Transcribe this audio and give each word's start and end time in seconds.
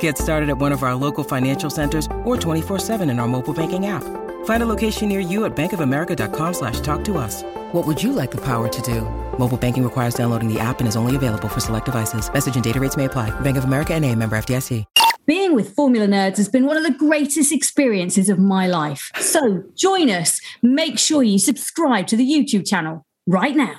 Get 0.00 0.18
started 0.18 0.50
at 0.50 0.58
one 0.58 0.72
of 0.72 0.82
our 0.82 0.94
local 0.94 1.24
financial 1.24 1.70
centers 1.70 2.06
or 2.24 2.36
24-7 2.36 3.10
in 3.10 3.18
our 3.18 3.28
mobile 3.28 3.54
banking 3.54 3.86
app. 3.86 4.04
Find 4.44 4.62
a 4.62 4.66
location 4.66 5.08
near 5.08 5.20
you 5.20 5.46
at 5.46 5.56
bankofamerica.com 5.56 6.54
slash 6.54 6.80
talk 6.80 7.02
to 7.04 7.16
us. 7.16 7.42
What 7.72 7.86
would 7.86 8.02
you 8.02 8.12
like 8.12 8.30
the 8.30 8.40
power 8.42 8.68
to 8.68 8.82
do? 8.82 9.02
Mobile 9.38 9.56
banking 9.56 9.84
requires 9.84 10.14
downloading 10.14 10.52
the 10.52 10.60
app 10.60 10.80
and 10.80 10.88
is 10.88 10.96
only 10.96 11.16
available 11.16 11.48
for 11.48 11.60
select 11.60 11.86
devices. 11.86 12.30
Message 12.30 12.56
and 12.56 12.64
data 12.64 12.78
rates 12.78 12.96
may 12.96 13.06
apply. 13.06 13.28
Bank 13.40 13.56
of 13.56 13.64
America 13.64 13.94
and 13.94 14.04
a 14.04 14.14
member 14.14 14.36
FDIC. 14.36 14.84
Being 15.26 15.54
with 15.54 15.74
Formula 15.74 16.06
Nerds 16.08 16.38
has 16.38 16.48
been 16.48 16.66
one 16.66 16.76
of 16.76 16.82
the 16.82 16.90
greatest 16.90 17.52
experiences 17.52 18.28
of 18.28 18.38
my 18.38 18.66
life. 18.66 19.12
So 19.20 19.62
join 19.76 20.10
us. 20.10 20.40
Make 20.60 20.98
sure 20.98 21.22
you 21.22 21.38
subscribe 21.38 22.08
to 22.08 22.16
the 22.16 22.28
YouTube 22.28 22.66
channel 22.66 23.06
right 23.26 23.54
now. 23.54 23.78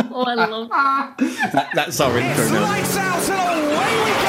Oh, 0.00 0.24
I 0.24 0.34
love 0.34 0.68
that. 0.68 1.16
That, 1.52 1.70
that's 1.74 2.00
our 2.00 2.18
intro 2.18 2.48
now. 2.48 2.62
Lights 2.62 2.96
out 2.96 3.30
and 3.30 3.66
away 3.72 4.04
we 4.04 4.22
go! 4.22 4.25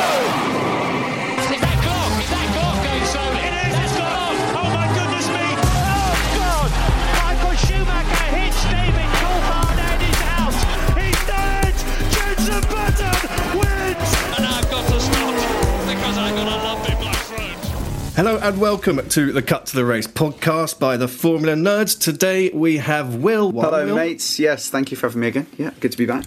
Hello 18.18 18.40
and 18.42 18.60
welcome 18.60 19.08
to 19.10 19.32
the 19.32 19.44
Cut 19.44 19.68
to 19.68 19.76
the 19.76 19.86
Race 19.86 20.08
podcast 20.08 20.80
by 20.80 20.98
the 20.98 21.08
Formula 21.08 21.54
Nerds. 21.54 21.96
Today 21.96 22.50
we 22.50 22.78
have 22.78 23.18
Will. 23.18 23.52
Hello, 23.52 23.86
Will. 23.86 23.96
mates. 23.96 24.40
Yes, 24.40 24.72
thank 24.72 24.90
you 24.90 24.98
for 24.98 25.06
having 25.06 25.22
me 25.22 25.28
again. 25.28 25.45
Yeah, 25.55 25.70
good 25.82 25.92
to 25.92 25.98
be 26.00 26.08
back. 26.08 26.26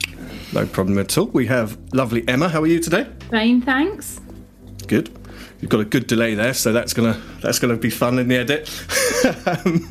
No 0.52 0.66
problem 0.66 0.98
at 1.00 1.18
all. 1.18 1.26
We 1.26 1.48
have 1.48 1.76
lovely 1.92 2.22
Emma. 2.28 2.48
How 2.48 2.62
are 2.62 2.68
you 2.68 2.78
today? 2.78 3.08
Fine, 3.28 3.62
thanks. 3.62 4.20
Good. 4.86 5.10
You've 5.60 5.68
got 5.68 5.80
a 5.80 5.84
good 5.84 6.06
delay 6.06 6.36
there, 6.36 6.54
so 6.54 6.72
that's 6.72 6.94
gonna 6.94 7.20
that's 7.42 7.58
gonna 7.58 7.76
be 7.76 7.90
fun 7.90 8.20
in 8.20 8.28
the 8.28 8.36
edit. 8.36 8.70
Um, 9.48 9.90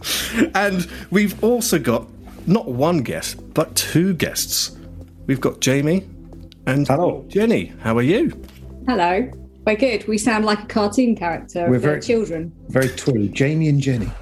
and 0.56 0.88
we've 1.12 1.44
also 1.44 1.80
got 1.80 2.08
not 2.48 2.70
one 2.70 3.00
guest, 3.04 3.54
but 3.54 3.76
two 3.76 4.14
guests. 4.14 4.78
We've 5.28 5.42
got 5.42 5.60
Jamie 5.60 6.08
and 6.66 6.88
Hello. 6.88 7.26
Jennie. 7.28 7.74
How 7.82 7.98
are 7.98 8.02
you? 8.04 8.42
Hello. 8.88 9.30
We're 9.66 9.76
good. 9.76 10.08
We 10.08 10.18
sound 10.18 10.46
like 10.46 10.64
a 10.64 10.66
cartoon 10.66 11.16
character 11.16 11.70
We're 11.70 11.80
very- 11.80 12.02
children. 12.02 12.52
Very 12.70 12.90
twee. 12.90 13.28
Jamie 13.30 13.68
and 13.70 13.80
Jennie. 13.82 14.12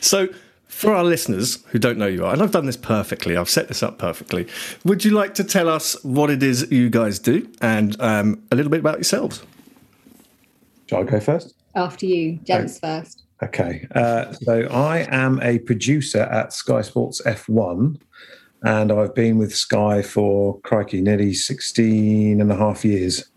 So, 0.00 0.28
for 0.66 0.94
our 0.94 1.04
listeners 1.04 1.64
who 1.68 1.78
don't 1.78 1.98
know 1.98 2.06
you 2.06 2.24
are, 2.24 2.32
and 2.32 2.42
I've 2.42 2.50
done 2.50 2.66
this 2.66 2.76
perfectly, 2.76 3.36
I've 3.36 3.48
set 3.48 3.68
this 3.68 3.82
up 3.82 3.98
perfectly. 3.98 4.46
Would 4.84 5.04
you 5.04 5.12
like 5.12 5.34
to 5.34 5.44
tell 5.44 5.68
us 5.68 5.96
what 6.04 6.30
it 6.30 6.42
is 6.42 6.70
you 6.70 6.88
guys 6.90 7.18
do 7.18 7.48
and 7.60 8.00
um, 8.00 8.42
a 8.50 8.56
little 8.56 8.70
bit 8.70 8.80
about 8.80 8.96
yourselves? 8.96 9.42
Shall 10.88 11.00
I 11.00 11.04
go 11.04 11.20
first? 11.20 11.54
After 11.74 12.06
you, 12.06 12.38
gents 12.44 12.78
first. 12.80 13.24
Okay. 13.42 13.86
Uh, 13.94 14.32
so 14.32 14.62
I 14.70 15.06
am 15.10 15.40
a 15.42 15.58
producer 15.60 16.22
at 16.22 16.52
Sky 16.52 16.80
Sports 16.82 17.22
F1, 17.24 18.00
and 18.62 18.90
I've 18.90 19.14
been 19.14 19.38
with 19.38 19.54
Sky 19.54 20.02
for, 20.02 20.60
crikey, 20.60 21.00
nearly 21.00 21.34
16 21.34 22.40
and 22.40 22.52
a 22.52 22.56
half 22.56 22.84
years. 22.84 23.30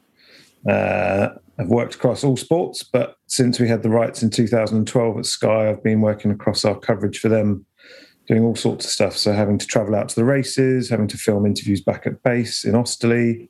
Uh, 0.67 1.29
I've 1.59 1.67
worked 1.67 1.95
across 1.95 2.23
all 2.23 2.37
sports, 2.37 2.83
but 2.83 3.17
since 3.27 3.59
we 3.59 3.67
had 3.67 3.83
the 3.83 3.89
rights 3.89 4.23
in 4.23 4.29
2012 4.29 5.17
at 5.17 5.25
Sky, 5.25 5.69
I've 5.69 5.83
been 5.83 6.01
working 6.01 6.31
across 6.31 6.65
our 6.65 6.79
coverage 6.79 7.19
for 7.19 7.29
them, 7.29 7.65
doing 8.27 8.43
all 8.43 8.55
sorts 8.55 8.85
of 8.85 8.91
stuff. 8.91 9.17
So 9.17 9.33
having 9.33 9.59
to 9.59 9.67
travel 9.67 9.95
out 9.95 10.09
to 10.09 10.15
the 10.15 10.25
races, 10.25 10.89
having 10.89 11.07
to 11.09 11.17
film 11.17 11.45
interviews 11.45 11.81
back 11.81 12.07
at 12.07 12.23
base 12.23 12.65
in 12.65 12.73
Osterley, 12.73 13.49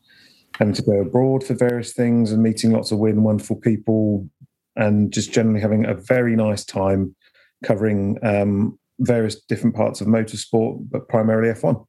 having 0.58 0.74
to 0.74 0.82
go 0.82 1.00
abroad 1.00 1.44
for 1.44 1.54
various 1.54 1.94
things 1.94 2.32
and 2.32 2.44
meeting 2.44 2.72
lots 2.72 2.92
of 2.92 3.00
weird 3.00 3.16
and 3.16 3.24
wonderful 3.24 3.56
people, 3.56 4.28
and 4.76 5.14
just 5.14 5.32
generally 5.32 5.62
having 5.62 5.86
a 5.86 5.94
very 5.94 6.36
nice 6.36 6.66
time 6.66 7.16
covering 7.64 8.18
um, 8.24 8.78
various 9.02 9.36
different 9.36 9.76
parts 9.76 10.00
of 10.02 10.08
motorsport, 10.08 10.90
but 10.90 11.10
primarily 11.10 11.50
F1. 11.50 11.86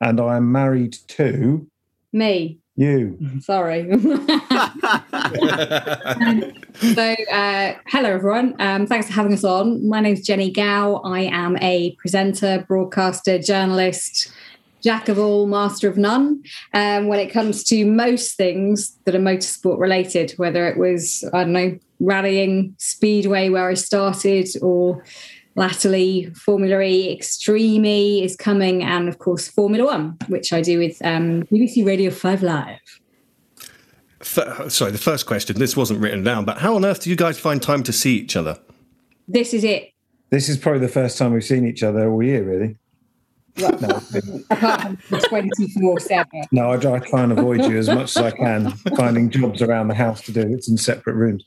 And 0.00 0.20
I'm 0.20 0.50
married 0.50 0.94
to 1.08 1.66
Me. 2.12 2.58
you. 2.76 3.18
Sorry. 3.40 3.88
so, 6.94 7.14
uh, 7.30 7.74
hello 7.86 8.10
everyone. 8.10 8.56
Um, 8.58 8.86
thanks 8.86 9.06
for 9.06 9.12
having 9.12 9.32
us 9.32 9.44
on. 9.44 9.88
My 9.88 10.00
name's 10.00 10.26
Jennie 10.26 10.50
Gow. 10.50 10.96
I 11.04 11.20
am 11.20 11.56
a 11.58 11.94
presenter, 11.96 12.64
broadcaster, 12.66 13.38
journalist, 13.38 14.32
jack 14.82 15.08
of 15.08 15.18
all, 15.18 15.46
master 15.46 15.88
of 15.88 15.98
none. 15.98 16.42
Um, 16.72 17.06
when 17.06 17.20
it 17.20 17.30
comes 17.30 17.62
to 17.64 17.84
most 17.84 18.36
things 18.36 18.96
that 19.04 19.14
are 19.14 19.18
motorsport 19.20 19.78
related, 19.78 20.32
whether 20.32 20.66
it 20.66 20.78
was 20.78 21.22
I 21.32 21.44
don't 21.44 21.52
know 21.52 21.78
rallying, 22.00 22.74
speedway 22.78 23.50
where 23.50 23.68
I 23.68 23.74
started, 23.74 24.48
or 24.62 25.04
latterly 25.54 26.32
Formula 26.34 26.80
E, 26.80 27.12
Extreme 27.12 27.84
E 27.84 28.24
is 28.24 28.36
coming, 28.36 28.82
and 28.82 29.08
of 29.08 29.18
course 29.18 29.48
Formula 29.48 29.84
One, 29.84 30.16
which 30.28 30.52
I 30.52 30.60
do 30.60 30.78
with 30.78 31.04
um, 31.04 31.42
BBC 31.44 31.84
Radio 31.84 32.10
Five 32.10 32.42
Live. 32.42 32.78
F- 34.20 34.70
sorry, 34.70 34.92
the 34.92 34.98
first 34.98 35.26
question, 35.26 35.58
this 35.58 35.76
wasn't 35.76 36.00
written 36.00 36.22
down, 36.22 36.44
but 36.44 36.58
how 36.58 36.76
on 36.76 36.84
earth 36.84 37.02
do 37.02 37.10
you 37.10 37.16
guys 37.16 37.38
find 37.38 37.62
time 37.62 37.82
to 37.84 37.92
see 37.92 38.16
each 38.16 38.36
other? 38.36 38.58
This 39.26 39.54
is 39.54 39.64
it. 39.64 39.92
This 40.30 40.48
is 40.48 40.58
probably 40.58 40.80
the 40.80 40.88
first 40.88 41.18
time 41.18 41.32
we've 41.32 41.44
seen 41.44 41.66
each 41.66 41.82
other 41.82 42.10
all 42.10 42.22
year, 42.22 42.44
really. 42.44 42.76
Apart 43.58 45.00
from 45.02 45.20
24 45.20 46.00
7. 46.00 46.26
No, 46.52 46.72
I 46.72 46.76
try, 46.76 46.94
I 46.94 46.98
try 47.00 47.22
and 47.22 47.32
avoid 47.32 47.64
you 47.64 47.78
as 47.78 47.88
much 47.88 48.16
as 48.16 48.18
I 48.18 48.30
can, 48.30 48.70
finding 48.96 49.30
jobs 49.30 49.62
around 49.62 49.88
the 49.88 49.94
house 49.94 50.22
to 50.22 50.32
do. 50.32 50.40
It's 50.40 50.68
in 50.68 50.76
separate 50.76 51.14
rooms. 51.14 51.44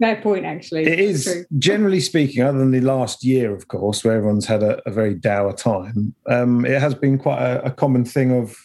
No 0.00 0.14
point, 0.16 0.44
actually. 0.44 0.84
It 0.84 1.00
is, 1.00 1.24
True. 1.24 1.44
generally 1.58 2.00
speaking, 2.00 2.42
other 2.42 2.58
than 2.58 2.70
the 2.70 2.80
last 2.80 3.24
year, 3.24 3.54
of 3.54 3.68
course, 3.68 4.04
where 4.04 4.16
everyone's 4.16 4.46
had 4.46 4.62
a, 4.62 4.80
a 4.88 4.92
very 4.92 5.14
dour 5.14 5.52
time, 5.52 6.14
um, 6.28 6.64
it 6.64 6.80
has 6.80 6.94
been 6.94 7.18
quite 7.18 7.40
a, 7.40 7.64
a 7.64 7.70
common 7.70 8.04
thing 8.04 8.30
of 8.32 8.56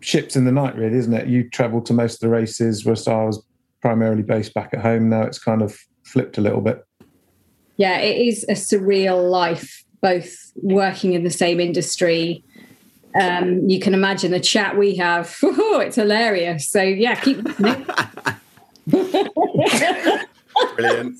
ships 0.00 0.36
in 0.36 0.44
the 0.44 0.52
night, 0.52 0.76
really, 0.76 0.96
isn't 0.96 1.12
it? 1.12 1.28
You 1.28 1.48
travel 1.50 1.80
to 1.82 1.92
most 1.92 2.14
of 2.14 2.20
the 2.20 2.28
races, 2.28 2.84
whereas 2.84 3.06
I 3.08 3.24
was 3.24 3.44
primarily 3.80 4.22
based 4.22 4.54
back 4.54 4.72
at 4.72 4.80
home. 4.80 5.10
Now 5.10 5.22
it's 5.22 5.38
kind 5.38 5.62
of 5.62 5.78
flipped 6.04 6.38
a 6.38 6.40
little 6.40 6.60
bit. 6.60 6.84
Yeah, 7.76 7.98
it 7.98 8.16
is 8.26 8.44
a 8.44 8.52
surreal 8.52 9.30
life, 9.30 9.83
both 10.04 10.52
working 10.56 11.14
in 11.14 11.24
the 11.24 11.30
same 11.30 11.58
industry. 11.60 12.44
Um, 13.18 13.66
you 13.70 13.80
can 13.80 13.94
imagine 13.94 14.32
the 14.32 14.40
chat 14.40 14.76
we 14.76 14.96
have. 14.96 15.34
Oh, 15.42 15.80
it's 15.80 15.96
hilarious. 15.96 16.68
So, 16.68 16.82
yeah, 16.82 17.14
keep. 17.14 17.42
Brilliant. 20.76 21.16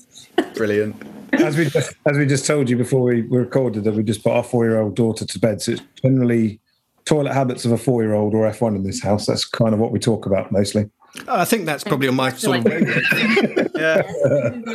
Brilliant. 0.53 0.95
As 1.33 1.57
we 1.57 1.65
just, 1.65 1.95
as 2.05 2.17
we 2.17 2.27
just 2.27 2.45
told 2.45 2.69
you 2.69 2.77
before 2.77 3.01
we 3.01 3.21
recorded 3.23 3.83
that 3.85 3.95
we 3.95 4.03
just 4.03 4.23
put 4.23 4.33
our 4.33 4.43
four 4.43 4.65
year 4.65 4.79
old 4.79 4.95
daughter 4.95 5.25
to 5.25 5.39
bed. 5.39 5.63
So 5.63 5.71
it's 5.73 5.81
generally 6.01 6.59
toilet 7.05 7.33
habits 7.33 7.65
of 7.65 7.71
a 7.71 7.77
four 7.77 8.03
year 8.03 8.13
old 8.13 8.35
or 8.35 8.49
F1 8.49 8.75
in 8.75 8.83
this 8.83 9.01
house. 9.01 9.25
That's 9.25 9.45
kind 9.45 9.73
of 9.73 9.79
what 9.79 9.91
we 9.91 9.99
talk 9.99 10.27
about 10.27 10.51
mostly. 10.51 10.89
I 11.27 11.43
think 11.45 11.65
that's 11.65 11.83
probably 11.83 12.07
on 12.07 12.15
my 12.15 12.29
sort 12.31 12.59
of 12.59 12.65
wavelength. 12.65 13.71
yeah. 13.75 14.03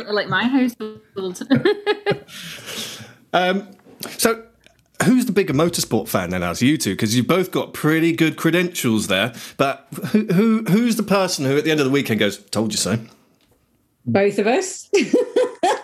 like 0.11 0.27
my 0.27 0.43
household. 0.43 1.41
um, 3.33 3.67
so, 4.09 4.43
who's 5.03 5.25
the 5.25 5.31
bigger 5.31 5.53
motorsport 5.53 6.07
fan 6.07 6.29
then, 6.29 6.43
as 6.43 6.61
you 6.61 6.77
two? 6.77 6.91
Because 6.91 7.15
you've 7.15 7.27
both 7.27 7.51
got 7.51 7.73
pretty 7.73 8.13
good 8.13 8.37
credentials 8.37 9.07
there. 9.07 9.33
But 9.57 9.87
who, 10.11 10.25
who 10.27 10.63
who's 10.63 10.95
the 10.95 11.03
person 11.03 11.45
who, 11.45 11.57
at 11.57 11.63
the 11.63 11.71
end 11.71 11.79
of 11.79 11.85
the 11.85 11.91
weekend, 11.91 12.19
goes, 12.19 12.37
"Told 12.37 12.71
you 12.71 12.77
so"? 12.77 12.99
Both 14.05 14.39
of 14.39 14.47
us. 14.47 14.89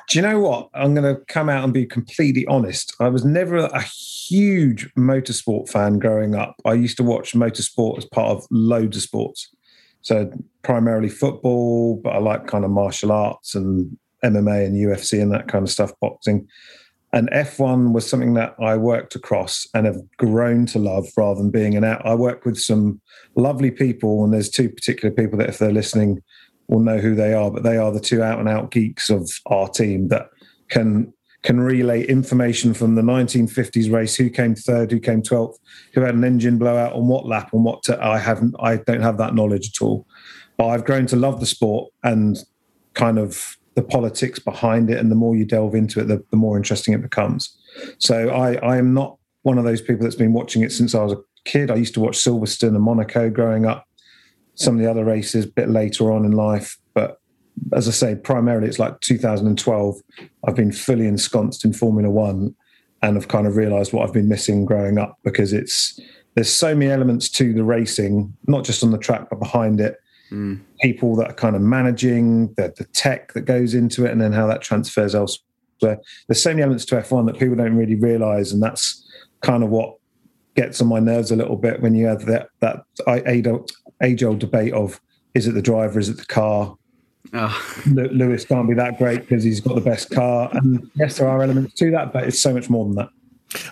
Do 0.10 0.18
you 0.18 0.22
know 0.22 0.40
what? 0.40 0.70
I'm 0.74 0.96
going 0.96 1.16
to 1.16 1.22
come 1.26 1.50
out 1.50 1.66
and 1.66 1.74
be 1.74 1.86
completely 1.86 2.46
honest. 2.48 2.96
I 3.00 3.10
was 3.10 3.26
never 3.26 3.58
a 3.58 3.82
huge 3.82 4.92
motorsport 4.96 5.70
fan 5.70 6.00
growing 6.00 6.34
up. 6.34 6.56
I 6.64 6.74
used 6.74 6.96
to 6.98 7.04
watch 7.04 7.34
motorsport 7.34 7.98
as 7.98 8.06
part 8.06 8.30
of 8.30 8.48
loads 8.50 8.96
of 8.96 9.04
sports. 9.04 9.54
So 10.02 10.32
primarily 10.64 11.10
football, 11.10 12.00
but 12.02 12.12
I 12.12 12.20
like 12.20 12.48
kind 12.48 12.64
of 12.64 12.72
martial 12.72 13.12
arts 13.12 13.54
and 13.54 13.98
MMA 14.24 14.66
and 14.66 14.76
UFC 14.76 15.22
and 15.22 15.32
that 15.34 15.50
kind 15.50 15.64
of 15.64 15.70
stuff, 15.70 15.92
boxing. 16.00 16.48
And 17.14 17.30
F1 17.32 17.94
was 17.94 18.08
something 18.08 18.34
that 18.34 18.56
I 18.60 18.76
worked 18.76 19.16
across 19.16 19.66
and 19.74 19.86
have 19.86 20.02
grown 20.18 20.66
to 20.68 20.80
love 20.80 21.08
rather 21.16 21.40
than 21.40 21.52
being 21.52 21.76
an 21.76 21.84
out. 21.84 22.06
I 22.06 22.16
work 22.16 22.46
with 22.46 22.60
some 22.60 23.02
lovely 23.36 23.72
people, 23.72 24.24
and 24.24 24.34
there's 24.34 24.50
two 24.50 24.70
particular 24.70 25.14
people 25.14 25.38
that, 25.40 25.50
if 25.50 25.58
they're 25.58 25.72
listening, 25.72 26.22
will 26.68 26.80
know 26.80 26.98
who 26.98 27.16
they 27.16 27.34
are, 27.34 27.50
but 27.50 27.64
they 27.64 27.78
are 27.78 27.92
the 27.92 28.00
two 28.00 28.22
out 28.22 28.40
and 28.40 28.50
out 28.50 28.72
geeks 28.72 29.10
of 29.10 29.30
our 29.46 29.70
team 29.70 30.10
that 30.10 30.30
can 30.70 31.14
can 31.44 31.60
relay 31.60 32.06
information 32.06 32.74
from 32.74 32.96
the 32.96 33.02
1950s 33.02 33.92
race, 33.92 34.16
who 34.16 34.30
came 34.30 34.56
third, 34.56 34.92
who 34.92 35.00
came 35.00 35.22
12th, 35.22 35.56
who 35.94 36.02
had 36.02 36.16
an 36.16 36.24
engine 36.24 36.58
blowout 36.58 36.94
on 36.94 37.08
what 37.08 37.26
lap, 37.26 37.54
on 37.54 37.64
what 37.64 37.88
I 37.90 38.18
haven't, 38.18 38.56
I 38.60 38.78
don't 38.78 39.02
have 39.02 39.18
that 39.20 39.36
knowledge 39.36 39.70
at 39.70 39.82
all. 39.82 40.06
But 40.58 40.68
I've 40.68 40.84
grown 40.84 41.06
to 41.08 41.16
love 41.16 41.40
the 41.40 41.46
sport 41.46 41.94
and 42.04 42.38
kind 42.96 43.20
of 43.20 43.57
the 43.78 43.84
politics 43.84 44.40
behind 44.40 44.90
it. 44.90 44.98
And 44.98 45.12
the 45.12 45.16
more 45.16 45.36
you 45.36 45.46
delve 45.46 45.76
into 45.76 46.00
it, 46.00 46.08
the, 46.08 46.26
the 46.32 46.36
more 46.36 46.58
interesting 46.58 46.96
it 46.96 47.02
becomes. 47.04 47.56
So 48.00 48.30
I, 48.30 48.56
I 48.56 48.78
am 48.78 48.92
not 48.96 49.18
one 49.44 49.60
of 49.60 49.66
those 49.66 49.82
people 49.82 50.02
that's 50.02 50.16
been 50.16 50.34
watching 50.34 50.64
it 50.64 50.72
since 50.72 50.96
I 50.96 51.04
was 51.04 51.14
a 51.14 51.22
kid. 51.46 51.70
I 51.70 51.76
used 51.76 51.94
to 51.94 52.00
watch 52.00 52.18
Silverstone 52.18 52.70
and 52.70 52.82
Monaco 52.82 53.30
growing 53.30 53.68
up 53.68 53.86
some 54.56 54.74
of 54.74 54.82
the 54.82 54.90
other 54.90 55.06
races 55.06 55.46
a 55.46 55.50
bit 55.50 55.70
later 55.70 56.12
on 56.12 56.26
in 56.26 56.32
life. 56.32 56.76
But 56.96 57.22
as 57.72 57.88
I 57.88 57.92
say, 57.92 58.16
primarily 58.16 58.68
it's 58.68 58.80
like 58.80 59.00
2012. 59.02 60.02
I've 60.48 60.56
been 60.56 60.72
fully 60.72 61.06
ensconced 61.06 61.64
in 61.64 61.72
Formula 61.72 62.10
One 62.10 62.56
and 63.04 63.16
have 63.16 63.28
kind 63.28 63.46
of 63.46 63.58
realized 63.58 63.94
what 63.94 64.08
I've 64.08 64.14
been 64.14 64.28
missing 64.28 64.66
growing 64.66 64.98
up 64.98 65.20
because 65.24 65.54
it's 65.54 66.00
there's 66.34 66.52
so 66.52 66.74
many 66.74 66.90
elements 66.90 67.30
to 67.30 67.54
the 67.54 67.64
racing, 67.64 68.36
not 68.48 68.64
just 68.64 68.84
on 68.84 68.90
the 68.90 68.98
track, 68.98 69.30
but 69.30 69.38
behind 69.40 69.80
it. 69.80 69.98
Mm. 70.32 70.62
People 70.82 71.16
that 71.18 71.30
are 71.30 71.34
kind 71.34 71.56
of 71.56 71.62
managing 71.62 72.54
the, 72.54 72.74
the 72.78 72.86
tech 72.94 73.34
that 73.34 73.42
goes 73.42 73.74
into 73.74 74.06
it 74.06 74.12
and 74.12 74.22
then 74.22 74.34
how 74.34 74.48
that 74.48 74.62
transfers 74.62 75.16
elsewhere. 75.16 76.00
There's 76.28 76.42
so 76.42 76.50
many 76.50 76.62
elements 76.62 76.86
to 76.86 76.96
F1 76.96 77.28
that 77.28 77.40
people 77.40 77.56
don't 77.56 77.76
really 77.76 77.96
realize. 77.96 78.52
And 78.52 78.62
that's 78.62 79.06
kind 79.42 79.64
of 79.64 79.70
what 79.70 79.96
gets 80.56 80.82
on 80.82 80.88
my 80.88 81.00
nerves 81.00 81.32
a 81.32 81.36
little 81.36 81.56
bit 81.56 81.82
when 81.82 81.96
you 81.96 82.08
have 82.08 82.26
that, 82.26 82.50
that 82.60 82.84
age 84.02 84.24
old 84.24 84.40
debate 84.40 84.74
of 84.74 85.00
is 85.34 85.48
it 85.48 85.54
the 85.54 85.62
driver, 85.62 86.00
is 86.00 86.10
it 86.10 86.18
the 86.18 86.26
car? 86.26 86.76
Oh. 87.34 87.82
Lewis 87.86 88.46
can't 88.46 88.68
be 88.68 88.74
that 88.76 88.98
great 88.98 89.22
because 89.22 89.44
he's 89.44 89.60
got 89.60 89.76
the 89.76 89.82
best 89.82 90.10
car. 90.10 90.50
And 90.54 90.90
yes, 90.96 91.18
there 91.18 91.28
are 91.28 91.44
elements 91.44 91.74
to 91.76 91.92
that, 91.92 92.14
but 92.14 92.24
it's 92.24 92.42
so 92.42 92.54
much 92.54 92.70
more 92.70 92.86
than 92.86 92.96
that. 92.96 93.10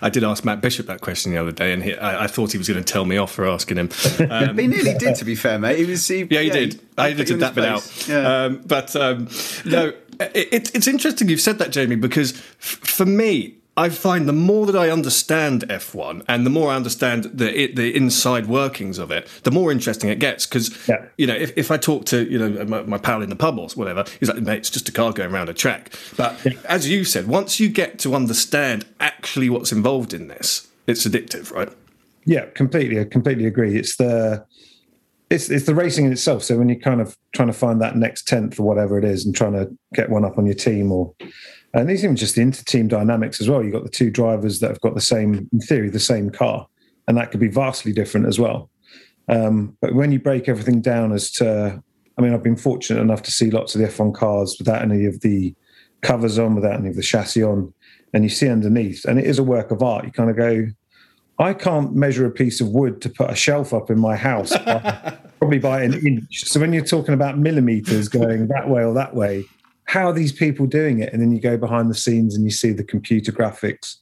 I 0.00 0.08
did 0.08 0.24
ask 0.24 0.44
Matt 0.44 0.60
Bishop 0.62 0.86
that 0.86 1.00
question 1.00 1.32
the 1.32 1.38
other 1.38 1.52
day, 1.52 1.72
and 1.72 1.82
he, 1.82 1.94
I, 1.94 2.24
I, 2.24 2.26
thought 2.26 2.52
he 2.52 2.58
was 2.58 2.68
going 2.68 2.82
to 2.82 2.92
tell 2.92 3.04
me 3.04 3.18
off 3.18 3.32
for 3.32 3.46
asking 3.46 3.76
him. 3.76 3.90
Um, 4.30 4.56
he 4.58 4.66
nearly 4.66 4.94
did, 4.94 5.16
to 5.16 5.24
be 5.24 5.34
fair, 5.34 5.58
mate. 5.58 5.78
He 5.78 5.84
was, 5.84 6.06
he, 6.08 6.20
yeah, 6.30 6.40
he 6.40 6.46
yeah, 6.48 6.52
did. 6.52 6.74
He, 6.74 6.80
I 6.96 7.10
edited 7.10 7.40
that 7.40 7.54
bit 7.54 7.64
out. 7.64 8.08
Yeah. 8.08 8.44
Um, 8.44 8.62
but 8.64 8.96
um, 8.96 9.28
no, 9.66 9.92
it, 10.18 10.74
it's 10.74 10.86
interesting 10.86 11.28
you've 11.28 11.40
said 11.40 11.58
that, 11.58 11.70
Jamie, 11.70 11.96
because 11.96 12.32
f- 12.32 12.80
for 12.82 13.04
me, 13.04 13.56
I 13.78 13.90
find 13.90 14.26
the 14.26 14.32
more 14.32 14.64
that 14.66 14.76
I 14.76 14.88
understand 14.88 15.64
F1 15.68 16.24
and 16.28 16.46
the 16.46 16.50
more 16.50 16.70
I 16.70 16.76
understand 16.76 17.24
the 17.24 17.72
the 17.72 17.94
inside 17.94 18.46
workings 18.46 18.98
of 18.98 19.10
it, 19.10 19.28
the 19.42 19.50
more 19.50 19.70
interesting 19.70 20.08
it 20.08 20.18
gets. 20.18 20.46
Because 20.46 20.88
yeah. 20.88 21.04
you 21.18 21.26
know, 21.26 21.34
if, 21.34 21.52
if 21.56 21.70
I 21.70 21.76
talk 21.76 22.06
to 22.06 22.30
you 22.30 22.38
know 22.38 22.64
my, 22.64 22.82
my, 22.82 22.98
pal 22.98 23.20
in 23.20 23.28
the 23.28 23.36
pub 23.36 23.58
or 23.58 23.68
whatever, 23.74 24.04
he's 24.18 24.30
like, 24.30 24.40
"Mate, 24.40 24.58
it's 24.58 24.70
just 24.70 24.88
a 24.88 24.92
car 24.92 25.12
going 25.12 25.30
around 25.30 25.50
a 25.50 25.54
track." 25.54 25.92
But 26.16 26.42
yeah. 26.44 26.52
as 26.64 26.88
you 26.88 27.04
said, 27.04 27.26
once 27.26 27.60
you 27.60 27.68
get 27.68 27.98
to 28.00 28.14
understand 28.14 28.86
actually 28.98 29.50
what's 29.50 29.72
involved 29.72 30.14
in 30.14 30.28
this, 30.28 30.68
it's 30.86 31.06
addictive, 31.06 31.52
right? 31.52 31.70
Yeah, 32.24 32.46
completely. 32.54 32.98
I 32.98 33.04
completely 33.04 33.46
agree. 33.46 33.76
It's 33.76 33.96
the 33.96 34.44
it's 35.30 35.50
it's 35.50 35.66
the 35.66 35.74
racing 35.74 36.06
in 36.06 36.12
itself. 36.12 36.42
So 36.42 36.56
when 36.56 36.68
you're 36.68 36.78
kind 36.78 37.00
of 37.00 37.16
trying 37.32 37.48
to 37.48 37.54
find 37.54 37.80
that 37.80 37.96
next 37.96 38.28
tenth 38.28 38.60
or 38.60 38.62
whatever 38.62 38.98
it 38.98 39.04
is, 39.04 39.24
and 39.24 39.34
trying 39.34 39.54
to 39.54 39.68
get 39.94 40.10
one 40.10 40.24
up 40.24 40.38
on 40.38 40.46
your 40.46 40.54
team 40.54 40.92
or 40.92 41.14
and 41.76 41.90
these 41.90 42.04
even 42.04 42.16
just 42.16 42.34
the 42.34 42.40
inter-team 42.40 42.88
dynamics 42.88 43.40
as 43.40 43.50
well. 43.50 43.62
You've 43.62 43.74
got 43.74 43.84
the 43.84 43.90
two 43.90 44.10
drivers 44.10 44.60
that 44.60 44.68
have 44.68 44.80
got 44.80 44.94
the 44.94 45.00
same, 45.00 45.48
in 45.52 45.60
theory, 45.60 45.90
the 45.90 46.00
same 46.00 46.30
car, 46.30 46.66
and 47.06 47.16
that 47.18 47.30
could 47.30 47.40
be 47.40 47.48
vastly 47.48 47.92
different 47.92 48.26
as 48.26 48.38
well. 48.38 48.70
Um, 49.28 49.76
but 49.82 49.94
when 49.94 50.10
you 50.10 50.18
break 50.18 50.48
everything 50.48 50.80
down 50.80 51.12
as 51.12 51.30
to, 51.32 51.82
I 52.16 52.22
mean, 52.22 52.32
I've 52.32 52.42
been 52.42 52.56
fortunate 52.56 53.00
enough 53.00 53.22
to 53.24 53.30
see 53.30 53.50
lots 53.50 53.74
of 53.74 53.82
the 53.82 53.88
F1 53.88 54.14
cars 54.14 54.56
without 54.58 54.80
any 54.80 55.04
of 55.04 55.20
the 55.20 55.54
covers 56.00 56.38
on, 56.38 56.54
without 56.54 56.78
any 56.78 56.88
of 56.88 56.96
the 56.96 57.02
chassis 57.02 57.42
on, 57.42 57.74
and 58.14 58.24
you 58.24 58.30
see 58.30 58.48
underneath, 58.48 59.04
and 59.04 59.18
it 59.18 59.26
is 59.26 59.38
a 59.38 59.44
work 59.44 59.70
of 59.70 59.82
art. 59.82 60.06
You 60.06 60.12
kind 60.12 60.30
of 60.30 60.36
go, 60.36 60.68
I 61.38 61.52
can't 61.52 61.94
measure 61.94 62.24
a 62.24 62.30
piece 62.30 62.60
of 62.60 62.68
wood 62.68 63.02
to 63.02 63.10
put 63.10 63.30
a 63.30 63.34
shelf 63.34 63.74
up 63.74 63.90
in 63.90 63.98
my 63.98 64.16
house, 64.16 64.56
probably 65.38 65.58
by 65.58 65.82
an 65.82 65.94
inch. 66.06 66.44
So 66.44 66.60
when 66.60 66.72
you're 66.72 66.84
talking 66.84 67.14
about 67.14 67.38
millimeters 67.38 68.08
going 68.08 68.48
that 68.48 68.68
way 68.68 68.82
or 68.82 68.94
that 68.94 69.14
way, 69.14 69.44
how 69.84 70.08
are 70.08 70.12
these 70.12 70.32
people 70.32 70.66
doing 70.66 71.00
it? 71.00 71.12
And 71.12 71.20
then 71.20 71.32
you 71.32 71.40
go 71.40 71.56
behind 71.56 71.90
the 71.90 71.94
scenes 71.94 72.34
and 72.34 72.44
you 72.44 72.50
see 72.50 72.72
the 72.72 72.82
computer 72.82 73.32
graphics, 73.32 73.96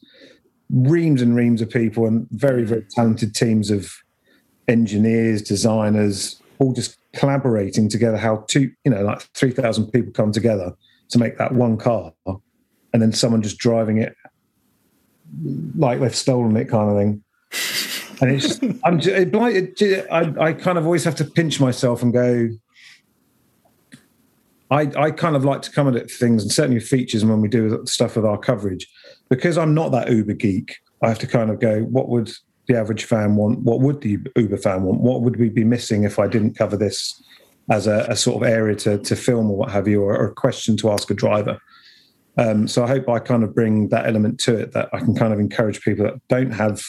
reams 0.70 1.20
and 1.20 1.34
reams 1.34 1.60
of 1.60 1.70
people, 1.70 2.06
and 2.06 2.28
very, 2.30 2.64
very 2.64 2.86
talented 2.90 3.34
teams 3.34 3.70
of 3.70 3.92
engineers, 4.68 5.42
designers, 5.42 6.40
all 6.58 6.72
just 6.72 6.96
collaborating 7.14 7.88
together. 7.88 8.16
How 8.16 8.44
two, 8.48 8.70
you 8.84 8.92
know, 8.92 9.02
like 9.02 9.20
3,000 9.34 9.90
people 9.90 10.12
come 10.12 10.32
together 10.32 10.72
to 11.10 11.18
make 11.18 11.36
that 11.38 11.52
one 11.52 11.76
car, 11.76 12.12
and 12.26 13.02
then 13.02 13.12
someone 13.12 13.42
just 13.42 13.58
driving 13.58 13.98
it 13.98 14.16
like 15.76 16.00
they've 16.00 16.14
stolen 16.14 16.56
it, 16.56 16.68
kind 16.68 16.90
of 16.90 16.96
thing. 16.96 17.24
And 18.20 18.30
it's 18.32 18.60
I'm 18.84 19.00
just, 19.00 19.16
it, 19.16 20.06
I, 20.10 20.34
I 20.38 20.52
kind 20.52 20.78
of 20.78 20.84
always 20.84 21.04
have 21.04 21.16
to 21.16 21.24
pinch 21.24 21.60
myself 21.60 22.02
and 22.02 22.12
go, 22.12 22.48
I, 24.70 24.90
I 24.96 25.10
kind 25.10 25.36
of 25.36 25.44
like 25.44 25.62
to 25.62 25.70
come 25.70 25.94
at 25.94 26.10
things 26.10 26.42
and 26.42 26.50
certainly 26.50 26.80
features 26.80 27.22
and 27.22 27.30
when 27.30 27.40
we 27.40 27.48
do 27.48 27.84
stuff 27.86 28.16
with 28.16 28.24
our 28.24 28.38
coverage 28.38 28.88
because 29.28 29.58
I'm 29.58 29.74
not 29.74 29.92
that 29.92 30.10
uber 30.10 30.32
geek. 30.32 30.76
I 31.02 31.08
have 31.08 31.18
to 31.20 31.26
kind 31.26 31.50
of 31.50 31.60
go, 31.60 31.82
what 31.82 32.08
would 32.08 32.32
the 32.66 32.76
average 32.76 33.04
fan 33.04 33.36
want? 33.36 33.60
What 33.60 33.80
would 33.80 34.00
the 34.00 34.18
Uber 34.36 34.56
fan 34.56 34.84
want? 34.84 35.00
What 35.00 35.22
would 35.22 35.36
we 35.36 35.48
be 35.48 35.64
missing 35.64 36.04
if 36.04 36.18
I 36.18 36.26
didn't 36.26 36.56
cover 36.56 36.76
this 36.76 37.22
as 37.70 37.86
a, 37.86 38.06
a 38.08 38.16
sort 38.16 38.42
of 38.42 38.48
area 38.48 38.74
to, 38.76 38.98
to 38.98 39.16
film 39.16 39.50
or 39.50 39.56
what 39.56 39.70
have 39.70 39.86
you, 39.86 40.02
or, 40.02 40.16
or 40.16 40.28
a 40.28 40.34
question 40.34 40.76
to 40.78 40.90
ask 40.90 41.10
a 41.10 41.14
driver? 41.14 41.58
Um, 42.36 42.66
so 42.66 42.84
I 42.84 42.88
hope 42.88 43.08
I 43.08 43.18
kind 43.20 43.44
of 43.44 43.54
bring 43.54 43.88
that 43.88 44.06
element 44.06 44.40
to 44.40 44.56
it 44.56 44.72
that 44.72 44.88
I 44.92 44.98
can 44.98 45.14
kind 45.14 45.32
of 45.32 45.38
encourage 45.38 45.80
people 45.82 46.04
that 46.04 46.20
don't 46.28 46.52
have 46.52 46.82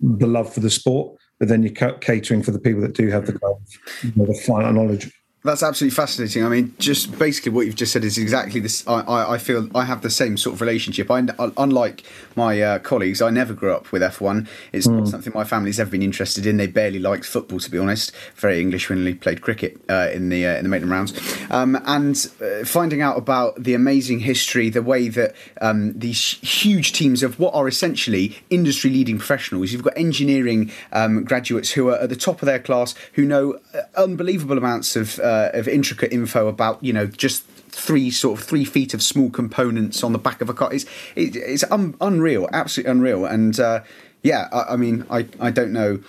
the 0.00 0.26
love 0.26 0.52
for 0.52 0.60
the 0.60 0.70
sport, 0.70 1.16
but 1.38 1.48
then 1.48 1.62
you're 1.62 1.72
catering 1.72 2.42
for 2.42 2.50
the 2.50 2.58
people 2.58 2.82
that 2.82 2.92
do 2.92 3.08
have 3.08 3.26
the 3.26 3.38
kind 3.38 3.54
of 3.54 4.04
you 4.04 4.12
know, 4.16 4.26
the 4.26 4.34
finer 4.34 4.72
knowledge 4.72 5.10
that's 5.44 5.62
absolutely 5.62 5.94
fascinating. 5.94 6.44
I 6.44 6.48
mean, 6.48 6.72
just 6.78 7.18
basically 7.18 7.50
what 7.50 7.66
you've 7.66 7.74
just 7.74 7.92
said 7.92 8.04
is 8.04 8.16
exactly 8.16 8.60
this. 8.60 8.86
I, 8.86 9.00
I, 9.00 9.34
I 9.34 9.38
feel 9.38 9.68
I 9.76 9.84
have 9.84 10.02
the 10.02 10.10
same 10.10 10.36
sort 10.36 10.54
of 10.54 10.60
relationship. 10.60 11.10
I, 11.10 11.26
unlike 11.56 12.04
my 12.36 12.60
uh, 12.62 12.78
colleagues, 12.78 13.20
I 13.20 13.30
never 13.30 13.52
grew 13.52 13.72
up 13.72 13.90
with 13.90 14.02
F1. 14.02 14.46
It's 14.72 14.86
mm. 14.86 14.92
not 14.92 15.00
hmm. 15.00 15.06
something 15.06 15.32
my 15.34 15.42
family's 15.42 15.80
ever 15.80 15.90
been 15.90 16.02
interested 16.02 16.46
in. 16.46 16.58
They 16.58 16.68
barely 16.68 17.00
liked 17.00 17.24
football, 17.24 17.58
to 17.58 17.70
be 17.70 17.76
honest. 17.78 18.12
Very 18.36 18.60
English 18.60 18.88
when 18.88 19.04
they 19.04 19.14
played 19.14 19.40
cricket 19.40 19.80
uh, 19.88 20.10
in 20.12 20.28
the 20.28 20.46
uh, 20.46 20.56
in 20.56 20.62
the 20.62 20.68
maiden 20.68 20.88
rounds. 20.88 21.12
Um, 21.50 21.76
and 21.86 22.30
uh, 22.40 22.64
finding 22.64 23.02
out 23.02 23.18
about 23.18 23.60
the 23.60 23.74
amazing 23.74 24.20
history, 24.20 24.70
the 24.70 24.82
way 24.82 25.08
that 25.08 25.34
um, 25.60 25.98
these 25.98 26.38
huge 26.40 26.92
teams 26.92 27.24
of 27.24 27.40
what 27.40 27.52
are 27.52 27.66
essentially 27.66 28.38
industry 28.50 28.90
leading 28.90 29.18
professionals. 29.18 29.72
You've 29.72 29.82
got 29.82 29.98
engineering 29.98 30.70
um, 30.92 31.24
graduates 31.24 31.72
who 31.72 31.88
are 31.88 31.96
at 31.96 32.10
the 32.10 32.16
top 32.16 32.42
of 32.42 32.46
their 32.46 32.60
class, 32.60 32.94
who 33.14 33.24
know 33.24 33.58
uh, 33.74 33.80
unbelievable 33.96 34.56
amounts 34.56 34.94
of 34.94 35.18
uh, 35.32 35.50
of 35.58 35.68
intricate 35.68 36.12
info 36.12 36.48
about 36.48 36.82
you 36.82 36.92
know 36.92 37.06
just 37.06 37.44
three 37.68 38.10
sort 38.10 38.38
of 38.38 38.44
three 38.44 38.64
feet 38.64 38.92
of 38.94 39.02
small 39.02 39.30
components 39.30 40.04
on 40.04 40.12
the 40.12 40.18
back 40.18 40.40
of 40.40 40.48
a 40.48 40.54
car. 40.54 40.72
It's 40.72 40.84
it, 41.16 41.36
it's 41.36 41.64
un- 41.70 41.96
unreal, 42.00 42.48
absolutely 42.52 42.90
unreal. 42.90 43.24
And 43.24 43.58
uh, 43.58 43.80
yeah, 44.22 44.48
I, 44.52 44.74
I, 44.74 44.76
mean, 44.76 45.06
I 45.10 45.26
I 45.40 45.50
don't 45.50 45.72
know 45.72 46.00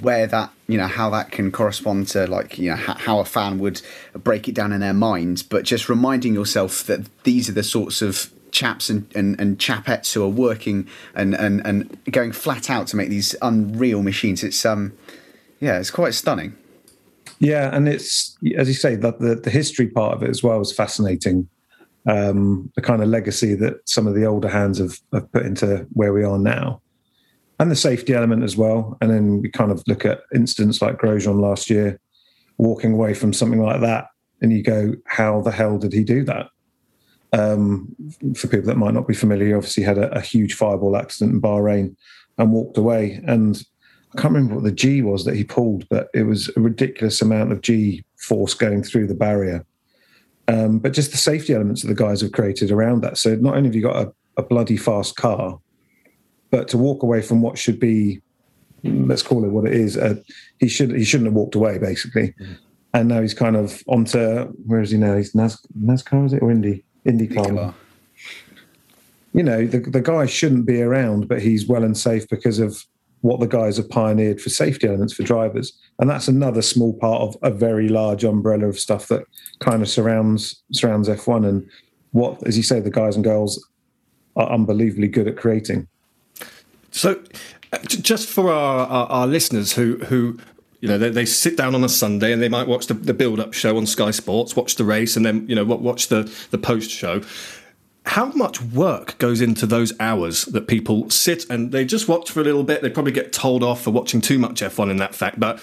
where 0.00 0.26
that 0.26 0.50
you 0.66 0.78
know 0.78 0.86
how 0.86 1.10
that 1.10 1.30
can 1.30 1.52
correspond 1.52 2.08
to 2.08 2.26
like 2.26 2.58
you 2.58 2.70
know 2.70 2.76
how 2.76 3.20
a 3.20 3.24
fan 3.24 3.58
would 3.58 3.82
break 4.14 4.48
it 4.48 4.54
down 4.54 4.72
in 4.72 4.80
their 4.80 4.94
minds, 4.94 5.42
but 5.42 5.64
just 5.64 5.88
reminding 5.88 6.34
yourself 6.34 6.84
that 6.84 7.00
these 7.24 7.48
are 7.48 7.52
the 7.52 7.62
sorts 7.62 8.02
of 8.02 8.30
chaps 8.50 8.88
and, 8.88 9.10
and, 9.16 9.38
and 9.40 9.58
chapettes 9.58 10.12
who 10.14 10.22
are 10.22 10.28
working 10.28 10.86
and, 11.12 11.34
and, 11.34 11.66
and 11.66 11.98
going 12.12 12.30
flat 12.30 12.70
out 12.70 12.86
to 12.86 12.96
make 12.96 13.08
these 13.08 13.34
unreal 13.42 14.00
machines. 14.00 14.44
It's 14.44 14.64
um 14.64 14.92
yeah, 15.60 15.78
it's 15.78 15.90
quite 15.90 16.14
stunning. 16.14 16.56
Yeah, 17.38 17.74
and 17.74 17.88
it's 17.88 18.36
as 18.56 18.68
you 18.68 18.74
say 18.74 18.96
that 18.96 19.18
the, 19.20 19.34
the 19.34 19.50
history 19.50 19.88
part 19.88 20.14
of 20.14 20.22
it 20.22 20.30
as 20.30 20.42
well 20.42 20.60
is 20.60 20.72
fascinating. 20.72 21.48
Um, 22.06 22.70
the 22.76 22.82
kind 22.82 23.02
of 23.02 23.08
legacy 23.08 23.54
that 23.54 23.88
some 23.88 24.06
of 24.06 24.14
the 24.14 24.26
older 24.26 24.48
hands 24.48 24.78
have, 24.78 24.98
have 25.12 25.30
put 25.32 25.46
into 25.46 25.86
where 25.94 26.12
we 26.12 26.22
are 26.22 26.38
now, 26.38 26.82
and 27.58 27.70
the 27.70 27.76
safety 27.76 28.12
element 28.12 28.44
as 28.44 28.56
well. 28.56 28.98
And 29.00 29.10
then 29.10 29.40
we 29.40 29.48
kind 29.48 29.72
of 29.72 29.82
look 29.86 30.04
at 30.04 30.20
incidents 30.34 30.82
like 30.82 30.98
Grosjean 30.98 31.40
last 31.40 31.70
year, 31.70 31.98
walking 32.58 32.92
away 32.92 33.14
from 33.14 33.32
something 33.32 33.62
like 33.62 33.80
that, 33.80 34.08
and 34.42 34.52
you 34.52 34.62
go, 34.62 34.94
"How 35.06 35.40
the 35.40 35.50
hell 35.50 35.78
did 35.78 35.92
he 35.92 36.04
do 36.04 36.24
that?" 36.24 36.50
Um, 37.32 37.96
for 38.36 38.46
people 38.46 38.66
that 38.66 38.76
might 38.76 38.94
not 38.94 39.08
be 39.08 39.14
familiar, 39.14 39.46
he 39.48 39.54
obviously 39.54 39.82
had 39.82 39.98
a, 39.98 40.08
a 40.16 40.20
huge 40.20 40.54
fireball 40.54 40.96
accident 40.96 41.34
in 41.34 41.40
Bahrain 41.40 41.96
and 42.38 42.52
walked 42.52 42.78
away. 42.78 43.20
And 43.26 43.60
I 44.14 44.20
can't 44.20 44.34
remember 44.34 44.54
what 44.54 44.64
the 44.64 44.72
G 44.72 45.02
was 45.02 45.24
that 45.24 45.34
he 45.34 45.42
pulled, 45.42 45.88
but 45.88 46.08
it 46.14 46.22
was 46.22 46.48
a 46.56 46.60
ridiculous 46.60 47.20
amount 47.20 47.50
of 47.50 47.62
G 47.62 48.04
force 48.16 48.54
going 48.54 48.84
through 48.84 49.08
the 49.08 49.14
barrier. 49.14 49.66
Um, 50.46 50.78
but 50.78 50.92
just 50.92 51.10
the 51.10 51.16
safety 51.16 51.54
elements 51.54 51.82
that 51.82 51.88
the 51.88 51.94
guys 51.94 52.20
have 52.20 52.32
created 52.32 52.70
around 52.70 53.02
that. 53.02 53.18
So 53.18 53.34
not 53.36 53.56
only 53.56 53.68
have 53.68 53.74
you 53.74 53.82
got 53.82 54.06
a, 54.06 54.12
a 54.36 54.42
bloody 54.42 54.76
fast 54.76 55.16
car, 55.16 55.58
but 56.50 56.68
to 56.68 56.78
walk 56.78 57.02
away 57.02 57.22
from 57.22 57.42
what 57.42 57.58
should 57.58 57.80
be, 57.80 58.20
let's 58.84 59.22
call 59.22 59.44
it 59.44 59.48
what 59.48 59.66
it 59.66 59.72
is, 59.72 59.96
uh, 59.96 60.14
he 60.60 60.68
should 60.68 60.94
he 60.94 61.04
shouldn't 61.04 61.26
have 61.26 61.34
walked 61.34 61.56
away 61.56 61.78
basically. 61.78 62.34
Mm. 62.40 62.58
And 62.92 63.08
now 63.08 63.20
he's 63.20 63.34
kind 63.34 63.56
of 63.56 63.82
onto 63.88 64.44
where 64.66 64.80
is 64.80 64.92
he 64.92 64.98
now? 64.98 65.16
He's 65.16 65.34
Nas, 65.34 65.60
NASCAR, 65.76 66.26
is 66.26 66.32
it 66.34 66.42
or 66.42 66.52
Indy? 66.52 66.84
Indy 67.04 67.26
car. 67.26 67.74
You 69.32 69.42
know, 69.42 69.66
the 69.66 69.80
the 69.80 70.00
guy 70.00 70.26
shouldn't 70.26 70.66
be 70.66 70.80
around, 70.80 71.26
but 71.26 71.42
he's 71.42 71.66
well 71.66 71.82
and 71.82 71.98
safe 71.98 72.28
because 72.28 72.60
of 72.60 72.84
what 73.24 73.40
the 73.40 73.46
guys 73.46 73.78
have 73.78 73.88
pioneered 73.88 74.38
for 74.38 74.50
safety 74.50 74.86
elements 74.86 75.14
for 75.14 75.22
drivers. 75.22 75.72
And 75.98 76.10
that's 76.10 76.28
another 76.28 76.60
small 76.60 76.92
part 76.92 77.22
of 77.22 77.38
a 77.40 77.50
very 77.50 77.88
large 77.88 78.22
umbrella 78.22 78.66
of 78.66 78.78
stuff 78.78 79.08
that 79.08 79.24
kind 79.60 79.80
of 79.80 79.88
surrounds 79.88 80.62
surrounds 80.72 81.08
F1 81.08 81.48
and 81.48 81.66
what, 82.10 82.46
as 82.46 82.58
you 82.58 82.62
say, 82.62 82.80
the 82.80 82.90
guys 82.90 83.16
and 83.16 83.24
girls 83.24 83.66
are 84.36 84.52
unbelievably 84.52 85.08
good 85.08 85.26
at 85.26 85.38
creating. 85.38 85.88
So, 86.90 87.22
uh, 87.72 87.78
just 87.86 88.28
for 88.28 88.52
our, 88.52 88.86
our, 88.86 89.06
our 89.06 89.26
listeners 89.26 89.72
who 89.72 89.96
who 90.00 90.38
you 90.80 90.88
know 90.88 90.98
they, 90.98 91.08
they, 91.08 91.24
sit 91.24 91.56
down 91.56 91.74
on 91.74 91.82
a 91.82 91.88
Sunday 91.88 92.30
and 92.30 92.42
they 92.42 92.50
might 92.50 92.68
watch 92.68 92.88
the, 92.88 92.94
the 92.94 93.14
build 93.14 93.40
up 93.40 93.54
show 93.54 93.78
on 93.78 93.86
Sky 93.86 94.10
Sports, 94.10 94.54
watch 94.54 94.74
the 94.74 94.84
race, 94.84 95.16
and 95.16 95.24
then 95.24 95.48
you 95.48 95.54
know 95.54 95.64
watch 95.64 96.08
the 96.08 96.30
the 96.50 96.58
post 96.58 96.90
show 96.90 97.22
how 98.06 98.26
much 98.26 98.60
work 98.60 99.18
goes 99.18 99.40
into 99.40 99.66
those 99.66 99.92
hours 99.98 100.44
that 100.46 100.68
people 100.68 101.08
sit 101.10 101.48
and 101.48 101.72
they 101.72 101.84
just 101.84 102.06
watch 102.06 102.30
for 102.30 102.40
a 102.40 102.44
little 102.44 102.64
bit? 102.64 102.82
They 102.82 102.90
probably 102.90 103.12
get 103.12 103.32
told 103.32 103.62
off 103.62 103.82
for 103.82 103.90
watching 103.90 104.20
too 104.20 104.38
much 104.38 104.60
F1 104.60 104.90
in 104.90 104.98
that 104.98 105.14
fact, 105.14 105.40
but 105.40 105.60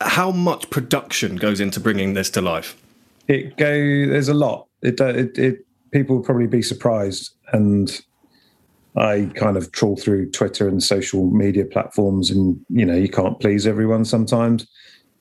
how 0.00 0.30
much 0.30 0.70
production 0.70 1.36
goes 1.36 1.60
into 1.60 1.80
bringing 1.80 2.14
this 2.14 2.30
to 2.30 2.40
life? 2.40 2.76
It 3.28 3.56
go 3.56 3.66
there's 3.66 4.28
a 4.28 4.34
lot. 4.34 4.66
It, 4.82 5.00
it, 5.00 5.38
it 5.38 5.66
people 5.90 6.16
would 6.16 6.24
probably 6.24 6.46
be 6.46 6.62
surprised, 6.62 7.32
and 7.52 7.90
I 8.96 9.30
kind 9.34 9.56
of 9.56 9.72
trawl 9.72 9.96
through 9.96 10.30
Twitter 10.30 10.68
and 10.68 10.82
social 10.82 11.30
media 11.30 11.64
platforms, 11.64 12.30
and 12.30 12.58
you 12.68 12.84
know 12.84 12.94
you 12.94 13.08
can't 13.08 13.38
please 13.40 13.66
everyone 13.66 14.04
sometimes 14.04 14.66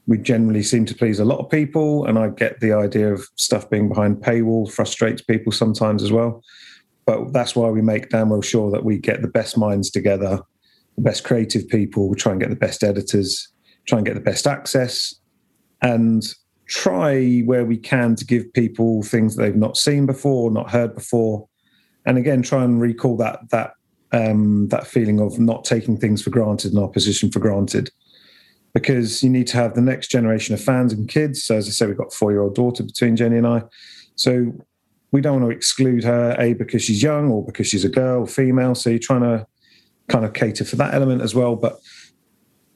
we 0.08 0.18
generally 0.18 0.62
seem 0.62 0.86
to 0.86 0.96
please 0.96 1.20
a 1.20 1.26
lot 1.26 1.40
of 1.40 1.50
people, 1.50 2.06
and 2.06 2.20
I 2.20 2.30
get 2.30 2.60
the 2.60 2.74
idea 2.74 3.12
of 3.12 3.28
stuff 3.36 3.70
being 3.70 3.90
behind 3.90 4.18
paywall 4.18 4.72
frustrates 4.72 5.22
people 5.22 5.52
sometimes 5.52 6.04
as 6.04 6.12
well. 6.12 6.44
But 7.06 7.34
that's 7.34 7.56
why 7.56 7.70
we 7.70 7.82
make 7.82 8.10
damn 8.10 8.30
well 8.30 8.42
sure 8.42 8.72
that 8.72 8.84
we 8.84 8.98
get 8.98 9.22
the 9.22 9.28
best 9.28 9.58
minds 9.58 9.90
together, 9.90 10.40
the 10.96 11.02
best 11.02 11.24
creative 11.24 11.68
people. 11.68 12.08
We 12.10 12.16
try 12.16 12.34
and 12.34 12.42
get 12.42 12.50
the 12.50 12.56
best 12.56 12.84
editors, 12.84 13.48
try 13.88 13.98
and 13.98 14.06
get 14.06 14.16
the 14.16 14.22
best 14.22 14.46
access, 14.46 15.16
and 15.82 16.24
try 16.68 17.42
where 17.42 17.66
we 17.66 17.78
can 17.78 18.16
to 18.16 18.26
give 18.26 18.52
people 18.54 19.04
things 19.04 19.36
that 19.36 19.44
they've 19.44 19.56
not 19.56 19.78
seen 19.78 20.06
before, 20.06 20.52
not 20.52 20.70
heard 20.70 20.94
before, 20.94 21.48
and 22.06 22.18
again 22.18 22.44
try 22.44 22.64
and 22.64 22.80
recall 22.80 23.18
that 23.18 23.40
that 23.50 23.74
um, 24.12 24.68
that 24.70 24.88
feeling 24.88 25.20
of 25.20 25.40
not 25.40 25.66
taking 25.66 25.98
things 25.98 26.22
for 26.22 26.30
granted 26.30 26.72
and 26.72 26.80
our 26.80 26.88
position 26.88 27.32
for 27.32 27.40
granted 27.40 27.90
because 28.76 29.24
you 29.24 29.30
need 29.30 29.48
to 29.48 29.56
have 29.56 29.74
the 29.74 29.82
next 29.82 30.10
generation 30.10 30.54
of 30.54 30.62
fans 30.62 30.92
and 30.92 31.08
kids. 31.08 31.44
So, 31.46 31.56
as 31.56 31.68
I 31.68 31.72
said, 31.72 31.88
we've 31.88 31.98
got 31.98 32.14
a 32.14 32.16
four 32.16 32.32
year 32.32 32.42
old 32.42 32.54
daughter 32.54 32.84
between 32.84 33.16
Jennie 33.16 33.38
and 33.38 33.48
I. 33.48 33.64
So, 34.16 34.54
we 35.12 35.22
don't 35.22 35.40
want 35.40 35.50
to 35.50 35.56
exclude 35.56 36.04
her, 36.04 36.36
A, 36.38 36.54
because 36.54 36.84
she's 36.84 37.02
young 37.02 37.32
or 37.32 37.44
because 37.44 37.68
she's 37.68 37.86
a 37.86 37.90
girl 37.90 38.24
or 38.24 38.28
female. 38.28 38.76
So, 38.76 38.90
you're 38.90 39.00
trying 39.00 39.22
to 39.22 39.48
kind 40.10 40.26
of 40.26 40.34
cater 40.34 40.66
for 40.66 40.76
that 40.76 40.94
element 40.94 41.22
as 41.22 41.34
well. 41.34 41.56
But 41.56 41.80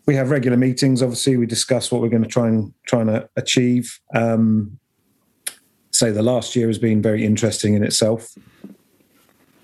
we 0.06 0.16
have 0.16 0.32
regular 0.32 0.56
meetings. 0.56 1.04
Obviously, 1.04 1.36
we 1.36 1.46
discuss 1.46 1.92
what 1.92 2.02
we're 2.02 2.10
going 2.10 2.24
to 2.24 2.30
try 2.30 2.48
and 2.48 2.74
try 2.88 3.02
and 3.02 3.28
achieve. 3.36 4.00
Um, 4.16 4.80
say 5.92 6.12
the 6.12 6.24
last 6.24 6.56
year 6.56 6.68
has 6.68 6.80
been 6.80 7.02
very 7.02 7.26
interesting 7.26 7.74
in 7.74 7.84
itself. 7.84 8.34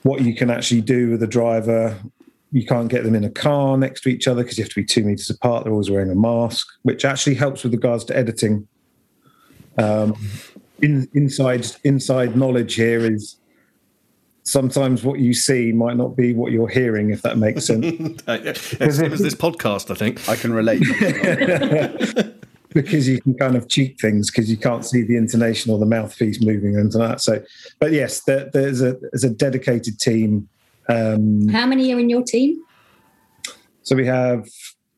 What 0.03 0.21
you 0.21 0.35
can 0.35 0.49
actually 0.49 0.81
do 0.81 1.11
with 1.11 1.23
a 1.23 1.27
driver, 1.27 1.97
you 2.55 2.65
can't 2.65 2.88
get 2.88 3.03
them 3.03 3.13
in 3.13 3.25
a 3.25 3.29
car 3.29 3.77
next 3.77 4.00
to 4.00 4.09
each 4.09 4.29
other 4.29 4.41
because 4.41 4.57
you 4.57 4.63
have 4.63 4.69
to 4.69 4.79
be 4.79 4.85
two 4.85 5.03
meters 5.03 5.29
apart. 5.29 5.65
They're 5.65 5.74
always 5.74 5.91
wearing 5.91 6.09
a 6.09 6.15
mask, 6.15 6.65
which 6.83 7.03
actually 7.03 7.35
helps 7.35 7.65
with 7.65 7.74
regards 7.74 8.05
to 8.05 8.15
editing. 8.15 8.65
Um, 9.77 10.15
in, 10.81 11.05
inside 11.13 11.67
inside 11.83 12.38
knowledge 12.38 12.75
here 12.75 13.01
is 13.01 13.35
sometimes 14.43 15.03
what 15.03 15.19
you 15.19 15.33
see 15.33 15.74
might 15.74 15.97
not 15.97 16.15
be 16.15 16.33
what 16.33 16.53
you're 16.53 16.69
hearing, 16.69 17.09
if 17.09 17.24
that 17.24 17.38
makes 17.38 17.65
sense. 17.65 18.24
as 18.27 19.01
as 19.01 19.19
this 19.19 19.35
podcast, 19.35 19.91
I 19.91 19.95
think 19.95 20.29
I 20.29 20.38
can 20.38 20.53
relate. 20.53 20.79
because 22.74 23.05
you 23.05 23.19
can 23.19 23.33
kind 23.33 23.57
of 23.57 23.67
cheat 23.67 24.00
things 24.00 24.31
because 24.31 24.50
you 24.50 24.55
can't 24.55 24.85
see 24.85 25.01
the 25.01 25.17
intonation 25.17 25.74
or 25.74 25.77
the 25.77 25.85
mouthpiece 25.85 26.41
moving 26.41 26.77
and 26.77 26.89
that. 26.93 27.19
So, 27.19 27.43
but 27.79 27.91
yes, 27.91 28.21
there, 28.21 28.50
there's 28.53 28.81
a 28.81 28.95
there's 29.12 29.25
a 29.25 29.29
dedicated 29.29 30.00
team 30.00 30.47
um, 30.89 31.47
How 31.49 31.65
many 31.65 31.93
are 31.93 31.99
in 31.99 32.09
your 32.09 32.23
team? 32.23 32.61
So 33.83 33.95
we 33.95 34.05
have 34.05 34.47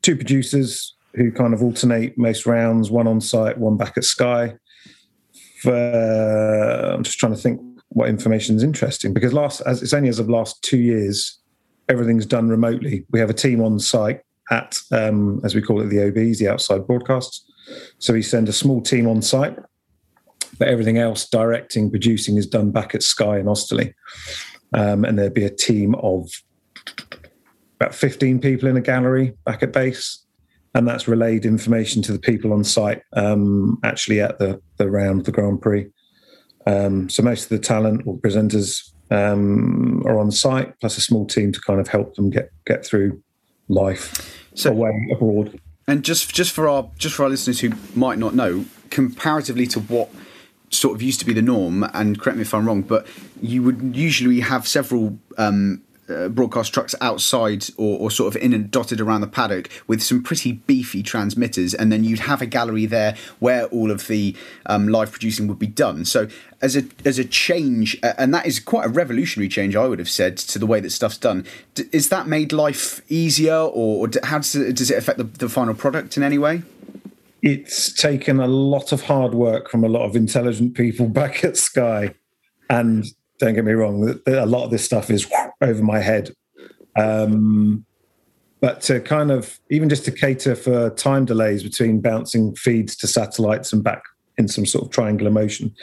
two 0.01 0.15
producers 0.15 0.96
who 1.15 1.32
kind 1.32 1.53
of 1.53 1.63
alternate 1.63 2.17
most 2.17 2.46
rounds, 2.46 2.91
one 2.91 3.08
on 3.08 3.20
site, 3.20 3.58
one 3.58 3.77
back 3.77 3.98
at 3.98 4.03
Sky. 4.03 4.56
For, 5.62 6.94
I'm 6.94 7.03
just 7.03 7.17
trying 7.17 7.34
to 7.34 7.41
think 7.41 7.60
what 7.89 8.10
information 8.10 8.56
is 8.56 8.63
interesting 8.63 9.13
because 9.13 9.34
last, 9.34 9.62
as 9.62 9.82
it's 9.82 9.94
only 9.94 10.10
as 10.10 10.20
of 10.20 10.29
last 10.29 10.62
two 10.62 10.77
years, 10.77 11.39
everything's 11.89 12.25
done 12.25 12.48
remotely. 12.48 13.06
We 13.12 13.20
have 13.20 13.29
a 13.29 13.34
team 13.34 13.62
on 13.62 13.79
site 13.79 14.22
at, 14.51 14.77
um, 14.91 15.41
as 15.44 15.56
we 15.56 15.62
call 15.62 15.82
it, 15.82 15.88
the 15.88 16.08
OBs, 16.08 16.39
the 16.39 16.48
outside 16.48 16.86
broadcasts. 16.86 17.44
So 17.98 18.13
we 18.13 18.22
send 18.22 18.48
a 18.48 18.53
small 18.53 18.82
team 18.82 19.08
on 19.08 19.22
site, 19.22 19.58
but 20.60 20.67
everything 20.67 20.98
else, 20.98 21.27
directing, 21.27 21.89
producing, 21.89 22.38
is 22.38 22.48
done 22.48 22.72
back 22.72 22.94
at 22.94 23.03
Sky 23.03 23.39
in 23.39 23.48
Osterley 23.48 23.94
um, 24.74 25.06
and 25.06 25.18
there'd 25.18 25.34
be 25.34 25.46
a 25.46 25.50
team 25.50 25.96
of 25.96 26.30
about 27.80 27.94
15 27.94 28.40
people 28.40 28.68
in 28.68 28.78
a 28.78 28.82
gallery 28.82 29.34
back 29.46 29.64
at 29.64 29.74
base. 29.74 30.24
And 30.74 30.88
that's 30.88 31.08
relayed 31.08 31.46
information 31.46 32.02
to 32.04 32.12
the 32.12 32.20
people 32.20 32.54
on 32.54 32.64
site 32.64 33.02
um, 33.14 33.80
actually 33.84 34.22
at 34.22 34.38
the, 34.38 34.62
the 34.78 34.90
round 34.90 35.26
the 35.26 35.32
grand 35.32 35.62
prix. 35.62 35.88
Um, 36.68 37.10
so 37.10 37.24
most 37.24 37.44
of 37.44 37.50
the 37.50 37.60
talent 37.60 38.04
or 38.06 38.18
presenters 38.18 38.92
um, 39.10 40.04
are 40.06 40.20
on 40.20 40.32
site 40.32 40.80
plus 40.80 40.98
a 40.98 41.02
small 41.02 41.26
team 41.26 41.52
to 41.52 41.62
kind 41.62 41.80
of 41.80 41.88
help 41.88 42.16
them 42.16 42.30
get 42.30 42.50
get 42.66 42.86
through 42.86 43.22
life 43.70 44.46
so, 44.54 44.72
away 44.72 44.92
abroad. 45.12 45.60
And 45.88 46.04
just 46.04 46.34
just 46.34 46.52
for 46.52 46.68
our 46.68 46.90
just 46.98 47.16
for 47.16 47.24
our 47.24 47.30
listeners 47.30 47.62
who 47.62 47.72
might 47.96 48.20
not 48.20 48.36
know 48.36 48.66
comparatively 48.90 49.66
to 49.68 49.80
what 49.80 50.10
sort 50.70 50.96
of 50.96 51.02
used 51.02 51.20
to 51.20 51.26
be 51.26 51.34
the 51.34 51.42
norm, 51.42 51.84
and 51.94 52.20
correct 52.20 52.38
me 52.38 52.42
if 52.42 52.54
I'm 52.54 52.68
wrong, 52.68 52.82
but 52.82 53.08
you 53.42 53.64
would 53.64 53.96
usually 53.96 54.42
have 54.42 54.68
several 54.68 55.18
um, 55.38 55.82
uh, 56.10 56.30
broadcast 56.30 56.74
trucks 56.74 56.96
outside 57.02 57.66
or, 57.78 58.00
or, 58.00 58.12
sort 58.12 58.34
of 58.34 58.42
in 58.42 58.54
and 58.54 58.72
dotted 58.72 59.02
around 59.02 59.22
the 59.22 59.28
paddock 59.28 59.70
with 59.88 60.02
some 60.02 60.24
pretty 60.24 60.54
beefy 60.54 61.04
transmitters, 61.04 61.74
and 61.74 61.92
then 61.92 62.04
you'd 62.04 62.20
have 62.20 62.42
a 62.42 62.46
gallery 62.46 62.86
there 62.86 63.16
where 63.40 63.66
all 63.66 63.92
of 63.92 64.08
the 64.08 64.36
um, 64.68 64.88
live 64.88 65.12
producing 65.12 65.48
would 65.48 65.60
be 65.60 65.68
done. 65.68 66.06
So, 66.06 66.28
as 66.62 66.76
a 66.76 66.84
as 67.06 67.20
a 67.20 67.26
change, 67.26 67.98
uh, 68.04 68.14
and 68.18 68.34
that 68.34 68.46
is 68.46 68.60
quite 68.60 68.86
a 68.86 68.90
revolutionary 68.90 69.50
change, 69.50 69.76
I 69.76 69.86
would 69.88 70.00
have 70.00 70.10
said, 70.10 70.38
to 70.38 70.60
the 70.60 70.66
way 70.66 70.80
that 70.80 70.92
stuff's 70.92 71.18
done. 71.18 71.46
D- 71.76 71.86
is 71.92 72.10
that 72.10 72.28
made 72.28 72.54
life 72.54 73.02
easier, 73.12 73.56
or, 73.56 74.08
or 74.08 74.10
how 74.24 74.38
does 74.38 74.56
it, 74.56 74.76
does 74.76 74.90
it 74.90 74.98
affect 74.98 75.18
the, 75.18 75.26
the 75.26 75.50
final 75.50 75.74
product 75.74 76.16
in 76.18 76.24
any 76.24 76.38
way? 76.38 76.64
It's 77.41 77.94
taken 77.94 78.39
a 78.39 78.48
lot 78.48 78.91
of 78.91 79.03
hard 79.03 79.34
work 79.34 79.70
from 79.70 79.84
a 79.84 79.89
lot 79.89 80.06
of 80.06 80.15
intelligent 80.15 80.75
people 80.75 81.08
back 81.22 81.44
at 81.44 81.58
Sky. 81.58 82.13
And 82.70 83.06
don't 83.39 83.53
get 83.53 83.65
me 83.65 83.74
wrong, 83.74 84.20
a 84.25 84.46
lot 84.46 84.65
of 84.65 84.72
this 84.72 84.84
stuff 84.84 85.10
is 85.10 85.29
over 85.62 85.84
my 85.84 86.00
head. 86.00 86.32
Um, 86.96 87.86
but 88.60 88.82
to 88.82 89.00
kind 89.00 89.29
of 89.29 89.60
even 89.70 89.88
just 89.88 90.06
to 90.06 90.12
cater 90.12 90.56
for 90.56 90.89
time 90.91 91.25
delays 91.25 91.62
between 91.62 92.01
bouncing 92.01 92.56
feeds 92.56 92.96
to 92.98 93.08
satellites 93.08 93.72
and 93.72 93.84
back 93.84 94.01
in 94.38 94.48
some 94.48 94.65
sort 94.65 94.86
of 94.86 94.91
triangular 94.91 95.32
motion, 95.32 95.74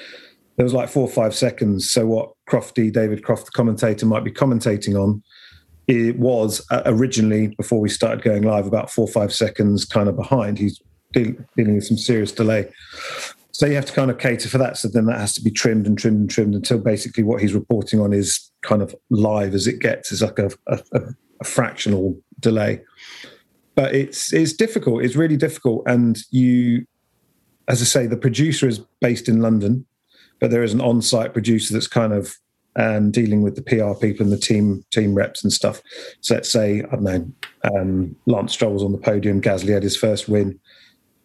there 0.57 0.65
was 0.65 0.75
like 0.75 0.89
four 0.89 1.05
or 1.05 1.11
five 1.11 1.35
seconds. 1.35 1.91
So 1.91 2.07
what 2.07 2.33
Crofty, 2.49 2.93
David 2.93 3.25
Croft, 3.25 3.47
the 3.47 3.53
commentator, 3.53 4.07
might 4.07 4.25
be 4.25 4.33
commentating 4.33 5.01
on, 5.01 5.23
it 5.87 6.19
was 6.19 6.65
uh, 6.71 6.83
originally 6.87 7.49
before 7.49 7.81
we 7.81 7.89
started 7.89 8.25
going 8.25 8.43
live 8.43 8.67
about 8.67 8.91
four 8.91 9.05
or 9.05 9.13
five 9.13 9.33
seconds 9.33 9.85
kind 9.85 10.09
of 10.09 10.17
behind. 10.17 10.59
He's 10.59 10.81
deal, 11.15 11.35
dealing 11.57 11.77
with 11.77 11.87
some 11.87 11.97
serious 11.97 12.33
delay. 12.33 12.71
So 13.53 13.67
you 13.67 13.77
have 13.77 13.87
to 13.87 13.93
kind 13.93 14.11
of 14.11 14.19
cater 14.19 14.49
for 14.49 14.59
that. 14.59 14.77
So 14.77 14.89
then 14.89 15.07
that 15.07 15.21
has 15.21 15.33
to 15.35 15.43
be 15.43 15.51
trimmed 15.51 15.87
and 15.87 15.97
trimmed 15.97 16.21
and 16.21 16.31
trimmed 16.31 16.55
until 16.57 16.79
basically 16.79 17.23
what 17.23 17.41
he's 17.41 17.55
reporting 17.55 18.01
on 18.01 18.13
is 18.13 18.51
kind 18.63 18.83
of 18.83 18.95
live 19.11 19.55
as 19.55 19.69
it 19.69 19.79
gets. 19.79 20.11
It's 20.11 20.23
like 20.23 20.41
a, 20.41 20.51
a, 20.67 20.81
a 21.41 21.45
fractional 21.45 22.19
delay. 22.41 22.81
But 23.77 23.95
it's 23.95 24.33
it's 24.33 24.53
difficult. 24.53 25.05
It's 25.05 25.17
really 25.17 25.37
difficult. 25.37 25.85
And 25.87 26.19
you, 26.31 26.87
as 27.69 27.81
I 27.81 27.85
say, 27.85 28.07
the 28.07 28.17
producer 28.17 28.69
is 28.69 28.81
based 29.01 29.29
in 29.29 29.41
London, 29.41 29.87
but 30.41 30.51
there 30.51 30.63
is 30.63 30.75
an 30.75 30.81
on-site 30.81 31.33
producer 31.33 31.75
that's 31.75 31.89
kind 31.89 32.13
of 32.13 32.35
um, 32.77 33.11
dealing 33.11 33.43
with 33.43 33.55
the 33.55 33.63
PR 33.63 33.99
people 33.99 34.25
and 34.25 34.33
the 34.33 34.39
team 34.39 34.85
team 34.91 35.15
reps 35.15 35.43
and 35.43 35.53
stuff. 35.53 35.81
So 36.21 36.35
let's 36.35 36.51
say 36.51 36.83
I 36.83 36.97
don't 36.97 37.03
know, 37.03 37.33
um, 37.73 38.17
Lance 38.27 38.53
Stroll's 38.53 38.83
on 38.83 38.93
the 38.93 38.99
podium, 38.99 39.41
Gasly 39.41 39.73
had 39.73 39.83
his 39.83 39.97
first 39.97 40.29
win. 40.29 40.59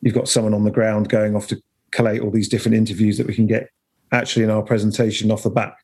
You've 0.02 0.16
got 0.16 0.30
someone 0.30 0.54
on 0.54 0.64
the 0.64 0.72
ground 0.72 1.10
going 1.10 1.36
off 1.36 1.48
to 1.48 1.62
collate 1.92 2.22
all 2.22 2.32
these 2.32 2.48
different 2.50 2.76
interviews 2.78 3.18
that 3.18 3.28
we 3.28 3.36
can 3.36 3.48
get 3.48 3.70
actually 4.12 4.44
in 4.44 4.50
our 4.50 4.62
presentation 4.62 5.32
off 5.32 5.44
the 5.44 5.50
back. 5.50 5.78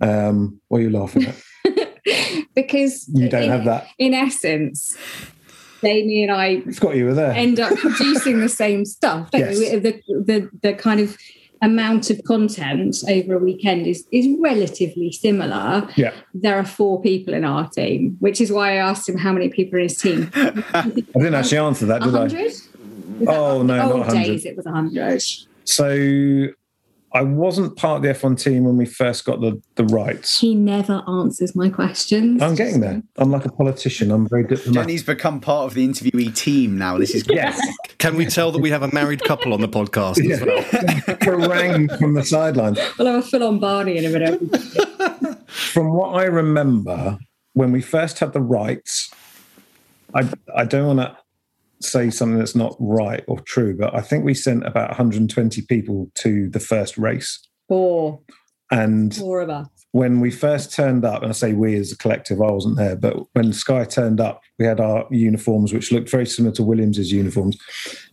Um, 0.00 0.60
what 0.68 0.78
are 0.78 0.82
you 0.82 0.90
laughing 0.90 1.26
at? 1.26 1.36
because 2.54 3.08
You 3.12 3.28
don't 3.28 3.44
in, 3.44 3.50
have 3.50 3.64
that. 3.64 3.86
In 3.98 4.14
essence, 4.14 4.96
Jamie 5.82 6.22
and 6.22 6.32
I 6.32 6.60
Forgot 6.62 6.96
you 6.96 7.06
were 7.06 7.14
there. 7.14 7.32
end 7.32 7.60
up 7.60 7.76
producing 7.76 8.40
the 8.40 8.48
same 8.48 8.84
stuff. 8.84 9.28
Yes. 9.32 9.58
The, 9.58 10.00
the 10.08 10.50
the 10.62 10.74
kind 10.74 11.00
of 11.00 11.16
amount 11.62 12.08
of 12.08 12.22
content 12.24 12.96
over 13.08 13.34
a 13.34 13.38
weekend 13.38 13.86
is 13.86 14.06
is 14.12 14.26
relatively 14.40 15.12
similar. 15.12 15.88
Yeah. 15.96 16.12
There 16.34 16.56
are 16.56 16.64
four 16.64 17.00
people 17.02 17.34
in 17.34 17.44
our 17.44 17.68
team, 17.68 18.16
which 18.20 18.40
is 18.40 18.50
why 18.50 18.72
I 18.72 18.76
asked 18.76 19.08
him 19.08 19.18
how 19.18 19.32
many 19.32 19.48
people 19.48 19.76
are 19.76 19.80
in 19.80 19.88
his 19.88 19.98
team. 19.98 20.30
I 20.34 20.82
didn't 20.82 21.34
actually 21.34 21.58
answer 21.58 21.86
that, 21.86 22.02
did 22.02 22.14
I? 22.14 22.50
Hundred. 23.26 23.40
Oh 23.40 23.62
no, 23.62 23.82
Old 23.90 23.96
not 23.98 24.06
hundred. 24.08 24.24
days, 24.24 24.44
it 24.46 24.56
was 24.56 24.66
hundred. 24.66 25.22
So 25.64 26.48
I 27.12 27.22
wasn't 27.22 27.76
part 27.76 27.96
of 27.96 28.02
the 28.02 28.08
F1 28.08 28.40
team 28.40 28.64
when 28.64 28.76
we 28.76 28.86
first 28.86 29.24
got 29.24 29.40
the, 29.40 29.60
the 29.74 29.84
rights. 29.84 30.38
He 30.38 30.54
never 30.54 31.02
answers 31.08 31.56
my 31.56 31.68
questions. 31.68 32.40
I'm 32.40 32.54
getting 32.54 32.80
there. 32.80 33.02
I'm 33.16 33.32
like 33.32 33.44
a 33.44 33.50
politician. 33.50 34.12
I'm 34.12 34.28
very 34.28 34.44
diplomatic. 34.44 34.72
Jennie's 34.74 35.02
become 35.02 35.40
part 35.40 35.66
of 35.66 35.74
the 35.74 35.86
interviewee 35.86 36.34
team 36.36 36.78
now. 36.78 36.98
This 36.98 37.12
is 37.14 37.24
great. 37.24 37.36
Yes. 37.36 37.60
Can 37.98 38.14
we 38.14 38.26
tell 38.26 38.52
that 38.52 38.60
we 38.60 38.70
have 38.70 38.82
a 38.82 38.92
married 38.92 39.24
couple 39.24 39.52
on 39.52 39.60
the 39.60 39.68
podcast 39.68 40.24
as 40.30 40.40
well? 40.40 40.62
Harangue 41.20 41.88
from 41.98 42.14
the 42.14 42.24
sidelines. 42.24 42.78
We'll 42.96 43.08
have 43.08 43.24
a 43.24 43.26
full 43.26 43.42
on 43.42 43.58
Barney 43.58 43.96
in 43.98 44.04
a 44.04 44.10
minute. 44.10 44.40
From 45.50 45.92
what 45.92 46.14
I 46.14 46.24
remember, 46.26 47.18
when 47.54 47.72
we 47.72 47.82
first 47.82 48.20
had 48.20 48.32
the 48.32 48.40
rights, 48.40 49.10
I 50.14 50.28
I 50.56 50.64
don't 50.64 50.96
want 50.96 51.00
to 51.00 51.16
say 51.80 52.10
something 52.10 52.38
that's 52.38 52.54
not 52.54 52.76
right 52.78 53.24
or 53.26 53.40
true, 53.40 53.76
but 53.76 53.94
I 53.94 54.00
think 54.00 54.24
we 54.24 54.34
sent 54.34 54.66
about 54.66 54.90
120 54.90 55.62
people 55.62 56.10
to 56.16 56.48
the 56.50 56.60
first 56.60 56.98
race. 56.98 57.40
Four. 57.68 58.20
And 58.70 59.14
Four 59.16 59.40
of 59.40 59.50
us. 59.50 59.66
when 59.92 60.20
we 60.20 60.30
first 60.30 60.72
turned 60.72 61.04
up, 61.04 61.22
and 61.22 61.30
I 61.30 61.32
say 61.32 61.52
we 61.54 61.74
as 61.76 61.90
a 61.90 61.96
collective, 61.96 62.40
I 62.40 62.50
wasn't 62.50 62.76
there, 62.76 62.94
but 62.96 63.16
when 63.32 63.52
Sky 63.52 63.84
turned 63.84 64.20
up, 64.20 64.42
we 64.58 64.64
had 64.66 64.78
our 64.78 65.06
uniforms, 65.10 65.72
which 65.72 65.90
looked 65.90 66.08
very 66.08 66.26
similar 66.26 66.54
to 66.54 66.62
Williams's 66.62 67.10
uniforms. 67.10 67.58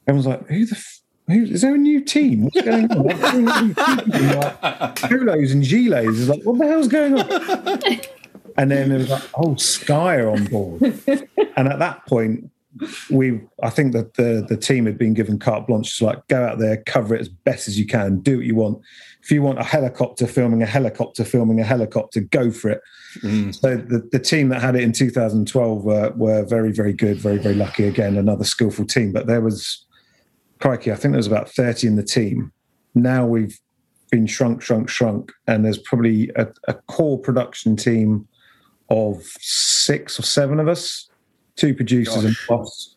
Everyone's 0.07 0.25
like, 0.27 0.47
"Who 0.47 0.65
the? 0.65 0.75
F- 0.75 1.01
who, 1.27 1.43
is 1.43 1.61
there 1.61 1.75
a 1.75 1.77
new 1.77 2.01
team? 2.01 2.45
What's 2.45 2.61
going 2.61 2.89
on?" 2.91 3.07
These 3.07 3.75
people 3.75 4.15
in, 4.15 4.39
like, 4.39 4.95
polos 4.95 5.51
and 5.51 5.61
gilets. 5.63 6.17
It's 6.19 6.27
like, 6.29 6.41
what 6.43 6.57
the 6.57 6.67
hell's 6.67 6.87
going 6.87 7.19
on? 7.19 7.99
And 8.59 8.71
then 8.71 8.91
it 8.91 8.97
was 8.97 9.09
like, 9.11 9.23
"Oh, 9.35 9.53
Sky 9.57 10.15
are 10.15 10.29
on 10.31 10.45
board." 10.45 10.81
and 11.55 11.67
at 11.67 11.77
that 11.77 12.03
point, 12.07 12.49
we 13.09 13.41
I 13.63 13.69
think 13.69 13.93
that 13.93 14.15
the 14.15 14.45
the 14.47 14.57
team 14.57 14.85
had 14.85 14.97
been 14.97 15.13
given 15.13 15.39
carte 15.39 15.67
blanche 15.67 15.97
to 15.99 16.05
like 16.05 16.27
go 16.27 16.43
out 16.43 16.59
there, 16.59 16.77
cover 16.85 17.15
it 17.15 17.21
as 17.21 17.29
best 17.29 17.67
as 17.67 17.79
you 17.79 17.85
can, 17.85 18.19
do 18.19 18.37
what 18.37 18.45
you 18.45 18.55
want. 18.55 18.81
If 19.23 19.31
you 19.31 19.41
want 19.41 19.59
a 19.59 19.63
helicopter 19.63 20.27
filming 20.27 20.63
a 20.63 20.65
helicopter 20.65 21.25
filming 21.25 21.59
a 21.59 21.63
helicopter, 21.63 22.21
go 22.21 22.51
for 22.51 22.69
it. 22.69 22.81
Mm. 23.19 23.53
So 23.53 23.75
the, 23.77 24.07
the 24.11 24.19
team 24.19 24.49
that 24.49 24.61
had 24.61 24.75
it 24.75 24.83
in 24.83 24.93
2012 24.93 25.83
were 25.83 26.11
were 26.15 26.45
very 26.45 26.71
very 26.71 26.93
good, 26.93 27.17
very 27.17 27.37
very 27.37 27.55
lucky. 27.55 27.85
Again, 27.85 28.17
another 28.17 28.45
skillful 28.45 28.85
team. 28.85 29.11
But 29.11 29.27
there 29.27 29.41
was 29.41 29.85
crikey, 30.59 30.91
I 30.91 30.95
think 30.95 31.13
there 31.13 31.19
was 31.19 31.27
about 31.27 31.49
30 31.49 31.87
in 31.87 31.95
the 31.95 32.03
team. 32.03 32.51
Now 32.95 33.25
we've 33.25 33.59
been 34.11 34.27
shrunk, 34.27 34.61
shrunk, 34.61 34.89
shrunk, 34.89 35.31
and 35.47 35.65
there's 35.65 35.77
probably 35.77 36.31
a, 36.35 36.47
a 36.67 36.73
core 36.73 37.19
production 37.19 37.75
team 37.75 38.27
of 38.89 39.21
six 39.39 40.17
or 40.19 40.23
seven 40.23 40.59
of 40.59 40.67
us, 40.67 41.09
two 41.57 41.73
producers 41.73 42.23
and 42.23 42.35
boss, 42.47 42.95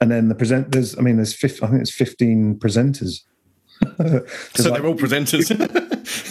and 0.00 0.10
then 0.10 0.28
the 0.28 0.34
present. 0.34 0.72
There's, 0.72 0.98
I 0.98 1.02
mean, 1.02 1.16
there's 1.16 1.34
15, 1.34 1.66
I 1.66 1.70
think 1.70 1.82
it's 1.82 1.94
15 1.94 2.58
presenters. 2.58 3.20
So 4.54 4.70
they're 4.70 4.86
all 4.86 4.94
presenters. 4.94 5.50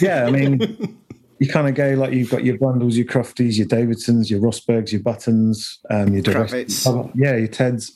yeah, 0.00 0.24
I 0.24 0.30
mean, 0.30 0.98
you 1.38 1.48
kind 1.48 1.68
of 1.68 1.74
go 1.74 1.90
like 1.94 2.12
you've 2.12 2.30
got 2.30 2.44
your 2.44 2.56
Brundles, 2.56 2.96
your 2.96 3.04
Crofties, 3.04 3.58
your 3.58 3.66
Davidsons, 3.66 4.30
your 4.30 4.40
Rosbergs, 4.40 4.92
your 4.92 5.02
Buttons, 5.02 5.78
um, 5.90 6.14
your 6.14 6.22
Kravitz. 6.22 7.10
Yeah, 7.14 7.36
your 7.36 7.48
Teds, 7.48 7.90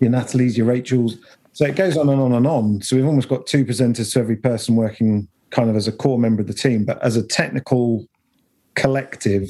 your 0.00 0.10
Natalie's, 0.10 0.58
your 0.58 0.66
Rachels. 0.66 1.16
So 1.52 1.64
it 1.64 1.76
goes 1.76 1.96
on 1.96 2.08
and 2.08 2.20
on 2.20 2.34
and 2.34 2.46
on. 2.46 2.82
So 2.82 2.96
we've 2.96 3.06
almost 3.06 3.28
got 3.28 3.46
two 3.46 3.64
presenters 3.64 4.12
to 4.12 4.20
every 4.20 4.36
person 4.36 4.76
working 4.76 5.28
kind 5.50 5.70
of 5.70 5.76
as 5.76 5.88
a 5.88 5.92
core 5.92 6.18
member 6.18 6.42
of 6.42 6.48
the 6.48 6.54
team, 6.54 6.84
but 6.84 7.02
as 7.02 7.16
a 7.16 7.26
technical 7.26 8.06
collective, 8.74 9.48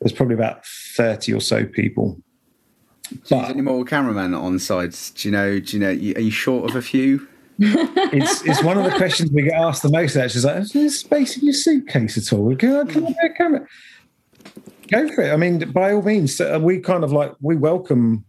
there's 0.00 0.12
probably 0.12 0.34
about 0.34 0.64
thirty 0.96 1.32
or 1.32 1.40
so 1.40 1.64
people. 1.64 2.20
There 3.28 3.44
any 3.44 3.60
more 3.60 3.84
cameramen 3.84 4.34
on 4.34 4.58
sides? 4.58 5.10
Do 5.10 5.28
you 5.28 5.32
know? 5.32 5.60
Do 5.60 5.76
you 5.76 5.80
know? 5.80 5.88
Are 5.88 6.20
you 6.20 6.30
short 6.30 6.70
of 6.70 6.76
a 6.76 6.82
few? 6.82 7.26
It's 7.58 8.44
it's 8.44 8.62
one 8.62 8.76
of 8.76 8.84
the 8.84 8.96
questions 8.96 9.30
we 9.32 9.42
get 9.42 9.54
asked 9.54 9.82
the 9.82 9.90
most. 9.90 10.16
Actually, 10.16 10.38
is 10.38 10.44
like, 10.44 10.56
is 10.56 10.72
there 10.72 10.88
space 10.90 11.36
in 11.36 11.44
your 11.44 11.54
suitcase 11.54 12.18
at 12.18 12.36
all? 12.36 12.54
Can 12.56 12.76
I, 12.76 12.84
can 12.84 13.06
I 13.06 13.08
do 13.10 13.16
a 13.24 13.28
camera? 13.30 13.66
Go 14.88 15.12
for 15.12 15.22
it. 15.22 15.32
I 15.32 15.36
mean, 15.36 15.70
by 15.72 15.92
all 15.92 16.02
means, 16.02 16.40
uh, 16.40 16.58
we 16.60 16.78
kind 16.78 17.04
of 17.04 17.12
like 17.12 17.32
we 17.40 17.56
welcome 17.56 18.24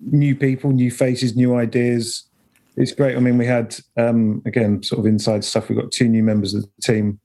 new 0.00 0.34
people, 0.34 0.70
new 0.70 0.90
faces, 0.90 1.36
new 1.36 1.54
ideas. 1.54 2.28
It's 2.76 2.92
great. 2.92 3.16
I 3.16 3.20
mean, 3.20 3.38
we 3.38 3.46
had 3.46 3.76
um, 3.96 4.42
again 4.46 4.82
sort 4.82 5.00
of 5.00 5.06
inside 5.06 5.44
stuff. 5.44 5.68
We've 5.68 5.78
got 5.78 5.92
two 5.92 6.08
new 6.08 6.22
members 6.22 6.54
of 6.54 6.62
the 6.62 6.82
team. 6.82 7.20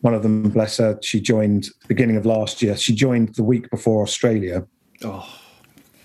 One 0.00 0.14
of 0.14 0.22
them, 0.22 0.50
bless 0.50 0.76
her, 0.76 0.98
she 1.02 1.20
joined 1.20 1.68
beginning 1.88 2.16
of 2.16 2.24
last 2.24 2.62
year. 2.62 2.76
She 2.76 2.94
joined 2.94 3.34
the 3.34 3.42
week 3.42 3.68
before 3.70 4.02
Australia 4.02 4.64
oh, 5.04 5.28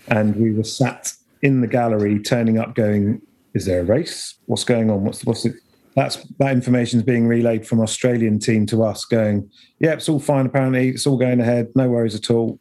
and 0.08 0.36
we 0.36 0.52
were 0.52 0.64
sat 0.64 1.12
in 1.42 1.60
the 1.60 1.66
gallery 1.66 2.18
turning 2.18 2.58
up 2.58 2.74
going 2.74 3.20
is 3.54 3.66
there 3.66 3.82
a 3.82 3.84
race? 3.84 4.34
What's 4.46 4.64
going 4.64 4.90
on? 4.90 5.04
What's 5.04 5.24
what's 5.24 5.44
it? 5.44 5.54
That's 5.94 6.16
that 6.38 7.02
being 7.06 7.28
relayed 7.28 7.66
from 7.66 7.80
australian 7.80 8.40
team 8.40 8.66
to 8.66 8.82
us 8.82 9.04
going 9.04 9.48
yeah 9.78 9.92
it's 9.92 10.08
all 10.08 10.18
fine 10.18 10.46
apparently. 10.46 10.88
It's 10.88 11.06
all 11.06 11.16
going 11.16 11.40
ahead. 11.40 11.68
No 11.74 11.88
worries 11.88 12.14
at 12.14 12.30
all. 12.30 12.58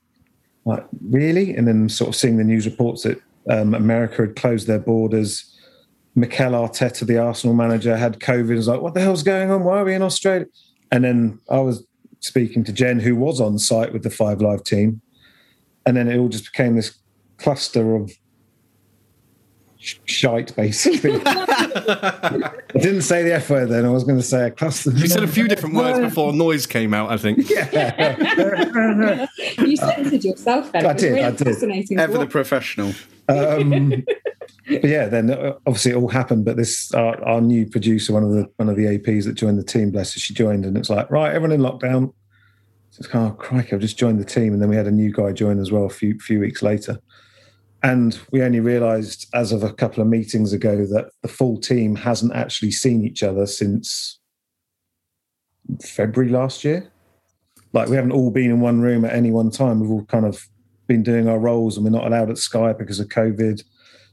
Like 0.66 0.86
really? 1.10 1.56
And 1.56 1.68
then 1.68 1.90
sort 1.90 2.10
of 2.10 2.16
seeing 2.16 2.38
the 2.38 2.44
news 2.44 2.66
reports 2.66 3.04
that 3.04 3.22
um, 3.50 3.74
america 3.74 4.18
had 4.24 4.36
closed 4.36 4.68
their 4.68 4.80
borders. 4.80 5.50
Mikel 6.16 6.52
Arteta, 6.52 7.08
the 7.08 7.18
Arsenal 7.18 7.56
manager, 7.56 7.98
had 7.98 8.20
COVID. 8.20 8.56
Was 8.56 8.68
like, 8.68 8.82
what 8.82 8.94
the 8.94 9.02
hell's 9.02 9.24
going 9.24 9.50
on? 9.50 9.64
Why 9.64 9.80
are 9.80 9.84
we 9.84 9.96
in 9.96 10.04
Australia? 10.04 10.46
And 10.92 11.04
then 11.04 11.40
I 11.50 11.60
was 11.60 11.84
speaking 12.20 12.64
to 12.66 12.72
Jen, 12.72 13.00
who 13.00 13.16
was 13.16 13.42
on 13.42 13.58
site 13.58 13.92
with 13.92 14.04
the 14.04 14.12
Five 14.12 14.42
Live 14.42 14.64
team, 14.64 15.02
and 15.86 15.98
then 15.98 16.08
it 16.08 16.18
all 16.18 16.30
just 16.30 16.54
became 16.54 16.76
this 16.76 16.98
cluster 17.38 17.96
of 17.96 18.12
sh- 19.78 19.98
shite, 20.06 20.56
basically. 20.56 21.22
I 21.26 22.52
didn't 22.74 23.02
say 23.04 23.24
the 23.24 23.34
F 23.36 23.50
word 23.50 23.70
then. 23.70 23.86
I 23.86 23.90
was 23.90 24.04
going 24.04 24.18
to 24.18 24.24
say 24.24 24.48
a 24.48 24.52
cluster. 24.52 24.92
you 24.92 25.08
said 25.08 25.24
a 25.24 25.28
few 25.28 25.48
different 25.48 25.76
words 25.76 26.00
before 26.10 26.34
noise 26.34 26.66
came 26.66 26.94
out. 26.94 27.12
I 27.12 27.18
think. 27.18 27.50
you 29.60 29.76
censored 29.78 30.24
yourself 30.24 30.72
then. 30.72 30.86
I 30.86 30.90
It 30.90 30.94
was 30.94 31.02
did, 31.02 31.12
really 31.12 31.80
I 31.80 31.82
did. 31.84 32.00
Ever 32.00 32.18
the 32.18 32.28
professional. 32.28 32.94
um, 33.30 34.04
but 34.68 34.84
yeah, 34.86 35.08
then 35.08 35.30
uh, 35.32 35.54
obviously 35.66 35.92
it 35.92 35.96
all 35.96 36.08
happened. 36.10 36.46
But 36.46 36.58
this, 36.58 36.92
our, 36.94 37.22
our 37.24 37.42
new 37.42 37.66
producer, 37.70 38.14
one 38.14 38.24
of 38.24 38.32
the 38.32 38.50
one 38.58 38.70
of 38.70 38.76
the 38.76 38.86
APs 38.86 39.26
that 39.26 39.34
joined 39.34 39.58
the 39.58 39.64
team, 39.64 39.92
bless 39.92 40.14
her, 40.14 40.20
she 40.20 40.34
joined, 40.34 40.66
and 40.66 40.78
it's 40.78 40.90
like, 40.90 41.10
right, 41.12 41.34
everyone 41.34 41.52
in 41.52 41.62
lockdown. 41.62 42.14
So 42.92 43.00
it's 43.00 43.08
kind 43.08 43.26
of, 43.26 43.34
oh, 43.34 43.36
crikey, 43.36 43.74
I've 43.74 43.82
just 43.82 43.98
joined 43.98 44.20
the 44.20 44.26
team, 44.26 44.54
and 44.54 44.62
then 44.62 44.70
we 44.70 44.76
had 44.76 44.86
a 44.88 44.92
new 44.92 45.12
guy 45.12 45.32
join 45.32 45.60
as 45.60 45.72
well 45.72 45.86
a 45.86 45.90
few 45.90 46.20
few 46.20 46.40
weeks 46.40 46.62
later. 46.62 47.00
And 47.84 48.18
we 48.32 48.42
only 48.42 48.62
realised 48.62 49.28
as 49.34 49.52
of 49.52 49.62
a 49.62 49.74
couple 49.74 50.02
of 50.02 50.08
meetings 50.08 50.54
ago 50.54 50.86
that 50.86 51.12
the 51.22 51.28
full 51.28 51.60
team 51.60 51.96
hasn't 51.96 52.34
actually 52.34 52.72
seen 52.72 53.06
each 53.06 53.22
other 53.22 53.46
since 53.46 54.20
February 55.82 56.32
last 56.32 56.64
year. 56.64 56.90
Like 57.74 57.90
we 57.90 57.98
haven't 57.98 58.14
all 58.14 58.32
been 58.32 58.52
in 58.52 58.62
one 58.62 58.80
room 58.80 59.04
at 59.04 59.14
any 59.14 59.32
one 59.32 59.52
time. 59.52 59.82
We've 59.82 59.92
all 59.92 60.06
kind 60.06 60.26
of 60.26 60.48
been 60.88 61.04
doing 61.04 61.28
our 61.28 61.40
roles, 61.40 61.76
and 61.76 61.84
we're 61.84 61.92
not 61.92 62.08
allowed 62.08 62.30
at 62.30 62.38
Sky 62.38 62.72
because 62.72 63.00
of 63.00 63.08
COVID. 63.10 63.62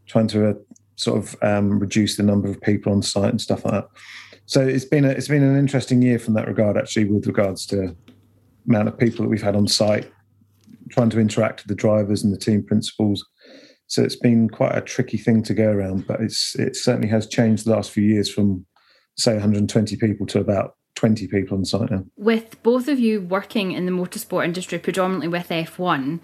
Trying 0.06 0.28
to 0.28 0.48
uh, 0.48 0.54
sort 0.96 1.18
of 1.18 1.36
um, 1.42 1.78
reduce 1.78 2.16
the 2.16 2.22
number 2.24 2.48
of 2.48 2.60
people 2.60 2.92
on 2.92 3.02
site 3.02 3.30
and 3.30 3.40
stuff 3.40 3.64
like 3.64 3.74
that. 3.74 3.88
So 4.46 4.66
it's 4.66 4.84
been 4.84 5.04
a, 5.04 5.10
it's 5.10 5.28
been 5.28 5.44
an 5.44 5.56
interesting 5.56 6.02
year 6.02 6.18
from 6.18 6.34
that 6.34 6.48
regard, 6.48 6.76
actually, 6.76 7.04
with 7.04 7.26
regards 7.26 7.66
to 7.66 7.94
amount 8.66 8.88
of 8.88 8.98
people 8.98 9.24
that 9.24 9.28
we've 9.28 9.42
had 9.42 9.54
on 9.54 9.68
site, 9.68 10.10
trying 10.90 11.10
to 11.10 11.20
interact 11.20 11.60
with 11.60 11.68
the 11.68 11.74
drivers 11.76 12.24
and 12.24 12.32
the 12.32 12.38
team 12.38 12.64
principals. 12.64 13.24
So 13.90 14.04
it's 14.04 14.16
been 14.16 14.48
quite 14.48 14.76
a 14.76 14.80
tricky 14.80 15.18
thing 15.18 15.42
to 15.42 15.52
go 15.52 15.68
around, 15.68 16.06
but 16.06 16.20
it's 16.20 16.54
it 16.56 16.76
certainly 16.76 17.08
has 17.08 17.26
changed 17.26 17.66
the 17.66 17.72
last 17.72 17.90
few 17.90 18.04
years 18.04 18.32
from 18.32 18.64
say 19.18 19.32
120 19.32 19.96
people 19.96 20.26
to 20.26 20.38
about 20.38 20.76
20 20.94 21.26
people 21.26 21.58
on 21.58 21.64
site 21.64 21.90
now. 21.90 22.04
With 22.16 22.62
both 22.62 22.86
of 22.86 23.00
you 23.00 23.20
working 23.20 23.72
in 23.72 23.86
the 23.86 23.92
motorsport 23.92 24.44
industry, 24.44 24.78
predominantly 24.78 25.26
with 25.26 25.48
F1, 25.48 26.20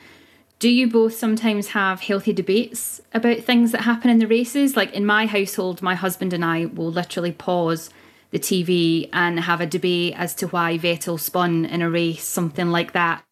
do 0.60 0.68
you 0.68 0.88
both 0.88 1.16
sometimes 1.16 1.68
have 1.68 2.02
healthy 2.02 2.32
debates 2.32 3.00
about 3.12 3.40
things 3.40 3.72
that 3.72 3.80
happen 3.80 4.10
in 4.10 4.20
the 4.20 4.28
races? 4.28 4.76
Like 4.76 4.92
in 4.92 5.04
my 5.04 5.26
household, 5.26 5.82
my 5.82 5.96
husband 5.96 6.32
and 6.32 6.44
I 6.44 6.66
will 6.66 6.92
literally 6.92 7.32
pause 7.32 7.90
the 8.30 8.38
TV 8.38 9.08
and 9.12 9.40
have 9.40 9.60
a 9.60 9.66
debate 9.66 10.14
as 10.16 10.36
to 10.36 10.46
why 10.46 10.78
Vettel 10.78 11.18
spun 11.18 11.64
in 11.64 11.82
a 11.82 11.90
race, 11.90 12.22
something 12.22 12.70
like 12.70 12.92
that. 12.92 13.25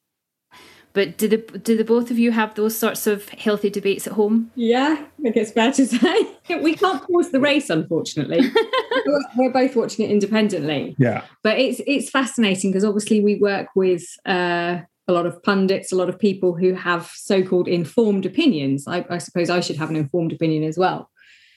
But 0.94 1.18
do 1.18 1.26
the 1.26 1.38
do 1.38 1.76
the 1.76 1.84
both 1.84 2.12
of 2.12 2.20
you 2.20 2.30
have 2.30 2.54
those 2.54 2.78
sorts 2.78 3.08
of 3.08 3.28
healthy 3.30 3.68
debates 3.68 4.06
at 4.06 4.12
home? 4.12 4.52
Yeah, 4.54 4.96
I 5.00 5.22
think 5.22 5.36
it's 5.36 5.50
fair 5.50 5.72
to 5.72 5.86
say. 5.86 6.28
we 6.62 6.76
can't 6.76 7.02
pause 7.02 7.32
the 7.32 7.40
race, 7.40 7.68
unfortunately. 7.68 8.38
we're, 9.06 9.20
we're 9.36 9.52
both 9.52 9.74
watching 9.74 10.06
it 10.06 10.12
independently. 10.12 10.94
Yeah. 10.96 11.24
But 11.42 11.58
it's 11.58 11.80
it's 11.84 12.10
fascinating 12.10 12.70
because 12.70 12.84
obviously 12.84 13.20
we 13.20 13.34
work 13.34 13.68
with 13.74 14.04
uh, 14.24 14.78
a 15.08 15.12
lot 15.12 15.26
of 15.26 15.42
pundits, 15.42 15.90
a 15.90 15.96
lot 15.96 16.08
of 16.08 16.16
people 16.16 16.54
who 16.54 16.74
have 16.74 17.10
so-called 17.12 17.66
informed 17.66 18.24
opinions. 18.24 18.86
I, 18.86 19.04
I 19.10 19.18
suppose 19.18 19.50
I 19.50 19.58
should 19.58 19.76
have 19.76 19.90
an 19.90 19.96
informed 19.96 20.32
opinion 20.32 20.62
as 20.62 20.78
well. 20.78 21.10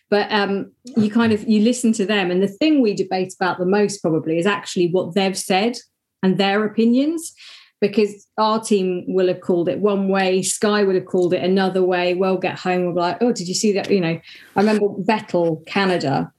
But 0.10 0.32
um, 0.32 0.72
you 0.96 1.12
kind 1.12 1.32
of 1.32 1.48
you 1.48 1.62
listen 1.62 1.94
to 1.94 2.08
them, 2.08 2.32
and 2.32 2.42
the 2.42 2.48
thing 2.48 2.82
we 2.82 2.96
debate 2.96 3.36
about 3.40 3.60
the 3.60 3.68
most 3.68 4.02
probably 4.02 4.40
is 4.40 4.48
actually 4.48 4.90
what 4.90 5.14
they've 5.14 5.38
said 5.38 5.78
and 6.24 6.40
their 6.40 6.66
opinions 6.66 7.34
because 7.80 8.28
our 8.38 8.60
team 8.60 9.04
will 9.08 9.28
have 9.28 9.42
called 9.42 9.70
it 9.70 9.80
one 9.80 10.08
way, 10.08 10.42
Sky 10.42 10.84
would 10.84 10.96
have 10.96 11.06
called 11.06 11.34
it 11.34 11.44
another 11.44 11.84
way. 11.84 12.14
We'll 12.14 12.38
get 12.38 12.58
home, 12.58 12.86
we'll 12.86 12.94
be 12.94 13.02
like, 13.02 13.18
oh, 13.22 13.32
did 13.32 13.48
you 13.48 13.54
see 13.54 13.72
that? 13.74 13.90
You 13.92 14.02
know, 14.02 14.20
I 14.56 14.60
remember 14.60 14.88
Vettel, 15.02 15.66
Canada. 15.66 16.32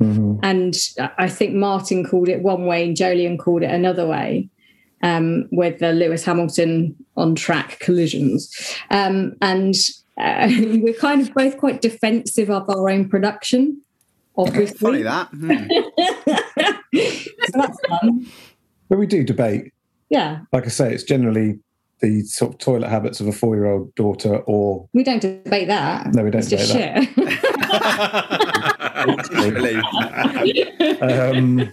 Mm-hmm. 0.00 0.38
And 0.42 0.74
I 1.18 1.28
think 1.28 1.54
Martin 1.54 2.04
called 2.06 2.28
it 2.28 2.42
one 2.42 2.64
way 2.64 2.86
and 2.86 2.96
Jolyon 2.96 3.38
called 3.38 3.62
it 3.62 3.70
another 3.70 4.06
way 4.06 4.48
um, 5.02 5.46
with 5.52 5.78
the 5.78 5.92
Lewis 5.92 6.24
Hamilton 6.24 6.96
on 7.16 7.34
track 7.34 7.78
collisions. 7.80 8.50
Um, 8.90 9.36
and 9.42 9.74
uh, 10.16 10.50
we're 10.58 10.94
kind 10.94 11.20
of 11.20 11.34
both 11.34 11.58
quite 11.58 11.82
defensive 11.82 12.50
of 12.50 12.68
our 12.70 12.88
own 12.88 13.10
production. 13.10 13.82
Obviously. 14.38 14.78
Funny 14.78 15.02
that. 15.02 15.28
Hmm. 15.28 15.66
so 16.94 17.58
that's 17.58 17.78
fun. 17.86 18.26
But 18.88 18.98
we 18.98 19.06
do 19.06 19.22
debate 19.22 19.72
yeah. 20.10 20.40
Like 20.52 20.66
I 20.66 20.68
say, 20.68 20.92
it's 20.92 21.04
generally 21.04 21.58
the 22.00 22.22
sort 22.22 22.54
of 22.54 22.58
toilet 22.58 22.88
habits 22.88 23.20
of 23.20 23.26
a 23.26 23.32
four 23.32 23.56
year 23.56 23.66
old 23.66 23.94
daughter 23.94 24.38
or. 24.46 24.88
We 24.92 25.04
don't 25.04 25.20
debate 25.20 25.68
that. 25.68 26.14
No, 26.14 26.24
we 26.24 26.30
don't 26.30 26.40
it's 26.40 26.50
debate 26.50 26.66
just 26.66 27.16
that. 27.16 28.56
um, 31.00 31.72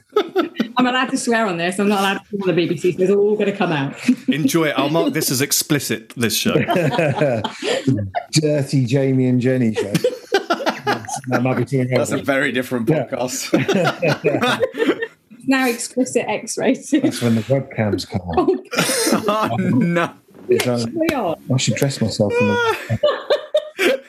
I'm 0.78 0.86
allowed 0.86 1.10
to 1.10 1.18
swear 1.18 1.48
on 1.48 1.58
this. 1.58 1.80
I'm 1.80 1.90
not 1.90 2.00
allowed 2.00 2.26
to 2.26 2.38
on 2.42 2.56
the 2.56 2.68
BBC, 2.68 2.96
so 2.96 3.04
it's 3.04 3.12
all 3.12 3.36
going 3.36 3.52
to 3.52 3.58
come 3.58 3.72
out. 3.72 3.96
Enjoy 4.30 4.68
it. 4.68 4.76
I'll 4.78 4.90
mark 4.90 5.14
this 5.14 5.32
as 5.32 5.42
explicit, 5.42 6.14
this 6.16 6.36
show. 6.36 6.54
Dirty 8.32 8.86
Jamie 8.86 9.28
and 9.28 9.42
Jennie 9.42 9.74
show. 9.74 9.94
that 11.28 11.42
might 11.42 11.68
be 11.68 11.84
That's 11.86 12.12
a 12.12 12.22
very 12.22 12.52
different 12.52 12.88
podcast. 12.88 13.52
Yeah. 14.24 14.94
Now 15.48 15.68
explicit 15.68 16.26
X 16.28 16.58
rated. 16.58 17.04
That's 17.04 17.22
when 17.22 17.36
the 17.36 17.42
webcams 17.42 18.08
come 18.08 18.22
on. 18.22 18.60
oh, 19.52 19.56
no. 19.58 20.14
Um, 20.66 21.36
I 21.54 21.58
should 21.58 21.76
dress 21.76 22.00
myself. 22.00 22.34
In 22.40 22.48
the, 22.48 24.04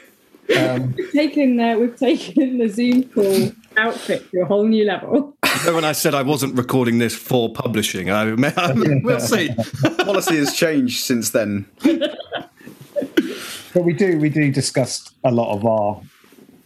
um, 0.74 0.94
we've 0.96 1.12
taken 1.12 1.57
the 1.57 1.77
we've 1.81 1.96
taken 1.96 2.59
the 2.59 2.68
Zoom 2.68 3.05
call 3.05 3.51
outfit 3.77 4.31
to 4.31 4.42
a 4.42 4.44
whole 4.44 4.64
new 4.64 4.85
level. 4.85 5.37
when 5.66 5.85
I 5.85 5.92
said 5.92 6.14
I 6.14 6.22
wasn't 6.22 6.57
recording 6.57 6.98
this 6.98 7.14
for 7.14 7.53
publishing, 7.53 8.11
I, 8.11 8.31
I 8.31 8.72
we'll 9.03 9.18
see. 9.20 9.51
Policy 9.98 10.37
has 10.37 10.55
changed 10.55 11.05
since 11.05 11.31
then. 11.31 11.66
But 13.74 13.85
we 13.85 13.92
do 13.92 14.18
we 14.18 14.29
do 14.29 14.53
discuss 14.53 15.12
a 15.24 15.33
lot 15.33 15.55
of 15.55 15.66
our 15.66 16.01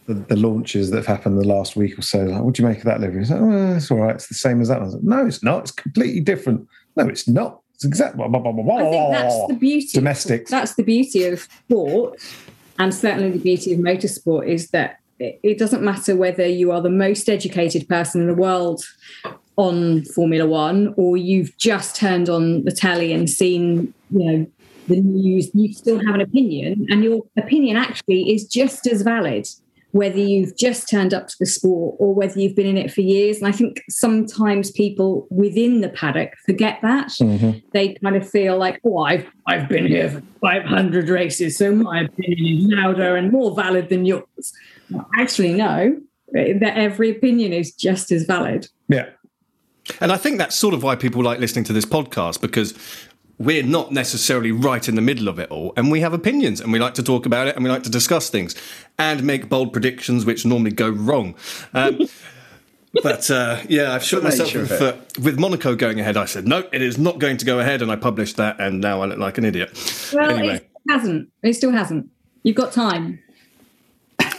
the, 0.07 0.13
the, 0.13 0.35
launches 0.35 0.91
that 0.91 0.97
have 0.97 1.05
happened 1.05 1.39
the 1.39 1.47
last 1.47 1.75
week 1.75 1.97
or 1.97 2.01
so. 2.01 2.19
Like, 2.19 2.41
what 2.41 2.55
do 2.55 2.63
you 2.63 2.67
make 2.67 2.79
of 2.79 2.85
that, 2.85 2.99
Liv? 2.99 3.15
Like, 3.15 3.31
oh, 3.31 3.75
it's 3.75 3.89
all 3.89 3.99
right. 3.99 4.15
It's 4.15 4.27
the 4.27 4.33
same 4.33 4.61
as 4.61 4.67
that. 4.67 4.81
Like, 4.81 5.03
no, 5.03 5.25
it's 5.25 5.43
not. 5.43 5.61
It's 5.61 5.71
completely 5.71 6.19
different. 6.19 6.67
No, 6.95 7.07
it's 7.07 7.27
not. 7.27 7.61
It's 7.75 7.85
exactly. 7.85 8.23
I 8.23 8.29
think 8.29 9.13
that's 9.13 9.47
the 9.47 9.57
beauty. 9.59 9.87
Domestics. 9.93 10.51
That's 10.51 10.75
the 10.75 10.83
beauty 10.83 11.25
of 11.25 11.39
sport, 11.39 12.19
and 12.79 12.93
certainly 12.93 13.31
the 13.31 13.39
beauty 13.39 13.73
of 13.73 13.79
motorsport 13.79 14.47
is 14.47 14.69
that 14.71 14.99
it, 15.19 15.39
it 15.43 15.57
doesn't 15.57 15.81
matter 15.81 16.15
whether 16.15 16.45
you 16.45 16.71
are 16.71 16.81
the 16.81 16.89
most 16.89 17.29
educated 17.29 17.87
person 17.87 18.21
in 18.21 18.27
the 18.27 18.35
world 18.35 18.83
on 19.55 20.03
Formula 20.05 20.47
One 20.47 20.93
or 20.97 21.17
you've 21.17 21.55
just 21.57 21.95
turned 21.95 22.29
on 22.29 22.63
the 22.63 22.71
telly 22.71 23.13
and 23.13 23.29
seen, 23.29 23.93
you 24.09 24.25
know, 24.25 24.47
the 24.87 24.99
news. 24.99 25.49
You 25.53 25.73
still 25.73 26.03
have 26.05 26.15
an 26.15 26.21
opinion, 26.21 26.87
and 26.89 27.03
your 27.03 27.21
opinion 27.37 27.77
actually 27.77 28.33
is 28.33 28.45
just 28.45 28.85
as 28.87 29.01
valid 29.01 29.47
whether 29.93 30.17
you've 30.17 30.57
just 30.57 30.89
turned 30.89 31.13
up 31.13 31.27
to 31.27 31.35
the 31.39 31.45
sport 31.45 31.95
or 31.99 32.15
whether 32.15 32.39
you've 32.39 32.55
been 32.55 32.65
in 32.65 32.77
it 32.77 32.91
for 32.91 33.01
years. 33.01 33.37
And 33.37 33.47
I 33.47 33.51
think 33.51 33.83
sometimes 33.89 34.71
people 34.71 35.27
within 35.29 35.81
the 35.81 35.89
paddock 35.89 36.33
forget 36.47 36.79
that. 36.81 37.09
Mm-hmm. 37.09 37.59
They 37.73 37.93
kind 38.03 38.15
of 38.15 38.27
feel 38.27 38.57
like, 38.57 38.81
oh, 38.83 39.03
I've, 39.03 39.27
I've 39.45 39.69
been 39.69 39.85
here 39.85 40.09
for 40.09 40.21
500 40.41 41.09
races, 41.09 41.57
so 41.57 41.73
my 41.75 42.01
opinion 42.01 42.57
is 42.57 42.73
louder 42.73 43.15
and 43.15 43.31
more 43.31 43.55
valid 43.55 43.89
than 43.89 44.05
yours. 44.05 44.53
Well, 44.89 45.07
actually, 45.19 45.53
no, 45.53 46.01
that 46.33 46.73
every 46.75 47.11
opinion 47.11 47.53
is 47.53 47.71
just 47.71 48.11
as 48.11 48.23
valid. 48.23 48.67
Yeah. 48.89 49.09
And 50.01 50.11
I 50.11 50.17
think 50.17 50.39
that's 50.39 50.55
sort 50.55 50.73
of 50.73 50.81
why 50.81 50.95
people 50.95 51.21
like 51.21 51.39
listening 51.39 51.65
to 51.65 51.73
this 51.73 51.85
podcast 51.85 52.41
because 52.41 52.73
we're 53.37 53.63
not 53.63 53.91
necessarily 53.91 54.51
right 54.51 54.87
in 54.87 54.95
the 54.95 55.01
middle 55.01 55.27
of 55.27 55.39
it 55.39 55.49
all, 55.49 55.73
and 55.75 55.91
we 55.91 56.01
have 56.01 56.13
opinions, 56.13 56.61
and 56.61 56.71
we 56.71 56.79
like 56.79 56.93
to 56.95 57.03
talk 57.03 57.25
about 57.25 57.47
it, 57.47 57.55
and 57.55 57.63
we 57.63 57.69
like 57.69 57.83
to 57.83 57.89
discuss 57.89 58.29
things, 58.29 58.55
and 58.97 59.23
make 59.23 59.49
bold 59.49 59.73
predictions 59.73 60.25
which 60.25 60.45
normally 60.45 60.71
go 60.71 60.89
wrong. 60.89 61.35
Um, 61.73 62.07
but 63.03 63.29
uh, 63.31 63.61
yeah, 63.67 63.93
I've 63.93 64.03
shot 64.03 64.23
myself 64.23 64.53
in 64.53 64.61
the 64.61 64.67
foot. 64.67 65.19
With 65.19 65.39
Monaco 65.39 65.75
going 65.75 65.99
ahead, 65.99 66.15
I 66.15 66.25
said, 66.25 66.47
no, 66.47 66.67
it 66.71 66.81
is 66.81 66.97
not 66.97 67.19
going 67.19 67.37
to 67.37 67.45
go 67.45 67.59
ahead, 67.59 67.81
and 67.81 67.91
I 67.91 67.95
published 67.95 68.37
that, 68.37 68.59
and 68.59 68.79
now 68.79 69.01
I 69.01 69.05
look 69.07 69.17
like 69.17 69.37
an 69.37 69.45
idiot. 69.45 70.11
Well, 70.13 70.31
anyway. 70.31 70.55
it 70.55 70.69
hasn't. 70.89 71.29
It 71.41 71.53
still 71.53 71.71
hasn't. 71.71 72.09
You've 72.43 72.55
got 72.55 72.71
time. 72.71 73.19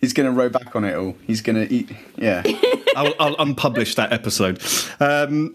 He's 0.00 0.12
going 0.12 0.28
to 0.28 0.36
row 0.36 0.48
back 0.48 0.74
on 0.74 0.84
it 0.84 0.96
all. 0.96 1.16
He's 1.26 1.40
going 1.40 1.56
to 1.66 1.72
eat. 1.72 1.90
Yeah. 2.16 2.42
I'll, 2.96 3.14
I'll, 3.18 3.36
unpublish 3.36 3.94
that 3.94 4.12
episode. 4.12 4.60
Um, 5.00 5.54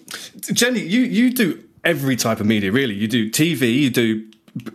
Jennie, 0.53 0.81
you, 0.81 1.01
you 1.01 1.31
do 1.31 1.63
every 1.83 2.15
type 2.15 2.39
of 2.39 2.45
media, 2.45 2.71
really. 2.71 2.93
You 2.93 3.07
do 3.07 3.29
TV, 3.29 3.73
you 3.73 3.89
do 3.89 4.29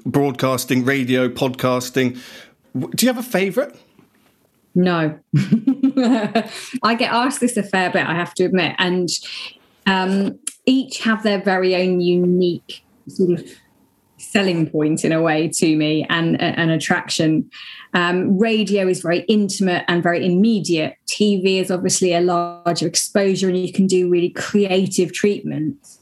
broadcasting, 0.07 0.85
radio, 0.85 1.29
podcasting. 1.29 2.19
Do 2.75 3.07
you 3.07 3.13
have 3.13 3.19
a 3.19 3.29
favourite? 3.29 3.75
No. 4.75 5.19
I 6.83 6.95
get 6.95 7.13
asked 7.13 7.41
this 7.41 7.57
a 7.57 7.63
fair 7.63 7.91
bit, 7.91 8.07
I 8.07 8.15
have 8.15 8.35
to 8.35 8.45
admit. 8.45 8.75
And 8.79 9.09
um, 9.87 10.39
each 10.67 11.01
have 11.01 11.23
their 11.23 11.43
very 11.43 11.77
own 11.77 12.01
unique 12.01 12.85
sort 13.09 13.39
of 13.39 13.47
selling 14.17 14.71
point 14.71 15.05
in 15.05 15.13
a 15.13 15.21
way 15.21 15.49
to 15.49 15.77
me 15.77 16.07
and 16.09 16.41
an 16.41 16.71
attraction. 16.71 17.51
Um, 17.93 18.39
radio 18.39 18.87
is 18.87 19.03
very 19.03 19.21
intimate 19.23 19.85
and 19.89 20.03
very 20.03 20.25
immediate. 20.25 20.97
TV 21.07 21.61
is 21.61 21.71
obviously 21.71 22.15
a 22.15 22.21
larger 22.21 22.87
exposure 22.87 23.49
and 23.49 23.59
you 23.59 23.73
can 23.73 23.87
do 23.87 24.09
really 24.09 24.31
creative 24.31 25.13
treatments. 25.13 25.99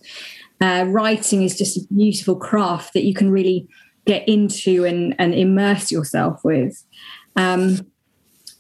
Uh, 0.61 0.85
writing 0.89 1.43
is 1.43 1.57
just 1.57 1.77
a 1.77 1.95
beautiful 1.95 2.37
craft 2.37 2.93
that 2.93 3.05
you 3.05 3.15
can 3.15 3.31
really 3.31 3.67
get 4.05 4.29
into 4.29 4.85
and, 4.85 5.15
and 5.19 5.35
immerse 5.35 5.91
yourself 5.91 6.41
with. 6.45 6.85
Um, 7.37 7.87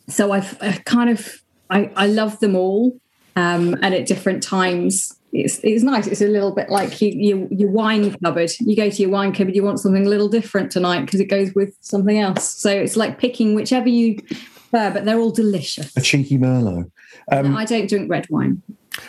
so 0.08 0.32
I've 0.32 0.60
I 0.62 0.72
kind 0.84 1.10
of 1.10 1.42
I, 1.68 1.90
I 1.96 2.06
love 2.06 2.40
them 2.40 2.56
all, 2.56 2.98
um, 3.36 3.74
and 3.82 3.94
at 3.94 4.06
different 4.06 4.42
times 4.42 5.16
it's 5.32 5.60
it's 5.62 5.82
nice. 5.82 6.06
It's 6.06 6.20
a 6.20 6.26
little 6.26 6.52
bit 6.52 6.70
like 6.70 7.00
you, 7.00 7.10
you, 7.10 7.48
your 7.50 7.70
wine 7.70 8.14
cupboard. 8.24 8.50
You 8.60 8.76
go 8.76 8.90
to 8.90 9.02
your 9.02 9.10
wine 9.10 9.32
cupboard, 9.32 9.54
you 9.54 9.62
want 9.62 9.78
something 9.78 10.04
a 10.04 10.08
little 10.08 10.28
different 10.28 10.72
tonight 10.72 11.02
because 11.02 11.20
it 11.20 11.26
goes 11.26 11.54
with 11.54 11.76
something 11.80 12.18
else. 12.18 12.48
So 12.48 12.70
it's 12.70 12.96
like 12.96 13.18
picking 13.18 13.54
whichever 13.54 13.88
you 13.88 14.16
prefer, 14.22 14.90
but 14.90 15.04
they're 15.04 15.18
all 15.18 15.30
delicious. 15.30 15.96
A 15.96 16.00
cheeky 16.00 16.38
merlot. 16.38 16.90
Um, 17.31 17.53
no, 17.53 17.59
I 17.59 17.64
don't 17.64 17.88
drink 17.88 18.11
red 18.11 18.29
wine. 18.31 18.62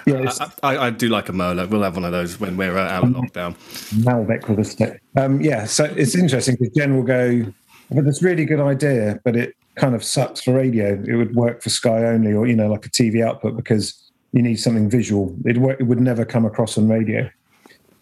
Yeah, 0.06 0.32
I, 0.64 0.76
I, 0.76 0.88
I, 0.88 0.90
do 0.92 1.10
like 1.10 1.30
a 1.30 1.32
Merlot. 1.32 1.70
We'll 1.70 1.82
have 1.82 1.96
one 1.96 2.06
of 2.06 2.12
those 2.12 2.40
when 2.40 2.56
we're 2.56 2.78
out 2.78 3.04
of 3.04 3.10
lockdown. 3.10 3.56
Malbec 4.04 4.48
with 4.48 4.60
a 4.60 4.64
stick. 4.64 5.02
Um, 5.18 5.42
yeah, 5.42 5.66
so 5.66 5.86
it's 5.86 6.16
interesting 6.16 6.56
because 6.60 6.74
Jen 6.76 6.96
will 6.96 7.04
go, 7.04 7.46
but 7.90 8.06
it's 8.06 8.22
really 8.22 8.46
good 8.46 8.60
idea, 8.60 9.20
but 9.24 9.36
it 9.36 9.56
kind 9.76 9.96
of 9.96 10.04
sucks 10.04 10.42
for 10.42 10.54
radio. 10.54 11.04
It 11.08 11.16
would 11.16 11.36
work 11.36 11.64
for 11.64 11.70
Sky 11.70 12.06
only, 12.06 12.32
or 12.32 12.48
you 12.48 12.56
know, 12.56 12.70
like 12.70 12.86
a 12.86 12.90
TV 12.90 13.26
output 13.26 13.58
because 13.58 14.12
you 14.34 14.42
need 14.42 14.58
something 14.58 14.90
visual. 14.90 15.36
It 15.46 15.58
it 15.58 15.88
would 15.88 16.00
never 16.00 16.26
come 16.26 16.46
across 16.46 16.78
on 16.78 16.88
radio. 16.88 17.30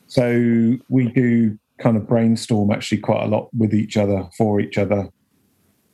So 0.08 0.78
we 0.90 1.08
do 1.10 1.58
kind 1.80 1.96
of 1.96 2.08
brainstorm 2.08 2.72
actually 2.72 2.98
quite 2.98 3.24
a 3.24 3.28
lot 3.28 3.50
with 3.56 3.74
each 3.74 3.96
other 3.96 4.28
for 4.38 4.60
each 4.60 4.78
other 4.78 5.10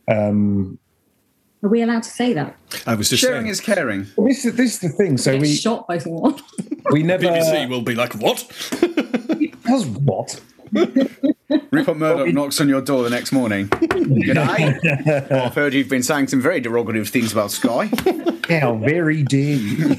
Um, 0.08 0.80
Are 1.66 1.68
we 1.68 1.82
allowed 1.82 2.04
to 2.04 2.10
say 2.10 2.32
that? 2.34 2.56
I 2.86 2.94
was 2.94 3.10
just 3.10 3.24
Sharing 3.24 3.42
saying. 3.42 3.48
is 3.48 3.60
caring. 3.60 4.06
well, 4.16 4.28
this, 4.28 4.46
is, 4.46 4.56
this 4.56 4.74
is 4.76 4.80
the 4.82 4.90
thing. 4.90 5.18
So 5.18 5.36
we 5.36 5.52
shot 5.52 5.88
by 5.88 5.98
someone. 5.98 6.40
we 6.92 7.02
never 7.02 7.24
BBC 7.24 7.68
will 7.68 7.82
be 7.82 7.96
like, 7.96 8.14
what? 8.14 8.46
does 9.64 9.88
what? 9.88 10.40
Rupert 10.72 11.98
Murdoch 11.98 12.32
knocks 12.36 12.62
on 12.62 12.70
your 12.70 12.82
door 12.82 13.02
the 13.02 13.10
next 13.10 13.32
morning. 13.32 13.66
Good 13.80 14.36
day. 14.36 15.26
Oh, 15.32 15.46
I've 15.46 15.56
heard 15.56 15.74
you've 15.74 15.90
been 15.90 16.04
saying 16.04 16.28
some 16.28 16.40
very 16.40 16.62
derogative 16.62 17.10
things 17.10 17.32
about 17.32 17.50
Sky. 17.50 17.90
How 18.48 18.76
very 18.76 19.24
dare 19.24 19.56
you? 19.56 19.96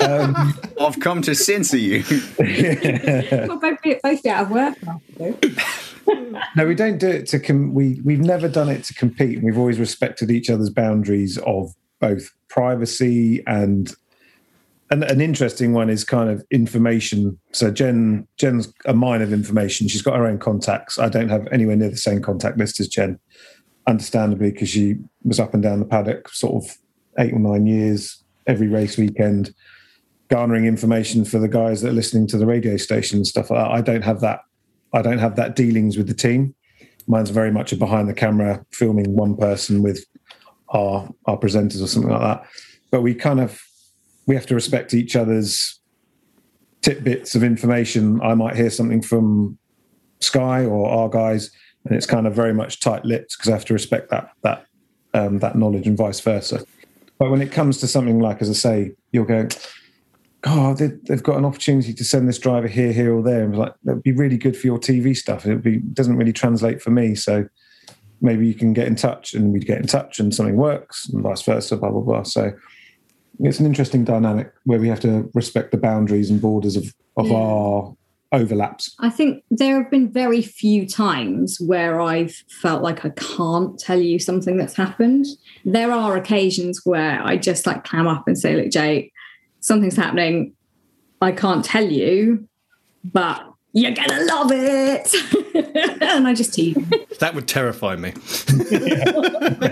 Um, 0.00 0.54
I've 0.80 1.00
come 1.00 1.22
to 1.22 1.34
censor 1.34 1.76
you. 1.76 2.04
We'll 2.38 3.58
both 3.58 3.82
be, 3.82 3.96
both 4.00 4.22
be 4.22 4.30
out 4.30 4.44
of 4.44 4.50
work 4.52 4.76
now. 4.84 5.00
No, 6.56 6.66
we 6.66 6.74
don't 6.74 6.98
do 6.98 7.08
it 7.08 7.26
to. 7.28 7.38
Com- 7.38 7.74
we 7.74 8.00
we've 8.04 8.20
never 8.20 8.48
done 8.48 8.68
it 8.68 8.84
to 8.84 8.94
compete. 8.94 9.42
We've 9.42 9.58
always 9.58 9.78
respected 9.78 10.30
each 10.30 10.50
other's 10.50 10.70
boundaries 10.70 11.38
of 11.38 11.74
both 12.00 12.30
privacy 12.48 13.42
and. 13.46 13.92
And 14.90 15.02
an 15.04 15.20
interesting 15.20 15.72
one 15.72 15.88
is 15.88 16.04
kind 16.04 16.28
of 16.28 16.44
information. 16.50 17.38
So 17.52 17.70
Jen, 17.70 18.28
Jen's 18.36 18.72
a 18.84 18.92
mine 18.92 19.22
of 19.22 19.32
information. 19.32 19.88
She's 19.88 20.02
got 20.02 20.14
her 20.14 20.26
own 20.26 20.38
contacts. 20.38 20.98
I 20.98 21.08
don't 21.08 21.30
have 21.30 21.48
anywhere 21.50 21.74
near 21.74 21.88
the 21.88 21.96
same 21.96 22.20
contact 22.20 22.58
list 22.58 22.78
as 22.80 22.86
Jen, 22.86 23.18
understandably, 23.88 24.50
because 24.52 24.68
she 24.68 24.96
was 25.24 25.40
up 25.40 25.54
and 25.54 25.62
down 25.62 25.80
the 25.80 25.86
paddock 25.86 26.28
sort 26.28 26.62
of 26.62 26.76
eight 27.18 27.32
or 27.32 27.38
nine 27.38 27.66
years 27.66 28.22
every 28.46 28.68
race 28.68 28.96
weekend, 28.96 29.54
garnering 30.28 30.66
information 30.66 31.24
for 31.24 31.38
the 31.38 31.48
guys 31.48 31.80
that 31.80 31.88
are 31.88 31.94
listening 31.94 32.26
to 32.28 32.36
the 32.36 32.46
radio 32.46 32.76
station 32.76 33.16
and 33.16 33.26
stuff 33.26 33.50
like 33.50 33.64
that. 33.64 33.70
I 33.70 33.80
don't 33.80 34.02
have 34.02 34.20
that. 34.20 34.40
I 34.94 35.02
don't 35.02 35.18
have 35.18 35.36
that 35.36 35.56
dealings 35.56 35.96
with 35.96 36.06
the 36.06 36.14
team. 36.14 36.54
Mine's 37.06 37.30
very 37.30 37.50
much 37.50 37.72
a 37.72 37.76
behind 37.76 38.08
the 38.08 38.14
camera, 38.14 38.64
filming 38.70 39.14
one 39.14 39.36
person 39.36 39.82
with 39.82 40.04
our 40.70 41.08
our 41.26 41.38
presenters 41.38 41.82
or 41.82 41.86
something 41.86 42.10
like 42.10 42.20
that. 42.20 42.46
But 42.90 43.02
we 43.02 43.14
kind 43.14 43.40
of 43.40 43.60
we 44.26 44.34
have 44.34 44.46
to 44.46 44.54
respect 44.54 44.94
each 44.94 45.16
other's 45.16 45.80
tidbits 46.80 47.34
of 47.34 47.42
information. 47.42 48.20
I 48.22 48.34
might 48.34 48.56
hear 48.56 48.70
something 48.70 49.02
from 49.02 49.58
Sky 50.20 50.64
or 50.64 50.88
our 50.88 51.08
guys, 51.08 51.50
and 51.84 51.94
it's 51.94 52.06
kind 52.06 52.26
of 52.26 52.34
very 52.34 52.54
much 52.54 52.80
tight 52.80 53.04
lipped 53.04 53.36
because 53.36 53.48
I 53.48 53.52
have 53.52 53.64
to 53.66 53.74
respect 53.74 54.10
that 54.10 54.30
that 54.42 54.66
um, 55.12 55.38
that 55.40 55.56
knowledge 55.56 55.86
and 55.86 55.96
vice 55.96 56.20
versa. 56.20 56.64
But 57.18 57.30
when 57.30 57.42
it 57.42 57.52
comes 57.52 57.78
to 57.78 57.86
something 57.86 58.20
like, 58.20 58.42
as 58.42 58.50
I 58.50 58.54
say, 58.54 58.92
you'll 59.12 59.24
go, 59.24 59.48
oh, 60.46 60.74
they, 60.74 60.88
they've 61.08 61.22
got 61.22 61.38
an 61.38 61.44
opportunity 61.44 61.94
to 61.94 62.04
send 62.04 62.28
this 62.28 62.38
driver 62.38 62.68
here, 62.68 62.92
here, 62.92 63.14
or 63.14 63.22
there. 63.22 63.44
And 63.44 63.56
like, 63.56 63.74
that'd 63.84 64.02
be 64.02 64.12
really 64.12 64.36
good 64.36 64.56
for 64.56 64.66
your 64.66 64.78
TV 64.78 65.16
stuff. 65.16 65.46
It 65.46 65.62
be 65.62 65.78
doesn't 65.78 66.16
really 66.16 66.32
translate 66.32 66.82
for 66.82 66.90
me. 66.90 67.14
So 67.14 67.46
maybe 68.20 68.46
you 68.46 68.54
can 68.54 68.72
get 68.72 68.86
in 68.86 68.94
touch 68.96 69.34
and 69.34 69.52
we'd 69.52 69.66
get 69.66 69.78
in 69.78 69.86
touch 69.86 70.18
and 70.20 70.34
something 70.34 70.56
works 70.56 71.08
and 71.08 71.22
vice 71.22 71.42
versa, 71.42 71.76
blah, 71.76 71.90
blah, 71.90 72.00
blah. 72.00 72.22
So 72.22 72.52
it's 73.40 73.58
an 73.58 73.66
interesting 73.66 74.04
dynamic 74.04 74.52
where 74.64 74.78
we 74.78 74.88
have 74.88 75.00
to 75.00 75.30
respect 75.34 75.72
the 75.72 75.78
boundaries 75.78 76.30
and 76.30 76.40
borders 76.40 76.76
of, 76.76 76.92
of 77.16 77.26
Yeah. 77.26 77.36
our 77.36 77.96
overlaps. 78.32 78.94
I 78.98 79.10
think 79.10 79.44
there 79.50 79.80
have 79.80 79.90
been 79.90 80.10
very 80.10 80.42
few 80.42 80.88
times 80.88 81.58
where 81.60 82.00
I've 82.00 82.34
felt 82.60 82.82
like 82.82 83.04
I 83.04 83.10
can't 83.10 83.78
tell 83.78 84.00
you 84.00 84.18
something 84.18 84.56
that's 84.56 84.74
happened. 84.74 85.26
There 85.64 85.92
are 85.92 86.16
occasions 86.16 86.80
where 86.84 87.22
I 87.24 87.36
just 87.36 87.66
like 87.66 87.84
clam 87.84 88.08
up 88.08 88.24
and 88.26 88.36
say, 88.36 88.56
Look, 88.56 88.70
Jay, 88.72 89.12
something's 89.64 89.96
happening. 89.96 90.52
I 91.22 91.32
can't 91.32 91.64
tell 91.64 91.84
you, 91.84 92.46
but 93.02 93.42
you're 93.72 93.92
gonna 93.92 94.24
love 94.24 94.50
it. 94.52 95.12
and 96.02 96.28
I 96.28 96.34
just 96.34 96.52
tease. 96.52 96.76
That 97.18 97.34
would 97.34 97.48
terrify 97.48 97.96
me. 97.96 98.10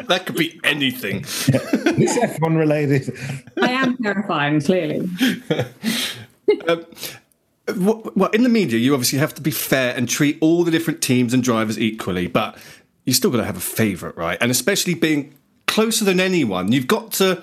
that 0.09 0.23
could 0.25 0.37
be 0.37 0.59
anything. 0.65 1.23
This 1.23 2.19
F1 2.19 2.59
related. 2.59 3.17
I 3.61 3.71
am 3.71 3.97
terrifying, 3.99 4.61
clearly. 4.61 5.09
Um, 6.69 6.85
well, 7.77 8.03
well, 8.15 8.31
in 8.31 8.43
the 8.43 8.49
media, 8.49 8.79
you 8.79 8.93
obviously 8.93 9.19
have 9.21 9.33
to 9.37 9.41
be 9.41 9.53
fair 9.53 9.97
and 9.97 10.07
treat 10.09 10.37
all 10.43 10.65
the 10.65 10.71
different 10.71 11.01
teams 11.01 11.33
and 11.33 11.43
drivers 11.43 11.79
equally, 11.79 12.27
but 12.27 12.59
you're 13.05 13.15
still 13.15 13.31
got 13.31 13.39
to 13.39 13.45
have 13.45 13.57
a 13.57 13.61
favourite, 13.61 14.17
right? 14.19 14.37
And 14.41 14.51
especially 14.51 14.95
being 14.95 15.33
closer 15.67 16.05
than 16.05 16.21
anyone, 16.21 16.73
you've 16.73 16.89
got 16.89 17.13
to 17.13 17.43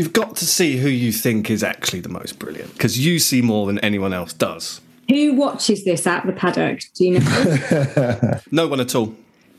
you've 0.00 0.12
got 0.14 0.34
to 0.36 0.46
see 0.46 0.78
who 0.78 0.88
you 0.88 1.12
think 1.12 1.50
is 1.50 1.62
actually 1.62 2.00
the 2.00 2.08
most 2.08 2.38
brilliant 2.38 2.72
because 2.72 2.98
you 3.04 3.18
see 3.18 3.42
more 3.42 3.66
than 3.66 3.78
anyone 3.80 4.14
else 4.14 4.32
does. 4.32 4.80
Who 5.10 5.34
watches 5.34 5.84
this 5.84 6.06
at 6.06 6.24
the 6.24 6.32
paddock? 6.32 6.80
Do 6.94 7.04
you 7.04 7.20
know? 7.20 8.40
No 8.50 8.66
one 8.66 8.80
at 8.80 8.94
all. 8.94 9.14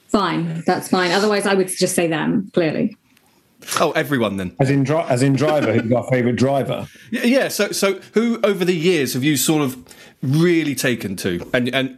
fine, 0.08 0.64
that's 0.66 0.88
fine. 0.88 1.12
Otherwise, 1.12 1.46
I 1.46 1.54
would 1.54 1.68
just 1.68 1.94
say 1.94 2.08
them, 2.08 2.50
clearly. 2.54 2.98
Oh, 3.80 3.92
everyone 3.92 4.38
then. 4.38 4.56
As 4.60 4.72
in, 4.72 4.84
dri- 4.84 5.06
as 5.08 5.22
in 5.22 5.34
driver, 5.34 5.74
who's 5.74 5.92
our 5.92 6.04
favourite 6.10 6.36
driver? 6.38 6.88
Yeah, 7.12 7.26
yeah. 7.26 7.48
So, 7.50 7.72
so 7.72 8.00
who 8.16 8.40
over 8.44 8.66
the 8.66 8.76
years 8.76 9.14
have 9.14 9.24
you 9.24 9.38
sort 9.38 9.62
of 9.62 9.78
really 10.24 10.74
taken 10.74 11.16
to? 11.18 11.48
And 11.54 11.70
and 11.76 11.98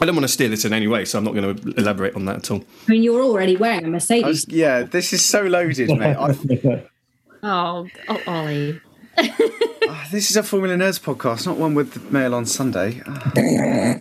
I 0.00 0.06
don't 0.06 0.14
want 0.14 0.22
to 0.24 0.32
steer 0.32 0.48
this 0.48 0.64
in 0.64 0.72
any 0.72 0.86
way, 0.86 1.04
so 1.06 1.18
I'm 1.18 1.24
not 1.24 1.34
going 1.34 1.56
to 1.56 1.74
elaborate 1.80 2.14
on 2.14 2.26
that 2.26 2.36
at 2.36 2.50
all. 2.52 2.62
I 2.86 2.92
mean, 2.92 3.02
you're 3.02 3.20
already 3.22 3.56
wearing 3.56 3.84
a 3.84 3.88
Mercedes. 3.88 4.24
was- 4.46 4.48
yeah, 4.48 4.82
this 4.84 5.12
is 5.12 5.24
so 5.24 5.42
loaded, 5.42 5.88
mate. 5.88 6.14
I, 6.16 6.34
Oh, 7.42 7.86
oh 8.08 8.20
Oli. 8.26 8.80
ah, 9.18 10.08
this 10.10 10.30
is 10.30 10.36
a 10.36 10.42
Formula 10.42 10.74
Nerds 10.74 11.00
podcast, 11.00 11.46
not 11.46 11.56
one 11.56 11.74
with 11.74 11.92
the 11.92 12.00
Mail 12.12 12.34
on 12.34 12.46
Sunday. 12.46 13.02
Ah. 13.06 14.00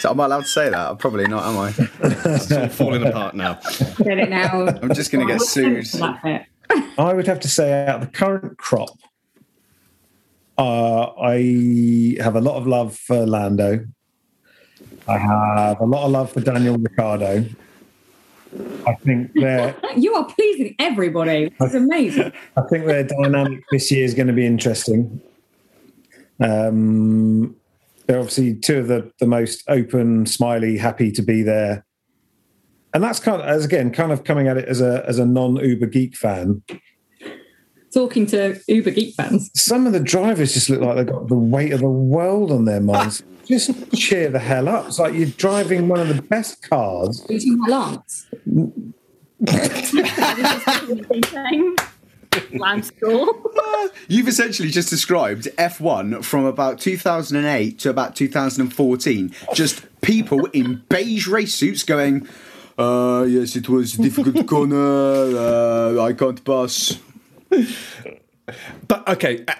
so 0.00 0.10
am 0.10 0.20
I 0.20 0.24
allowed 0.24 0.42
to 0.42 0.48
say 0.48 0.70
that? 0.70 0.90
I'm 0.90 0.96
probably 0.96 1.26
not, 1.26 1.44
am 1.44 1.58
I? 1.58 1.74
It's 2.34 2.52
all 2.52 2.68
falling 2.68 3.06
apart 3.06 3.34
now. 3.34 3.60
Get 3.98 4.18
it 4.18 4.30
now. 4.30 4.66
I'm 4.82 4.94
just 4.94 5.10
going 5.10 5.26
to 5.26 5.32
get 5.32 5.42
sued. 5.42 5.86
I 6.98 7.12
would 7.12 7.26
have 7.26 7.40
to 7.40 7.48
say, 7.48 7.86
out 7.86 7.96
of 7.96 8.00
the 8.02 8.06
current 8.06 8.56
crop, 8.58 8.96
uh, 10.56 11.12
I 11.20 12.16
have 12.20 12.36
a 12.36 12.40
lot 12.40 12.56
of 12.56 12.66
love 12.66 12.96
for 12.96 13.26
Lando. 13.26 13.86
I 15.08 15.18
have 15.18 15.80
a 15.80 15.84
lot 15.84 16.04
of 16.04 16.10
love 16.10 16.32
for 16.32 16.40
Daniel 16.40 16.78
Ricciardo. 16.78 17.46
I 18.86 18.94
think 18.96 19.32
their 19.34 19.74
You 19.96 20.14
are 20.14 20.24
pleasing 20.24 20.74
everybody. 20.78 21.52
It's 21.60 21.74
amazing. 21.74 22.32
I 22.56 22.62
think 22.62 22.86
their 22.86 23.04
dynamic 23.04 23.64
this 23.70 23.90
year 23.90 24.04
is 24.04 24.14
going 24.14 24.26
to 24.26 24.32
be 24.32 24.46
interesting. 24.46 25.20
Um, 26.40 27.56
they're 28.06 28.18
obviously 28.18 28.54
two 28.54 28.78
of 28.80 28.88
the, 28.88 29.10
the 29.20 29.26
most 29.26 29.64
open, 29.68 30.26
smiley, 30.26 30.76
happy 30.76 31.12
to 31.12 31.22
be 31.22 31.42
there. 31.42 31.84
And 32.94 33.02
that's 33.02 33.20
kind 33.20 33.40
of, 33.40 33.48
as 33.48 33.64
again, 33.64 33.90
kind 33.90 34.12
of 34.12 34.24
coming 34.24 34.48
at 34.48 34.58
it 34.58 34.68
as 34.68 34.82
a 34.82 35.02
as 35.08 35.18
a 35.18 35.24
non 35.24 35.56
Uber 35.56 35.86
geek 35.86 36.14
fan. 36.14 36.62
Talking 37.92 38.24
to 38.26 38.58
Uber 38.68 38.90
Geek 38.90 39.14
fans. 39.14 39.50
Some 39.54 39.86
of 39.86 39.92
the 39.92 40.00
drivers 40.00 40.54
just 40.54 40.70
look 40.70 40.80
like 40.80 40.96
they've 40.96 41.06
got 41.06 41.28
the 41.28 41.36
weight 41.36 41.72
of 41.72 41.80
the 41.80 41.88
world 41.88 42.50
on 42.50 42.64
their 42.64 42.80
minds. 42.80 43.22
Just 43.52 43.92
cheer 43.94 44.30
the 44.30 44.38
hell 44.38 44.68
up. 44.68 44.86
It's 44.86 44.98
like 44.98 45.14
you're 45.14 45.26
driving 45.26 45.88
one 45.88 46.00
of 46.00 46.08
the 46.08 46.22
best 46.22 46.62
cars. 46.68 47.24
Are 47.28 47.32
you 47.32 47.38
talking 47.40 47.64
about 47.64 47.70
Lance? 47.70 48.26
Lance 52.54 52.86
Stroll. 52.88 53.34
You've 54.08 54.28
essentially 54.28 54.70
just 54.70 54.88
described 54.88 55.48
F1 55.58 56.24
from 56.24 56.46
about 56.46 56.80
2008 56.80 57.78
to 57.80 57.90
about 57.90 58.16
2014. 58.16 59.34
Just 59.52 59.84
people 60.00 60.46
in 60.46 60.82
beige 60.88 61.26
race 61.26 61.54
suits 61.54 61.82
going, 61.82 62.26
uh, 62.78 63.26
yes, 63.28 63.54
it 63.54 63.68
was 63.68 63.98
a 63.98 64.02
difficult 64.02 64.46
corner, 64.48 64.76
uh, 64.76 66.02
I 66.02 66.14
can't 66.14 66.42
pass. 66.42 66.98
But 68.88 69.06
okay, 69.08 69.44
uh, 69.46 69.54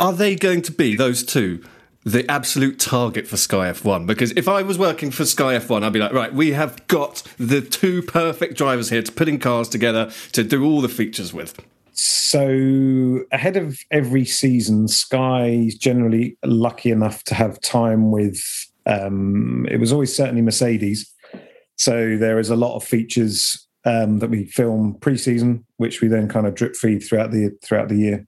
are 0.00 0.12
they 0.12 0.34
going 0.34 0.62
to 0.62 0.72
be 0.72 0.96
those 0.96 1.22
two 1.22 1.62
the 2.04 2.30
absolute 2.30 2.78
target 2.78 3.26
for 3.26 3.36
Sky 3.36 3.70
F1? 3.70 4.06
Because 4.06 4.32
if 4.32 4.48
I 4.48 4.62
was 4.62 4.78
working 4.78 5.10
for 5.10 5.24
Sky 5.24 5.58
F1, 5.58 5.82
I'd 5.82 5.92
be 5.92 5.98
like, 5.98 6.12
right, 6.12 6.32
we 6.32 6.52
have 6.52 6.86
got 6.86 7.22
the 7.38 7.60
two 7.60 8.02
perfect 8.02 8.56
drivers 8.56 8.90
here 8.90 9.02
to 9.02 9.12
put 9.12 9.28
in 9.28 9.38
cars 9.38 9.68
together 9.68 10.10
to 10.32 10.44
do 10.44 10.64
all 10.64 10.80
the 10.80 10.88
features 10.88 11.32
with. 11.32 11.58
So 11.92 13.20
ahead 13.30 13.56
of 13.56 13.78
every 13.90 14.24
season, 14.24 14.88
Sky's 14.88 15.76
generally 15.76 16.36
lucky 16.44 16.90
enough 16.90 17.22
to 17.24 17.34
have 17.34 17.60
time 17.60 18.10
with. 18.10 18.40
Um, 18.86 19.66
it 19.70 19.78
was 19.78 19.92
always 19.92 20.14
certainly 20.14 20.42
Mercedes. 20.42 21.10
So 21.76 22.16
there 22.16 22.38
is 22.38 22.50
a 22.50 22.56
lot 22.56 22.76
of 22.76 22.84
features 22.84 23.66
um, 23.84 24.18
that 24.18 24.30
we 24.30 24.46
film 24.46 24.96
pre-season, 25.00 25.64
which 25.76 26.00
we 26.00 26.08
then 26.08 26.28
kind 26.28 26.46
of 26.46 26.54
drip 26.54 26.74
feed 26.74 27.00
throughout 27.00 27.30
the 27.30 27.50
throughout 27.62 27.88
the 27.88 27.96
year. 27.96 28.26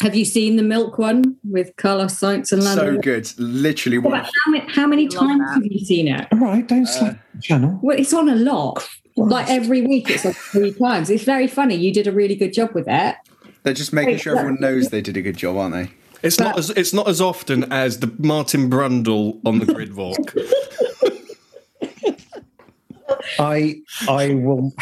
Have 0.00 0.16
you 0.16 0.24
seen 0.24 0.56
the 0.56 0.62
milk 0.62 0.96
one 0.96 1.36
with 1.44 1.76
Carlos 1.76 2.18
Sainz 2.18 2.52
and 2.52 2.64
Lando? 2.64 2.94
So 2.94 3.00
good. 3.00 3.30
Literally 3.38 3.98
But 3.98 4.12
one. 4.12 4.24
how 4.24 4.50
many, 4.50 4.72
how 4.72 4.86
many 4.86 5.06
times 5.08 5.40
that. 5.40 5.54
have 5.54 5.66
you 5.66 5.84
seen 5.84 6.08
it? 6.08 6.26
All 6.32 6.38
right, 6.38 6.66
don't 6.66 6.86
slap 6.86 7.16
uh, 7.16 7.18
the 7.34 7.42
channel. 7.42 7.78
Well, 7.82 7.98
it's 7.98 8.14
on 8.14 8.30
a 8.30 8.36
lot. 8.36 8.88
Like 9.16 9.50
every 9.50 9.82
week, 9.82 10.08
it's 10.08 10.24
like 10.24 10.36
three 10.36 10.72
times. 10.72 11.10
It's 11.10 11.24
very 11.24 11.46
funny. 11.46 11.74
You 11.74 11.92
did 11.92 12.06
a 12.06 12.12
really 12.12 12.34
good 12.34 12.54
job 12.54 12.72
with 12.74 12.86
it. 12.88 13.16
They're 13.62 13.74
just 13.74 13.92
making 13.92 14.14
Wait, 14.14 14.20
sure 14.22 14.38
everyone 14.38 14.58
knows 14.60 14.88
they 14.88 15.02
did 15.02 15.18
a 15.18 15.22
good 15.22 15.36
job, 15.36 15.58
aren't 15.58 15.74
they? 15.74 15.90
It's 16.22 16.38
not 16.38 16.58
as 16.58 16.70
it's 16.70 16.94
not 16.94 17.06
as 17.06 17.20
often 17.20 17.70
as 17.70 18.00
the 18.00 18.10
Martin 18.18 18.70
Brundle 18.70 19.40
on 19.44 19.58
the 19.58 19.66
grid 19.66 19.96
walk. 19.96 20.16
I 23.38 23.82
I 24.08 24.34
will. 24.34 24.72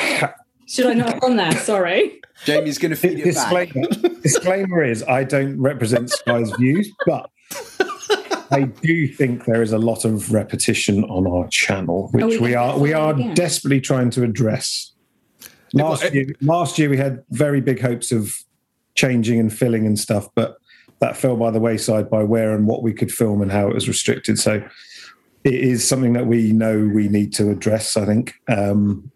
Should 0.69 0.87
I 0.87 0.95
not 0.95 1.15
have 1.15 1.25
on 1.25 1.37
there? 1.37 1.53
Sorry. 1.53 2.21
Jamie's 2.45 2.79
going 2.79 2.91
to 2.91 2.97
feed 2.97 3.19
it 3.19 3.35
back. 3.35 3.69
disclaimer, 3.73 3.89
disclaimer 4.23 4.85
is 4.85 5.03
I 5.05 5.25
don't 5.25 5.61
represent 5.61 6.11
Sky's 6.11 6.51
views, 6.53 6.89
but 7.07 7.31
I 8.51 8.63
do 8.83 9.09
think 9.09 9.45
there 9.45 9.63
is 9.63 9.73
a 9.73 9.79
lot 9.79 10.05
of 10.05 10.33
repetition 10.33 11.05
on 11.05 11.27
our 11.27 11.49
channel, 11.49 12.09
which 12.13 12.23
Oh, 12.25 12.29
we 12.29 12.39
we 12.39 12.55
are 12.55 12.79
we 12.79 12.93
are 12.93 13.13
again. 13.13 13.35
desperately 13.35 13.81
trying 13.81 14.11
to 14.11 14.23
address. 14.23 14.93
Last 15.75 16.15
year, 16.15 16.27
last 16.41 16.79
year 16.79 16.89
we 16.89 16.97
had 16.97 17.23
very 17.31 17.61
big 17.61 17.81
hopes 17.81 18.13
of 18.13 18.37
changing 18.95 19.39
and 19.41 19.53
filling 19.53 19.85
and 19.87 19.99
stuff, 19.99 20.29
but 20.35 20.57
that 21.01 21.17
fell 21.17 21.37
by 21.37 21.51
the 21.51 21.61
wayside 21.61 22.09
by 22.09 22.23
where 22.23 22.55
and 22.55 22.67
what 22.67 22.83
we 22.83 22.93
could 22.93 23.13
film 23.13 23.43
and 23.43 23.53
how 23.53 23.69
it 23.69 23.75
was 23.75 23.87
restricted. 23.89 24.39
So 24.39 24.63
it 25.45 25.55
is 25.55 25.87
something 25.87 26.13
that 26.15 26.27
we 26.27 26.53
know 26.53 26.91
we 26.93 27.09
need 27.09 27.33
to 27.35 27.51
address. 27.51 27.97
I 27.97 28.05
think. 28.07 28.35
Um, 28.49 29.11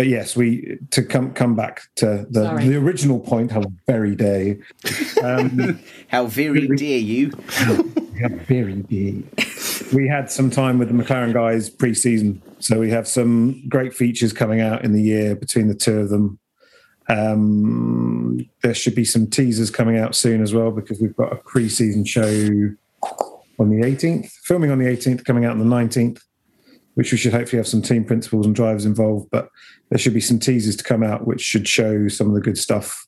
but 0.00 0.08
yes, 0.08 0.34
we 0.34 0.78
to 0.92 1.02
come 1.02 1.34
come 1.34 1.54
back 1.54 1.82
to 1.96 2.26
the, 2.30 2.44
Sorry. 2.44 2.68
the 2.68 2.76
original 2.76 3.20
point. 3.20 3.52
How 3.52 3.64
very 3.86 4.16
dare? 4.16 4.56
Um, 5.22 5.78
How 6.08 6.24
very 6.24 6.68
dare 6.68 6.96
you? 6.96 7.32
how 7.50 8.28
very 8.46 8.76
dare? 8.76 9.22
We 9.92 10.08
had 10.08 10.30
some 10.30 10.48
time 10.48 10.78
with 10.78 10.88
the 10.88 10.94
McLaren 10.94 11.34
guys 11.34 11.68
pre-season, 11.68 12.40
so 12.60 12.78
we 12.80 12.88
have 12.88 13.06
some 13.06 13.62
great 13.68 13.92
features 13.92 14.32
coming 14.32 14.62
out 14.62 14.86
in 14.86 14.94
the 14.94 15.02
year 15.02 15.36
between 15.36 15.68
the 15.68 15.74
two 15.74 15.98
of 15.98 16.08
them. 16.08 16.38
Um, 17.10 18.48
there 18.62 18.72
should 18.72 18.94
be 18.94 19.04
some 19.04 19.26
teasers 19.26 19.70
coming 19.70 19.98
out 19.98 20.14
soon 20.14 20.40
as 20.40 20.54
well 20.54 20.70
because 20.70 20.98
we've 20.98 21.16
got 21.16 21.30
a 21.30 21.36
pre-season 21.36 22.06
show 22.06 22.24
on 23.58 23.68
the 23.68 23.82
18th, 23.84 24.30
filming 24.44 24.70
on 24.70 24.78
the 24.78 24.86
18th, 24.86 25.26
coming 25.26 25.44
out 25.44 25.52
on 25.52 25.58
the 25.58 25.76
19th, 25.76 26.22
which 27.00 27.12
we 27.12 27.16
should 27.16 27.32
hopefully 27.32 27.56
have 27.56 27.66
some 27.66 27.80
team 27.80 28.04
principals 28.04 28.44
and 28.44 28.54
drivers 28.54 28.84
involved. 28.84 29.26
But 29.30 29.48
there 29.88 29.98
should 29.98 30.12
be 30.12 30.20
some 30.20 30.38
teasers 30.38 30.76
to 30.76 30.84
come 30.84 31.02
out 31.02 31.26
which 31.26 31.40
should 31.40 31.66
show 31.66 32.08
some 32.08 32.28
of 32.28 32.34
the 32.34 32.42
good 32.42 32.58
stuff 32.58 33.06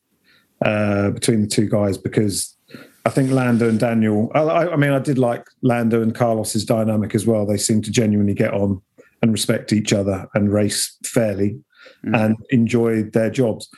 uh, 0.65 1.11
between 1.11 1.43
the 1.43 1.47
two 1.47 1.69
guys 1.69 1.99
because 1.99 2.57
I 3.05 3.11
think 3.11 3.31
Lando 3.31 3.69
and 3.69 3.79
Daniel. 3.79 4.31
I, 4.35 4.69
I 4.69 4.77
mean, 4.77 4.93
I 4.93 4.99
did 4.99 5.19
like 5.19 5.45
Lando 5.61 6.01
and 6.01 6.15
Carlos's 6.15 6.65
dynamic 6.65 7.15
as 7.15 7.27
well. 7.27 7.45
They 7.45 7.59
seem 7.59 7.83
to 7.83 7.91
genuinely 7.91 8.33
get 8.33 8.55
on 8.55 8.81
and 9.21 9.31
respect 9.31 9.75
each 9.75 9.93
other 9.93 10.27
and 10.33 10.51
race 10.51 10.97
fairly 11.05 11.61
and 12.03 12.35
enjoy 12.49 13.03
their 13.03 13.29
jobs. 13.29 13.69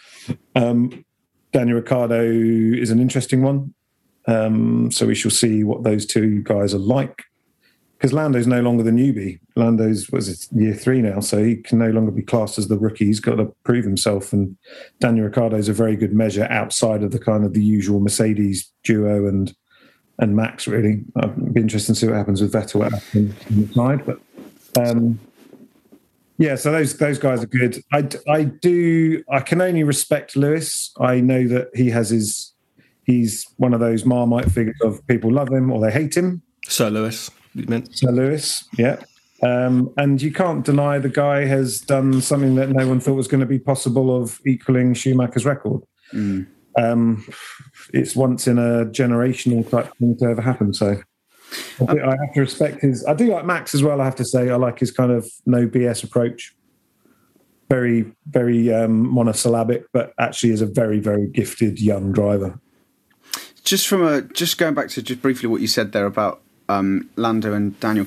Um, 0.54 1.04
Daniel 1.52 1.78
Ricciardo 1.78 2.22
is 2.22 2.92
an 2.92 3.00
interesting 3.00 3.42
one. 3.42 3.74
Um, 4.28 4.92
so 4.92 5.08
we 5.08 5.16
shall 5.16 5.32
see 5.32 5.64
what 5.64 5.82
those 5.82 6.06
two 6.06 6.40
guys 6.44 6.72
are 6.72 6.78
like. 6.78 7.24
Because 8.04 8.12
Lando's 8.12 8.46
no 8.46 8.60
longer 8.60 8.82
the 8.82 8.90
newbie. 8.90 9.40
Lando's 9.56 10.10
was 10.10 10.28
it 10.28 10.46
year 10.54 10.74
three 10.74 11.00
now, 11.00 11.20
so 11.20 11.42
he 11.42 11.56
can 11.56 11.78
no 11.78 11.88
longer 11.88 12.10
be 12.10 12.20
classed 12.20 12.58
as 12.58 12.68
the 12.68 12.76
rookie. 12.76 13.06
He's 13.06 13.18
got 13.18 13.36
to 13.36 13.46
prove 13.64 13.86
himself. 13.86 14.30
And 14.30 14.58
Daniel 15.00 15.24
Ricciardo 15.24 15.56
is 15.56 15.70
a 15.70 15.72
very 15.72 15.96
good 15.96 16.12
measure 16.12 16.46
outside 16.50 17.02
of 17.02 17.12
the 17.12 17.18
kind 17.18 17.46
of 17.46 17.54
the 17.54 17.64
usual 17.64 18.00
Mercedes 18.00 18.70
duo 18.82 19.26
and 19.26 19.54
and 20.18 20.36
Max. 20.36 20.68
Really, 20.68 21.02
I'd 21.16 21.54
be 21.54 21.62
interested 21.62 21.94
to 21.94 21.98
see 21.98 22.06
what 22.06 22.16
happens 22.16 22.42
with 22.42 22.52
Vettel 22.52 22.84
on 22.84 23.34
the 23.48 23.72
side. 23.72 24.04
But 24.04 24.20
um, 24.78 25.18
yeah, 26.36 26.56
so 26.56 26.72
those 26.72 26.98
those 26.98 27.18
guys 27.18 27.42
are 27.42 27.46
good. 27.46 27.82
I, 27.90 28.06
I 28.28 28.44
do. 28.44 29.24
I 29.30 29.40
can 29.40 29.62
only 29.62 29.82
respect 29.82 30.36
Lewis. 30.36 30.92
I 31.00 31.22
know 31.22 31.48
that 31.48 31.70
he 31.72 31.88
has 31.88 32.10
his. 32.10 32.52
He's 33.04 33.46
one 33.56 33.72
of 33.72 33.80
those 33.80 34.04
marmite 34.04 34.52
figures 34.52 34.76
of 34.82 35.06
people 35.06 35.32
love 35.32 35.48
him 35.48 35.72
or 35.72 35.80
they 35.80 35.90
hate 35.90 36.14
him. 36.14 36.42
Sir 36.68 36.90
Lewis, 36.90 37.30
you 37.54 37.64
meant? 37.68 37.96
Sir 37.96 38.10
Lewis, 38.10 38.68
yeah. 38.76 39.02
Um, 39.42 39.92
and 39.98 40.22
you 40.22 40.32
can't 40.32 40.64
deny 40.64 40.98
the 40.98 41.08
guy 41.08 41.44
has 41.44 41.80
done 41.80 42.20
something 42.20 42.54
that 42.54 42.70
no 42.70 42.88
one 42.88 43.00
thought 43.00 43.14
was 43.14 43.28
going 43.28 43.40
to 43.40 43.46
be 43.46 43.58
possible 43.58 44.16
of 44.16 44.40
equaling 44.46 44.94
Schumacher's 44.94 45.44
record. 45.44 45.82
Um, 46.78 47.26
it's 47.92 48.16
once 48.16 48.46
in 48.46 48.58
a 48.58 48.86
generational 48.86 49.68
type 49.68 49.94
thing 49.98 50.16
to 50.18 50.26
ever 50.26 50.40
happen. 50.40 50.72
So 50.72 50.96
I, 51.80 51.84
think 51.86 52.00
I 52.00 52.10
have 52.10 52.34
to 52.34 52.40
respect 52.40 52.80
his. 52.82 53.04
I 53.04 53.14
do 53.14 53.26
like 53.26 53.44
Max 53.44 53.74
as 53.74 53.82
well. 53.82 54.00
I 54.00 54.04
have 54.04 54.16
to 54.16 54.24
say, 54.24 54.50
I 54.50 54.56
like 54.56 54.78
his 54.78 54.90
kind 54.90 55.12
of 55.12 55.30
no 55.46 55.66
BS 55.66 56.04
approach. 56.04 56.54
Very, 57.70 58.12
very 58.26 58.72
um, 58.72 59.12
monosyllabic, 59.12 59.86
but 59.92 60.12
actually 60.18 60.52
is 60.52 60.60
a 60.60 60.66
very, 60.66 61.00
very 61.00 61.26
gifted 61.28 61.80
young 61.80 62.12
driver. 62.12 62.58
just 63.64 63.88
from 63.88 64.04
a 64.04 64.22
just 64.22 64.58
going 64.58 64.74
back 64.74 64.88
to 64.90 65.02
just 65.02 65.22
briefly 65.22 65.48
what 65.48 65.60
you 65.60 65.66
said 65.66 65.92
there 65.92 66.06
about 66.06 66.43
um, 66.68 67.08
Lando 67.16 67.52
and 67.52 67.78
Daniel. 67.80 68.06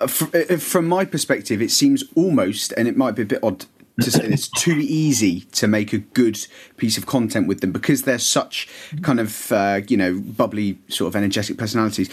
Uh, 0.00 0.06
fr- 0.06 0.36
uh, 0.36 0.56
from 0.56 0.86
my 0.86 1.04
perspective, 1.04 1.62
it 1.62 1.70
seems 1.70 2.04
almost, 2.14 2.72
and 2.72 2.88
it 2.88 2.96
might 2.96 3.14
be 3.14 3.22
a 3.22 3.26
bit 3.26 3.42
odd 3.42 3.66
to 4.00 4.10
say 4.10 4.24
it's 4.24 4.48
too 4.56 4.78
easy 4.80 5.40
to 5.52 5.66
make 5.66 5.92
a 5.92 5.98
good 5.98 6.46
piece 6.76 6.96
of 6.96 7.06
content 7.06 7.46
with 7.46 7.60
them 7.60 7.72
because 7.72 8.02
they're 8.02 8.18
such 8.18 8.68
kind 9.02 9.20
of 9.20 9.52
uh, 9.52 9.80
you 9.88 9.96
know 9.96 10.18
bubbly 10.18 10.78
sort 10.88 11.08
of 11.08 11.16
energetic 11.16 11.58
personalities. 11.58 12.08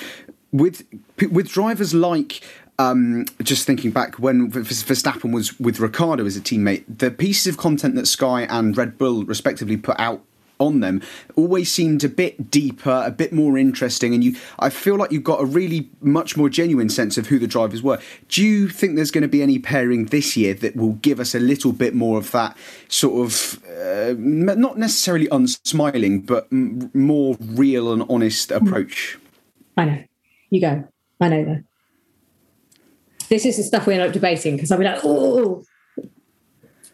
With 0.52 0.86
with 1.32 1.50
drivers 1.50 1.94
like 1.94 2.42
um, 2.80 3.26
just 3.44 3.68
thinking 3.68 3.92
back 3.92 4.16
when 4.16 4.52
Verstappen 4.52 5.34
was 5.34 5.60
with 5.60 5.80
Ricciardo 5.80 6.26
as 6.26 6.38
a 6.38 6.42
teammate, 6.42 6.86
the 6.88 7.12
pieces 7.12 7.48
of 7.48 7.58
content 7.58 7.96
that 7.96 8.08
Sky 8.08 8.44
and 8.44 8.76
Red 8.76 8.98
Bull 8.98 9.26
respectively 9.26 9.78
put 9.78 10.00
out 10.00 10.24
on 10.60 10.82
them 10.82 11.02
always 11.36 11.72
seemed 11.72 12.04
a 12.04 12.10
bit 12.10 12.52
deeper, 12.52 13.04
a 13.06 13.12
bit 13.12 13.32
more 13.32 13.58
interesting, 13.58 14.14
and 14.14 14.24
you 14.24 14.36
I 14.60 14.70
feel 14.70 14.96
like 14.96 15.12
you've 15.12 15.24
got 15.24 15.42
a 15.42 15.46
really 15.46 15.90
much 16.02 16.36
more 16.38 16.50
genuine 16.50 16.90
sense 16.90 17.18
of 17.18 17.28
who 17.28 17.40
the 17.40 17.48
drivers 17.48 17.82
were. 17.82 18.00
Do 18.28 18.44
you 18.46 18.68
think 18.70 18.96
there's 18.96 19.12
going 19.12 19.22
to 19.24 19.28
be 19.28 19.42
any 19.42 19.58
pairing 19.60 20.06
this 20.08 20.36
year 20.38 20.54
that 20.56 20.76
will 20.76 20.94
give 20.94 21.20
us 21.20 21.34
a 21.34 21.40
little 21.40 21.72
bit 21.72 21.96
more 21.96 22.18
of 22.18 22.32
that 22.32 22.58
sort 22.90 23.26
of 23.26 23.64
uh, 23.66 24.14
not 24.18 24.78
necessarily 24.78 25.28
unsmiling, 25.32 26.26
but 26.26 26.48
m- 26.52 26.92
more 26.94 27.38
real 27.40 27.92
and 27.94 28.04
honest 28.10 28.52
approach? 28.52 29.18
I 29.78 29.86
know. 29.86 30.04
You 30.50 30.62
go. 30.62 30.88
I 31.22 31.30
know 31.30 31.46
though. 31.46 31.64
This 33.30 33.46
is 33.46 33.58
the 33.58 33.64
stuff 33.64 33.86
we 33.88 33.94
end 33.94 34.04
up 34.04 34.12
debating 34.12 34.56
because 34.56 34.72
I'll 34.72 34.80
be 34.80 34.86
like, 34.86 35.02
oh, 35.04 35.64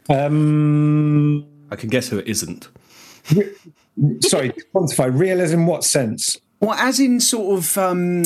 Um, 0.10 1.48
I 1.72 1.76
can 1.76 1.90
guess 1.90 2.10
who 2.10 2.20
it 2.20 2.28
isn't. 2.28 2.68
sorry, 4.22 4.52
quantify 4.74 5.18
realism. 5.18 5.66
What 5.66 5.84
sense? 5.84 6.40
Well, 6.60 6.74
as 6.74 7.00
in 7.00 7.20
sort 7.20 7.60
of 7.60 7.78
um, 7.78 8.24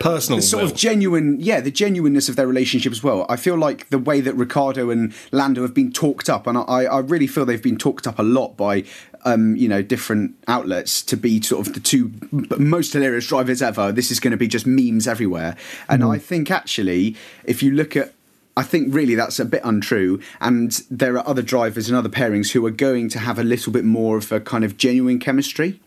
Personal. 0.00 0.38
the 0.38 0.42
sort 0.42 0.64
will. 0.64 0.70
of 0.70 0.76
genuine, 0.76 1.36
yeah, 1.40 1.60
the 1.60 1.70
genuineness 1.70 2.28
of 2.28 2.36
their 2.36 2.46
relationship 2.46 2.92
as 2.92 3.02
well. 3.02 3.24
I 3.28 3.36
feel 3.36 3.56
like 3.56 3.88
the 3.90 3.98
way 3.98 4.20
that 4.20 4.34
Ricciardo 4.34 4.90
and 4.90 5.14
Lando 5.30 5.62
have 5.62 5.72
been 5.72 5.92
talked 5.92 6.28
up, 6.28 6.46
and 6.46 6.58
I, 6.58 6.84
I 6.84 6.98
really 6.98 7.26
feel 7.26 7.46
they've 7.46 7.62
been 7.62 7.78
talked 7.78 8.06
up 8.06 8.18
a 8.18 8.22
lot 8.22 8.56
by, 8.56 8.84
um, 9.24 9.54
you 9.56 9.68
know, 9.68 9.82
different 9.82 10.34
outlets 10.48 11.02
to 11.02 11.16
be 11.16 11.40
sort 11.40 11.66
of 11.66 11.74
the 11.74 11.80
two 11.80 12.12
most 12.58 12.92
hilarious 12.92 13.28
drivers 13.28 13.62
ever. 13.62 13.92
This 13.92 14.10
is 14.10 14.18
going 14.18 14.32
to 14.32 14.36
be 14.36 14.48
just 14.48 14.66
memes 14.66 15.06
everywhere, 15.06 15.56
and 15.88 16.02
I 16.02 16.18
think 16.18 16.50
actually, 16.50 17.16
if 17.44 17.62
you 17.62 17.70
look 17.70 17.96
at 17.96 18.12
I 18.56 18.62
think 18.62 18.94
really 18.94 19.14
that's 19.14 19.38
a 19.38 19.44
bit 19.44 19.62
untrue, 19.64 20.20
and 20.40 20.72
there 20.90 21.16
are 21.16 21.26
other 21.26 21.42
drivers 21.42 21.88
and 21.88 21.96
other 21.96 22.08
pairings 22.08 22.50
who 22.50 22.64
are 22.66 22.70
going 22.70 23.08
to 23.10 23.18
have 23.18 23.38
a 23.38 23.44
little 23.44 23.72
bit 23.72 23.84
more 23.84 24.16
of 24.16 24.32
a 24.32 24.40
kind 24.40 24.64
of 24.64 24.76
genuine 24.76 25.18
chemistry. 25.18 25.80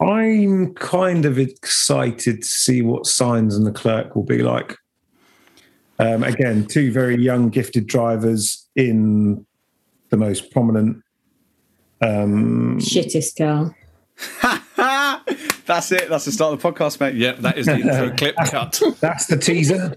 I'm 0.00 0.74
kind 0.74 1.24
of 1.24 1.38
excited 1.38 2.42
to 2.42 2.48
see 2.48 2.82
what 2.82 3.04
Sainz 3.04 3.54
and 3.54 3.64
Leclerc 3.64 4.16
will 4.16 4.24
be 4.24 4.42
like. 4.42 4.76
Um, 5.98 6.24
again, 6.24 6.66
two 6.66 6.90
very 6.90 7.16
young, 7.16 7.48
gifted 7.48 7.86
drivers 7.86 8.68
in 8.74 9.46
the 10.10 10.16
most 10.16 10.50
prominent. 10.50 11.02
Um, 12.00 12.78
shittest 12.80 13.36
girl. 13.36 13.74
That's 15.66 15.92
it. 15.92 16.08
That's 16.08 16.24
the 16.24 16.32
start 16.32 16.54
of 16.54 16.60
the 16.62 16.72
podcast, 16.72 16.98
mate. 16.98 17.14
Yeah, 17.14 17.32
that 17.32 17.56
is 17.56 17.66
the 17.66 17.76
intro 17.76 18.10
clip 18.16 18.34
cut. 18.46 18.80
that's 19.00 19.26
the 19.26 19.36
teaser. 19.36 19.96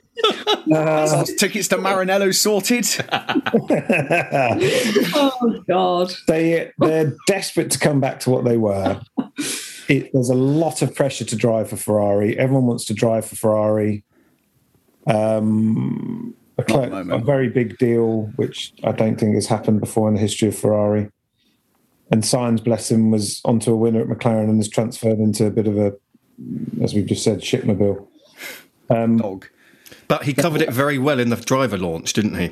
Uh, 0.71 1.25
Tickets 1.40 1.67
to 1.69 1.77
Maranello 1.77 2.33
sorted. 2.33 2.86
Oh 5.17 5.63
God. 5.67 6.13
they 6.27 6.71
they're 6.77 7.13
desperate 7.27 7.71
to 7.71 7.79
come 7.79 8.00
back 8.00 8.19
to 8.21 8.29
what 8.29 8.46
they 8.46 8.58
were. 8.58 9.02
It, 9.88 10.12
there's 10.13 10.29
a 10.29 10.36
lot 10.36 10.81
of 10.81 10.96
pressure 10.96 11.25
to 11.25 11.36
drive 11.36 11.69
for 11.69 11.77
Ferrari. 11.77 12.38
Everyone 12.38 12.65
wants 12.65 12.86
to 12.86 12.94
drive 12.94 13.25
for 13.25 13.36
Ferrari. 13.36 14.04
Um, 15.08 16.36
Leclerc, 16.58 16.92
Not 16.92 17.02
at 17.02 17.08
the 17.08 17.15
a 17.15 17.19
very 17.19 17.50
big 17.50 17.77
deal, 17.77 18.31
which 18.38 18.73
I 18.83 18.92
don't 18.92 19.19
think 19.19 19.36
has 19.36 19.48
happened 19.48 19.79
before 19.81 20.08
in 20.08 20.15
the 20.15 20.21
history 20.21 20.48
of 20.48 20.58
Ferrari. 20.58 21.10
And 22.12 22.23
Sainz, 22.23 22.63
bless 22.63 22.91
him, 22.91 23.12
was 23.12 23.41
onto 23.45 23.71
a 23.71 23.75
winner 23.75 24.01
at 24.01 24.08
McLaren 24.08 24.49
and 24.49 24.58
has 24.58 24.69
transferred 24.69 25.19
into 25.19 25.45
a 25.45 25.49
bit 25.49 25.67
of 25.67 25.77
a, 25.77 25.93
as 26.81 26.93
we've 26.93 27.06
just 27.06 27.23
said, 27.23 27.41
shitmobile. 27.41 28.08
Um, 28.89 29.17
Dog. 29.17 29.47
But 30.08 30.23
he 30.23 30.33
covered 30.33 30.62
it 30.62 30.71
very 30.71 30.97
well 30.99 31.19
in 31.19 31.29
the 31.29 31.35
driver 31.35 31.77
launch, 31.77 32.13
didn't 32.13 32.37
he? 32.37 32.51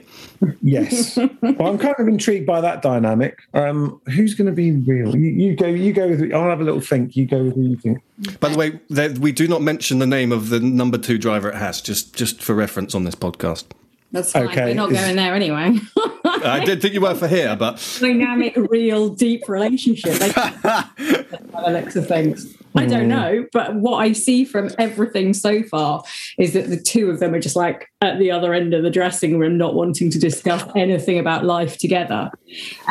Yes. 0.62 1.18
well, 1.42 1.68
I'm 1.68 1.78
kind 1.78 1.96
of 2.00 2.08
intrigued 2.08 2.48
by 2.48 2.62
that 2.62 2.82
dynamic. 2.82 3.40
Um, 3.54 4.02
who's 4.08 4.34
going 4.34 4.48
to 4.48 4.54
be 4.54 4.72
real? 4.72 5.16
You, 5.16 5.30
you 5.30 5.56
go. 5.56 5.68
You 5.68 5.94
go 5.94 6.10
with. 6.10 6.34
I'll 6.34 6.50
have 6.50 6.62
a 6.62 6.64
little 6.64 6.82
think. 6.82 7.16
You 7.16 7.28
go 7.28 7.44
with 7.44 7.56
who 7.56 7.62
you 7.62 7.78
think. 7.78 8.00
By 8.40 8.50
the 8.50 8.58
way, 8.58 8.80
there, 8.90 9.12
we 9.12 9.32
do 9.32 9.48
not 9.48 9.62
mention 9.62 10.00
the 10.00 10.08
name 10.08 10.32
of 10.32 10.50
the 10.50 10.60
number 10.60 10.98
two 10.98 11.18
driver 11.18 11.50
it 11.50 11.56
has, 11.56 11.80
just 11.82 12.16
just 12.16 12.42
for 12.42 12.56
reference 12.56 12.96
on 12.96 13.04
this 13.04 13.16
podcast. 13.16 13.66
That's 14.14 14.32
fine. 14.32 14.48
Okay, 14.50 14.66
We're 14.66 14.74
not 14.76 14.92
going 14.92 15.16
there 15.16 15.34
anyway. 15.34 15.80
I 16.24 16.64
did 16.64 16.84
think 16.84 16.94
you 16.94 17.02
were 17.02 17.16
for 17.16 17.28
here, 17.28 17.56
but 17.56 17.84
Dynamic, 18.00 18.56
real, 18.56 19.10
deep 19.10 19.50
relationship. 19.50 20.20
By 20.36 20.86
the 21.02 21.72
looks 21.72 21.96
of 21.96 22.08
things. 22.08 22.56
I 22.76 22.86
don't 22.86 23.08
know, 23.08 23.46
but 23.52 23.76
what 23.76 23.98
I 23.98 24.14
see 24.14 24.46
from 24.46 24.70
everything 24.78 25.34
so 25.34 25.64
far 25.64 26.04
is 26.38 26.54
that 26.54 26.70
the 26.70 26.80
two 26.80 27.10
of 27.10 27.20
them 27.20 27.34
are 27.34 27.40
just 27.40 27.56
like 27.56 27.90
at 28.02 28.20
the 28.20 28.32
other 28.32 28.54
end 28.54 28.74
of 28.74 28.84
the 28.84 28.90
dressing 28.90 29.40
room, 29.40 29.58
not 29.58 29.74
wanting 29.74 30.10
to 30.12 30.20
discuss 30.20 30.64
anything 30.76 31.18
about 31.20 31.44
life 31.44 31.78
together. 31.78 32.32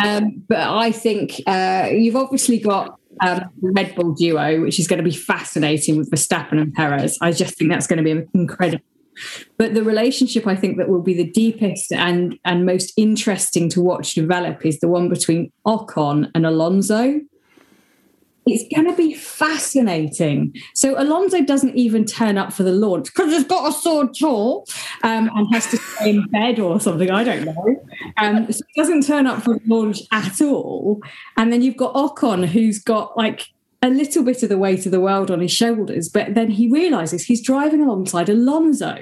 Um, 0.05 0.43
but 0.49 0.59
I 0.59 0.91
think 0.93 1.41
uh, 1.47 1.89
you've 1.93 2.17
obviously 2.17 2.59
got 2.59 2.99
um, 3.21 3.51
Red 3.61 3.95
Bull 3.95 4.13
duo, 4.13 4.61
which 4.61 4.79
is 4.81 4.89
going 4.89 4.99
to 4.99 5.09
be 5.09 5.15
fascinating 5.17 5.99
with 5.99 6.11
Verstappen 6.11 6.61
and 6.61 6.73
Perez. 6.75 7.19
I 7.21 7.33
just 7.33 7.57
think 7.57 7.71
that's 7.71 7.87
going 7.87 8.03
to 8.03 8.15
be 8.15 8.27
incredible. 8.35 8.85
But 9.59 9.75
the 9.75 9.83
relationship 9.83 10.47
I 10.47 10.57
think 10.57 10.79
that 10.79 10.89
will 10.89 11.03
be 11.03 11.15
the 11.15 11.31
deepest 11.31 11.93
and 11.93 12.39
and 12.45 12.67
most 12.67 12.93
interesting 12.97 13.69
to 13.71 13.81
watch 13.81 14.15
develop 14.15 14.65
is 14.65 14.81
the 14.81 14.89
one 14.89 15.09
between 15.09 15.53
Ocon 15.67 16.31
and 16.35 16.47
Alonso. 16.47 17.21
It's 18.45 18.75
going 18.75 18.91
to 18.91 18.97
be 18.97 19.15
fascinating. 19.15 20.53
So 20.75 21.01
Alonso 21.01 21.43
doesn't 21.43 21.77
even 21.77 22.05
turn 22.05 22.37
up 22.37 22.53
for 22.53 22.65
the 22.65 22.73
launch 22.73 23.05
because 23.05 23.33
he's 23.33 23.45
got 23.45 23.69
a 23.69 23.73
sore 23.73 24.11
jaw 24.13 24.65
um, 25.05 25.31
and 25.33 25.55
has 25.55 25.71
to 25.71 25.77
stay 25.77 26.11
in 26.11 26.27
bed 26.27 26.59
or 26.59 26.81
something. 26.81 27.09
I 27.09 27.23
don't 27.23 27.45
know. 27.45 27.85
Um, 28.17 28.51
so 28.51 28.65
he 28.69 28.81
doesn't 28.81 29.07
turn 29.07 29.29
up 29.29 29.45
for 29.45 29.55
the 29.55 29.61
launch 29.67 30.01
at 30.11 30.41
all. 30.41 31.01
And 31.37 31.53
then 31.53 31.63
you've 31.63 31.77
got 31.77 31.95
Ocon, 31.95 32.45
who's 32.47 32.81
got 32.81 33.17
like 33.17 33.47
a 33.83 33.91
little 33.91 34.23
bit 34.23 34.43
of 34.43 34.49
the 34.49 34.59
weight 34.59 34.87
of 34.87 34.93
the 34.93 35.01
world 35.01 35.31
on 35.31 35.41
his 35.41 35.53
shoulders, 35.53 36.09
but 36.09 36.35
then 36.35 36.51
he 36.53 36.69
realizes 36.71 37.25
he's 37.25 37.43
driving 37.43 37.83
alongside 37.83 38.29
Alonso. 38.29 38.99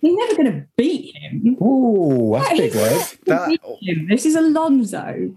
He's 0.00 0.16
never 0.16 0.34
going 0.34 0.52
to 0.52 0.66
beat 0.76 1.14
him. 1.16 1.56
Ooh, 1.62 2.32
that's 2.34 2.50
big 2.58 2.72
He's 2.72 2.74
word. 2.74 2.90
never 3.26 3.46
gonna 3.46 3.48
beat 3.80 3.88
him. 3.88 4.08
This 4.08 4.26
is 4.26 4.34
Alonso. 4.34 5.36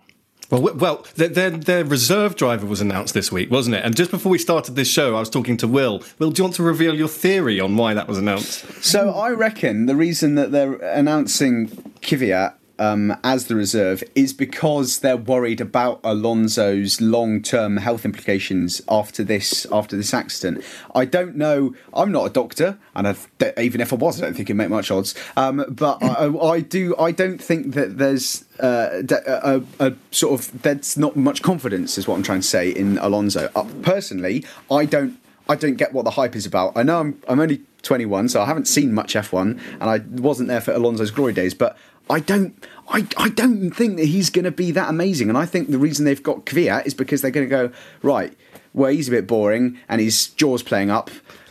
Well, 0.49 0.73
well, 0.75 1.05
their, 1.15 1.27
their, 1.27 1.49
their 1.49 1.83
reserve 1.83 2.37
driver 2.37 2.65
was 2.65 2.79
announced 2.79 3.13
this 3.13 3.31
week, 3.33 3.51
wasn't 3.51 3.75
it? 3.75 3.83
And 3.83 3.95
just 3.97 4.11
before 4.11 4.29
we 4.29 4.37
started 4.37 4.77
this 4.77 4.89
show, 4.89 5.17
I 5.17 5.19
was 5.19 5.29
talking 5.29 5.57
to 5.57 5.67
Will. 5.67 6.01
Will, 6.19 6.31
do 6.31 6.39
you 6.39 6.43
want 6.45 6.55
to 6.55 6.63
reveal 6.63 6.95
your 6.95 7.09
theory 7.09 7.59
on 7.59 7.75
why 7.75 7.93
that 7.93 8.07
was 8.07 8.17
announced? 8.17 8.65
So 8.81 9.09
I 9.09 9.31
reckon 9.31 9.87
the 9.87 9.95
reason 9.95 10.35
that 10.35 10.53
they're 10.53 10.75
announcing 10.75 11.67
Kvyat 12.01 12.53
um, 12.79 13.17
as 13.23 13.47
the 13.47 13.55
reserve 13.55 14.03
is 14.15 14.33
because 14.33 14.99
they're 14.99 15.17
worried 15.17 15.61
about 15.61 15.99
Alonso's 16.03 17.01
long-term 17.01 17.77
health 17.77 18.05
implications 18.05 18.81
after 18.89 19.23
this 19.23 19.65
after 19.71 19.95
this 19.97 20.13
accident. 20.13 20.63
I 20.93 21.05
don't 21.05 21.35
know. 21.35 21.75
I'm 21.93 22.11
not 22.11 22.25
a 22.25 22.29
doctor, 22.29 22.77
and 22.95 23.07
I've, 23.07 23.27
even 23.57 23.81
if 23.81 23.91
I 23.91 23.95
was, 23.95 24.21
I 24.21 24.25
don't 24.25 24.33
think 24.33 24.49
it'd 24.49 24.57
make 24.57 24.69
much 24.69 24.91
odds. 24.91 25.15
Um, 25.35 25.65
but 25.69 26.01
I, 26.03 26.27
I 26.27 26.59
do. 26.61 26.95
I 26.97 27.11
don't 27.11 27.41
think 27.41 27.73
that 27.73 27.97
there's 27.97 28.45
uh, 28.59 29.03
a, 29.09 29.61
a, 29.79 29.87
a 29.87 29.93
sort 30.11 30.39
of 30.39 30.61
there's 30.61 30.97
not 30.97 31.15
much 31.15 31.41
confidence, 31.41 31.97
is 31.97 32.07
what 32.07 32.15
I'm 32.15 32.23
trying 32.23 32.41
to 32.41 32.47
say 32.47 32.69
in 32.69 32.97
Alonso. 32.99 33.49
Uh, 33.55 33.65
personally, 33.81 34.45
I 34.69 34.85
don't. 34.85 35.19
I 35.49 35.55
don't 35.55 35.75
get 35.75 35.93
what 35.93 36.03
the 36.03 36.11
hype 36.11 36.35
is 36.35 36.45
about. 36.45 36.73
I 36.75 36.83
know 36.83 36.99
I'm, 36.99 37.21
I'm 37.29 37.39
only 37.39 37.61
21, 37.83 38.27
so 38.27 38.41
I 38.41 38.45
haven't 38.45 38.67
seen 38.67 38.93
much 38.93 39.13
F1, 39.13 39.61
and 39.79 39.83
I 39.83 39.99
wasn't 40.21 40.49
there 40.49 40.59
for 40.59 40.73
Alonso's 40.73 41.09
glory 41.09 41.31
days. 41.31 41.53
But 41.53 41.77
I 42.09 42.19
don't, 42.19 42.53
I, 42.89 43.05
I 43.17 43.29
don't 43.29 43.71
think 43.71 43.97
that 43.97 44.05
he's 44.05 44.29
going 44.29 44.45
to 44.45 44.51
be 44.51 44.71
that 44.71 44.89
amazing. 44.89 45.29
And 45.29 45.37
I 45.37 45.45
think 45.45 45.69
the 45.69 45.77
reason 45.79 46.05
they've 46.05 46.21
got 46.23 46.45
Kvyat 46.45 46.85
is 46.85 46.93
because 46.93 47.21
they're 47.21 47.31
going 47.31 47.47
to 47.47 47.49
go 47.49 47.71
right. 48.01 48.33
Well, 48.73 48.91
he's 48.91 49.07
a 49.07 49.11
bit 49.11 49.27
boring, 49.27 49.77
and 49.89 49.99
his 49.99 50.27
jaw's 50.27 50.61
playing 50.63 50.89
up. 50.91 51.09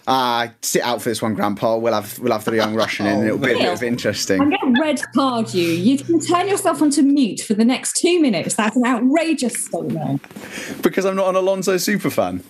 Ah, 0.08 0.52
sit 0.62 0.82
out 0.82 1.02
for 1.02 1.08
this 1.08 1.20
one, 1.20 1.34
Grandpa. 1.34 1.76
We'll 1.78 1.92
have 1.92 2.16
we'll 2.20 2.30
have 2.32 2.44
the 2.44 2.54
young 2.54 2.74
Russian 2.82 3.06
in. 3.06 3.14
and 3.18 3.24
It'll 3.26 3.38
be 3.38 3.50
a 3.52 3.58
bit 3.58 3.72
of 3.72 3.82
interesting. 3.82 4.40
I'm 4.40 4.52
interesting. 4.52 4.72
going 4.72 4.74
to 4.74 4.80
red 4.80 5.00
card 5.12 5.52
you. 5.52 5.64
You 5.68 5.98
can 5.98 6.20
turn 6.20 6.46
yourself 6.46 6.80
onto 6.80 7.02
mute 7.02 7.40
for 7.40 7.54
the 7.54 7.64
next 7.64 7.96
two 7.96 8.20
minutes. 8.20 8.54
That's 8.54 8.76
an 8.76 8.86
outrageous 8.86 9.64
statement. 9.64 10.22
Because 10.80 11.04
I'm 11.04 11.16
not 11.16 11.28
an 11.30 11.34
Alonso 11.34 11.76
super 11.78 12.10
fan. 12.10 12.44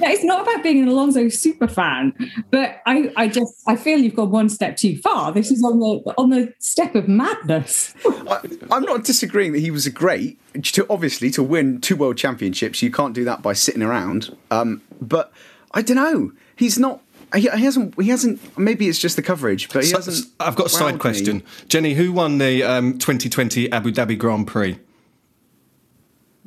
No, 0.00 0.08
it's 0.10 0.24
not 0.24 0.42
about 0.42 0.62
being 0.62 0.82
an 0.82 0.88
Alonso 0.88 1.28
super 1.28 1.68
fan, 1.68 2.12
but 2.50 2.80
I, 2.86 3.12
I 3.16 3.28
just 3.28 3.62
I 3.66 3.76
feel 3.76 3.98
you've 3.98 4.14
gone 4.14 4.30
one 4.30 4.48
step 4.48 4.76
too 4.76 4.96
far. 4.98 5.32
This 5.32 5.50
is 5.50 5.62
on 5.64 5.78
the 5.80 6.14
on 6.18 6.30
the 6.30 6.52
step 6.58 6.94
of 6.94 7.08
madness. 7.08 7.94
I, 8.06 8.40
I'm 8.70 8.82
not 8.84 9.04
disagreeing 9.04 9.52
that 9.52 9.60
he 9.60 9.70
was 9.70 9.86
a 9.86 9.90
great. 9.90 10.38
To 10.62 10.86
obviously 10.90 11.30
to 11.32 11.42
win 11.42 11.80
two 11.80 11.94
world 11.96 12.16
championships, 12.16 12.82
you 12.82 12.90
can't 12.90 13.14
do 13.14 13.24
that 13.24 13.42
by 13.42 13.52
sitting 13.52 13.82
around. 13.82 14.36
Um, 14.50 14.82
but 15.00 15.32
I 15.72 15.82
don't 15.82 15.96
know. 15.96 16.32
He's 16.56 16.78
not. 16.78 17.00
He, 17.34 17.42
he 17.42 17.48
hasn't. 17.64 18.00
He 18.00 18.08
hasn't. 18.08 18.58
Maybe 18.58 18.88
it's 18.88 18.98
just 18.98 19.16
the 19.16 19.22
coverage, 19.22 19.68
but 19.68 19.84
he 19.84 19.90
So- 19.90 19.98
hasn't. 19.98 20.26
I've 20.40 20.56
got 20.56 20.66
a 20.66 20.70
wowed 20.70 20.78
side 20.78 20.94
me. 20.94 21.00
question. 21.00 21.42
Jennie, 21.68 21.94
who 21.94 22.12
won 22.12 22.38
the 22.38 22.62
um, 22.64 22.98
2020 22.98 23.70
Abu 23.70 23.92
Dhabi 23.92 24.18
Grand 24.18 24.46
Prix? 24.46 24.78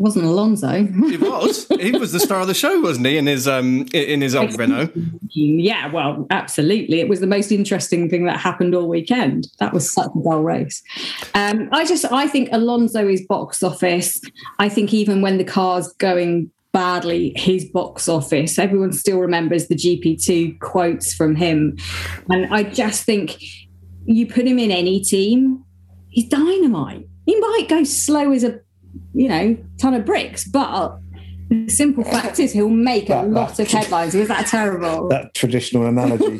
It 0.01 0.05
wasn't 0.05 0.25
Alonso. 0.25 0.83
he 0.83 1.17
was. 1.17 1.67
he 1.79 1.91
was 1.91 2.11
the 2.11 2.19
star 2.19 2.41
of 2.41 2.47
the 2.47 2.55
show, 2.55 2.81
wasn't 2.81 3.05
he? 3.05 3.17
In 3.19 3.27
his 3.27 3.47
um, 3.47 3.85
in 3.93 4.21
his 4.21 4.33
old 4.33 4.57
Renault. 4.57 4.89
Yeah, 5.29 5.91
well, 5.91 6.25
absolutely. 6.31 7.01
It 7.01 7.07
was 7.07 7.19
the 7.19 7.27
most 7.27 7.51
interesting 7.51 8.09
thing 8.09 8.25
that 8.25 8.39
happened 8.39 8.73
all 8.73 8.89
weekend. 8.89 9.45
That 9.59 9.73
was 9.73 9.91
such 9.93 10.07
a 10.07 10.23
dull 10.23 10.41
race. 10.41 10.81
Um, 11.35 11.69
I 11.71 11.85
just, 11.85 12.11
I 12.11 12.27
think 12.27 12.49
Alonso 12.51 13.07
is 13.07 13.23
box 13.27 13.61
office. 13.61 14.19
I 14.57 14.69
think 14.69 14.91
even 14.91 15.21
when 15.21 15.37
the 15.37 15.43
car's 15.43 15.93
going 15.93 16.49
badly, 16.71 17.33
his 17.35 17.65
box 17.65 18.09
office, 18.09 18.57
everyone 18.57 18.93
still 18.93 19.19
remembers 19.19 19.67
the 19.67 19.75
GP2 19.75 20.61
quotes 20.61 21.13
from 21.13 21.35
him. 21.35 21.77
And 22.27 22.51
I 22.51 22.63
just 22.63 23.03
think 23.03 23.39
you 24.05 24.25
put 24.25 24.47
him 24.47 24.57
in 24.57 24.71
any 24.71 25.03
team, 25.03 25.63
he's 26.09 26.27
dynamite. 26.27 27.05
He 27.27 27.39
might 27.39 27.67
go 27.69 27.83
slow 27.83 28.31
as 28.31 28.43
a, 28.43 28.59
you 29.13 29.27
know, 29.29 29.57
ton 29.77 29.93
of 29.93 30.05
bricks, 30.05 30.45
but 30.45 30.97
the 31.49 31.67
simple 31.69 32.03
fact 32.03 32.39
is 32.39 32.53
he'll 32.53 32.69
make 32.69 33.05
a 33.05 33.13
That- 33.13 33.29
lot 33.29 33.59
of 33.59 33.67
headlines. 33.67 34.13
Was 34.15 34.27
that 34.29 34.47
terrible? 34.47 35.07
That 35.09 35.33
traditional 35.33 35.85
analogy. 35.85 36.39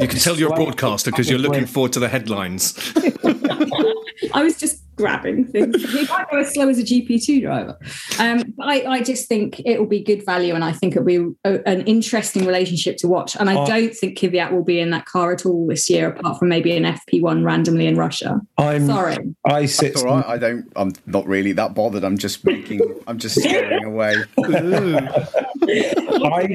You 0.00 0.08
can 0.08 0.18
tell 0.18 0.36
you're 0.38 0.52
a 0.52 0.56
broadcaster 0.56 1.10
because 1.10 1.28
you're 1.28 1.38
looking 1.38 1.66
forward 1.66 1.92
to 1.92 2.00
the 2.00 2.08
headlines. 2.08 2.74
I 4.32 4.42
was 4.42 4.58
just 4.58 4.82
grabbing 5.00 5.46
things. 5.46 5.82
He 5.92 6.06
might 6.06 6.30
go 6.30 6.38
as 6.38 6.52
slow 6.52 6.68
as 6.68 6.78
a 6.78 6.82
GP2 6.84 7.42
driver. 7.42 7.76
Um, 8.18 8.54
but 8.56 8.68
I, 8.68 8.84
I 8.98 9.02
just 9.02 9.28
think 9.28 9.60
it 9.64 9.78
will 9.78 9.86
be 9.86 10.02
good 10.02 10.24
value, 10.24 10.54
and 10.54 10.64
I 10.64 10.72
think 10.72 10.94
it'll 10.94 11.04
be 11.04 11.16
a, 11.44 11.66
an 11.68 11.82
interesting 11.82 12.46
relationship 12.46 12.96
to 12.98 13.08
watch. 13.08 13.36
And 13.36 13.50
I 13.50 13.56
Oh. 13.56 13.66
don't 13.66 13.94
think 13.94 14.18
Kvyat 14.18 14.52
will 14.52 14.64
be 14.64 14.80
in 14.80 14.90
that 14.90 15.06
car 15.06 15.32
at 15.32 15.44
all 15.44 15.66
this 15.66 15.90
year, 15.90 16.08
apart 16.10 16.38
from 16.38 16.48
maybe 16.48 16.76
an 16.76 16.84
FP1 16.84 17.44
randomly 17.44 17.86
in 17.86 17.96
Russia. 17.96 18.40
I'm 18.58 18.86
Sorry. 18.86 19.16
I 19.44 19.66
sit. 19.66 19.92
It's 19.92 20.02
all 20.04 20.16
right. 20.16 20.26
I 20.26 20.38
don't. 20.38 20.70
I'm 20.76 20.92
not 21.06 21.26
really 21.26 21.52
that 21.52 21.74
bothered. 21.74 22.04
I'm 22.04 22.18
just 22.18 22.44
making. 22.44 22.80
I'm 23.06 23.18
just 23.18 23.34
staring 23.40 23.84
away. 23.84 24.14
I, 24.44 25.08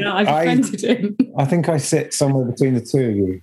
I've 0.05 0.27
I. 0.27 0.61
I 1.37 1.45
think 1.45 1.69
I 1.69 1.77
sit 1.77 2.13
somewhere 2.13 2.45
between 2.45 2.73
the 2.75 2.81
two 2.81 3.09
of 3.09 3.15
you. 3.15 3.41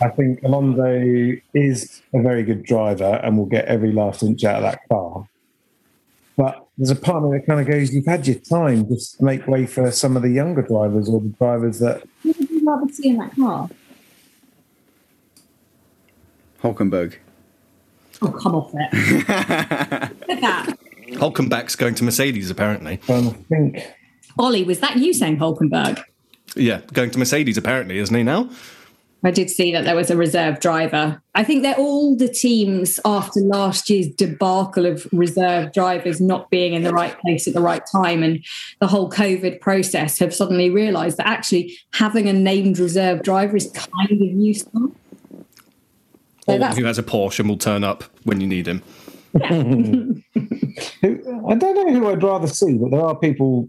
I 0.00 0.08
think 0.08 0.42
Alonso 0.42 1.40
is 1.54 2.02
a 2.12 2.20
very 2.20 2.42
good 2.42 2.64
driver 2.64 3.20
and 3.22 3.38
will 3.38 3.46
get 3.46 3.64
every 3.66 3.92
last 3.92 4.22
inch 4.22 4.44
out 4.44 4.56
of 4.56 4.62
that 4.62 4.80
car. 4.88 5.28
But 6.36 6.66
there's 6.76 6.90
a 6.90 6.96
part 6.96 7.24
of 7.24 7.30
me 7.30 7.38
that 7.38 7.46
kind 7.46 7.60
of 7.60 7.66
goes, 7.66 7.94
you've 7.94 8.06
had 8.06 8.26
your 8.26 8.36
time, 8.36 8.86
just 8.88 9.22
make 9.22 9.46
way 9.46 9.64
for 9.64 9.90
some 9.90 10.16
of 10.16 10.22
the 10.22 10.28
younger 10.28 10.60
drivers 10.60 11.08
or 11.08 11.20
the 11.20 11.28
drivers 11.30 11.78
that. 11.78 12.02
Who 12.22 12.34
would 12.38 12.50
you 12.50 12.66
rather 12.66 12.92
see 12.92 13.08
in 13.08 13.16
that 13.16 13.34
car? 13.34 13.70
Hulkenberg. 16.62 17.14
Oh, 18.20 18.28
come 18.28 18.54
off 18.54 18.72
it. 18.74 18.92
Look 20.28 20.30
at 20.30 20.40
that. 20.40 20.78
Hulkenberg's 21.12 21.76
going 21.76 21.94
to 21.94 22.04
Mercedes, 22.04 22.50
apparently. 22.50 23.00
Um, 23.08 23.28
I 23.28 23.32
think 23.48 23.94
Oli, 24.38 24.64
was 24.64 24.80
that 24.80 24.96
you 24.96 25.14
saying 25.14 25.38
Hulkenberg? 25.38 26.02
Yeah, 26.54 26.80
going 26.92 27.10
to 27.10 27.18
Mercedes, 27.18 27.56
apparently, 27.56 27.98
isn't 27.98 28.14
he 28.14 28.22
now? 28.22 28.50
I 29.26 29.32
did 29.32 29.50
see 29.50 29.72
that 29.72 29.84
there 29.84 29.96
was 29.96 30.08
a 30.08 30.16
reserve 30.16 30.60
driver. 30.60 31.20
I 31.34 31.42
think 31.42 31.64
they're 31.64 31.74
all 31.74 32.16
the 32.16 32.28
teams 32.28 33.00
after 33.04 33.40
last 33.40 33.90
year's 33.90 34.06
debacle 34.08 34.86
of 34.86 35.04
reserve 35.12 35.72
drivers 35.72 36.20
not 36.20 36.48
being 36.48 36.74
in 36.74 36.84
the 36.84 36.92
right 36.92 37.18
place 37.20 37.48
at 37.48 37.54
the 37.54 37.60
right 37.60 37.82
time 37.90 38.22
and 38.22 38.44
the 38.80 38.86
whole 38.86 39.10
COVID 39.10 39.60
process 39.60 40.20
have 40.20 40.32
suddenly 40.32 40.70
realised 40.70 41.16
that 41.16 41.26
actually 41.26 41.76
having 41.92 42.28
a 42.28 42.32
named 42.32 42.78
reserve 42.78 43.24
driver 43.24 43.56
is 43.56 43.68
kind 43.72 44.12
of 44.12 44.20
useful. 44.20 44.92
So 46.44 46.62
Or 46.62 46.68
who 46.68 46.84
has 46.84 46.98
a 46.98 47.02
Porsche 47.02 47.40
and 47.40 47.48
will 47.48 47.56
turn 47.56 47.82
up 47.82 48.04
when 48.22 48.40
you 48.40 48.46
need 48.46 48.68
him. 48.68 48.80
who, 49.42 50.22
I 51.48 51.54
don't 51.56 51.74
know 51.74 51.92
who 51.92 52.08
I'd 52.10 52.22
rather 52.22 52.46
see, 52.46 52.78
but 52.78 52.92
there 52.92 53.00
are 53.02 53.16
people 53.16 53.68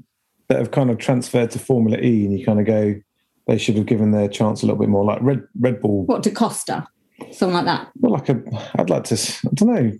that 0.49 0.59
have 0.59 0.69
kind 0.69 0.91
of 0.91 0.99
transferred 0.99 1.49
to 1.51 1.59
Formula 1.59 1.97
E, 1.97 2.25
and 2.25 2.37
you 2.37 2.45
kind 2.45 2.59
of 2.59 2.67
go, 2.67 3.01
they 3.47 3.57
should 3.57 3.75
have 3.77 3.85
given 3.85 4.11
their 4.11 4.27
chance 4.27 4.61
a 4.61 4.65
little 4.65 4.79
bit 4.79 4.89
more. 4.89 5.03
Like 5.05 5.19
Red 5.21 5.43
Red 5.59 5.81
Bull, 5.81 6.05
what 6.05 6.23
da 6.23 6.31
Costa, 6.31 6.87
something 7.31 7.53
like 7.53 7.65
that. 7.65 7.89
well, 7.99 8.13
like 8.13 8.29
a, 8.29 8.41
I'd 8.77 8.89
like 8.89 9.05
to, 9.05 9.15
I 9.15 9.49
don't 9.53 9.73
know, 9.73 9.91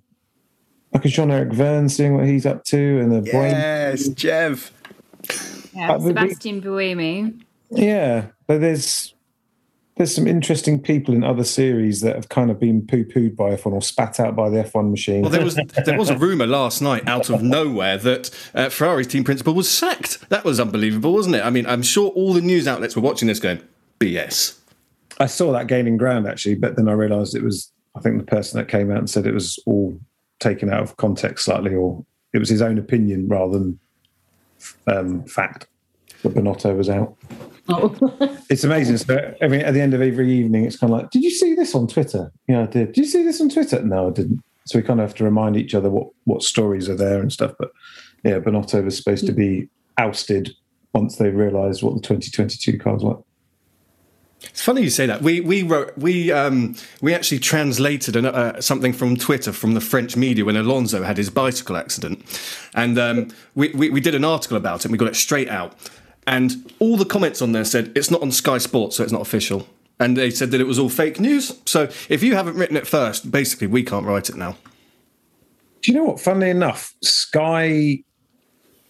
like 0.93 1.05
a 1.05 1.07
Jean 1.09 1.31
Eric 1.31 1.53
Vergne, 1.53 1.89
seeing 1.89 2.15
what 2.15 2.25
he's 2.27 2.45
up 2.45 2.63
to, 2.65 2.77
and 2.99 3.11
the 3.11 3.21
brain, 3.21 3.51
Yes, 3.51 4.09
Jev. 4.09 4.71
Yeah, 5.73 5.93
Uh, 5.93 5.99
Sebastian 5.99 6.61
Buemi. 6.61 7.41
yeah. 7.69 8.27
But 8.47 8.61
there's, 8.61 9.13
there's 9.97 10.13
some 10.13 10.27
interesting 10.27 10.79
people 10.79 11.13
in 11.13 11.23
other 11.23 11.43
series 11.43 12.01
that 12.01 12.15
have 12.15 12.29
kind 12.29 12.51
of 12.51 12.59
been 12.59 12.85
poo-pooed 12.85 13.35
by 13.35 13.55
F1 13.55 13.73
or 13.73 13.81
spat 13.81 14.19
out 14.19 14.35
by 14.35 14.49
the 14.49 14.57
F1 14.57 14.91
machine. 14.91 15.21
Well, 15.21 15.31
there 15.31 15.43
was 15.43 15.55
there 15.55 15.97
was 15.97 16.09
a 16.09 16.17
rumor 16.17 16.45
last 16.45 16.81
night 16.81 17.07
out 17.07 17.29
of 17.29 17.41
nowhere 17.41 17.97
that 17.97 18.29
uh, 18.53 18.69
Ferrari's 18.69 19.07
team 19.07 19.23
principal 19.23 19.53
was 19.53 19.69
sacked. 19.69 20.29
That 20.29 20.43
was 20.43 20.59
unbelievable, 20.59 21.13
wasn't 21.13 21.35
it? 21.35 21.45
I 21.45 21.49
mean, 21.49 21.65
I'm 21.65 21.81
sure 21.81 22.09
all 22.11 22.33
the 22.33 22.41
news 22.41 22.67
outlets 22.67 22.95
were 22.95 23.01
watching 23.01 23.27
this 23.27 23.39
going 23.39 23.61
BS. 23.99 24.59
I 25.19 25.25
saw 25.25 25.51
that 25.53 25.67
gaining 25.67 25.97
ground 25.97 26.27
actually, 26.27 26.55
but 26.55 26.75
then 26.75 26.87
I 26.87 26.93
realised 26.93 27.35
it 27.35 27.43
was 27.43 27.71
I 27.95 27.99
think 27.99 28.17
the 28.19 28.25
person 28.25 28.59
that 28.59 28.67
came 28.67 28.91
out 28.91 28.99
and 28.99 29.09
said 29.09 29.25
it 29.25 29.33
was 29.33 29.59
all 29.65 29.99
taken 30.39 30.71
out 30.71 30.83
of 30.83 30.97
context 30.97 31.45
slightly, 31.45 31.73
or 31.73 32.05
it 32.33 32.39
was 32.39 32.49
his 32.49 32.61
own 32.61 32.77
opinion 32.77 33.27
rather 33.27 33.57
than 33.57 33.79
um, 34.87 35.23
fact 35.25 35.67
that 36.21 36.35
Binotto 36.35 36.75
was 36.77 36.89
out. 36.89 37.15
Oh. 37.69 38.37
It's 38.49 38.63
amazing. 38.63 38.95
So, 38.95 39.35
I 39.41 39.49
mean, 39.49 39.59
at 39.59 39.73
the 39.73 39.81
end 39.81 39.93
of 39.93 40.01
every 40.01 40.31
evening, 40.31 40.63
it's 40.63 40.77
kind 40.77 40.93
of 40.93 40.99
like, 40.99 41.09
did 41.11 41.21
you 41.21 41.31
see 41.31 41.53
this 41.53 41.75
on 41.75 41.85
Twitter? 41.85 42.31
Yeah, 42.47 42.61
I 42.61 42.65
did. 42.65 42.93
Did 42.93 42.97
you 42.97 43.05
see 43.05 43.23
this 43.23 43.41
on 43.41 43.49
Twitter? 43.49 43.83
No, 43.83 44.07
I 44.07 44.11
didn't. 44.11 44.41
So 44.65 44.79
we 44.79 44.83
kind 44.83 45.01
of 45.01 45.07
have 45.09 45.17
to 45.17 45.25
remind 45.25 45.57
each 45.57 45.75
other 45.75 45.89
what 45.89 46.07
what 46.23 46.43
stories 46.43 46.87
are 46.87 46.95
there 46.95 47.19
and 47.19 47.31
stuff. 47.31 47.53
But 47.59 47.71
yeah, 48.23 48.39
Binotto 48.39 48.83
was 48.85 48.95
supposed 48.95 49.25
to 49.25 49.33
be 49.33 49.67
ousted 49.97 50.55
once 50.93 51.17
they 51.17 51.29
realised 51.29 51.83
what 51.83 51.95
the 51.95 52.01
2022 52.01 52.77
cars 52.77 53.03
were. 53.03 53.17
It's 54.41 54.61
funny 54.61 54.81
you 54.83 54.89
say 54.89 55.05
that. 55.07 55.21
We 55.21 55.41
we 55.41 55.63
wrote 55.63 55.97
we 55.97 56.31
um, 56.31 56.75
we 57.01 57.13
actually 57.13 57.39
translated 57.39 58.15
an, 58.15 58.27
uh, 58.27 58.61
something 58.61 58.93
from 58.93 59.15
Twitter 59.17 59.51
from 59.51 59.73
the 59.73 59.81
French 59.81 60.15
media 60.15 60.45
when 60.45 60.55
Alonso 60.55 61.03
had 61.03 61.17
his 61.17 61.29
bicycle 61.29 61.75
accident, 61.75 62.23
and 62.75 62.99
um, 62.99 63.29
we, 63.55 63.69
we 63.69 63.89
we 63.89 63.99
did 63.99 64.13
an 64.13 64.23
article 64.23 64.55
about 64.57 64.81
it. 64.81 64.85
and 64.85 64.91
We 64.91 64.97
got 64.97 65.07
it 65.07 65.15
straight 65.15 65.49
out, 65.49 65.73
and 66.27 66.71
all 66.79 66.97
the 66.97 67.05
comments 67.05 67.41
on 67.41 67.53
there 67.53 67.63
said 67.63 67.93
it's 67.95 68.11
not 68.11 68.21
on 68.21 68.31
Sky 68.31 68.57
Sports, 68.57 68.97
so 68.97 69.03
it's 69.03 69.13
not 69.13 69.21
official. 69.21 69.65
And 69.99 70.15
they 70.15 70.29
said 70.29 70.51
that 70.51 70.61
it 70.61 70.65
was 70.65 70.77
all 70.77 70.89
fake 70.89 71.19
news. 71.19 71.59
So 71.65 71.83
if 72.09 72.21
you 72.21 72.35
haven't 72.35 72.55
written 72.55 72.77
it 72.77 72.85
first, 72.85 73.31
basically 73.31 73.67
we 73.67 73.81
can't 73.81 74.05
write 74.05 74.29
it 74.29 74.35
now. 74.35 74.57
Do 75.81 75.91
you 75.91 75.97
know 75.97 76.03
what? 76.03 76.19
Funnily 76.19 76.49
enough, 76.49 76.93
Sky 77.01 78.03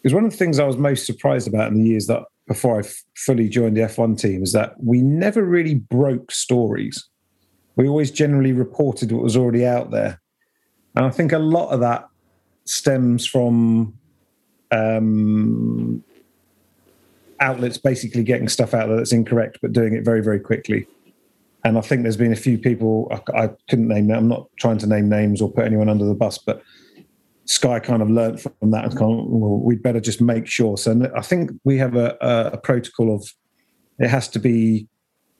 is 0.03 0.13
one 0.13 0.25
of 0.25 0.31
the 0.31 0.37
things 0.37 0.59
I 0.59 0.65
was 0.65 0.77
most 0.77 1.05
surprised 1.05 1.47
about 1.47 1.71
in 1.71 1.77
the 1.77 1.83
years 1.83 2.07
that 2.07 2.23
before 2.47 2.79
I 2.79 2.83
fully 3.15 3.47
joined 3.47 3.77
the 3.77 3.81
F1 3.81 4.19
team 4.19 4.41
is 4.41 4.53
that 4.53 4.73
we 4.83 5.01
never 5.01 5.43
really 5.43 5.75
broke 5.75 6.31
stories. 6.31 7.07
We 7.75 7.87
always 7.87 8.09
generally 8.09 8.53
reported 8.53 9.11
what 9.11 9.21
was 9.21 9.37
already 9.37 9.65
out 9.65 9.91
there. 9.91 10.19
And 10.95 11.05
I 11.05 11.09
think 11.11 11.31
a 11.33 11.39
lot 11.39 11.69
of 11.69 11.81
that 11.81 12.07
stems 12.65 13.27
from 13.27 13.93
um, 14.71 16.03
outlets 17.39 17.77
basically 17.77 18.23
getting 18.23 18.47
stuff 18.47 18.73
out 18.73 18.87
there 18.87 18.97
that's 18.97 19.13
incorrect, 19.13 19.59
but 19.61 19.73
doing 19.73 19.93
it 19.93 20.03
very, 20.03 20.21
very 20.21 20.39
quickly. 20.39 20.87
And 21.63 21.77
I 21.77 21.81
think 21.81 22.03
there's 22.03 22.17
been 22.17 22.31
a 22.31 22.37
few 22.37 22.57
people, 22.57 23.11
I, 23.11 23.43
I 23.43 23.49
couldn't 23.69 23.87
name 23.87 24.09
I'm 24.11 24.27
not 24.27 24.47
trying 24.57 24.77
to 24.79 24.87
name 24.87 25.09
names 25.09 25.41
or 25.41 25.51
put 25.51 25.65
anyone 25.65 25.89
under 25.89 26.05
the 26.05 26.13
bus, 26.13 26.37
but 26.37 26.61
Sky 27.45 27.79
kind 27.79 28.01
of 28.01 28.09
learnt 28.09 28.41
from 28.41 28.71
that 28.71 28.85
and 28.85 28.95
gone, 28.95 29.25
well, 29.29 29.59
we'd 29.59 29.81
better 29.81 29.99
just 29.99 30.21
make 30.21 30.47
sure. 30.47 30.77
So 30.77 31.09
I 31.15 31.21
think 31.21 31.51
we 31.63 31.77
have 31.77 31.95
a, 31.95 32.17
a, 32.21 32.51
a 32.53 32.57
protocol 32.57 33.13
of 33.15 33.27
it 33.99 34.09
has 34.09 34.27
to 34.29 34.39
be 34.39 34.87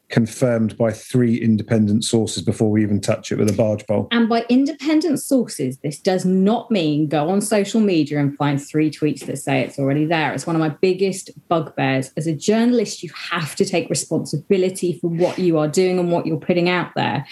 confirmed 0.10 0.78
by 0.78 0.92
three 0.92 1.36
independent 1.36 2.04
sources 2.04 2.42
before 2.44 2.72
we 2.72 2.82
even 2.82 3.02
touch 3.02 3.32
it 3.32 3.38
with 3.38 3.50
a 3.50 3.54
barge 3.54 3.86
pole. 3.88 4.08
And 4.12 4.30
by 4.30 4.46
independent 4.50 5.22
sources, 5.22 5.78
this 5.80 6.00
does 6.00 6.26
not 6.26 6.72
mean 6.72 7.08
go 7.08 7.30
on 7.30 7.42
social 7.42 7.82
media 7.82 8.20
and 8.20 8.36
find 8.38 8.62
three 8.62 8.90
tweets 8.90 9.26
that 9.26 9.38
say 9.38 9.62
it's 9.62 9.78
already 9.78 10.06
there. 10.06 10.34
It's 10.34 10.48
one 10.48 10.56
of 10.56 10.60
my 10.62 10.70
biggest 10.70 11.32
bugbears. 11.50 12.12
As 12.16 12.28
a 12.28 12.34
journalist, 12.34 13.04
you 13.04 13.10
have 13.32 13.56
to 13.56 13.66
take 13.66 13.90
responsibility 13.90 14.98
for 15.00 15.10
what 15.10 15.38
you 15.40 15.58
are 15.58 15.68
doing 15.68 16.00
and 16.00 16.12
what 16.12 16.26
you're 16.26 16.38
putting 16.38 16.70
out 16.70 16.92
there. 16.96 17.26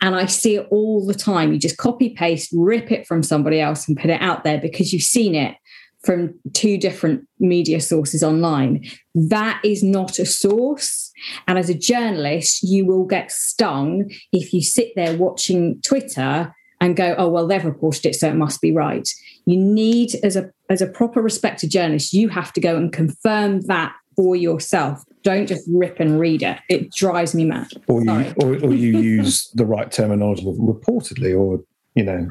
And 0.00 0.14
I 0.14 0.26
see 0.26 0.56
it 0.56 0.68
all 0.70 1.04
the 1.04 1.14
time. 1.14 1.52
You 1.52 1.58
just 1.58 1.78
copy 1.78 2.10
paste, 2.10 2.50
rip 2.52 2.92
it 2.92 3.06
from 3.06 3.22
somebody 3.22 3.60
else 3.60 3.88
and 3.88 3.96
put 3.96 4.10
it 4.10 4.20
out 4.20 4.44
there 4.44 4.58
because 4.58 4.92
you've 4.92 5.02
seen 5.02 5.34
it 5.34 5.56
from 6.04 6.34
two 6.52 6.78
different 6.78 7.26
media 7.38 7.80
sources 7.80 8.22
online. 8.22 8.84
That 9.14 9.60
is 9.64 9.82
not 9.82 10.18
a 10.18 10.26
source. 10.26 11.12
And 11.46 11.58
as 11.58 11.68
a 11.68 11.74
journalist, 11.74 12.62
you 12.62 12.86
will 12.86 13.04
get 13.04 13.30
stung 13.30 14.10
if 14.32 14.52
you 14.52 14.62
sit 14.62 14.92
there 14.96 15.16
watching 15.16 15.80
Twitter 15.82 16.54
and 16.80 16.96
go, 16.96 17.14
oh, 17.18 17.28
well, 17.28 17.46
they've 17.46 17.64
reported 17.64 18.06
it, 18.06 18.14
so 18.14 18.28
it 18.28 18.36
must 18.36 18.62
be 18.62 18.72
right. 18.72 19.06
You 19.44 19.58
need, 19.58 20.14
as 20.22 20.36
a 20.36 20.50
as 20.70 20.80
a 20.80 20.86
proper 20.86 21.20
respected 21.20 21.70
journalist, 21.70 22.14
you 22.14 22.28
have 22.30 22.52
to 22.54 22.60
go 22.60 22.76
and 22.76 22.92
confirm 22.92 23.62
that 23.62 23.92
for 24.16 24.36
yourself. 24.36 25.02
Don't 25.22 25.46
just 25.46 25.68
rip 25.70 26.00
and 26.00 26.18
read 26.18 26.42
it. 26.42 26.58
It 26.68 26.92
drives 26.92 27.34
me 27.34 27.44
mad. 27.44 27.68
Or 27.86 28.02
you, 28.02 28.34
or, 28.38 28.54
or 28.54 28.74
you 28.74 28.98
use 29.00 29.50
the 29.54 29.66
right 29.66 29.90
terminology 29.90 30.44
reportedly 30.44 31.38
or, 31.38 31.62
you 31.94 32.04
know, 32.04 32.28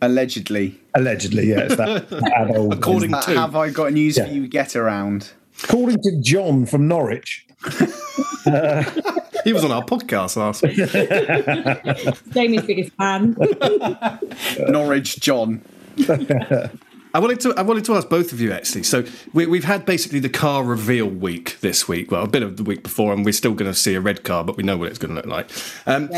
Allegedly. 0.00 0.78
allegedly. 0.94 1.48
Yeah, 1.50 1.60
it's 1.60 1.76
that 1.76 2.12
adult. 2.36 2.72
According 2.74 3.14
Uh, 3.14 3.22
to 3.22 3.30
have 3.34 3.56
I 3.56 3.70
got 3.70 3.92
news 3.92 4.16
Yeah. 4.16 4.26
for 4.26 4.32
you? 4.32 4.46
Get 4.48 4.76
around. 4.76 5.30
According 5.64 6.02
to 6.02 6.20
John 6.20 6.66
from 6.66 6.86
Norwich, 6.86 7.44
he 9.44 9.52
was 9.52 9.64
on 9.64 9.72
our 9.72 9.84
podcast 9.84 10.36
last 10.36 10.62
week. 10.62 10.76
Jamie's 12.32 12.62
biggest 12.62 12.92
fan. 12.96 13.36
Norwich 14.68 15.18
John. 15.20 15.62
I 17.14 17.18
wanted 17.20 17.40
to 17.40 17.54
I 17.56 17.62
wanted 17.62 17.84
to 17.86 17.94
ask 17.96 18.08
both 18.08 18.32
of 18.32 18.40
you 18.40 18.52
actually. 18.52 18.84
So 18.84 19.04
we, 19.32 19.46
we've 19.46 19.64
had 19.64 19.84
basically 19.84 20.20
the 20.20 20.28
car 20.28 20.62
reveal 20.62 21.06
week 21.08 21.58
this 21.60 21.88
week. 21.88 22.10
Well, 22.12 22.22
a 22.24 22.28
bit 22.28 22.42
of 22.42 22.56
the 22.56 22.62
week 22.62 22.82
before, 22.82 23.12
and 23.12 23.24
we're 23.24 23.32
still 23.32 23.54
going 23.54 23.70
to 23.70 23.76
see 23.76 23.94
a 23.94 24.00
red 24.00 24.22
car, 24.22 24.44
but 24.44 24.56
we 24.56 24.62
know 24.62 24.76
what 24.76 24.88
it's 24.90 24.98
going 24.98 25.10
to 25.10 25.16
look 25.16 25.26
like. 25.26 25.50
Um, 25.86 26.10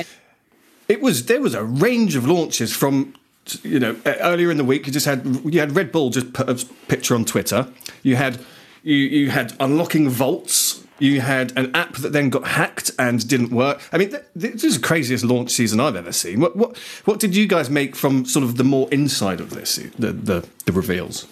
it 0.89 1.01
was 1.01 1.27
there 1.27 1.41
was 1.41 1.55
a 1.55 1.65
range 1.65 2.17
of 2.17 2.27
launches 2.27 2.75
from 2.77 3.15
you 3.65 3.81
know 3.81 3.97
earlier 4.05 4.51
in 4.51 4.57
the 4.57 4.65
week. 4.65 4.87
You 4.87 4.93
just 4.93 5.07
had 5.07 5.25
you 5.45 5.61
had 5.61 5.75
Red 5.75 5.93
Bull 5.93 6.11
just 6.11 6.33
put 6.33 6.49
a 6.49 6.67
picture 6.89 7.15
on 7.15 7.25
Twitter. 7.25 7.69
You 8.03 8.17
had 8.17 8.39
you 8.83 8.97
you 8.97 9.31
had 9.31 9.55
unlocking 9.61 10.09
vaults. 10.09 10.85
You 10.99 11.23
had 11.23 11.57
an 11.57 11.75
app 11.75 11.97
that 11.97 12.13
then 12.13 12.29
got 12.29 12.47
hacked 12.47 12.91
and 12.99 13.27
didn't 13.27 13.51
work. 13.51 13.81
I 13.91 13.97
mean, 13.97 14.11
th- 14.11 14.23
this 14.37 14.65
is 14.65 14.79
the 14.79 14.87
craziest 14.87 15.25
launch 15.25 15.51
season 15.51 15.81
I've 15.81 15.97
ever 15.97 16.13
seen. 16.13 16.41
What 16.41 16.57
what 16.57 16.77
what 17.05 17.19
did 17.19 17.35
you 17.35 17.47
guys 17.47 17.71
make 17.71 17.97
from 17.97 18.27
sort 18.27 18.45
of 18.45 18.57
the 18.57 18.65
more 18.65 18.89
inside 18.93 19.41
of 19.41 19.51
this, 19.51 19.77
the 19.99 20.13
the, 20.13 20.49
the 20.67 20.73
reveals? 20.73 21.27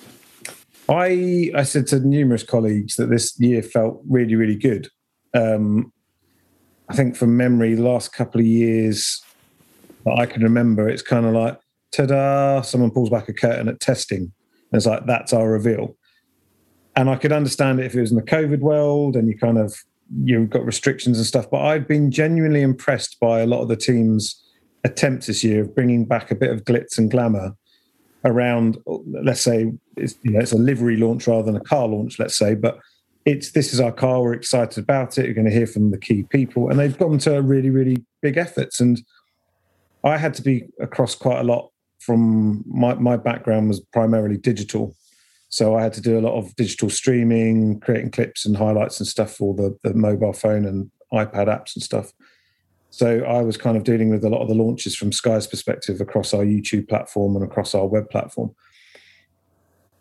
I 0.88 1.50
I 1.54 1.64
said 1.64 1.86
to 1.88 2.00
numerous 2.00 2.42
colleagues 2.42 2.96
that 2.96 3.10
this 3.10 3.38
year 3.38 3.62
felt 3.62 4.00
really 4.08 4.34
really 4.34 4.56
good. 4.56 4.88
Um, 5.34 5.92
I 6.88 6.94
think 6.94 7.16
from 7.16 7.36
memory, 7.36 7.74
the 7.74 7.82
last 7.82 8.14
couple 8.14 8.40
of 8.40 8.46
years 8.46 9.22
that 10.04 10.18
I 10.18 10.24
can 10.24 10.42
remember, 10.42 10.88
it's 10.88 11.02
kind 11.02 11.26
of 11.26 11.34
like 11.34 11.60
ta-da! 11.93 12.62
Someone 12.62 12.91
pulls 12.91 13.11
back 13.11 13.28
a 13.28 13.32
curtain 13.32 13.68
at 13.68 13.80
testing, 13.80 14.20
and 14.20 14.32
it's 14.72 14.86
like 14.86 15.07
that's 15.07 15.32
our 15.32 15.51
reveal. 15.51 15.97
And 16.97 17.09
I 17.09 17.16
could 17.16 17.32
understand 17.32 17.80
it 17.80 17.86
if 17.86 17.95
it 17.95 18.01
was 18.01 18.11
in 18.11 18.16
the 18.16 18.22
COVID 18.22 18.59
world 18.59 19.14
and 19.14 19.28
you 19.28 19.39
kind 19.39 19.59
of 19.59 19.76
you've 20.24 20.51
got 20.51 20.64
restrictions 20.64 21.18
and 21.18 21.26
stuff. 21.26 21.49
But 21.51 21.61
I've 21.61 21.86
been 21.86 22.11
genuinely 22.11 22.62
impressed 22.62 23.20
by 23.20 23.41
a 23.41 23.47
lot 23.47 23.61
of 23.61 23.68
the 23.68 23.76
teams' 23.76 24.43
attempts 24.84 25.26
this 25.26 25.45
year 25.45 25.62
of 25.62 25.74
bringing 25.74 26.05
back 26.05 26.30
a 26.30 26.34
bit 26.34 26.51
of 26.51 26.64
glitz 26.64 26.99
and 26.99 27.11
glamour 27.11 27.55
around 28.24 28.78
let's 29.22 29.41
say 29.41 29.72
it's, 29.97 30.16
you 30.22 30.32
know, 30.32 30.41
it's 30.41 30.53
a 30.53 30.57
livery 30.57 30.97
launch 30.97 31.26
rather 31.26 31.45
than 31.45 31.57
a 31.57 31.64
car 31.64 31.86
launch 31.86 32.18
let's 32.18 32.36
say 32.36 32.55
but 32.55 32.78
it's 33.24 33.53
this 33.53 33.72
is 33.72 33.80
our 33.80 33.93
car 33.93 34.22
we're 34.22 34.32
excited 34.32 34.82
about 34.82 35.18
it 35.18 35.24
you're 35.24 35.34
going 35.34 35.47
to 35.47 35.53
hear 35.53 35.66
from 35.66 35.91
the 35.91 35.99
key 35.99 36.24
people 36.24 36.68
and 36.68 36.78
they've 36.78 36.99
gone 36.99 37.18
to 37.18 37.41
really 37.43 37.70
really 37.70 38.05
big 38.20 38.36
efforts 38.36 38.80
and 38.80 39.03
i 40.05 40.16
had 40.16 40.34
to 40.34 40.43
be 40.43 40.64
across 40.80 41.14
quite 41.14 41.39
a 41.39 41.45
lot 41.45 41.70
from 42.09 42.64
my, 42.66 42.94
my 42.94 43.16
background 43.16 43.68
was 43.68 43.80
primarily 43.92 44.38
digital 44.38 44.96
so 45.48 45.76
i 45.76 45.82
had 45.82 45.92
to 45.92 46.00
do 46.00 46.18
a 46.18 46.24
lot 46.26 46.38
of 46.38 46.56
digital 46.56 46.88
streaming 46.88 47.78
creating 47.80 48.11
clips 48.11 48.46
and 48.46 48.56
highlights 48.56 48.98
and 48.98 49.06
stuff 49.06 49.30
for 49.30 49.54
the, 49.54 49.76
the 49.82 49.94
mobile 49.94 50.32
phone 50.32 50.64
and 50.64 50.90
ipad 51.12 51.46
apps 51.46 51.76
and 51.76 51.82
stuff 51.82 52.12
so 52.90 53.20
I 53.20 53.42
was 53.42 53.56
kind 53.56 53.76
of 53.76 53.84
dealing 53.84 54.11
with 54.11 54.24
a 54.24 54.30
lot 54.30 54.40
of 54.40 54.48
the 54.48 54.54
launches 54.54 54.96
from 54.96 55.12
Sky's 55.12 55.46
perspective 55.46 56.00
across 56.00 56.32
our 56.32 56.44
YouTube 56.44 56.88
platform 56.88 57.36
and 57.36 57.44
across 57.44 57.74
our 57.74 57.86
web 57.86 58.09
platform. 58.11 58.54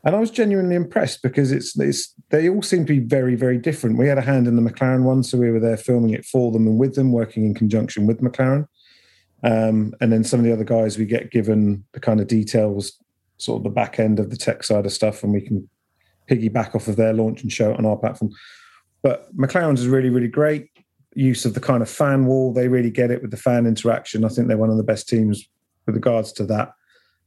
And 0.06 0.16
I 0.16 0.20
was 0.20 0.32
genuinely 0.32 0.76
impressed 0.76 1.22
because 1.22 1.52
it's, 1.52 1.78
it's 1.78 2.14
they 2.30 2.48
all 2.48 2.62
seem 2.62 2.86
to 2.86 2.94
be 2.94 3.06
very, 3.06 3.36
very 3.36 3.58
different. 3.58 3.98
We 3.98 4.08
had 4.08 4.18
a 4.18 4.22
hand 4.22 4.48
in 4.48 4.56
the 4.56 4.62
McLaren 4.62 5.04
one, 5.04 5.24
so 5.24 5.38
we 5.38 5.52
were 5.52 5.60
there 5.60 5.76
filming 5.76 6.12
it 6.12 6.24
for 6.26 6.52
them 6.52 6.66
and 6.66 6.80
with 6.80 6.96
them, 6.96 7.12
working 7.12 7.46
in 7.46 7.54
conjunction 7.54 8.08
with 8.08 8.22
McLaren. 8.22 8.68
Um, 9.44 9.94
and 10.02 10.12
then 10.12 10.24
some 10.24 10.40
of 10.40 10.46
the 10.46 10.54
other 10.54 10.64
guys 10.64 10.98
we 10.98 11.06
get 11.06 11.32
given 11.32 11.84
the 11.92 12.00
kind 12.00 12.20
of 12.20 12.28
details, 12.28 12.94
sort 13.38 13.60
of 13.60 13.64
the 13.64 13.70
back 13.70 14.00
end 14.00 14.20
of 14.20 14.30
the 14.30 14.38
tech 14.38 14.64
side 14.64 14.86
of 14.86 14.92
stuff, 14.92 15.24
and 15.24 15.32
we 15.32 15.42
can 15.42 15.70
piggyback 16.30 16.76
off 16.76 16.88
of 16.88 16.96
their 16.96 17.14
launch 17.14 17.42
and 17.42 17.52
show 17.52 17.72
it 17.72 17.78
on 17.78 17.86
our 17.86 17.98
platform. 17.98 18.32
But 19.04 19.36
McLaren's 19.38 19.82
is 19.82 19.88
really, 19.88 20.10
really 20.10 20.28
great 20.28 20.70
use 21.14 21.46
of 21.46 21.54
the 21.54 21.60
kind 21.60 21.82
of 21.82 21.90
fan 21.90 22.26
wall. 22.26 22.54
They 22.54 22.68
really 22.68 22.92
get 22.92 23.12
it 23.12 23.22
with 23.22 23.32
the 23.32 23.38
fan 23.38 23.66
interaction. 23.66 24.24
I 24.24 24.30
think 24.30 24.48
they're 24.48 24.58
one 24.58 24.70
of 24.70 24.78
the 24.78 24.84
best 24.84 25.08
teams 25.08 25.48
with 25.86 25.96
regards 25.96 26.32
to 26.34 26.46
that. 26.46 26.74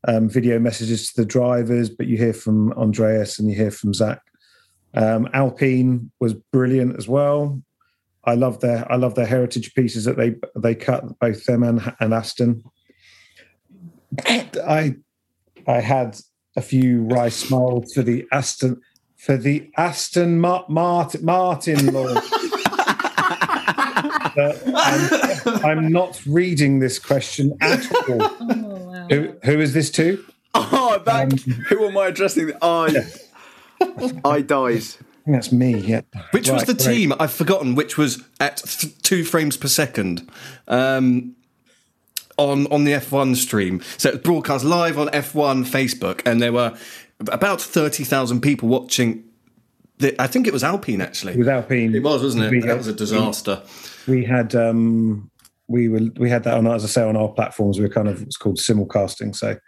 Um, 0.07 0.29
video 0.29 0.59
messages 0.59 1.13
to 1.13 1.21
the 1.21 1.27
drivers, 1.27 1.91
but 1.91 2.07
you 2.07 2.17
hear 2.17 2.33
from 2.33 2.73
Andreas 2.73 3.39
and 3.39 3.51
you 3.51 3.57
hear 3.57 3.71
from 3.71 3.93
Zak. 3.93 4.21
Um, 4.95 5.29
Alpine 5.35 6.11
was 6.21 6.35
brilliant 6.35 6.97
as 6.97 7.07
well. 7.07 7.63
I 8.25 8.35
love 8.35 8.61
their 8.61 8.91
I 8.91 8.97
love 8.97 9.14
their 9.14 9.27
heritage 9.27 9.75
pieces 9.75 10.05
that 10.05 10.16
they 10.16 10.35
they 10.57 10.75
cut 10.75 11.18
both 11.18 11.45
them 11.45 11.62
and 11.62 11.95
and 12.01 12.12
Aston. 12.12 12.62
I 14.27 14.97
I 15.66 15.81
had 15.81 16.18
a 16.57 16.62
few 16.62 17.03
rice 17.05 17.37
smiles 17.37 17.93
for 17.95 18.03
the 18.03 18.27
Aston 18.33 18.81
for 19.16 19.37
the 19.37 19.71
Aston 19.77 20.41
Ma- 20.41 20.64
Martin 20.68 21.25
Martin 21.25 21.93
launch. 21.93 22.25
But 24.35 24.62
I'm, 24.75 25.64
I'm 25.64 25.93
not 25.93 26.21
reading 26.27 26.79
this 26.79 26.99
question 26.99 27.57
at 27.61 27.91
all. 28.09 28.23
Oh, 28.41 29.07
who 29.11 29.35
who 29.45 29.61
is 29.61 29.73
this 29.75 29.91
to? 29.93 30.25
Oh, 30.53 31.01
that, 31.05 31.33
um, 31.33 31.39
who 31.68 31.87
am 31.87 31.97
I 31.97 32.09
addressing? 32.09 32.51
I, 32.61 33.07
I 34.25 34.41
dies. 34.43 34.99
I 35.21 35.25
think 35.25 35.37
that's 35.37 35.53
me. 35.53 35.79
Yeah. 35.79 36.01
Which 36.31 36.49
was 36.51 36.64
the 36.64 36.75
great. 36.75 36.87
team? 36.97 37.12
I've 37.21 37.33
forgotten. 37.33 37.75
Which 37.75 37.99
was 37.99 38.23
at 38.41 38.59
th- 38.59 38.97
two 39.03 39.23
frames 39.25 39.57
per 39.57 39.68
second 39.68 40.29
um, 40.68 41.35
on 42.39 42.66
on 42.68 42.85
the 42.85 42.93
F1 42.93 43.37
stream. 43.37 43.83
So 43.99 44.09
it 44.09 44.14
was 44.16 44.23
broadcast 44.23 44.64
live 44.64 44.99
on 44.99 45.09
F1 45.09 45.64
Facebook, 45.66 46.23
and 46.25 46.41
there 46.41 46.53
were 46.53 46.77
about 47.31 47.61
thirty 47.61 48.05
thousand 48.05 48.41
people 48.41 48.68
watching. 48.68 49.25
The, 49.99 50.21
I 50.21 50.27
think 50.27 50.47
it 50.47 50.53
was 50.55 50.64
Alpine 50.64 51.03
actually. 51.03 51.37
With 51.37 51.49
Alpine, 51.49 51.95
It 51.95 52.03
was, 52.03 52.23
wasn't 52.23 52.45
it? 52.45 52.51
we 52.51 52.61
That 52.61 52.68
had- 52.68 52.79
was 52.79 52.87
a 52.89 52.95
disaster. 52.95 53.62
We 54.09 54.25
had 54.25 54.55
um, 54.55 55.31
we 55.68 55.89
were 55.91 56.01
we 56.16 56.31
had 56.31 56.45
that 56.45 56.55
on 56.57 56.66
as 56.66 56.83
I 56.85 56.89
say 56.89 57.03
on 57.03 57.16
our 57.16 57.29
platforms. 57.29 57.79
We 57.79 57.85
were 57.85 57.93
kind 57.93 58.09
of 58.09 58.23
it's 58.23 58.39
called 58.39 58.57
simulcasting, 58.57 59.37
so 59.37 59.59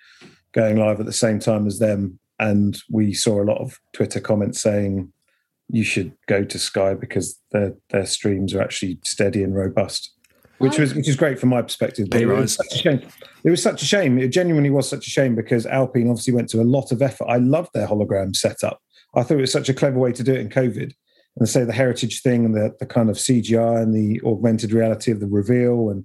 going 0.53 0.77
live 0.79 0.99
at 1.01 1.07
the 1.07 1.13
same 1.13 1.39
time 1.39 1.67
as 1.67 1.79
them, 1.79 2.19
and 2.39 2.79
we 2.91 3.13
saw 3.13 3.43
a 3.43 3.45
lot 3.45 3.59
of 3.59 3.79
Twitter 3.93 4.21
comments 4.21 4.61
saying 4.61 5.13
you 5.73 5.83
should 5.83 6.13
go 6.29 6.45
to 6.45 6.59
Sky 6.59 6.95
because 6.95 7.41
their 7.51 7.75
their 7.91 8.07
streams 8.07 8.55
are 8.55 8.61
actually 8.61 8.99
steady 9.03 9.43
and 9.43 9.57
robust. 9.57 10.13
Which 10.59 10.79
was 10.79 10.95
which 10.95 11.09
is 11.09 11.17
great 11.17 11.41
from 11.41 11.49
my 11.49 11.63
perspective. 11.63 12.09
Pay 12.11 12.23
it 12.23 12.27
was 12.27 12.37
rise. 12.37 12.55
such 12.55 12.75
a 12.75 12.79
shame. 12.79 13.01
It 13.43 13.51
was 13.51 13.63
such 13.63 13.83
a 13.83 13.87
shame. 13.87 14.19
It 14.19 14.29
genuinely 14.29 14.71
was 14.71 14.89
such 14.89 15.07
a 15.07 15.11
shame 15.11 15.35
because 15.35 15.67
Alpine 15.67 16.09
obviously 16.09 16.35
went 16.35 16.51
to 16.51 16.61
a 16.61 16.63
lot 16.63 16.93
of 16.93 17.03
effort. 17.03 17.27
I 17.27 17.39
loved 17.39 17.71
their 17.75 17.89
hologram 17.89 18.37
setup. 18.37 18.81
I 19.17 19.23
thought 19.23 19.39
it 19.39 19.41
was 19.41 19.51
such 19.51 19.69
a 19.69 19.75
clever 19.75 19.99
way 19.99 20.13
to 20.13 20.23
do 20.23 20.35
it 20.35 20.41
in 20.41 20.51
COVID 20.51 20.93
and 21.39 21.49
say 21.49 21.65
the 21.65 21.73
heritage 21.73 22.21
thing 22.21 22.45
and 22.45 22.55
the, 22.55 22.75
the 22.79 22.87
kind 22.87 23.11
of 23.11 23.17
CGI 23.17 23.83
and 23.83 23.95
the 23.95 24.21
augmented 24.25 24.73
reality 24.73 25.11
of 25.11 25.21
the 25.21 25.27
reveal 25.27 25.89
and 25.89 26.05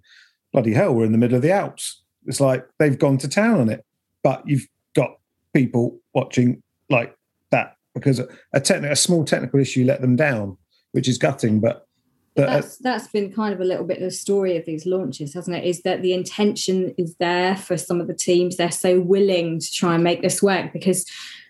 bloody 0.53 0.73
hell, 0.73 0.95
we're 0.95 1.05
in 1.05 1.11
the 1.11 1.17
middle 1.17 1.35
of 1.35 1.41
the 1.41 1.51
Alps. 1.51 2.01
It's 2.25 2.39
like 2.39 2.65
they've 2.79 2.97
gone 2.97 3.17
to 3.19 3.27
town 3.27 3.59
on 3.59 3.69
it, 3.69 3.85
but 4.23 4.43
you've 4.47 4.67
got 4.95 5.17
people 5.53 5.99
watching 6.13 6.63
like 6.89 7.15
that 7.51 7.76
because 7.99 8.19
a, 8.19 8.27
a, 8.53 8.95
small 8.95 9.25
technical 9.25 9.59
issue 9.59 9.85
let 9.85 10.01
them 10.01 10.15
down, 10.15 10.57
which 10.91 11.07
is 11.07 11.17
gutting. 11.17 11.59
But, 11.59 11.87
but 12.35 12.49
uh, 12.49 12.53
that's 12.53 12.77
that's 12.77 13.07
been 13.07 13.31
kind 13.33 13.53
of 13.53 13.61
a 13.61 13.65
little 13.65 13.85
bit 13.85 13.97
of 13.97 14.03
the 14.03 14.11
story 14.11 14.57
of 14.57 14.65
these 14.65 14.85
launches, 14.85 15.33
hasn't 15.33 15.57
it? 15.57 15.65
Is 15.65 15.81
that 15.83 16.01
the 16.01 16.13
intention 16.13 16.93
is 16.97 17.15
there 17.15 17.55
for 17.55 17.77
some 17.77 17.99
of 17.99 18.07
the 18.07 18.13
teams? 18.13 18.57
They're 18.57 18.71
so 18.71 18.99
willing 18.99 19.59
to 19.59 19.71
try 19.71 19.95
and 19.95 20.03
make 20.03 20.21
this 20.21 20.41
work 20.41 20.73
because 20.73 21.05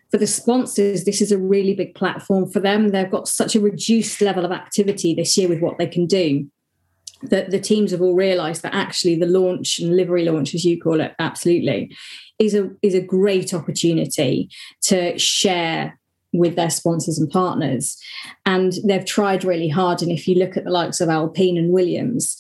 for 0.10 0.18
the 0.18 0.28
sponsors, 0.28 1.04
this 1.04 1.22
is 1.22 1.32
a 1.32 1.38
really 1.38 1.74
big 1.74 1.93
platform 1.93 2.50
for 2.50 2.62
them. 2.62 2.89
They've 2.89 3.12
got 3.12 3.28
such 3.28 3.56
a 3.56 3.60
reduced 3.60 4.22
level 4.22 4.45
of 4.45 4.52
activity 4.52 5.14
this 5.14 5.38
year 5.38 5.50
with 5.50 5.60
what 5.60 5.78
they 5.78 5.88
can 5.88 6.06
do 6.06 6.48
that 7.24 7.52
the 7.52 7.60
teams 7.60 7.91
have 7.91 8.02
all 8.02 8.16
realised 8.16 8.62
that 8.62 8.76
actually 8.76 9.16
the 9.16 9.26
launch 9.26 9.80
and 9.80 9.95
livery 9.95 10.26
launch, 10.26 10.54
as 10.54 10.64
you 10.64 10.80
call 10.80 11.02
it, 11.02 11.14
absolutely, 11.20 11.95
is 12.39 12.54
a 12.54 12.70
is 12.82 12.93
a 12.93 13.02
great 13.02 13.54
opportunity 13.54 14.50
to 14.84 15.18
share 15.18 16.00
with 16.38 16.56
their 16.56 16.70
sponsors 16.70 17.18
and 17.18 17.30
partners. 17.30 17.98
And 18.46 18.74
they've 18.86 19.06
tried 19.06 19.44
really 19.44 19.70
hard. 19.70 20.02
And 20.02 20.12
if 20.12 20.28
you 20.28 20.36
look 20.36 20.58
at 20.58 20.64
the 20.64 20.72
likes 20.72 21.02
of 21.02 21.10
Alpine 21.10 21.58
and 21.58 21.72
Williams, 21.72 22.38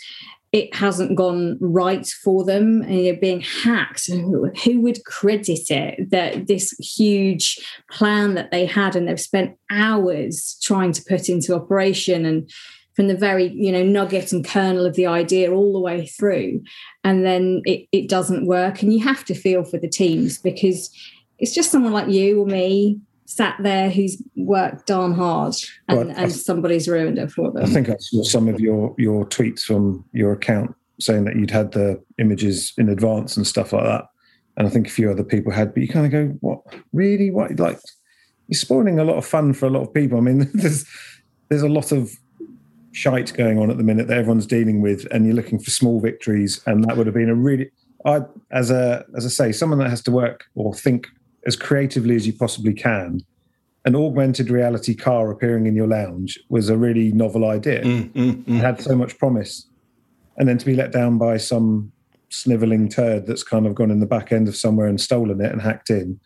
it 0.53 0.73
hasn't 0.73 1.17
gone 1.17 1.57
right 1.59 2.07
for 2.23 2.45
them 2.45 2.81
and 2.83 3.01
you're 3.01 3.17
being 3.17 3.41
hacked. 3.41 4.07
Who 4.07 4.81
would 4.81 5.03
credit 5.05 5.69
it 5.69 6.09
that 6.09 6.47
this 6.47 6.71
huge 6.79 7.59
plan 7.91 8.35
that 8.35 8.51
they 8.51 8.65
had 8.65 8.95
and 8.95 9.07
they've 9.07 9.19
spent 9.19 9.57
hours 9.69 10.57
trying 10.63 10.93
to 10.93 11.03
put 11.03 11.27
into 11.29 11.53
operation 11.53 12.25
and 12.25 12.49
from 12.95 13.07
the 13.07 13.15
very 13.15 13.53
you 13.53 13.71
know 13.71 13.83
nugget 13.83 14.31
and 14.31 14.43
kernel 14.43 14.85
of 14.85 14.95
the 14.95 15.05
idea 15.05 15.53
all 15.53 15.71
the 15.71 15.79
way 15.79 16.07
through 16.07 16.59
and 17.03 17.23
then 17.23 17.61
it, 17.63 17.87
it 17.91 18.09
doesn't 18.09 18.47
work 18.47 18.81
and 18.81 18.91
you 18.91 19.03
have 19.03 19.23
to 19.23 19.35
feel 19.35 19.63
for 19.63 19.77
the 19.77 19.87
teams 19.87 20.39
because 20.39 20.89
it's 21.37 21.53
just 21.53 21.71
someone 21.71 21.93
like 21.93 22.09
you 22.09 22.41
or 22.41 22.47
me 22.47 22.99
sat 23.29 23.55
there 23.61 23.89
who's 23.89 24.21
worked 24.35 24.87
darn 24.87 25.13
hard 25.13 25.53
and, 25.89 26.11
and 26.11 26.31
somebody's 26.31 26.87
ruined 26.87 27.17
it 27.17 27.29
for 27.29 27.51
them 27.51 27.63
I 27.63 27.67
think 27.67 27.89
I 27.89 27.95
saw 27.99 28.23
some 28.23 28.47
of 28.47 28.59
your 28.59 28.95
your 28.97 29.25
tweets 29.25 29.61
from 29.61 30.05
your 30.13 30.31
account 30.31 30.73
saying 30.99 31.25
that 31.25 31.35
you'd 31.35 31.51
had 31.51 31.71
the 31.71 32.01
images 32.17 32.73
in 32.77 32.89
advance 32.89 33.37
and 33.37 33.45
stuff 33.45 33.73
like 33.73 33.83
that. 33.83 34.05
And 34.57 34.65
I 34.65 34.69
think 34.69 34.87
a 34.87 34.91
few 34.91 35.11
other 35.11 35.23
people 35.23 35.51
had, 35.51 35.73
but 35.73 35.83
you 35.83 35.89
kind 35.89 36.05
of 36.05 36.11
go, 36.11 36.27
"What 36.41 36.61
really? 36.93 37.29
What 37.29 37.59
like?" 37.59 37.79
You're 38.47 38.57
spoiling 38.57 38.99
a 38.99 39.03
lot 39.03 39.17
of 39.17 39.25
fun 39.25 39.53
for 39.53 39.67
a 39.67 39.69
lot 39.69 39.81
of 39.81 39.93
people. 39.93 40.17
I 40.17 40.21
mean, 40.21 40.49
there's 40.53 40.85
there's 41.49 41.61
a 41.61 41.69
lot 41.69 41.91
of 41.91 42.11
shite 42.91 43.33
going 43.35 43.59
on 43.59 43.69
at 43.69 43.77
the 43.77 43.83
minute 43.83 44.07
that 44.07 44.17
everyone's 44.17 44.47
dealing 44.47 44.81
with, 44.81 45.05
and 45.11 45.25
you're 45.25 45.35
looking 45.35 45.59
for 45.59 45.69
small 45.69 45.99
victories. 45.99 46.61
And 46.65 46.83
that 46.85 46.97
would 46.97 47.05
have 47.05 47.13
been 47.13 47.29
a 47.29 47.35
really, 47.35 47.69
I 48.05 48.21
as 48.51 48.71
a 48.71 49.05
as 49.15 49.25
I 49.25 49.29
say, 49.29 49.51
someone 49.51 49.79
that 49.79 49.89
has 49.89 50.01
to 50.03 50.11
work 50.11 50.45
or 50.55 50.73
think 50.73 51.07
as 51.47 51.55
creatively 51.55 52.15
as 52.15 52.27
you 52.27 52.33
possibly 52.33 52.73
can 52.73 53.21
an 53.87 53.95
augmented 53.95 54.49
reality 54.49 54.93
car 54.93 55.31
appearing 55.31 55.65
in 55.65 55.73
your 55.73 55.87
lounge 55.87 56.37
was 56.49 56.69
a 56.69 56.77
really 56.77 57.13
novel 57.13 57.45
idea. 57.45 57.81
Mm, 57.81 58.11
mm, 58.11 58.43
mm. 58.43 58.57
It 58.57 58.59
had 58.59 58.81
so 58.81 58.97
much 58.97 59.17
promise. 59.17 59.65
And 60.35 60.45
then 60.45 60.57
to 60.57 60.65
be 60.65 60.75
let 60.75 60.91
down 60.91 61.17
by 61.17 61.37
some 61.37 61.93
sniveling 62.27 62.89
turd 62.89 63.25
that's 63.25 63.43
kind 63.43 63.65
of 63.65 63.75
gone 63.75 63.89
in 63.89 64.01
the 64.01 64.05
back 64.05 64.33
end 64.33 64.49
of 64.49 64.57
somewhere 64.57 64.87
and 64.87 64.99
stolen 64.99 65.39
it 65.39 65.53
and 65.53 65.61
hacked 65.61 65.89
in. 65.89 66.19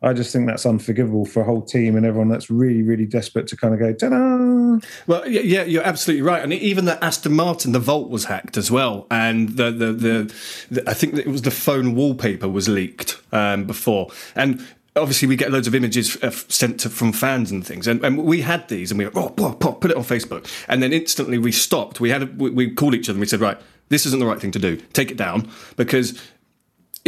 I 0.00 0.12
just 0.12 0.32
think 0.32 0.46
that's 0.46 0.64
unforgivable 0.64 1.24
for 1.24 1.40
a 1.40 1.44
whole 1.44 1.62
team 1.62 1.96
and 1.96 2.06
everyone 2.06 2.28
that's 2.28 2.50
really, 2.50 2.82
really 2.82 3.06
desperate 3.06 3.48
to 3.48 3.56
kind 3.56 3.74
of 3.74 3.80
go, 3.80 3.92
ta-da! 3.92 4.78
Well, 5.08 5.28
yeah, 5.28 5.64
you're 5.64 5.82
absolutely 5.82 6.22
right, 6.22 6.42
and 6.42 6.52
even 6.52 6.84
the 6.84 7.02
Aston 7.04 7.34
Martin, 7.34 7.72
the 7.72 7.80
Vault 7.80 8.08
was 8.08 8.26
hacked 8.26 8.56
as 8.56 8.70
well, 8.70 9.06
and 9.10 9.50
the 9.50 9.70
the, 9.72 9.92
the, 9.92 10.34
the 10.70 10.88
I 10.88 10.94
think 10.94 11.14
it 11.14 11.26
was 11.26 11.42
the 11.42 11.50
phone 11.50 11.96
wallpaper 11.96 12.48
was 12.48 12.68
leaked 12.68 13.20
um, 13.32 13.64
before, 13.64 14.10
and 14.36 14.64
obviously 14.94 15.26
we 15.26 15.34
get 15.34 15.50
loads 15.50 15.66
of 15.66 15.74
images 15.74 16.16
uh, 16.22 16.30
sent 16.30 16.80
to, 16.80 16.90
from 16.90 17.12
fans 17.12 17.50
and 17.50 17.66
things, 17.66 17.88
and, 17.88 18.04
and 18.04 18.22
we 18.22 18.42
had 18.42 18.68
these, 18.68 18.92
and 18.92 18.98
we 18.98 19.06
were 19.06 19.12
oh, 19.16 19.30
put 19.30 19.90
it 19.90 19.96
on 19.96 20.04
Facebook, 20.04 20.48
and 20.68 20.80
then 20.80 20.92
instantly 20.92 21.38
we 21.38 21.50
stopped. 21.50 21.98
We 21.98 22.10
had 22.10 22.22
a, 22.22 22.26
we, 22.26 22.50
we 22.50 22.70
called 22.70 22.94
each 22.94 23.08
other 23.08 23.16
and 23.16 23.20
we 23.20 23.26
said, 23.26 23.40
right, 23.40 23.58
this 23.88 24.06
isn't 24.06 24.20
the 24.20 24.26
right 24.26 24.40
thing 24.40 24.52
to 24.52 24.58
do. 24.58 24.76
Take 24.92 25.10
it 25.10 25.16
down 25.16 25.50
because 25.76 26.20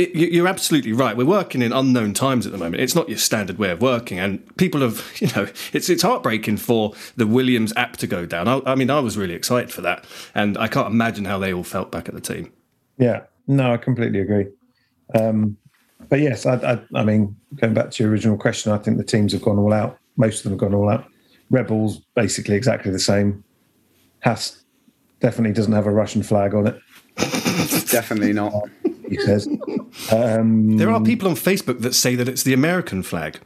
it, 0.03 0.15
you- 0.15 0.29
you're 0.29 0.49
absolutely 0.49 0.93
right. 0.93 1.17
We're 1.17 1.25
working 1.27 1.63
in 1.63 1.73
unknown 1.73 2.15
times 2.15 2.47
at 2.47 2.53
the 2.53 2.59
moment. 2.59 2.83
It's 2.83 2.95
not 2.95 3.09
your 3.09 3.19
standard 3.19 3.59
way 3.59 3.71
of 3.71 3.81
working, 3.83 4.19
and 4.19 4.41
people 4.57 4.81
have, 4.81 5.05
you 5.21 5.29
know, 5.37 5.49
it's 5.73 5.89
it's 5.89 6.03
heartbreaking 6.03 6.57
for 6.59 6.95
the 7.17 7.27
Williams 7.27 7.73
app 7.77 7.97
to 7.99 8.07
go 8.07 8.27
down. 8.27 8.49
I, 8.49 8.61
I 8.67 8.75
mean, 8.75 8.91
I 8.91 9.01
was 9.01 9.17
really 9.17 9.35
excited 9.35 9.73
for 9.73 9.81
that, 9.83 10.05
and 10.35 10.57
I 10.59 10.69
can't 10.69 10.89
imagine 10.89 11.25
how 11.25 11.39
they 11.39 11.53
all 11.53 11.65
felt 11.65 11.91
back 11.91 12.09
at 12.09 12.15
the 12.15 12.21
team. 12.21 12.53
Yeah, 12.99 13.23
no, 13.47 13.73
I 13.73 13.77
completely 13.77 14.21
agree. 14.21 14.47
Um, 15.15 15.57
but 16.09 16.21
yes, 16.21 16.47
I, 16.47 16.55
I, 16.55 16.81
I 16.95 17.05
mean, 17.05 17.37
going 17.57 17.75
back 17.75 17.91
to 17.93 18.03
your 18.03 18.11
original 18.13 18.37
question, 18.37 18.73
I 18.73 18.79
think 18.79 18.97
the 18.97 19.05
teams 19.05 19.33
have 19.33 19.43
gone 19.43 19.59
all 19.59 19.73
out. 19.73 19.99
Most 20.17 20.39
of 20.39 20.43
them 20.45 20.53
have 20.53 20.59
gone 20.61 20.75
all 20.75 20.89
out. 20.91 21.05
Red 21.51 21.67
Bull's, 21.67 21.99
basically 22.15 22.57
exactly 22.57 22.91
the 22.93 22.99
same. 22.99 23.43
Haas 24.23 24.63
definitely 25.21 25.53
doesn't 25.53 25.73
have 25.73 25.87
a 25.87 25.91
Russian 25.91 26.23
flag 26.23 26.55
on 26.55 26.67
it, 26.69 26.81
Definitely 27.91 28.33
not. 28.33 28.53
he 29.11 29.19
says. 29.21 29.47
Um, 30.13 30.77
There 30.79 30.91
are 30.91 31.01
people 31.03 31.29
on 31.29 31.35
Facebook 31.35 31.81
that 31.81 31.95
say 31.95 32.15
that 32.15 32.29
it's 32.29 32.43
the 32.43 32.53
American 32.55 33.03
flag. 33.03 33.39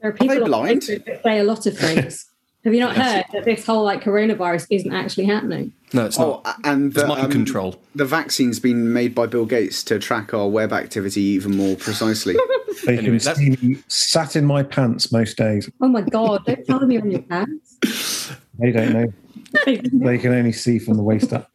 There 0.00 0.10
are 0.10 0.12
people 0.12 0.36
they 0.36 0.52
on? 0.52 0.66
Facebook 0.68 1.04
that 1.06 1.22
say 1.24 1.38
a 1.40 1.44
lot 1.44 1.66
of 1.66 1.76
things. 1.76 2.26
Have 2.64 2.74
you 2.74 2.80
not 2.80 2.96
heard 2.96 3.24
that 3.32 3.44
this 3.44 3.64
whole 3.64 3.84
like 3.84 4.02
coronavirus 4.02 4.66
isn't 4.70 4.92
actually 4.92 5.24
happening? 5.26 5.72
No, 5.92 6.06
it's 6.06 6.18
Oh, 6.18 6.42
not. 6.44 6.56
and 6.64 6.86
It's 6.92 7.00
the, 7.00 7.06
mind 7.06 7.26
um, 7.26 7.30
control. 7.30 7.80
The 7.94 8.04
vaccine's 8.04 8.58
been 8.60 8.92
made 8.92 9.14
by 9.14 9.26
Bill 9.26 9.46
Gates 9.46 9.82
to 9.84 9.98
track 9.98 10.34
our 10.34 10.48
web 10.48 10.72
activity 10.72 11.22
even 11.22 11.56
more 11.56 11.76
precisely. 11.76 12.34
they 12.84 12.98
Anyway, 12.98 13.04
can 13.04 13.18
that's- 13.18 13.36
see 13.38 13.56
me 13.68 13.76
sat 13.86 14.36
in 14.36 14.44
my 14.44 14.62
pants 14.64 15.10
most 15.12 15.36
days. 15.38 15.70
Oh 15.80 15.88
my 15.88 16.02
god! 16.02 16.44
Don't 16.46 16.66
tell 16.66 16.80
me 16.84 17.00
on 17.00 17.10
your 17.10 17.22
pants. 17.22 18.32
They 18.58 18.72
don't 18.72 18.92
know. 18.92 19.12
They 19.64 20.18
can 20.18 20.34
only 20.34 20.52
see 20.52 20.78
from 20.78 20.98
the 20.98 21.02
waist 21.02 21.32
up. 21.32 21.50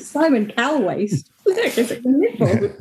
Simon 0.00 0.52
Cowell 0.56 0.82
waist. 0.82 1.30
Look, 1.46 1.56
it's 1.58 1.90
like 1.90 2.04
nipples. 2.04 2.72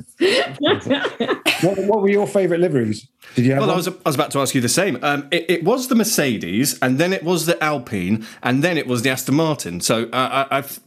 what, 1.64 1.78
what 1.88 2.02
were 2.02 2.10
your 2.10 2.28
favourite 2.28 2.60
liveries? 2.60 3.08
Did 3.36 3.46
you 3.46 3.52
have 3.54 3.62
Well, 3.62 3.72
I 3.72 3.76
was, 3.76 3.88
I 3.88 3.94
was 4.06 4.16
about 4.16 4.32
to 4.32 4.40
ask 4.40 4.54
you 4.54 4.62
the 4.62 4.70
same. 4.70 5.00
Um, 5.02 5.28
it, 5.32 5.46
it 5.50 5.64
was 5.64 5.88
the 5.88 5.96
Mercedes, 5.96 6.78
and 6.82 6.98
then 6.98 7.14
it 7.14 7.24
was 7.24 7.46
the 7.46 7.62
Alpine, 7.64 8.26
and 8.44 8.64
then 8.64 8.78
it 8.78 8.88
was 8.88 9.02
the 9.02 9.10
Aston 9.10 9.36
Martin. 9.36 9.82
So 9.82 10.04
uh, 10.14 10.48
I, 10.52 10.58
I've, 10.58 10.80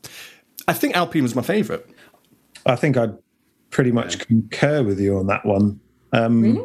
I 0.69 0.73
think 0.73 0.97
Alpine 0.97 1.23
was 1.23 1.35
my 1.35 1.43
favourite. 1.43 1.85
I 2.67 2.77
think 2.77 2.97
I'd 2.97 3.17
pretty 3.71 3.93
much 3.93 4.21
concur 4.21 4.83
with 4.83 5.01
you 5.01 5.19
on 5.19 5.27
that 5.27 5.45
one. 5.45 5.81
Um, 6.13 6.43
Really? 6.43 6.65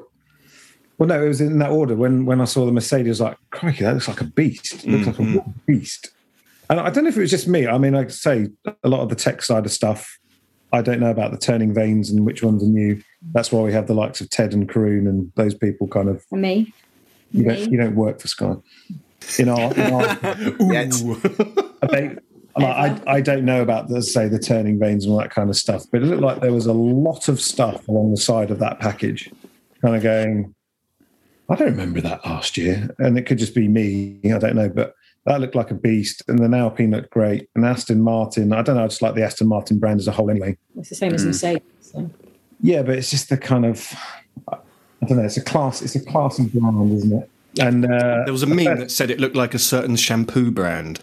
Well, 0.99 1.07
no, 1.07 1.23
it 1.23 1.29
was 1.29 1.39
in 1.39 1.59
that 1.59 1.71
order. 1.71 1.95
When 1.95 2.25
when 2.25 2.41
I 2.41 2.43
saw 2.43 2.65
the 2.65 2.73
Mercedes, 2.73 3.07
I 3.07 3.09
was 3.09 3.21
like, 3.21 3.37
crikey, 3.51 3.85
that 3.85 3.93
looks 3.93 4.09
like 4.09 4.19
a 4.19 4.25
beast. 4.25 4.83
It 4.83 4.89
looks 4.89 5.07
like 5.07 5.17
a 5.17 5.45
beast. 5.65 6.11
And 6.69 6.79
I 6.79 6.89
don't 6.89 7.03
know 7.03 7.09
if 7.09 7.17
it 7.17 7.21
was 7.21 7.31
just 7.31 7.47
me. 7.47 7.67
I 7.67 7.77
mean, 7.77 7.93
like 7.93 8.07
I 8.07 8.11
say, 8.11 8.47
a 8.83 8.89
lot 8.89 9.01
of 9.01 9.09
the 9.09 9.15
tech 9.15 9.41
side 9.41 9.65
of 9.65 9.71
stuff, 9.71 10.19
I 10.71 10.81
don't 10.81 10.99
know 10.99 11.09
about 11.09 11.31
the 11.31 11.37
turning 11.37 11.73
vanes 11.73 12.11
and 12.11 12.25
which 12.25 12.43
ones 12.43 12.63
are 12.63 12.67
new. 12.67 13.01
That's 13.33 13.51
why 13.51 13.61
we 13.61 13.73
have 13.73 13.87
the 13.87 13.95
likes 13.95 14.21
of 14.21 14.29
Ted 14.29 14.53
and 14.53 14.69
Karun 14.69 15.09
and 15.09 15.31
those 15.35 15.55
people 15.55 15.87
kind 15.87 16.09
of. 16.09 16.23
And 16.31 16.41
me. 16.41 16.73
You 17.31 17.43
Me. 17.43 17.55
don't, 17.55 17.71
you 17.71 17.77
don't 17.77 17.95
work 17.95 18.19
for 18.19 18.27
Sky. 18.27 18.55
In 19.37 19.49
our, 19.49 19.73
in 19.73 19.93
our 19.93 20.15
they, 21.91 22.15
like, 22.57 23.07
I, 23.07 23.15
I 23.15 23.21
don't 23.21 23.45
know 23.45 23.61
about 23.61 23.89
the 23.89 24.01
say 24.01 24.27
the 24.27 24.39
turning 24.39 24.79
vanes 24.79 25.05
and 25.05 25.13
all 25.13 25.19
that 25.19 25.31
kind 25.31 25.49
of 25.49 25.55
stuff, 25.55 25.85
but 25.91 26.01
it 26.01 26.05
looked 26.05 26.21
like 26.21 26.41
there 26.41 26.53
was 26.53 26.65
a 26.65 26.73
lot 26.73 27.27
of 27.27 27.39
stuff 27.41 27.87
along 27.87 28.11
the 28.11 28.17
side 28.17 28.51
of 28.51 28.59
that 28.59 28.79
package, 28.79 29.31
kind 29.81 29.95
of 29.95 30.03
going. 30.03 30.53
I 31.49 31.55
don't 31.55 31.69
remember 31.69 32.01
that 32.01 32.25
last 32.25 32.57
year, 32.57 32.93
and 32.99 33.17
it 33.17 33.25
could 33.25 33.39
just 33.39 33.55
be 33.55 33.67
me. 33.67 34.19
I 34.25 34.37
don't 34.37 34.55
know, 34.55 34.69
but 34.69 34.93
that 35.25 35.41
looked 35.41 35.55
like 35.55 35.71
a 35.71 35.75
beast, 35.75 36.23
and 36.27 36.39
the 36.39 36.57
Alpine 36.57 36.91
looked 36.91 37.11
great, 37.11 37.49
and 37.55 37.65
Aston 37.65 38.01
Martin. 38.01 38.53
I 38.53 38.61
don't 38.61 38.75
know. 38.75 38.83
I 38.83 38.87
just 38.87 39.01
like 39.01 39.15
the 39.15 39.23
Aston 39.23 39.47
Martin 39.47 39.79
brand 39.79 39.99
as 39.99 40.07
a 40.07 40.11
whole, 40.11 40.29
anyway. 40.29 40.57
It's 40.77 40.89
the 40.89 40.95
same 40.95 41.13
as 41.13 41.25
Mercedes. 41.25 41.61
So. 41.81 42.09
Yeah, 42.61 42.81
but 42.83 42.97
it's 42.97 43.09
just 43.09 43.29
the 43.29 43.37
kind 43.37 43.65
of 43.65 43.93
I 45.01 45.05
don't 45.05 45.17
know. 45.17 45.23
It's 45.23 45.37
a 45.37 45.43
class. 45.43 45.81
It's 45.81 45.95
a 45.95 45.99
classy 46.03 46.47
brand, 46.47 46.93
isn't 46.93 47.13
it? 47.13 47.29
And 47.59 47.85
uh, 47.85 48.23
There 48.25 48.31
was 48.33 48.43
a 48.43 48.47
meme 48.47 48.77
that 48.77 48.91
said 48.91 49.09
it 49.09 49.19
looked 49.19 49.35
like 49.35 49.53
a 49.53 49.59
certain 49.59 49.95
shampoo 49.95 50.51
brand, 50.51 51.01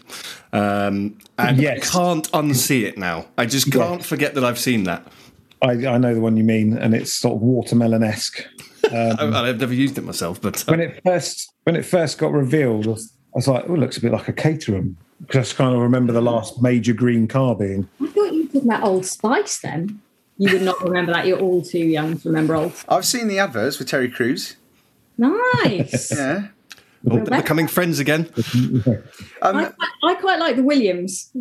um, 0.53 1.17
and 1.37 1.57
Yes. 1.57 1.89
I 1.93 1.99
can't 1.99 2.31
unsee 2.31 2.83
it 2.83 2.97
now. 2.97 3.25
I 3.37 3.45
just 3.45 3.71
can't 3.71 4.03
forget 4.03 4.33
that 4.35 4.43
I've 4.43 4.59
seen 4.59 4.83
that. 4.85 5.05
I, 5.61 5.71
I 5.71 5.97
know 5.97 6.13
the 6.13 6.21
one 6.21 6.37
you 6.37 6.43
mean, 6.43 6.77
and 6.77 6.93
it's 6.93 7.13
sort 7.13 7.35
of 7.35 7.41
watermelon 7.41 8.03
esque. 8.03 8.45
I, 8.91 9.15
I've 9.19 9.59
never 9.59 9.73
used 9.73 9.97
it 9.97 10.03
myself, 10.03 10.39
but 10.41 10.61
uh, 10.67 10.71
when 10.71 10.79
it 10.79 11.01
first 11.03 11.51
when 11.63 11.75
it 11.75 11.83
first 11.83 12.17
got 12.17 12.31
revealed, 12.31 12.87
I 12.87 12.95
was, 13.37 13.47
I 13.47 13.51
was 13.51 13.61
like, 13.61 13.69
"Oh, 13.69 13.73
it 13.75 13.79
looks 13.79 13.97
a 13.97 14.01
bit 14.01 14.11
like 14.11 14.27
a 14.27 14.33
Caterham." 14.33 14.97
Because 15.21 15.53
I 15.53 15.57
kind 15.57 15.75
of 15.75 15.81
remember 15.81 16.13
the 16.13 16.21
last 16.21 16.61
major 16.61 16.93
green 16.93 17.27
car 17.27 17.55
being. 17.55 17.89
I 18.01 18.07
thought 18.07 18.33
you 18.33 18.43
were 18.43 18.47
talking 18.47 18.69
about 18.69 18.83
Old 18.83 19.05
Spice 19.05 19.59
then. 19.59 20.01
You 20.37 20.53
would 20.53 20.61
not 20.61 20.79
remember 20.83 21.13
that. 21.13 21.25
You're 21.25 21.39
all 21.39 21.63
too 21.63 21.79
young 21.79 22.17
to 22.19 22.29
remember 22.29 22.55
Old 22.55 22.73
I've 22.87 23.05
seen 23.05 23.27
the 23.27 23.39
adverts 23.39 23.79
with 23.79 23.87
Terry 23.87 24.09
Crews. 24.09 24.55
Nice. 25.17 26.11
Yeah. 26.17 26.47
oh, 27.11 27.23
they're 27.23 27.41
becoming 27.41 27.67
friends 27.67 27.99
again. 27.99 28.29
Um, 29.41 29.55
I, 29.55 29.65
quite, 29.65 29.73
I 30.03 30.13
quite 30.15 30.39
like 30.39 30.55
the 30.55 30.63
Williams 30.63 31.31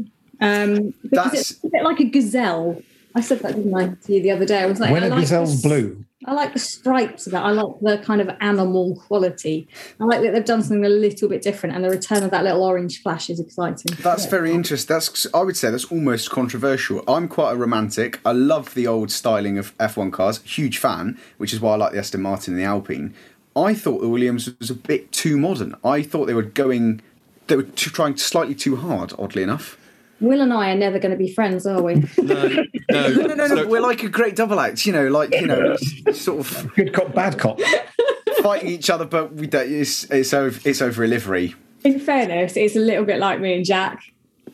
um, 0.40 0.94
because 1.02 1.10
That's- 1.10 1.50
it's 1.50 1.64
a 1.64 1.68
bit 1.68 1.82
like 1.82 2.00
a 2.00 2.04
gazelle. 2.04 2.80
I 3.14 3.20
said 3.22 3.40
that, 3.40 3.56
didn't 3.56 3.74
I, 3.74 3.88
to 3.88 4.12
you 4.14 4.22
the 4.22 4.30
other 4.30 4.44
day? 4.44 4.60
I 4.60 4.66
was 4.66 4.78
like, 4.78 4.92
when 4.92 5.02
I 5.02 5.06
a 5.06 5.10
like 5.10 5.24
gazelle's 5.24 5.62
the, 5.62 5.68
blue, 5.68 6.04
I 6.24 6.32
like 6.32 6.54
the 6.54 6.58
stripes 6.58 7.26
of 7.26 7.32
that. 7.32 7.44
I 7.44 7.50
like 7.50 7.78
the 7.82 7.98
kind 8.02 8.22
of 8.22 8.30
animal 8.40 8.96
quality. 9.06 9.68
I 10.00 10.04
like 10.04 10.22
that 10.22 10.32
they've 10.32 10.44
done 10.44 10.62
something 10.62 10.84
a 10.84 10.88
little 10.88 11.28
bit 11.28 11.42
different, 11.42 11.76
and 11.76 11.84
the 11.84 11.90
return 11.90 12.22
of 12.22 12.30
that 12.30 12.42
little 12.42 12.62
orange 12.62 13.02
flash 13.02 13.28
is 13.28 13.38
exciting. 13.38 13.94
That's 14.00 14.24
very 14.24 14.52
interesting. 14.52 14.94
That's 14.94 15.26
I 15.34 15.42
would 15.42 15.58
say 15.58 15.70
that's 15.70 15.84
almost 15.84 16.30
controversial. 16.30 17.04
I'm 17.06 17.28
quite 17.28 17.52
a 17.52 17.56
romantic. 17.56 18.18
I 18.24 18.32
love 18.32 18.72
the 18.74 18.86
old 18.86 19.10
styling 19.10 19.58
of 19.58 19.76
F1 19.76 20.10
cars. 20.10 20.40
Huge 20.42 20.78
fan, 20.78 21.18
which 21.36 21.52
is 21.52 21.60
why 21.60 21.74
I 21.74 21.76
like 21.76 21.92
the 21.92 21.98
Aston 21.98 22.22
Martin 22.22 22.54
and 22.54 22.62
the 22.62 22.66
Alpine. 22.66 23.14
I 23.54 23.74
thought 23.74 24.00
the 24.00 24.08
Williams 24.08 24.50
was 24.58 24.70
a 24.70 24.74
bit 24.74 25.12
too 25.12 25.36
modern. 25.36 25.76
I 25.84 26.02
thought 26.02 26.26
they 26.26 26.34
were 26.34 26.42
going, 26.42 27.02
they 27.46 27.56
were 27.56 27.62
too, 27.62 27.90
trying 27.90 28.16
slightly 28.16 28.54
too 28.54 28.76
hard. 28.76 29.12
Oddly 29.18 29.42
enough. 29.42 29.78
Will 30.20 30.40
and 30.40 30.52
I 30.52 30.70
are 30.70 30.74
never 30.76 30.98
going 30.98 31.10
to 31.12 31.16
be 31.18 31.32
friends, 31.32 31.66
are 31.66 31.82
we? 31.82 31.94
No, 32.18 32.48
no, 32.48 32.64
No, 32.90 33.08
no, 33.08 33.26
no, 33.26 33.34
no. 33.34 33.46
So- 33.48 33.66
We're 33.68 33.80
like 33.80 34.02
a 34.02 34.08
great 34.08 34.34
double 34.36 34.58
act. 34.60 34.86
You 34.86 34.92
know, 34.92 35.08
like 35.08 35.32
you 35.34 35.46
know, 35.46 35.76
sort 36.12 36.40
of 36.40 36.72
good 36.74 36.92
cop, 36.94 37.14
bad 37.14 37.38
cop. 37.38 37.60
fighting 38.42 38.68
each 38.68 38.88
other, 38.90 39.04
but 39.04 39.34
we 39.34 39.46
don't. 39.46 39.70
It's 39.70 40.04
it's 40.04 40.32
over. 40.32 40.58
It's 40.64 40.80
over 40.80 41.04
a 41.04 41.06
livery. 41.08 41.54
In 41.84 41.98
fairness, 42.00 42.56
it's 42.56 42.76
a 42.76 42.80
little 42.80 43.04
bit 43.04 43.18
like 43.18 43.40
me 43.40 43.54
and 43.54 43.64
Jack. 43.64 44.02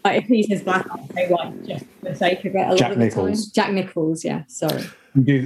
Like 0.05 0.23
if 0.25 0.29
he 0.29 0.43
says 0.43 0.63
black, 0.63 0.87
I'll 0.91 1.07
say 1.15 1.29
white 1.29 1.65
just 1.67 1.85
for 2.01 2.09
the 2.11 2.15
sake 2.17 2.45
of 2.45 2.55
it. 2.55 2.59
A 2.59 2.69
lot 2.71 2.79
Jack 2.79 2.93
of 2.93 2.99
the 2.99 3.05
Nicholls. 3.05 3.47
time. 3.47 3.53
Jack 3.55 3.73
Nicholls, 3.73 4.25
yeah. 4.25 4.43
Sorry. 4.49 4.85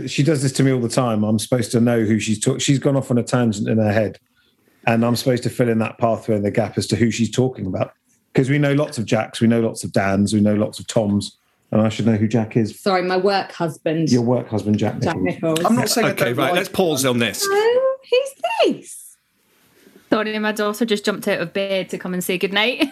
She 0.08 0.22
does 0.22 0.42
this 0.42 0.52
to 0.52 0.62
me 0.62 0.70
all 0.72 0.80
the 0.80 0.88
time. 0.88 1.24
I'm 1.24 1.38
supposed 1.38 1.72
to 1.72 1.80
know 1.80 2.00
who 2.04 2.18
she's 2.20 2.38
talking. 2.38 2.60
She's 2.60 2.78
gone 2.78 2.96
off 2.96 3.10
on 3.10 3.18
a 3.18 3.22
tangent 3.22 3.68
in 3.68 3.78
her 3.78 3.92
head, 3.92 4.18
and 4.86 5.04
I'm 5.04 5.16
supposed 5.16 5.42
to 5.42 5.50
fill 5.50 5.68
in 5.68 5.78
that 5.80 5.98
pathway 5.98 6.36
and 6.36 6.44
the 6.44 6.50
gap 6.52 6.78
as 6.78 6.86
to 6.88 6.96
who 6.96 7.10
she's 7.10 7.30
talking 7.30 7.66
about. 7.66 7.92
Because 8.36 8.50
we 8.50 8.58
know 8.58 8.74
lots 8.74 8.98
of 8.98 9.06
Jacks, 9.06 9.40
we 9.40 9.46
know 9.48 9.60
lots 9.62 9.82
of 9.82 9.92
Dans, 9.92 10.34
we 10.34 10.42
know 10.42 10.52
lots 10.54 10.78
of 10.78 10.86
Toms, 10.86 11.38
and 11.70 11.80
I 11.80 11.88
should 11.88 12.04
know 12.04 12.16
who 12.16 12.28
Jack 12.28 12.54
is. 12.54 12.78
Sorry, 12.78 13.00
my 13.00 13.16
work 13.16 13.50
husband, 13.50 14.10
Your 14.12 14.20
work 14.20 14.46
husband, 14.48 14.78
Jack 14.78 15.00
Jack 15.00 15.16
Nicholls. 15.16 15.56
Nicholls. 15.56 15.64
I'm 15.64 15.74
not 15.74 15.88
saying 15.88 16.08
Okay, 16.08 16.26
don't 16.26 16.36
right. 16.36 16.44
like- 16.48 16.54
Let's 16.56 16.68
pause 16.68 17.06
on 17.06 17.16
this. 17.18 17.42
Oh, 17.48 17.96
who's 18.10 18.74
this? 18.82 19.16
Sorry, 20.10 20.38
my 20.38 20.52
daughter 20.52 20.84
just 20.84 21.02
jumped 21.02 21.26
out 21.28 21.40
of 21.40 21.54
bed 21.54 21.88
to 21.88 21.96
come 21.96 22.12
and 22.12 22.22
say 22.22 22.36
goodnight. 22.36 22.86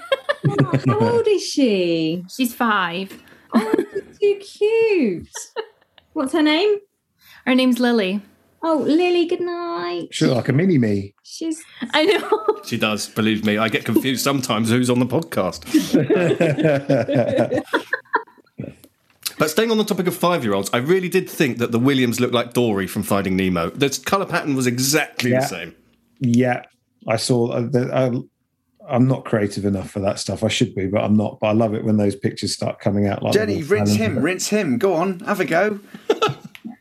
Oh, 0.49 0.81
how 0.87 0.99
old 0.99 1.29
is 1.29 1.47
she? 1.47 2.25
She's 2.35 2.55
five. 2.55 3.23
Oh, 3.55 3.75
she's 3.93 4.19
too 4.19 4.41
cute. 4.59 5.29
What's 6.15 6.33
her 6.33 6.43
name? 6.43 6.79
Her 7.45 7.55
name's 7.55 7.79
Lily. 7.79 8.23
Oh, 8.67 8.79
Lily. 8.79 9.27
Good 9.27 9.43
night. 9.43 10.09
She's 10.11 10.29
like 10.29 10.49
a 10.49 10.53
mini 10.53 10.79
me. 10.79 11.15
She's 11.23 11.63
I 11.93 12.05
know. 12.07 12.41
She 12.65 12.79
does. 12.79 13.09
Believe 13.11 13.45
me, 13.45 13.59
I 13.59 13.69
get 13.69 13.85
confused 13.85 14.25
sometimes 14.31 14.71
who's 14.71 14.89
on 14.89 14.99
the 14.99 15.05
podcast. 15.07 15.65
But 19.37 19.51
staying 19.51 19.73
on 19.73 19.79
the 19.79 19.85
topic 19.85 20.07
of 20.07 20.15
five-year-olds, 20.15 20.71
I 20.73 20.77
really 20.77 21.09
did 21.09 21.29
think 21.29 21.59
that 21.59 21.73
the 21.73 21.79
Williams 21.79 22.21
looked 22.21 22.35
like 22.35 22.53
Dory 22.53 22.87
from 22.87 23.03
Finding 23.03 23.35
Nemo. 23.37 23.69
The 23.71 24.01
colour 24.07 24.27
pattern 24.27 24.55
was 24.55 24.69
exactly 24.69 25.33
Yeah. 25.33 25.41
the 25.41 25.47
same. 25.47 25.75
Yeah, 26.21 26.63
I 27.09 27.17
saw. 27.17 27.49
Uh, 27.49 27.61
the, 27.63 27.91
I, 27.93 28.13
I'm 28.95 29.09
not 29.09 29.25
creative 29.25 29.65
enough 29.65 29.91
for 29.91 29.99
that 30.01 30.21
stuff. 30.21 30.45
I 30.45 30.49
should 30.49 30.73
be, 30.77 30.87
but 30.87 31.03
I'm 31.03 31.17
not. 31.17 31.41
But 31.41 31.49
I 31.49 31.53
love 31.53 31.75
it 31.75 31.85
when 31.85 31.97
those 31.97 32.15
pictures 32.15 32.53
start 32.55 32.79
coming 32.79 33.09
out. 33.09 33.25
Like 33.25 33.33
Jennie, 33.33 33.65
rinse 33.65 33.95
him, 33.95 34.21
rinse 34.21 34.47
him. 34.49 34.79
Go 34.79 34.95
on, 34.95 35.19
have 35.21 35.41
a 35.41 35.45
go. 35.45 35.81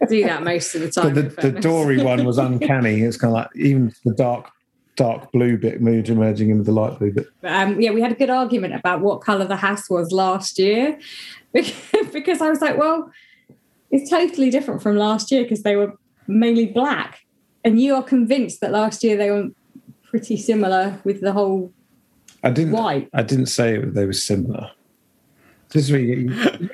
Do 0.09 0.23
that 0.23 0.43
most 0.43 0.75
of 0.75 0.81
the 0.81 0.91
time. 0.91 1.13
But 1.13 1.35
the, 1.35 1.51
the. 1.51 1.61
Dory 1.61 2.03
one 2.03 2.25
was 2.25 2.37
uncanny. 2.37 3.01
It's 3.01 3.17
kind 3.17 3.31
of 3.31 3.35
like 3.35 3.49
even 3.55 3.93
the 4.05 4.13
dark, 4.13 4.49
dark 4.95 5.31
blue 5.31 5.57
bit 5.57 5.81
moved 5.81 6.09
emerging 6.09 6.49
into 6.49 6.63
the 6.63 6.71
light 6.71 6.99
blue 6.99 7.11
bit. 7.11 7.27
um, 7.43 7.79
yeah, 7.79 7.91
we 7.91 8.01
had 8.01 8.11
a 8.11 8.15
good 8.15 8.29
argument 8.29 8.75
about 8.75 9.01
what 9.01 9.21
colour 9.21 9.45
the 9.45 9.55
Haas 9.55 9.89
was 9.89 10.11
last 10.11 10.59
year 10.59 10.99
because 11.53 12.41
I 12.41 12.49
was 12.49 12.61
like, 12.61 12.77
well, 12.77 13.11
it's 13.91 14.09
totally 14.09 14.49
different 14.49 14.81
from 14.81 14.97
last 14.97 15.31
year 15.31 15.43
because 15.43 15.63
they 15.63 15.75
were 15.75 15.97
mainly 16.27 16.65
black. 16.65 17.25
And 17.63 17.79
you 17.79 17.95
are 17.95 18.03
convinced 18.03 18.59
that 18.61 18.71
last 18.71 19.03
year 19.03 19.15
they 19.15 19.31
were 19.31 19.49
pretty 20.03 20.35
similar 20.35 20.99
with 21.03 21.21
the 21.21 21.31
whole 21.31 21.71
I 22.43 22.49
didn't. 22.49 22.73
White. 22.73 23.09
I 23.13 23.23
didn't 23.23 23.45
say 23.45 23.77
they 23.77 24.05
were 24.05 24.13
similar. 24.13 24.69
This 25.69 25.89
is 25.89 25.95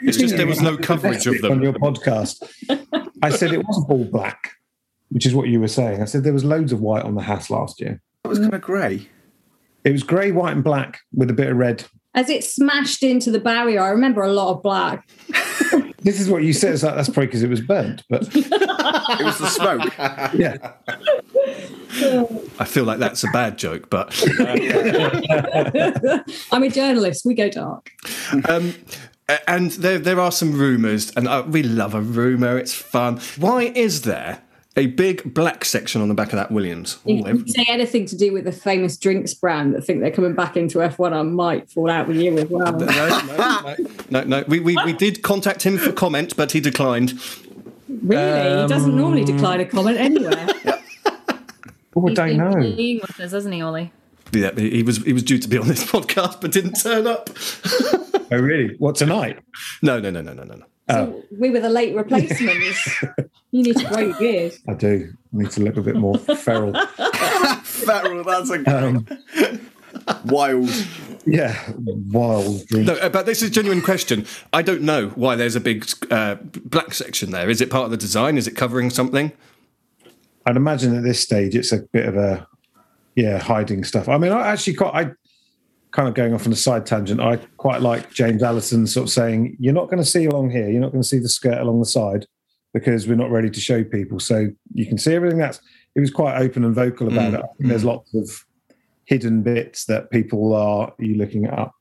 It's 0.01 0.17
just 0.17 0.35
there 0.35 0.47
was 0.47 0.61
no 0.61 0.75
coverage 0.75 1.25
of 1.25 1.39
them 1.41 1.53
on 1.53 1.61
your 1.61 1.73
podcast. 1.73 2.43
I 3.21 3.29
said 3.29 3.51
it 3.53 3.65
wasn't 3.65 3.89
all 3.89 4.05
black, 4.05 4.51
which 5.09 5.25
is 5.25 5.33
what 5.35 5.47
you 5.49 5.59
were 5.59 5.67
saying. 5.67 6.01
I 6.01 6.05
said 6.05 6.23
there 6.23 6.33
was 6.33 6.43
loads 6.45 6.71
of 6.71 6.81
white 6.81 7.03
on 7.03 7.15
the 7.15 7.21
Haas 7.21 7.49
last 7.49 7.79
year. 7.81 8.01
It 8.25 8.27
was 8.27 8.39
kind 8.39 8.53
of 8.53 8.61
grey. 8.61 9.07
It 9.83 9.91
was 9.91 10.03
grey, 10.03 10.31
white, 10.31 10.53
and 10.53 10.63
black 10.63 10.99
with 11.13 11.29
a 11.29 11.33
bit 11.33 11.47
of 11.49 11.57
red. 11.57 11.85
as 12.13 12.29
it 12.29 12.43
smashed 12.43 13.01
into 13.03 13.31
the 13.31 13.39
barrier. 13.39 13.81
I 13.81 13.89
remember 13.89 14.21
a 14.23 14.31
lot 14.33 14.51
of 14.55 14.61
black. 14.63 15.07
This 16.01 16.19
is 16.21 16.29
what 16.29 16.43
you 16.43 16.53
said. 16.53 16.73
It's 16.73 16.83
like 16.83 16.95
that's 16.95 17.09
probably 17.09 17.27
because 17.27 17.43
it 17.43 17.49
was 17.49 17.59
burnt, 17.61 18.03
but 18.09 18.23
It 18.33 19.23
was 19.25 19.37
the 19.37 19.47
smoke. 19.49 19.93
yeah. 20.33 20.73
I 22.59 22.65
feel 22.65 22.85
like 22.85 22.99
that's 22.99 23.23
a 23.23 23.27
bad 23.33 23.57
joke, 23.57 23.89
but 23.89 24.13
I'm 26.51 26.63
a 26.63 26.69
journalist. 26.69 27.25
We 27.25 27.33
go 27.33 27.49
dark. 27.49 27.91
um, 28.47 28.73
a- 28.73 28.73
and 29.47 29.71
there 29.71 29.99
there 29.99 30.19
are 30.19 30.31
some 30.31 30.53
rumours, 30.53 31.11
and 31.15 31.27
uh, 31.27 31.43
we 31.47 31.63
love 31.63 31.93
a 31.93 32.01
rumour. 32.01 32.57
It's 32.57 32.73
fun. 32.73 33.19
Why 33.37 33.71
is 33.75 34.01
there 34.01 34.41
a 34.75 34.87
big 34.87 35.33
black 35.33 35.65
section 35.65 36.01
on 36.01 36.07
the 36.07 36.13
back 36.13 36.27
of 36.27 36.33
that 36.37 36.51
Williams? 36.51 36.99
If 37.05 37.25
Ooh, 37.25 37.27
ev- 37.27 37.47
you 37.47 37.53
say 37.53 37.65
anything 37.67 38.05
to 38.07 38.17
do 38.17 38.31
with 38.31 38.45
the 38.45 38.51
famous 38.51 38.97
drinks 38.97 39.33
brand 39.33 39.73
that 39.75 39.83
think 39.83 39.99
they're 40.01 40.11
coming 40.11 40.33
back 40.35 40.55
into 40.57 40.79
F1, 40.79 41.13
I 41.13 41.21
might 41.23 41.69
fall 41.69 41.89
out 41.89 42.07
with 42.07 42.17
you 42.17 42.37
as 42.37 42.45
well. 42.49 42.71
no, 42.71 42.85
no, 42.85 43.07
no, 43.37 43.75
no, 44.09 44.23
no. 44.23 44.43
We, 44.47 44.59
we, 44.59 44.77
we 44.85 44.93
did 44.93 45.21
contact 45.21 45.63
him 45.63 45.77
for 45.77 45.91
comment, 45.91 46.35
but 46.37 46.51
he 46.51 46.59
declined. 46.59 47.13
Really? 47.87 48.61
he 48.61 48.67
doesn't 48.67 48.95
normally 48.95 49.25
decline 49.25 49.59
a 49.59 49.65
comment 49.65 49.97
anywhere. 49.97 50.47
Oh, 51.95 52.07
I 52.07 52.13
don't 52.13 52.27
been 52.27 52.37
know. 52.37 52.51
playing 52.51 52.99
with 53.01 53.19
us, 53.19 53.31
hasn't 53.31 53.53
he, 53.53 53.63
Oli? 53.63 53.91
Yeah, 54.31 54.51
he 54.55 54.69
he 54.69 54.83
was 54.83 54.97
he 54.97 55.11
was 55.11 55.23
due 55.23 55.39
to 55.39 55.47
be 55.47 55.57
on 55.57 55.67
this 55.67 55.83
podcast, 55.91 56.39
but 56.39 56.51
didn't 56.51 56.75
turn 56.75 57.07
up. 57.07 57.29
Oh, 58.31 58.37
really? 58.39 58.75
What 58.77 58.95
tonight? 58.95 59.39
No, 59.81 59.99
no, 59.99 60.09
no, 60.11 60.21
no, 60.21 60.33
no, 60.33 60.43
no. 60.43 60.55
no. 60.55 60.65
So 60.89 61.23
we 61.37 61.49
were 61.51 61.59
the 61.59 61.69
late 61.69 61.95
replacements. 61.95 63.01
you 63.51 63.63
need 63.63 63.77
to 63.77 63.85
grow 63.85 63.99
your 63.99 64.17
beard. 64.17 64.53
I 64.67 64.73
do. 64.73 65.13
I 65.33 65.37
need 65.37 65.51
to 65.51 65.61
look 65.61 65.77
a 65.77 65.81
bit 65.81 65.95
more 65.95 66.17
feral. 66.17 66.73
Feral, 67.63 68.23
that's 68.23 68.49
a 68.49 68.77
Um, 68.87 69.07
wild. 70.25 70.69
yeah, 71.25 71.57
wild. 71.77 72.65
drink. 72.67 72.87
No, 72.87 72.93
uh, 72.95 73.09
but 73.09 73.25
this 73.25 73.41
is 73.41 73.49
a 73.49 73.51
genuine 73.51 73.81
question. 73.81 74.25
I 74.51 74.61
don't 74.61 74.81
know 74.81 75.09
why 75.09 75.35
there's 75.35 75.55
a 75.55 75.59
big 75.59 75.85
uh, 76.11 76.35
black 76.65 76.93
section 76.93 77.31
there. 77.31 77.49
Is 77.49 77.61
it 77.61 77.69
part 77.69 77.85
of 77.85 77.91
the 77.91 77.97
design? 77.97 78.37
Is 78.37 78.47
it 78.47 78.55
covering 78.55 78.89
something? 78.89 79.31
I'd 80.45 80.55
imagine 80.57 80.95
at 80.95 81.03
this 81.03 81.19
stage 81.19 81.55
it's 81.55 81.71
a 81.71 81.79
bit 81.91 82.07
of 82.07 82.15
a 82.15 82.47
yeah 83.15 83.37
hiding 83.37 83.83
stuff. 83.83 84.09
I 84.09 84.17
mean, 84.17 84.31
I 84.31 84.47
actually 84.47 84.73
quite 84.73 84.93
I 85.07 85.11
kind 85.91 86.07
of 86.07 86.13
going 86.13 86.33
off 86.33 86.45
on 86.45 86.53
a 86.53 86.55
side 86.57 86.85
tangent, 86.85 87.19
I 87.19 87.37
quite 87.57 87.81
like 87.81 88.11
James 88.13 88.43
Allison 88.43 88.85
sort 88.87 89.05
of 89.07 89.11
saying, 89.11 89.57
"You're 89.59 89.73
not 89.73 89.85
going 89.89 90.01
to 90.01 90.09
see 90.09 90.25
along 90.25 90.51
here. 90.51 90.69
You're 90.69 90.81
not 90.81 90.91
going 90.91 91.01
to 91.01 91.07
see 91.07 91.19
the 91.19 91.29
skirt 91.29 91.59
along 91.59 91.79
the 91.79 91.85
side 91.85 92.25
because 92.73 93.07
we're 93.07 93.15
not 93.15 93.31
ready 93.31 93.49
to 93.49 93.59
show 93.59 93.83
people. 93.83 94.19
So 94.19 94.47
you 94.73 94.85
can 94.85 94.97
see 94.97 95.13
everything." 95.13 95.39
That's 95.39 95.59
he 95.95 96.01
was 96.01 96.11
quite 96.11 96.39
open 96.39 96.63
and 96.63 96.75
vocal 96.75 97.07
about 97.07 97.31
Mm, 97.33 97.39
it. 97.39 97.39
I 97.43 97.47
think 97.57 97.69
there's 97.69 97.83
lots 97.85 98.13
of 98.13 98.29
hidden 99.05 99.41
bits 99.41 99.85
that 99.85 100.11
people 100.11 100.53
are 100.53 100.93
you 100.99 101.15
looking 101.15 101.47
up. 101.47 101.73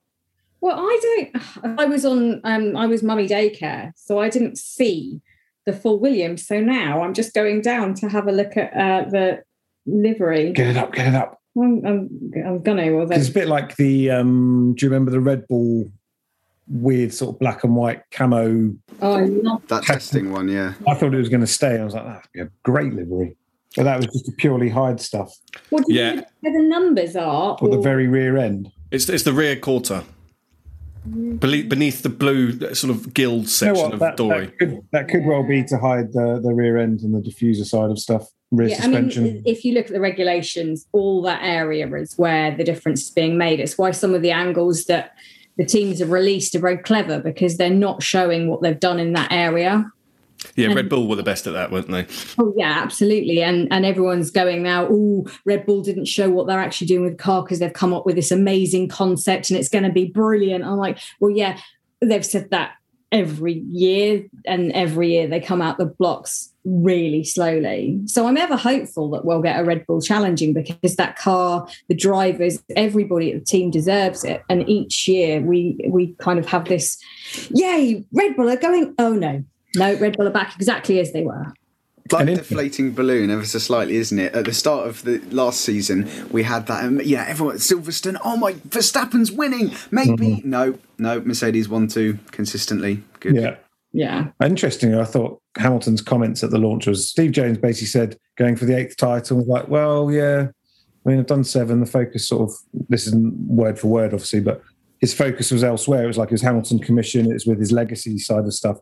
Well, 0.60 0.78
I 0.78 0.98
don't. 1.02 1.78
I 1.78 1.84
was 1.84 2.04
on. 2.04 2.40
Um, 2.44 2.76
I 2.76 2.86
was 2.86 3.02
mummy 3.02 3.28
daycare, 3.28 3.92
so 3.96 4.18
I 4.18 4.28
didn't 4.28 4.56
see 4.58 5.20
the 5.66 5.72
full 5.74 6.00
Williams. 6.00 6.46
So 6.46 6.60
now 6.60 7.02
I'm 7.02 7.12
just 7.12 7.34
going 7.34 7.60
down 7.60 7.92
to 7.96 8.08
have 8.08 8.26
a 8.26 8.32
look 8.32 8.56
at 8.56 8.72
uh, 8.74 9.08
the 9.10 9.42
livery. 9.86 10.52
Get 10.52 10.68
it 10.68 10.76
up, 10.78 10.92
get 10.94 11.08
it 11.08 11.14
up. 11.14 11.38
I'm, 11.62 11.86
I'm, 11.86 12.32
I'm 12.46 12.62
gonna. 12.62 12.92
Well, 12.94 13.10
It's 13.12 13.28
a 13.28 13.32
bit 13.32 13.48
like 13.48 13.76
the. 13.76 14.10
um 14.10 14.74
Do 14.76 14.86
you 14.86 14.90
remember 14.90 15.10
the 15.10 15.20
Red 15.20 15.46
Bull 15.48 15.90
weird 16.70 17.14
sort 17.14 17.34
of 17.34 17.38
black 17.40 17.64
and 17.64 17.74
white 17.76 18.02
camo? 18.10 18.74
oh, 19.00 19.12
I 19.12 19.24
love 19.24 19.66
That 19.68 19.84
testing 19.84 20.30
one, 20.32 20.48
yeah. 20.48 20.74
I 20.86 20.94
thought 20.94 21.14
it 21.14 21.18
was 21.18 21.28
going 21.30 21.40
to 21.40 21.46
stay. 21.46 21.78
I 21.80 21.84
was 21.84 21.94
like, 21.94 22.04
that'd 22.04 22.22
be 22.34 22.40
a 22.40 22.50
great 22.62 22.92
livery. 22.92 23.36
But 23.76 23.84
that 23.84 23.96
was 23.98 24.06
just 24.06 24.28
a 24.28 24.32
purely 24.32 24.68
hide 24.68 25.00
stuff. 25.00 25.32
What 25.70 25.84
do 25.86 25.92
you 25.94 26.00
Yeah. 26.00 26.14
know 26.16 26.24
where 26.40 26.52
the 26.52 26.68
numbers 26.68 27.16
are? 27.16 27.56
Or 27.60 27.68
the 27.68 27.78
very 27.80 28.06
rear 28.06 28.36
end. 28.36 28.70
It's 28.90 29.08
it's 29.08 29.22
the 29.24 29.32
rear 29.32 29.56
quarter. 29.56 30.02
Bele- 31.06 31.62
Beneath 31.62 32.02
the 32.02 32.08
blue 32.10 32.58
sort 32.74 32.90
of 32.94 33.14
gild 33.14 33.34
You 33.34 33.40
know 33.42 33.46
section 33.46 33.92
of 33.92 34.00
That, 34.00 34.16
Dory. 34.16 34.46
that 34.46 34.58
could 34.58 34.82
that 34.92 35.08
could 35.08 35.24
well 35.24 35.42
be 35.46 35.62
to 35.64 35.78
hide 35.78 36.12
the, 36.12 36.40
the 36.42 36.52
rear 36.52 36.76
end 36.76 37.00
and 37.00 37.14
the 37.14 37.20
diffuser 37.20 37.64
side 37.64 37.90
of 37.90 37.98
stuff, 37.98 38.26
rear 38.50 38.68
Yeah, 38.68 38.80
I 38.82 38.88
mean, 38.88 39.42
if 39.44 39.64
you 39.64 39.74
look 39.74 39.86
at 39.86 39.92
the 39.92 40.00
regulations, 40.00 40.86
all 40.92 41.22
that 41.22 41.42
area 41.42 41.86
is 41.94 42.16
where 42.16 42.56
the 42.56 42.64
difference 42.64 43.02
is 43.02 43.10
being 43.10 43.36
made. 43.36 43.60
It's 43.60 43.78
why 43.78 43.90
some 43.90 44.14
of 44.14 44.22
the 44.22 44.30
angles 44.30 44.84
that 44.84 45.14
the 45.56 45.64
teams 45.64 45.98
have 45.98 46.10
released 46.10 46.54
are 46.54 46.60
very 46.60 46.78
clever 46.78 47.18
because 47.18 47.56
they're 47.56 47.70
not 47.70 48.02
showing 48.02 48.48
what 48.48 48.62
they've 48.62 48.78
done 48.78 48.98
in 48.98 49.12
that 49.14 49.32
area. 49.32 49.90
Yeah, 50.54 50.72
Red 50.72 50.88
Bull 50.88 51.08
were 51.08 51.16
the 51.16 51.24
best 51.24 51.48
at 51.48 51.52
that, 51.54 51.72
weren't 51.72 51.90
they? 51.90 52.06
Oh 52.38 52.54
yeah, 52.56 52.80
absolutely. 52.80 53.42
And 53.42 53.66
and 53.72 53.84
everyone's 53.84 54.30
going 54.30 54.62
now. 54.62 54.86
Oh, 54.88 55.26
Red 55.44 55.66
Bull 55.66 55.82
didn't 55.82 56.04
show 56.04 56.30
what 56.30 56.46
they're 56.46 56.60
actually 56.60 56.86
doing 56.86 57.02
with 57.02 57.16
the 57.16 57.22
car 57.22 57.42
because 57.42 57.58
they've 57.58 57.72
come 57.72 57.92
up 57.92 58.06
with 58.06 58.14
this 58.14 58.30
amazing 58.30 58.88
concept 58.88 59.50
and 59.50 59.58
it's 59.58 59.68
going 59.68 59.82
to 59.82 59.90
be 59.90 60.06
brilliant. 60.06 60.64
I'm 60.64 60.76
like, 60.76 61.00
well, 61.18 61.32
yeah, 61.32 61.58
they've 62.00 62.24
said 62.24 62.50
that 62.50 62.74
every 63.12 63.54
year, 63.70 64.24
and 64.46 64.72
every 64.72 65.12
year 65.12 65.26
they 65.26 65.40
come 65.40 65.62
out 65.62 65.78
the 65.78 65.86
blocks 65.86 66.52
really 66.64 67.24
slowly. 67.24 68.00
So 68.06 68.26
I'm 68.26 68.36
ever 68.36 68.56
hopeful 68.56 69.10
that 69.10 69.24
we'll 69.24 69.42
get 69.42 69.58
a 69.58 69.64
Red 69.64 69.86
Bull 69.86 70.00
challenging 70.00 70.52
because 70.52 70.96
that 70.96 71.16
car, 71.16 71.66
the 71.88 71.94
drivers, 71.94 72.62
everybody 72.76 73.32
at 73.32 73.40
the 73.40 73.44
team 73.44 73.70
deserves 73.70 74.24
it. 74.24 74.42
And 74.48 74.68
each 74.68 75.08
year 75.08 75.40
we 75.40 75.78
we 75.88 76.14
kind 76.18 76.38
of 76.38 76.46
have 76.46 76.66
this, 76.66 77.02
yay, 77.50 78.04
Red 78.12 78.36
Bull 78.36 78.50
are 78.50 78.56
going. 78.56 78.94
Oh 78.98 79.12
no, 79.12 79.42
no, 79.76 79.94
Red 79.94 80.16
Bull 80.16 80.28
are 80.28 80.32
back 80.32 80.54
exactly 80.56 81.00
as 81.00 81.12
they 81.12 81.22
were. 81.22 81.52
Like 82.12 82.20
And 82.20 82.28
a 82.30 82.32
in- 82.32 82.38
deflating 82.38 82.92
balloon 82.94 83.30
ever 83.30 83.44
so 83.44 83.58
slightly, 83.58 83.96
isn't 83.96 84.18
it? 84.18 84.34
At 84.34 84.44
the 84.44 84.54
start 84.54 84.88
of 84.88 85.02
the 85.04 85.18
last 85.30 85.60
season, 85.60 86.08
we 86.30 86.42
had 86.42 86.66
that. 86.66 86.84
Um, 86.84 87.00
yeah, 87.02 87.24
everyone 87.28 87.56
Silverstone. 87.56 88.18
Oh 88.24 88.36
my, 88.36 88.52
Verstappen's 88.54 89.30
winning. 89.32 89.72
Maybe 89.90 90.42
no, 90.44 90.78
no. 90.98 91.20
Mercedes 91.20 91.68
won 91.68 91.88
two 91.88 92.18
consistently. 92.30 93.02
Good. 93.20 93.36
yeah. 93.36 93.56
Yeah. 93.92 94.28
Interestingly, 94.44 94.98
I 95.00 95.04
thought 95.04 95.40
Hamilton's 95.56 96.02
comments 96.02 96.44
at 96.44 96.50
the 96.50 96.58
launch 96.58 96.86
was 96.86 97.08
Steve 97.08 97.32
Jones 97.32 97.56
basically 97.56 97.86
said 97.86 98.18
going 98.36 98.54
for 98.54 98.66
the 98.66 98.76
eighth 98.76 98.98
title 98.98 99.38
was 99.38 99.46
like, 99.46 99.68
well, 99.68 100.12
yeah, 100.12 100.48
I 101.06 101.08
mean, 101.08 101.18
I've 101.18 101.26
done 101.26 101.42
seven. 101.42 101.80
The 101.80 101.86
focus 101.86 102.28
sort 102.28 102.50
of 102.50 102.56
this 102.90 103.06
isn't 103.06 103.34
word 103.48 103.78
for 103.78 103.88
word, 103.88 104.12
obviously, 104.12 104.40
but 104.40 104.62
his 105.00 105.14
focus 105.14 105.50
was 105.50 105.64
elsewhere. 105.64 106.04
It 106.04 106.08
was 106.08 106.18
like 106.18 106.28
his 106.28 106.42
Hamilton 106.42 106.80
commission. 106.80 107.30
It 107.30 107.32
was 107.34 107.46
with 107.46 107.58
his 107.58 107.72
legacy 107.72 108.18
side 108.18 108.44
of 108.44 108.52
stuff. 108.52 108.76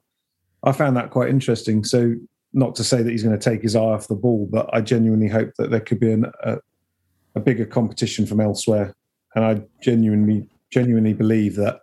I 0.64 0.72
found 0.72 0.97
that 0.97 1.11
quite 1.11 1.29
interesting. 1.29 1.85
So, 1.85 2.14
not 2.57 2.75
to 2.77 2.83
say 2.85 3.03
that 3.03 3.11
he's 3.11 3.23
going 3.23 3.39
to 3.39 3.51
take 3.51 3.63
his 3.63 3.77
eye 3.77 3.81
off 3.81 4.09
the 4.09 4.15
ball, 4.15 4.49
but 4.51 4.69
I 4.73 4.81
genuinely 4.81 5.29
hope 5.29 5.53
that 5.59 5.71
there 5.71 5.81
could 5.81 6.01
be 6.01 6.11
an, 6.11 6.25
a, 6.43 6.57
a 7.35 7.41
bigger 7.41 7.67
competition 7.67 8.25
from 8.25 8.41
elsewhere. 8.41 8.95
And 9.35 9.45
I 9.45 9.63
genuinely, 9.83 10.49
genuinely 10.71 11.13
believe 11.13 11.57
that 11.57 11.81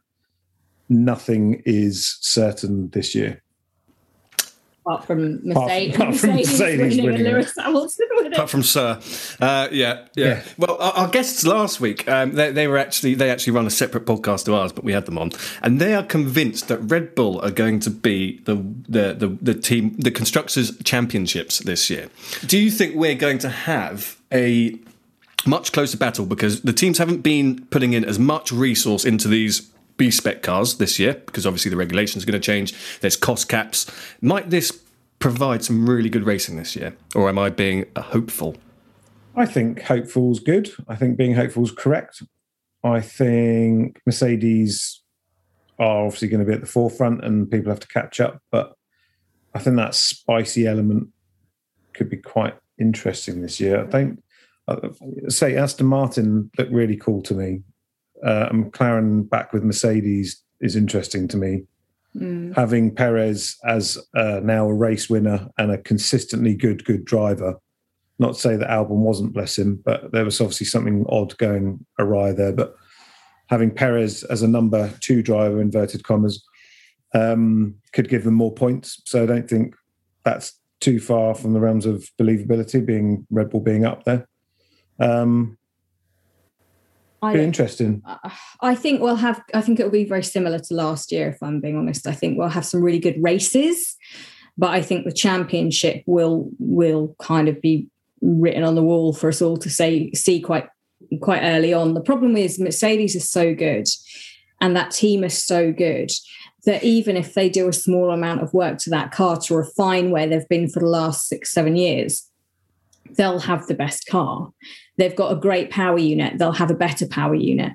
nothing 0.90 1.62
is 1.66 2.18
certain 2.22 2.90
this 2.90 3.14
year. 3.14 3.43
Apart 4.86 5.06
from 5.06 5.46
Mercedes, 5.48 5.96
apart 5.96 6.16
from 6.16 6.30
Mercedes, 6.32 6.60
Mercedes 6.60 6.80
winning 6.80 7.06
winning 7.06 7.26
it. 7.26 7.34
Lewis 7.34 7.54
Hamilton 7.58 8.08
winning. 8.12 8.34
Apart 8.34 8.50
from 8.50 8.64
Sir, 8.64 9.00
uh, 9.40 9.68
yeah, 9.72 10.06
yeah, 10.16 10.26
Yeah. 10.26 10.44
Well, 10.58 10.78
our, 10.80 10.92
our 10.94 11.08
guests 11.08 11.46
last 11.46 11.80
week, 11.80 12.08
um, 12.10 12.34
they, 12.34 12.52
they 12.52 12.68
were 12.68 12.78
actually 12.78 13.16
they 13.16 13.30
actually 13.30 13.54
run 13.54 13.66
a 13.66 13.72
separate 13.72 14.06
podcast 14.06 14.46
to 14.46 14.56
ours, 14.56 14.72
but 14.72 14.84
we 14.84 14.94
had 14.94 15.06
them 15.06 15.18
on, 15.18 15.32
and 15.62 15.80
they 15.80 15.96
are 15.96 16.04
convinced 16.04 16.68
that 16.68 16.80
Red 16.80 17.16
Bull 17.16 17.40
are 17.42 17.52
going 17.52 17.80
to 17.82 17.90
be 17.90 18.40
the 18.46 18.56
the 18.88 19.14
the, 19.14 19.38
the 19.42 19.54
team, 19.54 19.96
the 19.98 20.12
constructors' 20.12 20.78
championships 20.84 21.60
this 21.60 21.90
year. 21.90 22.10
Do 22.46 22.58
you 22.58 22.72
think 22.72 22.96
we're 22.96 23.16
going 23.16 23.40
to 23.40 23.50
have 23.50 24.20
a 24.32 24.78
much 25.46 25.72
closer 25.72 25.98
battle 25.98 26.26
because 26.26 26.62
the 26.62 26.74
teams 26.74 26.98
haven't 26.98 27.22
been 27.22 27.66
putting 27.66 27.94
in 27.94 28.06
as 28.06 28.18
much 28.18 28.52
resource 28.52 29.04
into 29.04 29.28
these 29.28 29.70
B 29.98 30.12
spec 30.12 30.42
cars 30.42 30.78
this 30.78 31.00
year 31.00 31.14
because 31.14 31.46
obviously 31.46 31.70
the 31.70 31.78
regulations 31.78 32.24
are 32.24 32.28
going 32.28 32.40
to 32.40 32.46
change. 32.46 32.74
There's 33.00 33.16
cost 33.16 33.50
caps. 33.50 33.90
Might 34.22 34.50
this 34.50 34.84
provide 35.20 35.64
some 35.64 35.90
really 35.90 36.10
good 36.10 36.26
racing 36.26 36.58
this 36.58 36.76
year, 36.76 36.96
or 37.16 37.30
am 37.30 37.40
I 37.40 37.50
being 37.50 37.86
uh, 37.96 38.02
hopeful? 38.02 38.58
I 39.36 39.46
think 39.46 39.82
hopeful's 39.82 40.40
good. 40.40 40.72
I 40.88 40.96
think 40.96 41.18
being 41.18 41.36
hopeful 41.36 41.64
is 41.64 41.72
correct. 41.72 42.22
I 42.84 43.00
think 43.00 44.02
Mercedes 44.06 45.02
are 45.80 46.06
obviously 46.06 46.28
going 46.28 46.42
to 46.42 46.46
be 46.46 46.54
at 46.54 46.62
the 46.62 46.68
forefront 46.68 47.24
and 47.24 47.50
people 47.50 47.72
have 47.72 47.80
to 47.80 47.88
catch 47.88 48.20
up. 48.20 48.42
But 48.52 48.74
I 49.54 49.60
think 49.60 49.78
that 49.78 49.96
spicy 49.96 50.68
element 50.68 51.10
could 51.94 52.10
be 52.10 52.18
quite 52.18 52.56
interesting 52.80 53.42
this 53.42 53.60
year. 53.60 53.84
I 53.84 53.88
think, 53.88 54.22
uh, 54.68 54.90
say, 55.30 55.56
Aston 55.56 55.88
Martin 55.88 56.52
looked 56.58 56.72
really 56.72 56.98
cool 56.98 57.22
to 57.24 57.34
me. 57.34 57.62
Uh, 58.26 58.48
and 58.50 58.72
McLaren 58.72 59.30
back 59.30 59.54
with 59.54 59.64
Mercedes 59.64 60.42
is 60.62 60.76
interesting 60.76 61.28
to 61.30 61.38
me. 61.38 61.64
Having 62.54 62.96
Perez 62.96 63.58
as 63.66 63.98
uh, 64.16 64.40
now 64.44 64.68
a 64.68 64.74
race 64.74 65.10
winner 65.10 65.50
and 65.58 65.72
a 65.72 65.80
consistently 65.80 66.56
good, 66.56 66.86
good 66.86 67.06
driver 67.06 67.60
not 68.20 68.36
to 68.36 68.40
say 68.40 68.56
that 68.56 68.70
Albon 68.70 68.98
wasn't, 68.98 69.34
bless 69.34 69.58
him, 69.58 69.82
but 69.84 70.12
there 70.12 70.26
was 70.26 70.40
obviously 70.40 70.66
something 70.66 71.06
odd 71.10 71.38
going 71.38 71.86
awry 72.00 72.32
there. 72.32 72.54
But 72.54 72.76
having 73.48 73.72
Perez 73.72 74.24
as 74.24 74.42
a 74.42 74.48
number 74.48 74.94
two 75.02 75.22
driver, 75.22 75.60
inverted 75.62 76.04
commas, 76.04 76.44
um, 77.14 77.76
could 77.92 78.10
give 78.10 78.24
them 78.24 78.36
more 78.36 78.54
points. 78.54 79.02
So 79.06 79.24
I 79.24 79.26
don't 79.26 79.50
think 79.50 79.76
that's 80.24 80.60
too 80.80 81.00
far 81.00 81.34
from 81.36 81.54
the 81.54 81.60
realms 81.60 81.86
of 81.86 82.08
believability, 82.20 82.86
being 82.86 83.26
Red 83.30 83.50
Bull 83.50 83.62
being 83.62 83.86
up 83.86 84.04
there. 84.04 84.28
Um, 85.00 85.58
I, 87.24 87.38
interesting. 87.38 88.02
I 88.62 88.76
think 88.76 89.02
we'll 89.02 89.16
have. 89.16 89.42
I 89.54 89.62
think 89.62 89.80
it 89.80 89.84
will 89.84 89.92
be 89.92 90.06
very 90.06 90.24
similar 90.24 90.60
to 90.60 90.74
last 90.74 91.12
year. 91.12 91.30
If 91.30 91.42
I'm 91.42 91.62
being 91.62 91.78
honest, 91.78 92.06
I 92.08 92.14
think 92.14 92.38
we'll 92.38 92.50
have 92.50 92.66
some 92.66 92.82
really 92.82 93.00
good 93.00 93.22
races, 93.22 93.96
but 94.58 94.72
I 94.72 94.82
think 94.82 95.06
the 95.06 95.14
championship 95.14 96.04
will 96.06 96.50
will 96.60 97.16
kind 97.20 97.48
of 97.48 97.62
be 97.62 97.88
written 98.22 98.64
on 98.64 98.76
the 98.76 98.84
wall 98.84 99.14
for 99.14 99.30
us 99.30 99.42
all 99.42 99.58
to 99.58 99.70
say 99.70 100.12
see 100.12 100.42
quite 100.42 100.68
quite 101.22 101.42
early 101.42 101.74
on. 101.74 101.94
The 101.94 102.02
problem 102.02 102.36
is 102.36 102.60
Mercedes 102.60 103.16
is 103.16 103.30
so 103.30 103.56
good, 103.56 103.88
and 104.62 104.76
that 104.76 104.92
team 104.92 105.24
is 105.24 105.42
so 105.42 105.72
good 105.72 106.12
that 106.66 106.84
even 106.84 107.18
if 107.18 107.34
they 107.34 107.50
do 107.50 107.68
a 107.68 107.74
small 107.74 108.12
amount 108.12 108.42
of 108.42 108.54
work 108.54 108.78
to 108.80 108.90
that 108.90 109.12
car 109.12 109.38
to 109.38 109.56
refine 109.56 110.12
where 110.12 110.28
they've 110.28 110.48
been 110.48 110.70
for 110.70 110.80
the 110.80 110.88
last 110.88 111.28
six 111.28 111.52
seven 111.52 111.76
years, 111.76 112.30
they'll 113.12 113.40
have 113.40 113.68
the 113.68 113.74
best 113.74 114.08
car. 114.08 114.52
They've 114.98 115.16
got 115.16 115.32
a 115.32 115.40
great 115.40 115.70
power 115.70 115.98
unit. 115.98 116.38
They'll 116.38 116.52
have 116.52 116.72
a 116.72 116.76
better 116.76 117.08
power 117.08 117.36
unit. 117.36 117.74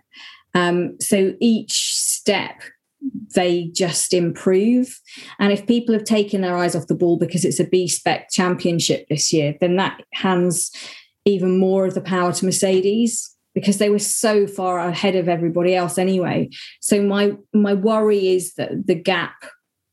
Um, 0.55 0.97
so 1.01 1.35
each 1.41 1.95
step 1.97 2.62
they 3.35 3.70
just 3.72 4.12
improve. 4.12 5.01
And 5.39 5.53
if 5.53 5.66
people 5.66 5.95
have 5.95 6.05
taken 6.05 6.41
their 6.41 6.57
eyes 6.57 6.74
off 6.74 6.89
the 6.89 6.95
ball 6.95 7.16
because 7.16 7.45
it's 7.45 7.61
a 7.61 7.64
B 7.64 7.87
spec 7.89 8.31
championship 8.31 9.07
this 9.09 9.33
year, 9.33 9.55
then 9.61 9.76
that 9.76 10.03
hands 10.14 10.72
even 11.24 11.59
more 11.59 11.87
of 11.87 11.95
the 11.95 12.01
power 12.01 12.33
to 12.33 12.45
Mercedes 12.45 13.35
because 13.55 13.79
they 13.79 13.91
were 13.91 13.99
so 13.99 14.47
far 14.47 14.79
ahead 14.79 15.14
of 15.14 15.29
everybody 15.29 15.74
else 15.74 15.99
anyway. 15.99 16.49
So 16.81 17.03
my 17.03 17.37
my 17.53 17.74
worry 17.74 18.29
is 18.29 18.55
that 18.55 18.87
the 18.87 18.95
gap 18.95 19.35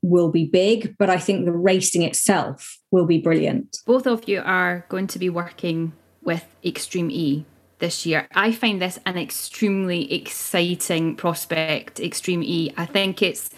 will 0.01 0.29
be 0.29 0.45
big, 0.45 0.95
but 0.97 1.09
I 1.09 1.17
think 1.17 1.45
the 1.45 1.51
racing 1.51 2.03
itself 2.03 2.77
will 2.95 3.05
be 3.05 3.19
brilliant. 3.19 3.83
Both 3.85 4.07
of 4.07 4.27
you 4.29 4.41
are 4.43 4.85
going 4.87 5.07
to 5.07 5.19
be 5.19 5.29
working 5.29 5.91
with 6.23 6.45
Extreme 6.63 7.11
E 7.11 7.45
this 7.79 8.05
year. 8.05 8.25
I 8.33 8.53
find 8.53 8.81
this 8.81 8.97
an 9.05 9.17
extremely 9.17 10.11
exciting 10.13 11.17
prospect, 11.17 11.99
Extreme 11.99 12.43
E. 12.43 12.71
I 12.77 12.85
think 12.85 13.21
it's 13.21 13.49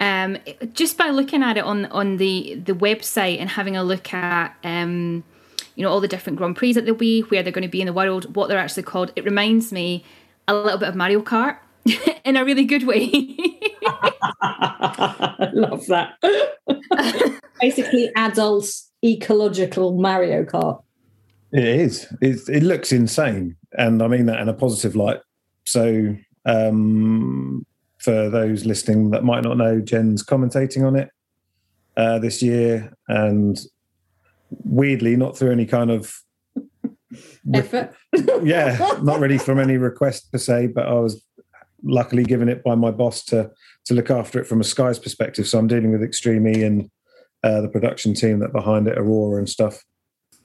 um, 0.00 0.38
just 0.72 0.96
by 0.96 1.10
looking 1.10 1.42
at 1.42 1.58
it 1.58 1.64
on 1.64 1.84
on 1.86 2.16
the 2.16 2.54
the 2.54 2.72
website 2.72 3.38
and 3.38 3.50
having 3.50 3.76
a 3.76 3.84
look 3.84 4.14
at 4.14 4.56
um, 4.64 5.24
you 5.74 5.82
know 5.82 5.90
all 5.90 6.00
the 6.00 6.08
different 6.08 6.38
Grand 6.38 6.56
Prix 6.56 6.72
that 6.72 6.86
they'll 6.86 6.94
be, 6.94 7.20
where 7.20 7.42
they're 7.42 7.52
going 7.52 7.62
to 7.62 7.68
be 7.68 7.82
in 7.82 7.86
the 7.86 7.92
world, 7.92 8.34
what 8.34 8.48
they're 8.48 8.58
actually 8.58 8.84
called. 8.84 9.12
It 9.14 9.24
reminds 9.24 9.72
me 9.72 10.04
a 10.48 10.54
little 10.54 10.78
bit 10.78 10.88
of 10.88 10.96
Mario 10.96 11.20
Kart 11.20 11.58
in 12.24 12.36
a 12.36 12.44
really 12.44 12.64
good 12.64 12.86
way. 12.86 13.10
I 14.42 15.50
love 15.52 15.86
that. 15.86 16.14
Basically, 17.60 18.10
adult 18.16 18.66
ecological 19.04 19.98
Mario 19.98 20.44
Kart. 20.44 20.82
It 21.52 21.64
is. 21.64 22.06
It, 22.20 22.48
it 22.48 22.62
looks 22.62 22.92
insane, 22.92 23.56
and 23.76 24.02
I 24.02 24.06
mean 24.06 24.26
that 24.26 24.40
in 24.40 24.48
a 24.48 24.54
positive 24.54 24.94
light. 24.94 25.20
So, 25.66 26.16
um, 26.46 27.66
for 27.98 28.30
those 28.30 28.64
listening 28.64 29.10
that 29.10 29.24
might 29.24 29.42
not 29.42 29.56
know, 29.56 29.80
Jen's 29.80 30.24
commentating 30.24 30.86
on 30.86 30.96
it 30.96 31.10
uh, 31.96 32.18
this 32.18 32.42
year, 32.42 32.92
and 33.08 33.60
weirdly, 34.64 35.16
not 35.16 35.36
through 35.36 35.52
any 35.52 35.66
kind 35.66 35.90
of 35.90 36.22
Effort. 37.52 37.92
yeah, 38.42 38.98
not 39.02 39.18
really 39.18 39.38
from 39.38 39.58
any 39.58 39.76
request 39.76 40.30
per 40.30 40.38
se, 40.38 40.68
but 40.68 40.86
I 40.86 40.94
was 40.94 41.24
luckily 41.82 42.24
given 42.24 42.48
it 42.48 42.62
by 42.62 42.74
my 42.74 42.90
boss 42.90 43.24
to 43.26 43.50
to 43.86 43.94
look 43.94 44.10
after 44.10 44.40
it 44.40 44.46
from 44.46 44.60
a 44.60 44.64
Sky's 44.64 44.98
perspective. 44.98 45.46
So 45.48 45.58
I'm 45.58 45.66
dealing 45.66 45.92
with 45.92 46.02
Extreme 46.02 46.46
E 46.48 46.62
and 46.62 46.90
uh, 47.42 47.60
the 47.60 47.68
production 47.68 48.14
team 48.14 48.40
that 48.40 48.52
behind 48.52 48.86
it, 48.86 48.98
Aurora 48.98 49.38
and 49.38 49.48
stuff. 49.48 49.84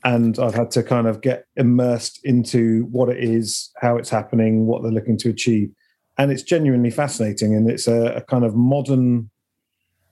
And 0.03 0.37
I've 0.39 0.55
had 0.55 0.71
to 0.71 0.83
kind 0.83 1.07
of 1.07 1.21
get 1.21 1.45
immersed 1.55 2.19
into 2.23 2.85
what 2.91 3.09
it 3.09 3.23
is, 3.23 3.71
how 3.81 3.97
it's 3.97 4.09
happening, 4.09 4.67
what 4.67 4.83
they're 4.83 4.91
looking 4.91 5.17
to 5.17 5.29
achieve, 5.29 5.71
and 6.17 6.31
it's 6.31 6.43
genuinely 6.43 6.91
fascinating. 6.91 7.55
And 7.55 7.69
it's 7.69 7.87
a, 7.87 8.13
a 8.15 8.21
kind 8.21 8.45
of 8.45 8.55
modern 8.55 9.29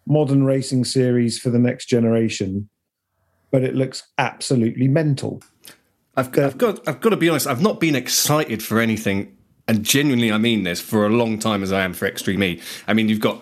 modern 0.05 0.43
racing 0.43 0.83
series 0.83 1.39
for 1.39 1.49
the 1.49 1.59
next 1.59 1.85
generation, 1.85 2.69
but 3.51 3.63
it 3.63 3.75
looks 3.75 4.03
absolutely 4.17 4.87
mental. 4.87 5.41
I've 6.15 6.37
I've 6.37 6.57
got, 6.57 6.87
I've 6.87 6.99
got 6.99 7.09
to 7.09 7.17
be 7.17 7.29
honest. 7.29 7.47
I've 7.47 7.61
not 7.61 7.79
been 7.79 7.95
excited 7.95 8.61
for 8.61 8.79
anything, 8.79 9.37
and 9.67 9.83
genuinely, 9.83 10.31
I 10.31 10.37
mean 10.37 10.63
this 10.63 10.81
for 10.81 11.05
a 11.05 11.09
long 11.09 11.39
time 11.39 11.63
as 11.63 11.71
I 11.71 11.83
am 11.83 11.93
for 11.93 12.05
Extreme 12.05 12.43
E. 12.43 12.61
I 12.87 12.93
mean, 12.93 13.09
you've 13.09 13.19
got 13.19 13.41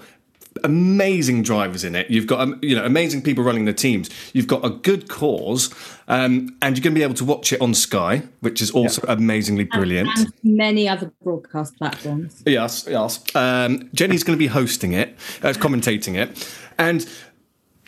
amazing 0.63 1.43
drivers 1.43 1.83
in 1.83 1.95
it. 1.95 2.09
You've 2.09 2.27
got, 2.27 2.41
um, 2.41 2.59
you 2.61 2.75
know, 2.75 2.83
amazing 2.83 3.21
people 3.21 3.43
running 3.43 3.65
the 3.65 3.73
teams. 3.73 4.09
You've 4.33 4.47
got 4.47 4.65
a 4.65 4.69
good 4.69 5.09
cause, 5.09 5.73
um, 6.07 6.55
and 6.61 6.77
you're 6.77 6.83
going 6.83 6.93
to 6.93 6.99
be 6.99 7.03
able 7.03 7.15
to 7.15 7.25
watch 7.25 7.53
it 7.53 7.61
on 7.61 7.73
Sky, 7.73 8.23
which 8.41 8.61
is 8.61 8.71
also 8.71 9.01
amazingly 9.07 9.63
brilliant. 9.63 10.09
And, 10.17 10.25
and 10.25 10.57
many 10.57 10.89
other 10.89 11.11
broadcast 11.23 11.77
platforms. 11.77 12.43
Yes, 12.45 12.85
yes. 12.89 13.23
Um, 13.35 13.89
Jennie's 13.93 14.23
going 14.23 14.37
to 14.37 14.39
be 14.39 14.47
hosting 14.47 14.93
it, 14.93 15.15
uh, 15.41 15.53
commentating 15.53 16.15
it, 16.15 16.47
and 16.77 17.07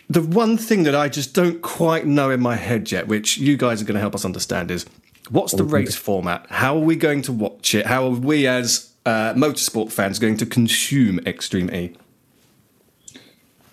the 0.08 0.22
one 0.22 0.56
thing 0.58 0.82
that 0.84 0.94
I 0.94 1.08
just 1.08 1.34
don't 1.34 1.62
quite 1.62 2.06
know 2.06 2.30
in 2.30 2.40
my 2.40 2.56
head 2.56 2.90
yet, 2.90 3.08
which 3.08 3.38
you 3.38 3.56
guys 3.56 3.80
are 3.80 3.84
going 3.84 3.94
to 3.94 4.00
help 4.00 4.14
us 4.14 4.24
understand, 4.24 4.70
is 4.70 4.86
what's 5.30 5.52
the 5.52 5.64
race 5.64 5.96
format? 5.96 6.46
How 6.50 6.76
are 6.76 6.80
we 6.80 6.96
going 6.96 7.22
to 7.22 7.32
watch 7.32 7.74
it? 7.74 7.86
How 7.86 8.06
are 8.06 8.10
we 8.10 8.46
as 8.46 8.92
uh, 9.06 9.34
motorsport 9.34 9.92
fans 9.92 10.18
going 10.18 10.36
to 10.38 10.46
consume 10.46 11.18
Extreme 11.20 11.74
E? 11.74 11.96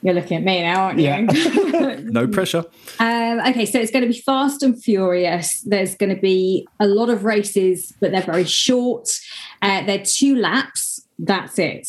You're 0.04 0.16
looking 0.16 0.38
at 0.38 0.44
me 0.44 0.62
now, 0.62 0.86
aren't 0.86 1.00
you? 1.00 2.12
no 2.12 2.28
pressure. 2.28 2.66
Um, 3.00 3.40
okay, 3.42 3.68
so 3.68 3.80
it's 3.80 3.92
going 3.92 4.02
to 4.02 4.10
be 4.10 4.20
fast 4.20 4.64
and 4.64 4.82
furious. 4.82 5.62
There's 5.62 5.96
going 5.96 6.14
to 6.14 6.20
be 6.20 6.68
a 6.80 6.88
lot 6.88 7.10
of 7.10 7.24
races, 7.24 7.94
but 8.00 8.12
they're 8.12 8.22
very 8.22 8.46
short. 8.46 9.16
Uh, 9.62 9.86
they're 9.86 10.04
two 10.04 10.36
laps. 10.36 11.06
That's 11.20 11.60
it. 11.60 11.88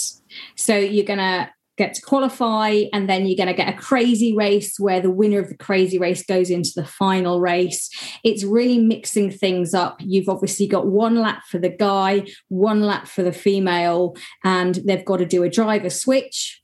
So 0.56 0.76
you're 0.76 1.06
going 1.06 1.20
to 1.20 1.48
get 1.82 1.94
to 1.94 2.02
qualify, 2.02 2.84
and 2.92 3.08
then 3.08 3.26
you're 3.26 3.36
going 3.36 3.48
to 3.48 3.54
get 3.54 3.72
a 3.72 3.78
crazy 3.78 4.34
race 4.34 4.78
where 4.78 5.00
the 5.00 5.10
winner 5.10 5.38
of 5.38 5.48
the 5.48 5.56
crazy 5.56 5.98
race 5.98 6.24
goes 6.24 6.50
into 6.50 6.70
the 6.74 6.84
final 6.84 7.40
race. 7.40 7.90
It's 8.24 8.44
really 8.44 8.78
mixing 8.78 9.30
things 9.30 9.74
up. 9.74 9.96
You've 10.00 10.28
obviously 10.28 10.66
got 10.66 10.86
one 10.86 11.16
lap 11.16 11.42
for 11.48 11.58
the 11.58 11.70
guy, 11.70 12.26
one 12.48 12.82
lap 12.82 13.06
for 13.06 13.22
the 13.22 13.32
female, 13.32 14.16
and 14.44 14.76
they've 14.86 15.04
got 15.04 15.18
to 15.18 15.26
do 15.26 15.42
a 15.42 15.50
driver 15.50 15.90
switch 15.90 16.62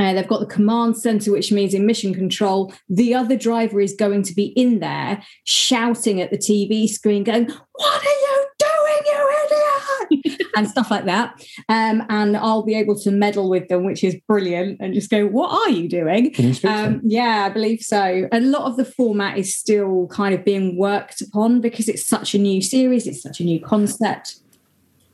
uh, 0.00 0.14
they've 0.14 0.28
got 0.28 0.40
the 0.40 0.46
command 0.46 0.96
center, 0.96 1.30
which 1.30 1.52
means 1.52 1.74
in 1.74 1.84
mission 1.84 2.14
control, 2.14 2.72
the 2.88 3.14
other 3.14 3.36
driver 3.36 3.82
is 3.82 3.92
going 3.92 4.22
to 4.22 4.34
be 4.34 4.46
in 4.56 4.80
there 4.80 5.22
shouting 5.44 6.22
at 6.22 6.30
the 6.30 6.38
TV 6.38 6.88
screen, 6.88 7.22
going, 7.22 7.50
What 7.74 8.00
are 8.00 8.04
you 8.04 8.46
doing, 8.90 10.10
you 10.10 10.20
idiot? 10.20 10.40
and 10.56 10.68
stuff 10.68 10.90
like 10.90 11.04
that. 11.04 11.34
Um, 11.68 12.04
and 12.08 12.36
I'll 12.36 12.62
be 12.62 12.74
able 12.74 12.98
to 13.00 13.10
meddle 13.10 13.48
with 13.48 13.68
them, 13.68 13.84
which 13.84 14.04
is 14.04 14.16
brilliant, 14.26 14.78
and 14.80 14.94
just 14.94 15.10
go, 15.10 15.26
What 15.26 15.50
are 15.50 15.70
you 15.70 15.88
doing? 15.88 16.34
You 16.34 16.68
Um, 16.68 17.00
yeah, 17.04 17.46
I 17.46 17.50
believe 17.50 17.80
so. 17.80 18.28
A 18.32 18.40
lot 18.40 18.62
of 18.62 18.76
the 18.76 18.84
format 18.84 19.38
is 19.38 19.56
still 19.56 20.08
kind 20.08 20.34
of 20.34 20.44
being 20.44 20.76
worked 20.76 21.20
upon 21.20 21.60
because 21.60 21.88
it's 21.88 22.06
such 22.06 22.34
a 22.34 22.38
new 22.38 22.62
series, 22.62 23.06
it's 23.06 23.22
such 23.22 23.40
a 23.40 23.44
new 23.44 23.60
concept. 23.60 24.36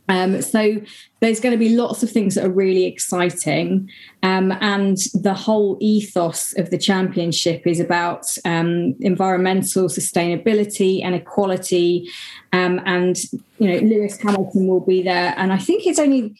Um, 0.09 0.41
so 0.41 0.81
there's 1.21 1.41
going 1.41 1.53
to 1.53 1.59
be 1.59 1.71
lots 1.71 2.05
of 2.05 2.11
things 2.11 2.37
that 2.37 2.45
are 2.45 2.51
really 2.51 2.85
exciting, 2.85 3.91
um, 4.23 4.53
and 4.61 4.99
the 5.15 5.35
whole 5.35 5.77
ethos 5.81 6.57
of 6.57 6.71
the 6.71 6.79
championship 6.79 7.67
is 7.67 7.81
about 7.81 8.27
um, 8.45 8.95
environmental 9.01 9.89
sustainability 9.89 11.05
and 11.05 11.15
equality. 11.15 12.09
Um, 12.53 12.81
and 12.87 13.17
you 13.59 13.69
know, 13.69 13.79
Lewis 13.79 14.21
Hamilton 14.21 14.67
will 14.67 14.81
be 14.81 15.03
there, 15.03 15.35
and 15.37 15.53
I 15.53 15.59
think 15.59 15.87
it's 15.87 15.99
only. 15.99 16.39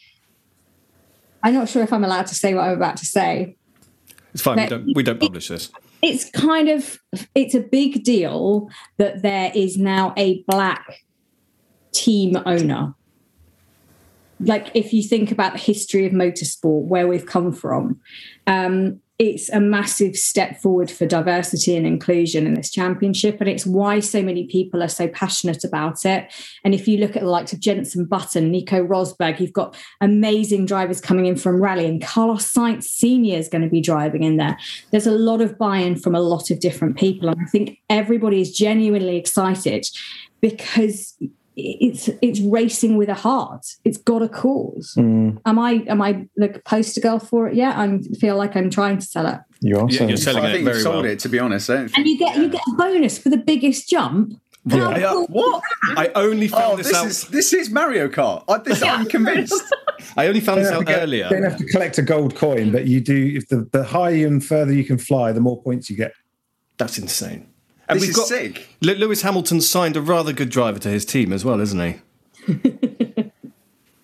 I'm 1.43 1.55
not 1.55 1.69
sure 1.69 1.83
if 1.83 1.93
I'm 1.93 2.05
allowed 2.05 2.27
to 2.27 2.35
say 2.35 2.55
what 2.55 2.63
I'm 2.65 2.77
about 2.77 2.97
to 2.99 3.07
say. 3.07 3.57
It's 4.33 4.43
fine. 4.43 4.59
We 4.59 4.67
don't, 4.67 4.97
we 4.97 5.03
don't 5.03 5.21
publish 5.21 5.49
this. 5.49 5.71
It's 6.03 6.29
kind 6.31 6.69
of 6.69 6.99
it's 7.35 7.55
a 7.55 7.61
big 7.61 8.05
deal 8.05 8.69
that 8.99 9.23
there 9.23 9.53
is 9.55 9.79
now 9.79 10.13
a 10.17 10.43
black 10.49 11.03
team 11.93 12.37
owner 12.45 12.95
like 14.41 14.71
if 14.75 14.93
you 14.93 15.03
think 15.03 15.31
about 15.31 15.53
the 15.53 15.59
history 15.59 16.07
of 16.07 16.13
motorsport 16.13 16.87
where 16.87 17.09
we've 17.09 17.27
come 17.27 17.53
from 17.53 18.01
um, 18.47 19.01
it's 19.19 19.49
a 19.49 19.61
massive 19.61 20.15
step 20.15 20.61
forward 20.61 20.91
for 20.91 21.07
diversity 21.07 21.75
and 21.75 21.87
inclusion 21.87 22.47
in 22.47 22.55
this 22.55 22.71
championship 22.71 23.41
and 23.41 23.49
it's 23.49 23.65
why 23.65 23.99
so 23.99 24.23
many 24.23 24.47
people 24.47 24.83
are 24.83 24.89
so 24.89 25.09
passionate 25.09 25.65
about 25.65 26.05
it. 26.05 26.31
And 26.65 26.75
if 26.75 26.87
you 26.87 26.99
look 26.99 27.17
at 27.17 27.23
the 27.23 27.29
likes 27.29 27.53
of 27.55 27.61
Jenson 27.61 28.05
button 28.05 28.51
nico 28.51 28.87
rosberg 28.87 29.41
you've 29.41 29.55
got 29.55 29.75
amazing 30.03 30.67
drivers 30.67 31.01
coming 31.01 31.27
in 31.27 31.37
from 31.37 31.63
rally 31.63 31.87
and 31.87 32.03
carlos 32.03 32.53
sainz 32.53 32.85
senior 32.85 33.39
is 33.39 33.49
going 33.49 33.63
to 33.63 33.71
be 33.71 33.81
driving 33.81 34.23
in 34.23 34.37
there. 34.37 34.59
There's 34.91 35.07
a 35.07 35.13
lot 35.13 35.41
of 35.41 35.57
buy-in 35.57 35.97
from 35.97 36.15
a 36.15 36.21
lot 36.21 36.51
of 36.51 36.61
different 36.61 36.97
people 36.97 37.29
and 37.29 37.41
i 37.41 37.47
think 37.47 37.79
everybody 37.89 38.41
is 38.41 38.53
genuinely 38.53 39.17
excited 39.17 39.87
because 40.41 41.17
it's 41.57 42.09
it's 42.21 42.41
racing 42.41 42.97
with 42.97 43.09
a 43.09 43.15
heart. 43.15 43.65
It's 43.85 43.97
got 43.99 44.23
a 44.23 44.29
cause. 44.29 44.95
Mm, 44.97 45.41
Am 45.47 45.59
I 45.59 45.85
am 45.89 46.03
I 46.03 46.27
the 46.37 46.61
poster 46.65 47.01
girl 47.01 47.19
for 47.19 47.49
it? 47.49 47.55
Yeah, 47.55 47.81
I 47.81 47.99
feel 48.19 48.37
like 48.37 48.55
I'm 48.57 48.71
trying 48.71 48.99
to 48.99 49.07
sell 49.07 49.27
it. 49.27 49.41
you 49.61 49.79
are. 49.79 49.89
Yeah, 49.91 50.05
you're 50.05 50.17
selling 50.19 50.45
it. 50.45 50.47
I 50.47 50.51
it 50.51 50.53
think 50.53 50.65
very 50.65 50.77
you've 50.77 50.83
sold 50.83 51.05
well. 51.05 51.13
it, 51.13 51.19
to 51.21 51.29
be 51.29 51.39
honest. 51.39 51.69
Don't 51.69 51.87
think- 51.89 51.99
And 51.99 52.07
you 52.07 52.19
get 52.19 52.37
you 52.37 52.49
get 52.49 52.61
a 52.69 52.75
bonus 52.77 53.19
for 53.19 53.31
the 53.31 53.39
biggest 53.39 53.89
jump. 53.89 54.35
How 54.69 54.91
Yeah. 54.97 55.13
cool- 55.13 55.27
what? 55.29 55.63
I 55.97 56.11
only 56.17 56.49
found 56.49 56.73
Oh, 56.73 56.77
this, 56.77 56.89
this 56.89 56.97
out. 56.97 57.07
is 57.07 57.25
this 57.29 57.53
is 57.53 57.71
Mario 57.71 58.09
Kart. 58.09 58.43
I, 58.49 58.59
this, 58.59 58.83
I'm 58.83 59.07
convinced. 59.07 59.63
I 60.17 60.27
only 60.27 60.41
found 60.41 60.61
this 60.61 60.71
out 60.71 60.85
get- 60.87 61.01
earlier. 61.03 61.25
You 61.25 61.31
don't 61.31 61.45
have 61.45 61.57
to 61.57 61.65
collect 61.67 61.99
a 61.99 62.03
gold 62.03 62.35
coin, 62.35 62.71
but 62.73 62.87
you 62.87 63.01
do. 63.01 63.33
If 63.37 63.49
the, 63.49 63.67
the 63.73 63.85
higher 63.85 64.27
and 64.27 64.45
further 64.45 64.73
you 64.75 64.85
can 64.85 64.99
fly, 64.99 65.33
the 65.33 65.41
more 65.41 65.63
points 65.63 65.89
you 65.89 65.97
get. 65.97 66.13
That's 66.79 66.99
insane. 66.99 67.47
And 67.89 67.97
This 67.97 68.03
we've 68.03 68.11
is 68.11 68.17
got 68.17 68.27
sick. 68.27 68.69
Lewis 68.81 69.23
Hamilton 69.23 69.61
signed 69.61 69.97
a 69.97 70.03
rather 70.03 70.33
good 70.33 70.51
driver 70.51 70.79
to 70.81 70.89
his 70.89 71.05
team 71.05 71.33
as 71.33 71.45
well, 71.45 71.61
isn't 71.61 71.81
he? 71.81 72.01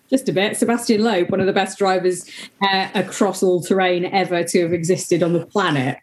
Just 0.09 0.29
a 0.29 0.31
bit. 0.31 0.55
Sebastian 0.55 1.03
Loeb, 1.03 1.31
one 1.31 1.39
of 1.39 1.47
the 1.47 1.53
best 1.53 1.77
drivers 1.79 2.29
uh, 2.61 2.89
across 2.93 3.41
all 3.41 3.61
terrain 3.61 4.05
ever 4.05 4.43
to 4.43 4.61
have 4.61 4.71
existed 4.71 5.23
on 5.23 5.33
the 5.33 5.45
planet. 5.45 5.97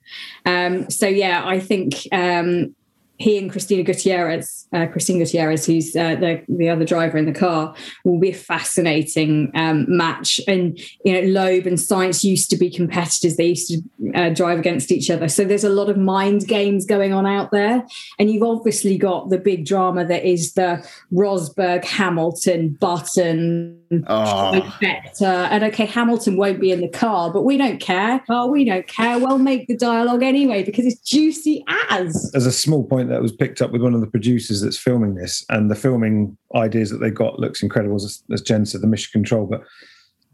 Um, 0.45 0.91
so 0.91 1.07
yeah, 1.07 1.47
I 1.47 1.61
think 1.61 2.09
um, 2.11 2.75
he 3.21 3.37
and 3.37 3.51
Cristina 3.51 3.83
Gutierrez, 3.83 4.67
uh, 4.73 4.87
Christine 4.87 5.19
Gutierrez, 5.19 5.67
who's 5.67 5.95
uh, 5.95 6.17
the 6.17 6.43
the 6.49 6.71
other 6.71 6.87
driver 6.87 7.19
in 7.19 7.27
the 7.27 7.39
car, 7.39 7.75
will 8.03 8.19
be 8.19 8.31
a 8.31 8.35
fascinating 8.35 9.53
um, 9.55 9.85
match. 9.89 10.41
And 10.49 10.79
you 11.05 11.13
know, 11.13 11.29
Loeb 11.29 11.67
and 11.67 11.77
Sainz 11.77 12.25
used 12.25 12.49
to 12.51 12.57
be 12.57 12.71
competitors; 12.71 13.37
they 13.37 13.49
used 13.49 13.69
to 13.69 13.83
uh, 14.15 14.31
drive 14.31 14.59
against 14.59 14.91
each 14.91 15.11
other. 15.11 15.29
So 15.29 15.45
there's 15.45 15.65
a 15.65 15.69
lot 15.69 15.91
of 15.91 15.99
mind 15.99 16.49
games 16.49 16.87
going 16.87 17.13
on 17.13 17.27
out 17.27 17.51
there. 17.51 17.87
And 18.19 18.31
you've 18.31 18.43
obviously 18.43 18.97
got 18.97 19.29
the 19.29 19.39
big 19.39 19.67
drama 19.67 20.07
that 20.07 20.25
is 20.25 20.55
the 20.55 20.83
Rosberg, 21.13 21.85
Hamilton, 21.85 22.71
Button, 22.81 23.81
Oh. 24.07 24.77
Vector. 24.81 25.25
And 25.25 25.65
okay, 25.65 25.85
Hamilton 25.85 26.37
won't 26.37 26.61
be 26.61 26.71
in 26.71 26.81
the 26.81 26.89
car, 26.89 27.33
but 27.33 27.43
we 27.43 27.57
don't 27.57 27.81
care. 27.81 28.23
Oh, 28.29 28.47
we 28.47 28.65
don't 28.65 28.87
care. 28.87 29.19
We'll 29.19 29.39
make 29.39 29.67
the 29.67 29.77
dialogue 29.77 30.23
anyway 30.23 30.63
because 30.63 30.87
it's 30.87 31.01
juicy 31.01 31.65
as. 31.91 32.31
There's 32.31 32.47
a 32.47 32.53
small 32.53 32.85
point 32.85 33.10
that 33.11 33.23
was 33.23 33.33
picked 33.33 33.61
up 33.61 33.71
with 33.71 33.83
one 33.83 33.95
of 33.95 34.01
the 34.01 34.07
producers 34.07 34.61
that's 34.63 34.79
filming 34.79 35.15
this, 35.15 35.45
and 35.51 35.71
the 35.71 35.75
filming 35.75 36.37
ideas 36.55 36.91
that 36.91 36.99
they 36.99 37.11
got 37.11 37.39
looks 37.39 37.63
incredible, 37.63 37.97
as, 37.97 38.23
as 38.33 38.43
Jen 38.43 38.67
said, 38.67 38.81
the 38.81 38.87
mission 38.87 39.11
control. 39.13 39.47
But 39.47 39.63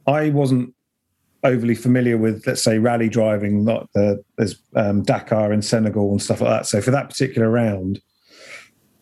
I 0.07 0.31
wasn't 0.31 0.73
overly 1.43 1.75
familiar 1.75 2.17
with, 2.17 2.47
let's 2.47 2.63
say, 2.63 2.79
rally 2.79 3.09
driving. 3.09 3.65
Not 3.65 3.89
the 3.95 4.23
there's 4.37 4.57
um, 4.75 5.03
Dakar 5.03 5.53
and 5.53 5.65
Senegal 5.65 6.11
and 6.11 6.23
stuff 6.23 6.41
like 6.41 6.51
that. 6.51 6.67
So 6.67 6.81
for 6.81 6.91
that 6.93 7.09
particular 7.09 7.51
round, 7.51 8.01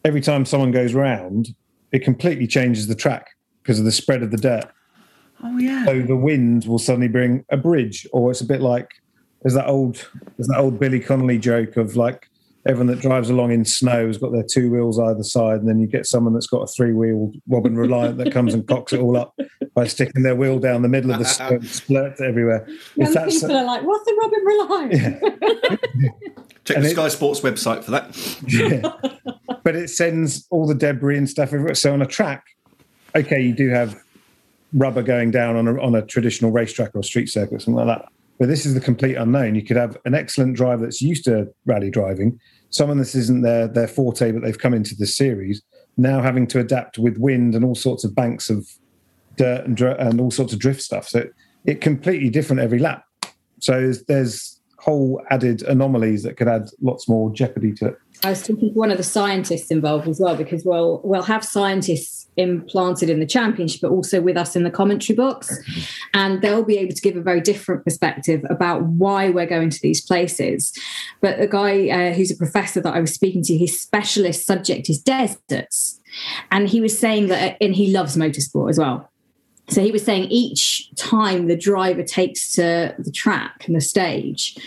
every 0.05 0.21
time 0.21 0.45
someone 0.45 0.71
goes 0.71 0.95
round, 0.95 1.49
it 1.93 2.05
completely 2.05 2.47
changes 2.47 2.87
the 2.87 2.95
track. 2.95 3.29
because 3.65 3.79
of 3.79 3.85
the 3.85 3.93
spread 3.93 4.23
of 4.23 4.31
the 4.31 4.37
dirt. 4.37 4.71
Oh 5.43 5.59
yeah. 5.59 5.85
So 5.87 6.03
the 6.03 6.17
wind 6.17 6.67
will 6.67 6.79
suddenly 6.79 7.09
bring 7.09 7.45
a 7.51 7.57
bridge, 7.57 8.07
or 8.13 8.31
it's 8.31 8.41
a 8.41 8.47
bit 8.47 8.61
like 8.61 8.89
there's 9.43 9.55
that 9.55 9.67
old 9.67 10.09
there's 10.37 10.49
that 10.49 10.59
old 10.59 10.79
Billy 10.79 11.01
Connolly 11.01 11.39
joke 11.39 11.77
of 11.77 11.97
like 11.97 12.29
everyone 12.67 12.87
that 12.89 13.01
drives 13.01 13.29
along 13.31 13.53
in 13.53 13.65
snow 13.65 14.07
has 14.07 14.19
got 14.19 14.33
their 14.33 14.43
two 14.43 14.71
wheels 14.71 14.99
either 14.99 15.23
side, 15.23 15.61
and 15.61 15.69
then 15.69 15.79
you 15.81 15.87
get 15.87 16.07
someone 16.07 16.33
that's 16.33 16.47
got 16.47 16.63
a 16.63 16.67
three 16.67 16.93
wheeled 16.93 17.37
Robin 17.49 17.77
Reliant 17.77 18.19
that 18.19 18.33
comes 18.33 18.55
and 18.55 18.67
cocks 18.67 18.93
it 18.93 19.01
all 19.01 19.17
up 19.17 19.35
by 19.75 19.87
sticking 19.87 20.23
their 20.23 20.35
wheel 20.37 20.59
down 20.59 20.83
the 20.83 20.89
middle 20.89 21.11
of 21.13 21.19
the 21.19 21.25
snow 21.25 21.49
and 21.51 21.63
splurts 21.63 22.21
everywhere. 22.21 22.67
Young 22.97 23.09
If 23.09 23.15
that's 23.15 23.41
people 23.41 23.57
are 23.57 23.65
like, 23.65 23.83
what's 23.83 24.05
the 24.05 24.19
Robin 24.21 24.45
Reliant? 24.45 25.23
Check 26.65 26.77
And 26.77 26.85
the 26.85 26.91
it- 26.91 26.95
Sky 26.95 27.09
Sports 27.09 27.41
website 27.41 27.85
for 27.85 27.91
that. 27.91 29.61
but 29.65 29.77
it 29.77 29.89
sends 29.91 30.47
all 30.51 30.67
the 30.67 30.75
debris 30.75 31.19
and 31.19 31.29
stuff 31.29 31.49
everywhere. 31.53 31.75
So 31.75 31.93
on 31.93 32.01
a 32.03 32.07
track, 32.07 32.45
okay, 33.15 33.41
you 33.41 33.53
do 33.55 33.69
have 33.71 34.01
rubber 34.73 35.03
going 35.03 35.31
down 35.31 35.57
on 35.57 35.69
a, 35.69 35.81
on 35.81 35.95
a 35.95 36.03
traditional 36.03 36.51
racetrack 36.51 36.91
or 36.95 37.03
street 37.03 37.27
circuit, 37.29 37.63
something 37.63 37.85
like 37.85 37.99
that. 37.99 38.09
But 38.39 38.49
this 38.49 38.67
is 38.67 38.75
the 38.75 38.81
complete 38.81 39.15
unknown. 39.15 39.55
You 39.55 39.63
could 39.63 39.77
have 39.77 39.97
an 40.05 40.15
excellent 40.15 40.57
driver 40.57 40.83
that's 40.85 41.01
used 41.01 41.25
to 41.27 41.49
rally 41.67 41.91
driving, 41.91 42.41
someone 42.75 42.99
this 42.99 43.15
isn't 43.15 43.43
their 43.43 43.69
their 43.69 43.89
forte, 43.89 44.33
but 44.33 44.43
they've 44.43 44.59
come 44.59 44.75
into 44.75 44.95
this 44.97 45.17
series 45.17 45.63
now 45.97 46.21
having 46.21 46.47
to 46.49 46.59
adapt 46.59 46.99
with 46.99 47.17
wind 47.19 47.55
and 47.55 47.65
all 47.65 47.77
sorts 47.77 48.03
of 48.03 48.15
banks 48.15 48.51
of 48.51 48.69
dirt 49.37 49.65
and 49.65 49.77
dr- 49.77 49.99
and 49.99 50.21
all 50.21 50.31
sorts 50.31 50.53
of 50.53 50.59
drift 50.59 50.83
stuff. 50.83 51.09
So 51.09 51.25
it 51.65 51.81
completely 51.81 52.31
different 52.31 52.61
every 52.61 52.81
lap. 52.81 53.05
So 53.61 53.81
there's, 53.81 54.05
there's 54.05 54.61
whole 54.79 55.23
added 55.31 55.63
anomalies 55.63 56.25
that 56.25 56.37
could 56.37 56.49
add 56.49 56.69
lots 56.83 57.09
more 57.09 57.33
jeopardy 57.33 57.73
to 57.75 57.87
it. 57.87 57.97
I 58.25 58.31
was 58.31 58.43
talking 58.43 58.73
to 58.73 58.75
one 58.75 58.91
of 58.91 58.97
the 58.97 59.05
scientists 59.05 59.71
involved 59.71 60.09
as 60.09 60.19
well 60.21 60.37
because 60.37 60.65
we'll 60.65 61.01
we'll 61.05 61.23
have 61.23 61.45
scientists 61.45 62.24
implanted 62.37 63.11
in 63.11 63.21
the 63.21 63.27
championship, 63.27 63.81
but 63.81 63.91
also 63.91 64.21
with 64.21 64.37
us 64.37 64.57
in 64.57 64.65
the 64.65 64.71
commentary 64.71 65.17
box, 65.17 65.57
and 66.13 66.43
they'll 66.43 66.65
be 66.65 66.79
able 66.79 66.95
to 66.95 67.03
give 67.03 67.17
a 67.17 67.23
very 67.23 67.41
different 67.41 67.85
perspective 67.85 68.45
about 68.51 68.83
why 68.85 69.31
we're 69.31 69.47
going 69.47 69.71
to 69.71 69.81
these 69.83 70.01
places. 70.01 70.73
But 71.21 71.39
the 71.39 71.47
guy 71.47 71.89
uh, 71.89 72.13
who's 72.13 72.31
a 72.31 72.37
professor 72.37 72.81
that 72.81 72.95
I 72.95 73.01
was 73.01 73.15
speaking 73.15 73.43
to, 73.45 73.57
his 73.57 73.81
specialist 73.81 74.47
subject 74.47 74.91
is 74.91 75.01
deserts, 75.01 76.01
and 76.51 76.69
he 76.69 76.81
was 76.81 76.99
saying 76.99 77.29
that, 77.29 77.57
and 77.61 77.75
he 77.75 77.93
loves 77.93 78.17
motorsport 78.17 78.71
as 78.71 78.79
well. 78.79 79.11
So 79.69 79.81
he 79.81 79.93
was 79.93 80.05
saying 80.05 80.25
each 80.25 80.95
time 80.97 81.47
the 81.47 81.57
driver 81.57 82.03
takes 82.03 82.53
to 82.53 82.95
the 82.99 83.11
track 83.11 83.65
and 83.67 83.75
the 83.75 83.81
stage, 83.81 84.59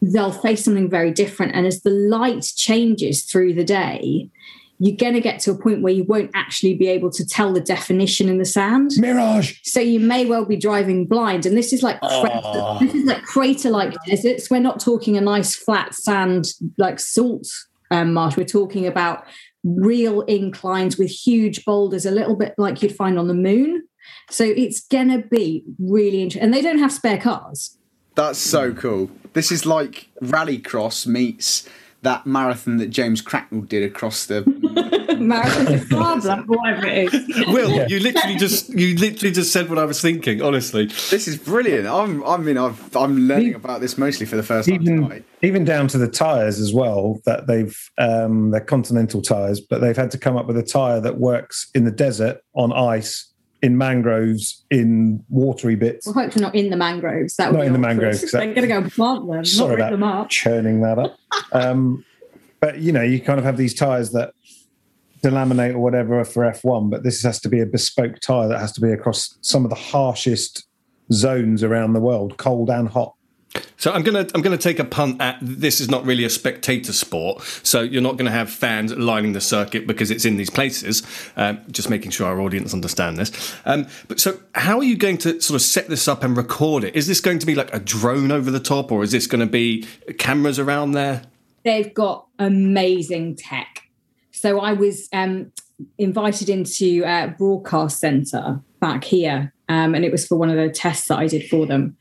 they'll 0.00 0.32
face 0.32 0.64
something 0.64 0.88
very 0.88 1.10
different. 1.10 1.54
And 1.54 1.66
as 1.66 1.82
the 1.82 1.90
light 1.90 2.50
changes 2.56 3.24
through 3.24 3.54
the 3.54 3.64
day, 3.64 4.30
you're 4.78 4.96
going 4.96 5.14
to 5.14 5.20
get 5.20 5.40
to 5.40 5.50
a 5.50 5.58
point 5.58 5.82
where 5.82 5.92
you 5.92 6.04
won't 6.04 6.30
actually 6.34 6.74
be 6.74 6.86
able 6.86 7.10
to 7.10 7.26
tell 7.26 7.52
the 7.52 7.60
definition 7.60 8.28
in 8.28 8.38
the 8.38 8.44
sand. 8.44 8.92
Mirage. 8.98 9.58
So 9.64 9.80
you 9.80 9.98
may 9.98 10.24
well 10.24 10.44
be 10.44 10.56
driving 10.56 11.06
blind. 11.06 11.46
And 11.46 11.56
this 11.56 11.72
is 11.72 11.82
like 11.82 12.00
crater, 12.00 12.76
this 12.80 12.94
is 12.94 13.04
like 13.04 13.22
crater-like 13.24 13.94
deserts. 14.06 14.50
We're 14.50 14.60
not 14.60 14.80
talking 14.80 15.16
a 15.16 15.20
nice 15.20 15.54
flat 15.56 15.94
sand 15.94 16.46
like 16.76 17.00
salt 17.00 17.48
um, 17.90 18.12
marsh. 18.12 18.36
We're 18.36 18.44
talking 18.44 18.86
about 18.86 19.24
real 19.64 20.22
inclines 20.22 20.96
with 20.96 21.10
huge 21.10 21.64
boulders, 21.64 22.06
a 22.06 22.10
little 22.10 22.36
bit 22.36 22.54
like 22.56 22.82
you'd 22.82 22.94
find 22.94 23.18
on 23.18 23.26
the 23.26 23.34
moon. 23.34 23.82
So 24.30 24.44
it's 24.44 24.80
gonna 24.80 25.18
be 25.18 25.64
really 25.78 26.22
interesting. 26.22 26.42
And 26.42 26.54
they 26.54 26.62
don't 26.62 26.78
have 26.78 26.92
spare 26.92 27.18
cars. 27.18 27.76
That's 28.14 28.38
so 28.38 28.72
cool. 28.72 29.10
This 29.32 29.52
is 29.52 29.66
like 29.66 30.08
Rallycross 30.22 31.06
meets 31.06 31.68
that 32.02 32.26
marathon 32.26 32.76
that 32.78 32.90
James 32.90 33.20
Cracknell 33.20 33.62
did 33.62 33.82
across 33.82 34.26
the. 34.26 34.44
Marathon 35.18 35.74
of 35.74 35.82
Scarborough, 36.22 36.44
whatever 36.58 36.86
it 36.86 37.12
is. 37.12 37.46
Will, 37.48 37.88
you 37.88 37.98
literally 37.98 38.36
just 38.36 38.68
you 38.72 38.96
literally 38.96 39.32
just 39.32 39.52
said 39.52 39.68
what 39.68 39.76
I 39.76 39.84
was 39.84 40.00
thinking. 40.00 40.40
Honestly, 40.42 40.86
This 40.86 41.26
is 41.26 41.36
brilliant. 41.36 41.88
I'm. 41.88 42.24
I 42.24 42.36
mean, 42.36 42.56
I've, 42.56 42.96
I'm 42.96 43.26
learning 43.26 43.54
about 43.54 43.80
this 43.80 43.98
mostly 43.98 44.26
for 44.26 44.36
the 44.36 44.44
first 44.44 44.68
time 44.68 44.80
even 44.80 45.02
tonight. 45.02 45.24
even 45.42 45.64
down 45.64 45.88
to 45.88 45.98
the 45.98 46.06
tires 46.06 46.60
as 46.60 46.72
well 46.72 47.20
that 47.26 47.48
they've 47.48 47.76
um 47.98 48.50
they're 48.52 48.60
continental 48.60 49.20
tires 49.20 49.60
but 49.60 49.80
they've 49.80 49.96
had 49.96 50.10
to 50.12 50.18
come 50.18 50.36
up 50.36 50.46
with 50.46 50.56
a 50.56 50.62
tire 50.62 51.00
that 51.00 51.18
works 51.18 51.68
in 51.74 51.84
the 51.84 51.90
desert 51.90 52.40
on 52.54 52.72
ice 52.72 53.27
in 53.62 53.76
mangroves 53.76 54.64
in 54.70 55.24
watery 55.28 55.74
bits 55.74 56.06
We're 56.06 56.12
hopefully 56.12 56.44
not 56.44 56.54
in 56.54 56.70
the 56.70 56.76
mangroves. 56.76 57.34
That 57.36 57.50
would 57.50 57.58
Not 57.58 57.66
in 57.66 57.72
the 57.72 57.78
mangroves. 57.78 58.20
that- 58.20 58.32
They're 58.32 58.54
going 58.54 58.68
to 58.82 58.88
go 58.88 58.88
plant 58.88 59.26
them, 59.28 59.44
sorry 59.44 59.74
about 59.74 59.90
them 59.90 60.02
up. 60.04 60.28
churning 60.30 60.80
that 60.82 60.98
up 60.98 61.18
um 61.52 62.04
but 62.60 62.78
you 62.78 62.92
know 62.92 63.02
you 63.02 63.20
kind 63.20 63.38
of 63.38 63.44
have 63.44 63.56
these 63.56 63.74
tires 63.74 64.10
that 64.12 64.32
delaminate 65.22 65.74
or 65.74 65.80
whatever 65.80 66.24
for 66.24 66.44
f1 66.44 66.90
but 66.90 67.02
this 67.02 67.22
has 67.22 67.40
to 67.40 67.48
be 67.48 67.60
a 67.60 67.66
bespoke 67.66 68.20
tire 68.20 68.46
that 68.48 68.60
has 68.60 68.70
to 68.72 68.80
be 68.80 68.92
across 68.92 69.36
some 69.40 69.64
of 69.64 69.70
the 69.70 69.76
harshest 69.76 70.66
zones 71.12 71.62
around 71.64 71.92
the 71.94 72.00
world 72.00 72.36
cold 72.36 72.70
and 72.70 72.88
hot 72.88 73.14
so 73.76 73.92
I'm 73.92 74.02
gonna 74.02 74.26
I'm 74.34 74.42
gonna 74.42 74.58
take 74.58 74.78
a 74.78 74.84
punt 74.84 75.20
at 75.20 75.38
this 75.40 75.80
is 75.80 75.88
not 75.88 76.04
really 76.04 76.24
a 76.24 76.30
spectator 76.30 76.92
sport. 76.92 77.42
So 77.62 77.80
you're 77.80 78.02
not 78.02 78.16
gonna 78.16 78.30
have 78.30 78.50
fans 78.50 78.94
lining 78.94 79.32
the 79.32 79.40
circuit 79.40 79.86
because 79.86 80.10
it's 80.10 80.24
in 80.24 80.36
these 80.36 80.50
places. 80.50 81.02
Um, 81.36 81.60
just 81.70 81.88
making 81.88 82.10
sure 82.10 82.26
our 82.26 82.40
audience 82.40 82.74
understand 82.74 83.16
this. 83.18 83.54
Um, 83.64 83.86
but 84.08 84.20
so 84.20 84.40
how 84.54 84.78
are 84.78 84.84
you 84.84 84.96
going 84.96 85.18
to 85.18 85.40
sort 85.40 85.54
of 85.56 85.62
set 85.62 85.88
this 85.88 86.08
up 86.08 86.24
and 86.24 86.36
record 86.36 86.84
it? 86.84 86.94
Is 86.94 87.06
this 87.06 87.20
going 87.20 87.38
to 87.38 87.46
be 87.46 87.54
like 87.54 87.72
a 87.72 87.78
drone 87.78 88.32
over 88.32 88.50
the 88.50 88.60
top, 88.60 88.92
or 88.92 89.02
is 89.02 89.12
this 89.12 89.26
going 89.26 89.40
to 89.40 89.46
be 89.46 89.86
cameras 90.18 90.58
around 90.58 90.92
there? 90.92 91.22
They've 91.64 91.92
got 91.92 92.26
amazing 92.38 93.36
tech. 93.36 93.84
So 94.32 94.60
I 94.60 94.72
was 94.72 95.08
um, 95.12 95.52
invited 95.98 96.48
into 96.48 97.04
uh, 97.04 97.28
Broadcast 97.28 97.98
Centre 97.98 98.60
back 98.80 99.04
here, 99.04 99.52
um, 99.68 99.94
and 99.94 100.04
it 100.04 100.12
was 100.12 100.26
for 100.26 100.36
one 100.36 100.50
of 100.50 100.56
the 100.56 100.68
tests 100.68 101.08
that 101.08 101.18
I 101.18 101.26
did 101.26 101.48
for 101.48 101.66
them. 101.66 101.96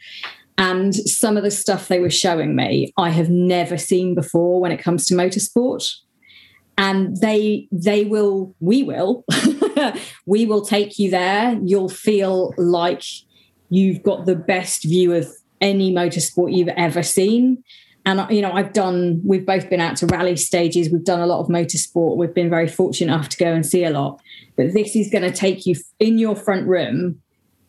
And 0.58 0.96
some 0.96 1.38
of 1.38 1.44
the 1.44 1.52
stuff 1.52 1.88
they 1.88 2.00
were 2.00 2.10
showing 2.10 2.56
me, 2.56 2.92
I 2.98 3.12
have 3.12 3.30
never 3.30 3.78
seen 3.78 4.16
before 4.16 4.60
when 4.60 4.72
it 4.72 4.78
comes 4.78 5.06
to 5.08 5.14
motorsport. 5.14 5.88
And 6.80 7.18
they 7.18 7.68
they 7.72 8.06
will, 8.06 8.56
we 8.60 8.84
will, 8.84 9.24
we 10.26 10.46
will 10.46 10.64
take 10.64 11.00
you 11.00 11.10
there. 11.10 11.60
You'll 11.64 11.90
feel 11.90 12.54
like 12.58 13.04
you've 13.70 14.04
got 14.04 14.26
the 14.26 14.36
best 14.36 14.84
view 14.84 15.14
of 15.14 15.28
any 15.62 15.92
motorsport 15.92 16.56
you've 16.56 16.68
ever 16.70 17.04
seen. 17.04 17.64
And 18.06 18.26
you 18.34 18.42
know, 18.42 18.52
I've 18.52 18.74
done. 18.74 19.22
We've 19.26 19.46
both 19.46 19.70
been 19.70 19.82
out 19.82 19.98
to 19.98 20.06
rally 20.08 20.38
stages. 20.38 20.90
We've 20.90 21.04
done 21.04 21.20
a 21.20 21.28
lot 21.28 21.42
of 21.42 21.48
motorsport. 21.48 22.16
We've 22.16 22.34
been 22.34 22.50
very 22.50 22.68
fortunate 22.68 23.14
enough 23.14 23.30
to 23.30 23.38
go 23.38 23.54
and 23.54 23.66
see 23.66 23.84
a 23.84 23.90
lot. 23.90 24.22
But 24.56 24.74
this 24.74 24.96
is 24.96 25.10
going 25.10 25.24
to 25.24 25.32
take 25.32 25.66
you 25.66 25.76
in 26.00 26.18
your 26.18 26.36
front 26.36 26.68
room 26.68 27.22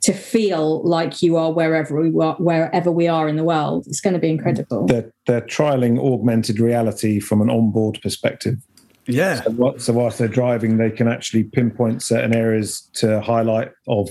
to 0.09 0.15
feel 0.15 0.83
like 0.85 1.21
you 1.21 1.37
are 1.37 1.53
wherever 1.53 2.01
we 2.01 2.09
are, 2.19 2.35
wherever 2.37 2.91
we 2.91 3.07
are 3.07 3.29
in 3.29 3.37
the 3.37 3.45
world. 3.45 3.87
It's 3.87 4.01
going 4.01 4.15
to 4.15 4.19
be 4.19 4.31
incredible. 4.31 4.87
they're, 4.87 5.13
they're 5.27 5.43
trialing 5.43 5.99
augmented 5.99 6.61
reality 6.61 7.21
from 7.21 7.43
an 7.43 7.51
onboard 7.51 8.01
perspective. 8.01 8.57
Yeah. 9.05 9.43
So, 9.43 9.51
what, 9.51 9.83
so 9.83 9.93
whilst 9.93 10.17
they're 10.17 10.27
driving, 10.27 10.79
they 10.79 10.91
can 10.91 11.09
actually 11.09 11.45
pinpoint 11.45 12.03
certain 12.03 12.35
areas 12.35 12.89
to 12.95 13.21
highlight 13.21 13.71
of 13.87 14.09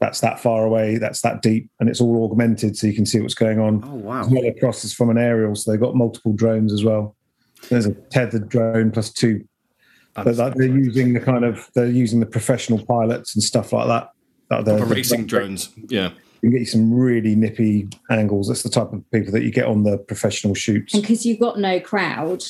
that's 0.00 0.20
that 0.20 0.40
far 0.40 0.64
away, 0.64 0.96
that's 0.96 1.20
that 1.20 1.42
deep, 1.42 1.68
and 1.78 1.90
it's 1.90 2.00
all 2.00 2.24
augmented 2.24 2.78
so 2.78 2.86
you 2.86 2.94
can 2.94 3.04
see 3.04 3.20
what's 3.20 3.34
going 3.34 3.58
on. 3.58 3.84
Oh 3.84 3.94
wow! 3.96 4.20
As 4.20 4.28
well 4.30 4.46
across 4.46 4.82
is 4.82 4.94
from 4.94 5.10
an 5.10 5.18
aerial, 5.18 5.54
so 5.54 5.70
they've 5.70 5.80
got 5.80 5.94
multiple 5.94 6.32
drones 6.32 6.72
as 6.72 6.82
well. 6.84 7.16
There's 7.68 7.84
a 7.84 7.92
tethered 7.92 8.48
drone 8.48 8.92
plus 8.92 9.12
two. 9.12 9.46
But 10.14 10.36
like, 10.36 10.54
they're 10.54 10.66
using 10.66 11.12
the 11.12 11.20
kind 11.20 11.44
of 11.44 11.68
they're 11.74 11.86
using 11.86 12.20
the 12.20 12.26
professional 12.26 12.84
pilots 12.84 13.34
and 13.34 13.42
stuff 13.42 13.72
like 13.72 13.88
that. 13.88 14.08
That 14.58 14.64
they're- 14.64 14.78
Proper 14.78 14.94
racing 14.94 15.26
drones. 15.26 15.70
Yeah. 15.88 16.10
You 16.42 16.50
get 16.50 16.60
you 16.60 16.66
some 16.66 16.92
really 16.92 17.34
nippy 17.34 17.88
angles. 18.10 18.48
That's 18.48 18.62
the 18.62 18.68
type 18.68 18.92
of 18.92 19.02
people 19.10 19.32
that 19.32 19.44
you 19.44 19.50
get 19.50 19.64
on 19.64 19.82
the 19.84 19.96
professional 19.96 20.54
shoots. 20.54 20.92
And 20.92 21.02
because 21.02 21.24
you've 21.24 21.40
got 21.40 21.58
no 21.58 21.80
crowd, 21.80 22.44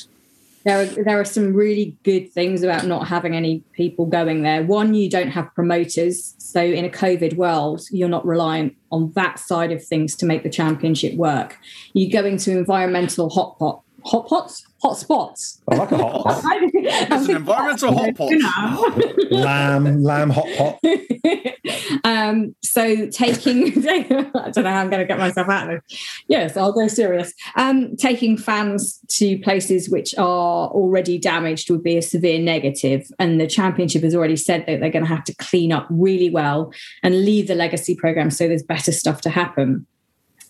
there 0.65 0.81
are 0.81 0.85
there 0.85 1.17
are 1.19 1.23
some 1.25 1.53
really 1.53 1.95
good 2.03 2.29
things 2.33 2.61
about 2.61 2.85
not 2.87 3.07
having 3.07 3.35
any 3.35 3.59
people 3.71 4.05
going 4.05 4.41
there. 4.41 4.63
One, 4.63 4.95
you 4.95 5.09
don't 5.09 5.29
have 5.29 5.53
promoters, 5.55 6.33
so 6.39 6.59
in 6.61 6.83
a 6.83 6.89
COVID 6.89 7.35
world, 7.37 7.83
you're 7.89 8.09
not 8.09 8.25
reliant 8.25 8.75
on 8.91 9.13
that 9.13 9.39
side 9.39 9.71
of 9.71 9.81
things 9.85 10.15
to 10.17 10.25
make 10.25 10.43
the 10.43 10.49
championship 10.49 11.13
work. 11.15 11.57
You 11.93 12.11
go 12.11 12.25
into 12.25 12.51
environmental 12.51 13.29
hot 13.29 13.57
pot, 13.59 13.81
hot 14.05 14.27
pots, 14.27 14.63
hot 14.81 14.97
spots. 14.97 15.61
I 15.69 15.75
like 15.75 15.91
a 15.91 15.97
hot 15.97 16.23
pot. 16.23 16.43
It's 16.87 17.27
an 17.27 17.35
environmental 17.37 17.93
hot 17.93 18.15
pot. 18.15 18.31
lamb, 19.31 20.03
lamb 20.03 20.29
hot 20.29 20.45
pot. 20.55 20.79
um, 22.03 22.55
so 22.61 23.07
taking, 23.09 23.67
I 23.87 24.51
don't 24.51 24.57
know 24.63 24.69
how 24.69 24.81
I'm 24.81 24.89
going 24.89 25.01
to 25.01 25.05
get 25.05 25.17
myself 25.17 25.49
out 25.49 25.69
of 25.69 25.81
this. 25.89 25.99
Yes, 26.27 26.55
I'll 26.55 26.71
go 26.71 26.87
serious. 26.87 27.33
Um, 27.55 27.95
taking 27.97 28.37
fans 28.37 28.99
to 29.09 29.39
places 29.39 29.89
which 29.89 30.13
are 30.17 30.67
already 30.67 31.17
damaged 31.17 31.69
would 31.71 31.83
be 31.83 31.97
a 31.97 32.01
severe 32.01 32.39
negative, 32.39 33.07
and 33.17 33.41
the 33.41 33.47
championship 33.47 34.03
has 34.03 34.13
already 34.13 34.37
said 34.37 34.65
that 34.67 34.79
they're 34.79 34.91
going 34.91 35.05
to 35.05 35.09
have 35.09 35.23
to 35.25 35.35
clean 35.35 35.71
up 35.71 35.87
really 35.89 36.29
well 36.29 36.71
and 37.01 37.25
leave 37.25 37.47
the 37.47 37.55
legacy 37.55 37.95
program 37.95 38.29
so 38.29 38.47
there's 38.47 38.63
better 38.63 38.91
stuff 38.91 39.21
to 39.21 39.29
happen. 39.29 39.87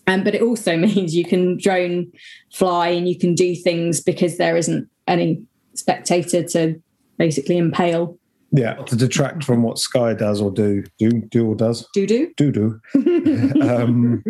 Um, 0.06 0.22
but 0.24 0.34
it 0.34 0.42
also 0.42 0.76
means 0.76 1.14
you 1.14 1.24
can 1.24 1.58
drone 1.58 2.12
fly 2.52 2.88
and 2.88 3.08
you 3.08 3.18
can 3.18 3.34
do 3.34 3.54
things 3.54 4.00
because 4.00 4.38
there 4.38 4.56
isn't 4.56 4.88
any 5.06 5.42
spectator 5.74 6.42
to 6.42 6.80
basically 7.18 7.58
impale. 7.58 8.18
Yeah, 8.52 8.74
to 8.74 8.96
detract 8.96 9.44
from 9.44 9.62
what 9.62 9.78
Sky 9.78 10.14
does 10.14 10.40
or 10.40 10.50
do, 10.50 10.84
do, 10.98 11.10
do 11.10 11.48
or 11.48 11.54
does, 11.54 11.86
Do 11.92 12.06
do. 12.06 12.32
do 12.36 12.52
do. 12.52 12.80
um, 13.62 14.22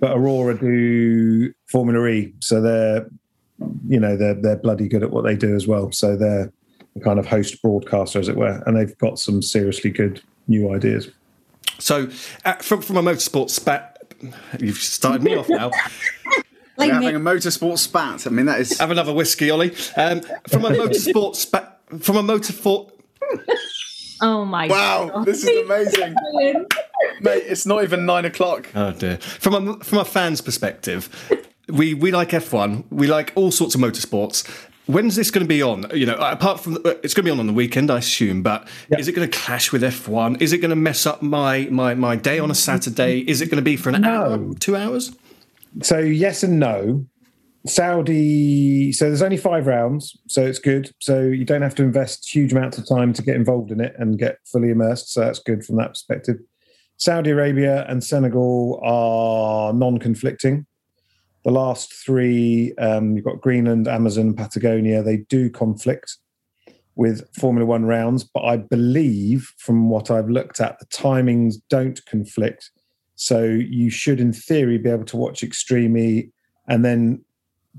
but 0.00 0.12
Aurora 0.12 0.58
do 0.58 1.52
Formula 1.66 2.04
E, 2.06 2.34
so 2.40 2.60
they're, 2.60 3.08
you 3.88 4.00
know, 4.00 4.16
they're 4.16 4.34
they're 4.34 4.56
bloody 4.56 4.88
good 4.88 5.02
at 5.02 5.10
what 5.10 5.24
they 5.24 5.36
do 5.36 5.54
as 5.54 5.66
well. 5.66 5.92
So 5.92 6.16
they're 6.16 6.52
the 6.94 7.00
kind 7.00 7.18
of 7.18 7.26
host 7.26 7.62
broadcaster, 7.62 8.18
as 8.18 8.28
it 8.28 8.36
were, 8.36 8.62
and 8.66 8.76
they've 8.76 8.96
got 8.98 9.18
some 9.18 9.40
seriously 9.42 9.90
good 9.90 10.20
new 10.48 10.74
ideas. 10.74 11.08
So, 11.78 12.08
uh, 12.44 12.54
from 12.54 12.82
from 12.82 12.96
a 12.96 13.02
motorsport 13.02 13.48
spat, 13.50 13.91
you've 14.58 14.78
started 14.78 15.22
me 15.22 15.36
off 15.36 15.48
now. 15.48 15.70
Like 16.78 16.88
We're 16.88 16.94
having 16.94 17.16
a 17.16 17.20
motorsport 17.20 17.76
spat. 17.76 18.26
I 18.26 18.30
mean, 18.30 18.46
that 18.46 18.58
is. 18.60 18.78
Have 18.78 18.90
another 18.90 19.12
whiskey, 19.12 19.50
Oli. 19.50 19.72
Um, 19.94 20.22
from 20.48 20.64
a 20.64 20.70
motorsport 20.80 21.36
spat, 21.36 21.78
from 22.00 22.16
a 22.16 22.22
motorsport. 22.22 22.90
Oh 24.24 24.44
my 24.44 24.68
Wow, 24.68 25.10
god. 25.12 25.24
this 25.26 25.42
is 25.44 25.64
amazing. 25.64 26.14
Mate, 27.20 27.42
it's 27.46 27.66
not 27.66 27.82
even 27.82 28.06
nine 28.06 28.24
o'clock. 28.24 28.68
Oh 28.74 28.92
dear. 28.92 29.16
From 29.18 29.54
a 29.68 29.84
from 29.84 29.98
a 29.98 30.04
fan's 30.04 30.40
perspective, 30.40 31.08
we 31.68 31.92
we 31.94 32.12
like 32.12 32.30
F1. 32.30 32.84
We 32.90 33.08
like 33.08 33.32
all 33.34 33.50
sorts 33.50 33.74
of 33.74 33.80
motorsports. 33.80 34.48
When's 34.86 35.14
this 35.14 35.30
going 35.30 35.44
to 35.44 35.48
be 35.48 35.62
on? 35.62 35.86
You 35.94 36.06
know, 36.06 36.16
apart 36.16 36.60
from 36.60 36.74
uh, 36.76 36.94
it's 37.02 37.14
going 37.14 37.24
to 37.24 37.28
be 37.28 37.30
on 37.30 37.38
on 37.38 37.46
the 37.46 37.52
weekend, 37.52 37.90
I 37.90 37.98
assume. 37.98 38.42
But 38.42 38.66
is 38.98 39.06
it 39.06 39.12
going 39.12 39.28
to 39.28 39.38
clash 39.38 39.70
with 39.70 39.82
F1? 39.82 40.42
Is 40.42 40.52
it 40.52 40.58
going 40.58 40.70
to 40.70 40.76
mess 40.76 41.06
up 41.06 41.22
my 41.22 41.68
my 41.70 41.94
my 41.94 42.16
day 42.16 42.38
on 42.38 42.50
a 42.50 42.54
Saturday? 42.54 43.20
Is 43.20 43.40
it 43.40 43.46
going 43.46 43.56
to 43.56 43.62
be 43.62 43.76
for 43.76 43.90
an 43.90 44.04
hour, 44.04 44.54
two 44.58 44.76
hours? 44.76 45.14
So 45.82 45.98
yes 45.98 46.42
and 46.42 46.58
no. 46.58 47.06
Saudi. 47.66 48.92
So 48.92 49.06
there's 49.06 49.22
only 49.22 49.36
five 49.36 49.66
rounds, 49.66 50.16
so 50.28 50.44
it's 50.44 50.58
good. 50.58 50.90
So 51.00 51.20
you 51.20 51.44
don't 51.44 51.62
have 51.62 51.74
to 51.76 51.82
invest 51.82 52.28
huge 52.28 52.52
amounts 52.52 52.78
of 52.78 52.88
time 52.88 53.12
to 53.12 53.22
get 53.22 53.36
involved 53.36 53.70
in 53.70 53.80
it 53.80 53.94
and 53.98 54.18
get 54.18 54.38
fully 54.50 54.70
immersed. 54.70 55.12
So 55.12 55.20
that's 55.20 55.38
good 55.38 55.64
from 55.64 55.76
that 55.76 55.90
perspective. 55.90 56.38
Saudi 56.96 57.30
Arabia 57.30 57.84
and 57.88 58.02
Senegal 58.02 58.80
are 58.84 59.72
non-conflicting. 59.72 60.66
The 61.44 61.50
last 61.50 61.92
three, 61.92 62.72
um, 62.78 63.16
you've 63.16 63.24
got 63.24 63.40
Greenland, 63.40 63.88
Amazon, 63.88 64.34
Patagonia. 64.34 65.02
They 65.02 65.18
do 65.28 65.50
conflict 65.50 66.18
with 66.94 67.26
Formula 67.34 67.66
One 67.66 67.84
rounds, 67.84 68.22
but 68.22 68.44
I 68.44 68.58
believe 68.58 69.52
from 69.58 69.88
what 69.90 70.10
I've 70.10 70.28
looked 70.28 70.60
at, 70.60 70.78
the 70.78 70.86
timings 70.86 71.56
don't 71.68 72.04
conflict. 72.06 72.70
So 73.16 73.42
you 73.44 73.90
should, 73.90 74.20
in 74.20 74.32
theory, 74.32 74.78
be 74.78 74.90
able 74.90 75.04
to 75.06 75.16
watch 75.16 75.42
Extreme 75.42 75.96
E 75.96 76.30
and 76.68 76.84
then 76.84 77.24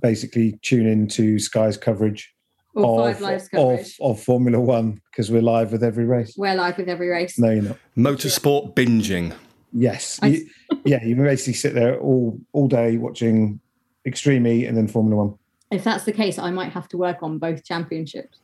basically 0.01 0.59
tune 0.61 0.87
into 0.87 1.39
Sky's 1.39 1.77
coverage 1.77 2.33
Or 2.73 3.09
of, 3.09 3.15
Five 3.15 3.21
Lives 3.21 3.45
of, 3.45 3.51
coverage. 3.51 3.97
of 4.01 4.21
Formula 4.23 4.59
One 4.59 4.99
because 5.11 5.29
we're 5.31 5.41
live 5.41 5.71
with 5.71 5.83
every 5.83 6.05
race. 6.05 6.33
We're 6.37 6.55
live 6.55 6.77
with 6.77 6.89
every 6.89 7.07
race. 7.07 7.37
No, 7.39 7.51
you're 7.51 7.63
not. 7.63 7.77
Motorsport 7.97 8.73
binging. 8.75 9.33
Yes. 9.73 10.19
I- 10.21 10.27
You- 10.27 10.47
yeah, 10.85 11.03
you 11.03 11.15
can 11.15 11.23
basically 11.23 11.53
sit 11.53 11.73
there 11.73 11.99
all 11.99 12.39
all 12.53 12.67
day 12.67 12.97
watching 12.97 13.59
Extreme 14.05 14.45
E 14.47 14.65
and 14.65 14.77
then 14.77 14.87
Formula 14.87 15.15
One. 15.25 15.37
If 15.71 15.83
that's 15.83 16.03
the 16.03 16.11
case, 16.11 16.37
I 16.37 16.51
might 16.51 16.71
have 16.73 16.87
to 16.89 16.97
work 16.97 17.23
on 17.23 17.39
both 17.39 17.63
championships 17.63 18.37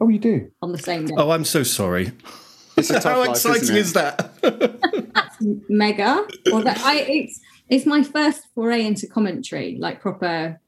Oh, 0.00 0.08
you 0.08 0.18
do? 0.18 0.50
on 0.62 0.72
the 0.72 0.78
same 0.78 1.06
day. 1.06 1.14
Oh, 1.16 1.30
I'm 1.30 1.44
so 1.44 1.62
sorry. 1.62 2.12
It's 2.76 2.90
a 2.90 3.00
How 3.08 3.18
life, 3.20 3.30
exciting 3.30 3.62
isn't 3.62 3.76
it? 3.76 3.80
is 3.80 3.92
that? 3.92 4.80
Mega. 5.68 6.26
Or 6.52 6.62
that 6.62 6.78
I 6.80 7.00
it's 7.00 7.40
it's 7.68 7.86
my 7.86 8.02
first 8.02 8.46
foray 8.54 8.86
into 8.86 9.06
commentary, 9.06 9.76
like 9.78 10.00
proper 10.00 10.60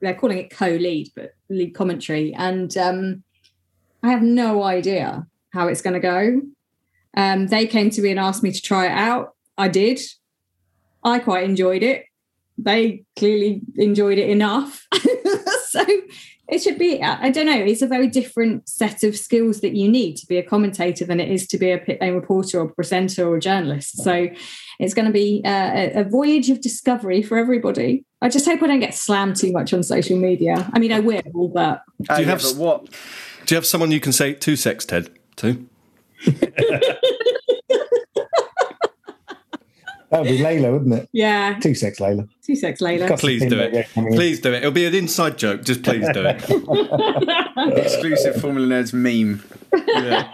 they're 0.00 0.14
calling 0.14 0.38
it 0.38 0.50
co-lead, 0.50 1.08
but 1.16 1.34
lead 1.48 1.70
commentary. 1.74 2.34
And 2.34 2.76
um 2.76 3.22
I 4.02 4.10
have 4.10 4.22
no 4.22 4.62
idea 4.62 5.26
how 5.52 5.68
it's 5.68 5.82
gonna 5.82 6.00
go. 6.00 6.40
Um 7.16 7.46
they 7.48 7.66
came 7.66 7.90
to 7.90 8.02
me 8.02 8.10
and 8.10 8.20
asked 8.20 8.42
me 8.42 8.52
to 8.52 8.62
try 8.62 8.86
it 8.86 8.92
out. 8.92 9.34
I 9.58 9.68
did. 9.68 10.00
I 11.02 11.18
quite 11.18 11.44
enjoyed 11.44 11.82
it. 11.82 12.04
They 12.58 13.04
clearly 13.16 13.62
enjoyed 13.76 14.18
it 14.18 14.28
enough. 14.30 14.86
so 15.68 15.84
it 16.48 16.62
should 16.62 16.78
be 16.78 17.02
i 17.02 17.28
don't 17.28 17.46
know 17.46 17.58
it's 17.58 17.82
a 17.82 17.86
very 17.88 18.06
different 18.06 18.68
set 18.68 19.02
of 19.02 19.16
skills 19.16 19.60
that 19.60 19.74
you 19.74 19.88
need 19.88 20.16
to 20.16 20.26
be 20.26 20.36
a 20.36 20.42
commentator 20.42 21.04
than 21.04 21.18
it 21.18 21.28
is 21.28 21.46
to 21.46 21.58
be 21.58 21.72
a 21.72 21.78
pit 21.78 22.00
lane 22.00 22.14
reporter 22.14 22.60
or 22.60 22.68
presenter 22.68 23.26
or 23.28 23.36
a 23.36 23.40
journalist 23.40 24.02
so 24.02 24.28
it's 24.78 24.94
going 24.94 25.06
to 25.06 25.12
be 25.12 25.42
uh, 25.44 25.50
a, 25.74 26.00
a 26.00 26.04
voyage 26.04 26.48
of 26.48 26.60
discovery 26.60 27.20
for 27.22 27.36
everybody 27.36 28.04
i 28.22 28.28
just 28.28 28.46
hope 28.46 28.62
i 28.62 28.66
don't 28.66 28.80
get 28.80 28.94
slammed 28.94 29.34
too 29.36 29.50
much 29.52 29.74
on 29.74 29.82
social 29.82 30.16
media 30.16 30.70
i 30.72 30.78
mean 30.78 30.92
i 30.92 31.00
will 31.00 31.48
but 31.48 31.82
Oh, 32.08 32.16
Do 32.16 32.22
you 32.22 32.28
yeah, 32.28 32.32
have 32.34 32.42
but 32.42 32.56
what? 32.56 32.84
Do 33.46 33.54
you 33.54 33.56
have 33.56 33.66
someone 33.66 33.90
you 33.90 34.00
can 34.00 34.12
say 34.12 34.34
two 34.34 34.56
sex, 34.56 34.84
Ted? 34.84 35.10
To? 35.36 35.66
That 40.10 40.20
would 40.20 40.28
be 40.28 40.38
Layla, 40.38 40.72
wouldn't 40.72 40.94
it? 40.94 41.08
yeah 41.12 41.58
Two 41.60 41.74
sex 41.74 41.98
Layla. 41.98 42.28
two 42.44 42.54
sex 42.54 42.80
Layla. 42.80 43.18
Please 43.18 43.44
do 43.44 43.58
it. 43.58 43.88
Please 43.92 44.40
do 44.40 44.52
it. 44.52 44.58
It'll 44.58 44.70
be 44.70 44.86
an 44.86 44.94
inside 44.94 45.36
joke. 45.36 45.64
Just 45.64 45.82
please 45.82 46.06
do 46.12 46.24
it. 46.24 47.76
Exclusive 47.76 48.40
Formula 48.40 48.68
Nerds 48.68 48.92
meme. 48.92 49.42
Yeah. 49.86 50.30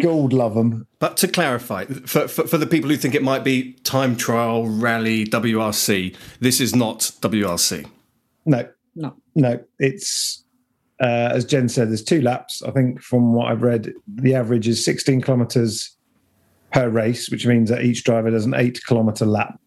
Gold 0.00 0.32
love 0.32 0.54
them. 0.54 0.86
But 1.00 1.16
to 1.18 1.28
clarify, 1.28 1.86
for, 1.86 2.28
for, 2.28 2.46
for 2.46 2.58
the 2.58 2.66
people 2.66 2.90
who 2.90 2.96
think 2.96 3.14
it 3.14 3.22
might 3.22 3.42
be 3.42 3.72
time 3.84 4.16
trial, 4.16 4.68
rally, 4.68 5.24
WRC, 5.26 6.14
this 6.40 6.60
is 6.60 6.76
not 6.76 7.00
WRC. 7.20 7.88
No, 8.46 8.68
no 8.94 9.16
no. 9.34 9.64
It's 9.78 10.43
uh, 11.00 11.30
as 11.32 11.44
Jen 11.44 11.68
said. 11.68 11.88
There's 11.88 12.04
two 12.04 12.20
laps. 12.22 12.62
I 12.62 12.70
think 12.70 13.00
from 13.00 13.34
what 13.34 13.50
I've 13.50 13.62
read, 13.62 13.92
the 14.06 14.34
average 14.34 14.68
is 14.68 14.84
16 14.84 15.20
kilometers 15.22 15.96
per 16.72 16.88
race, 16.88 17.30
which 17.30 17.46
means 17.46 17.70
that 17.70 17.82
each 17.82 18.04
driver 18.04 18.30
does 18.30 18.44
an 18.44 18.54
eight 18.54 18.80
kilometer 18.86 19.26
lap. 19.26 19.58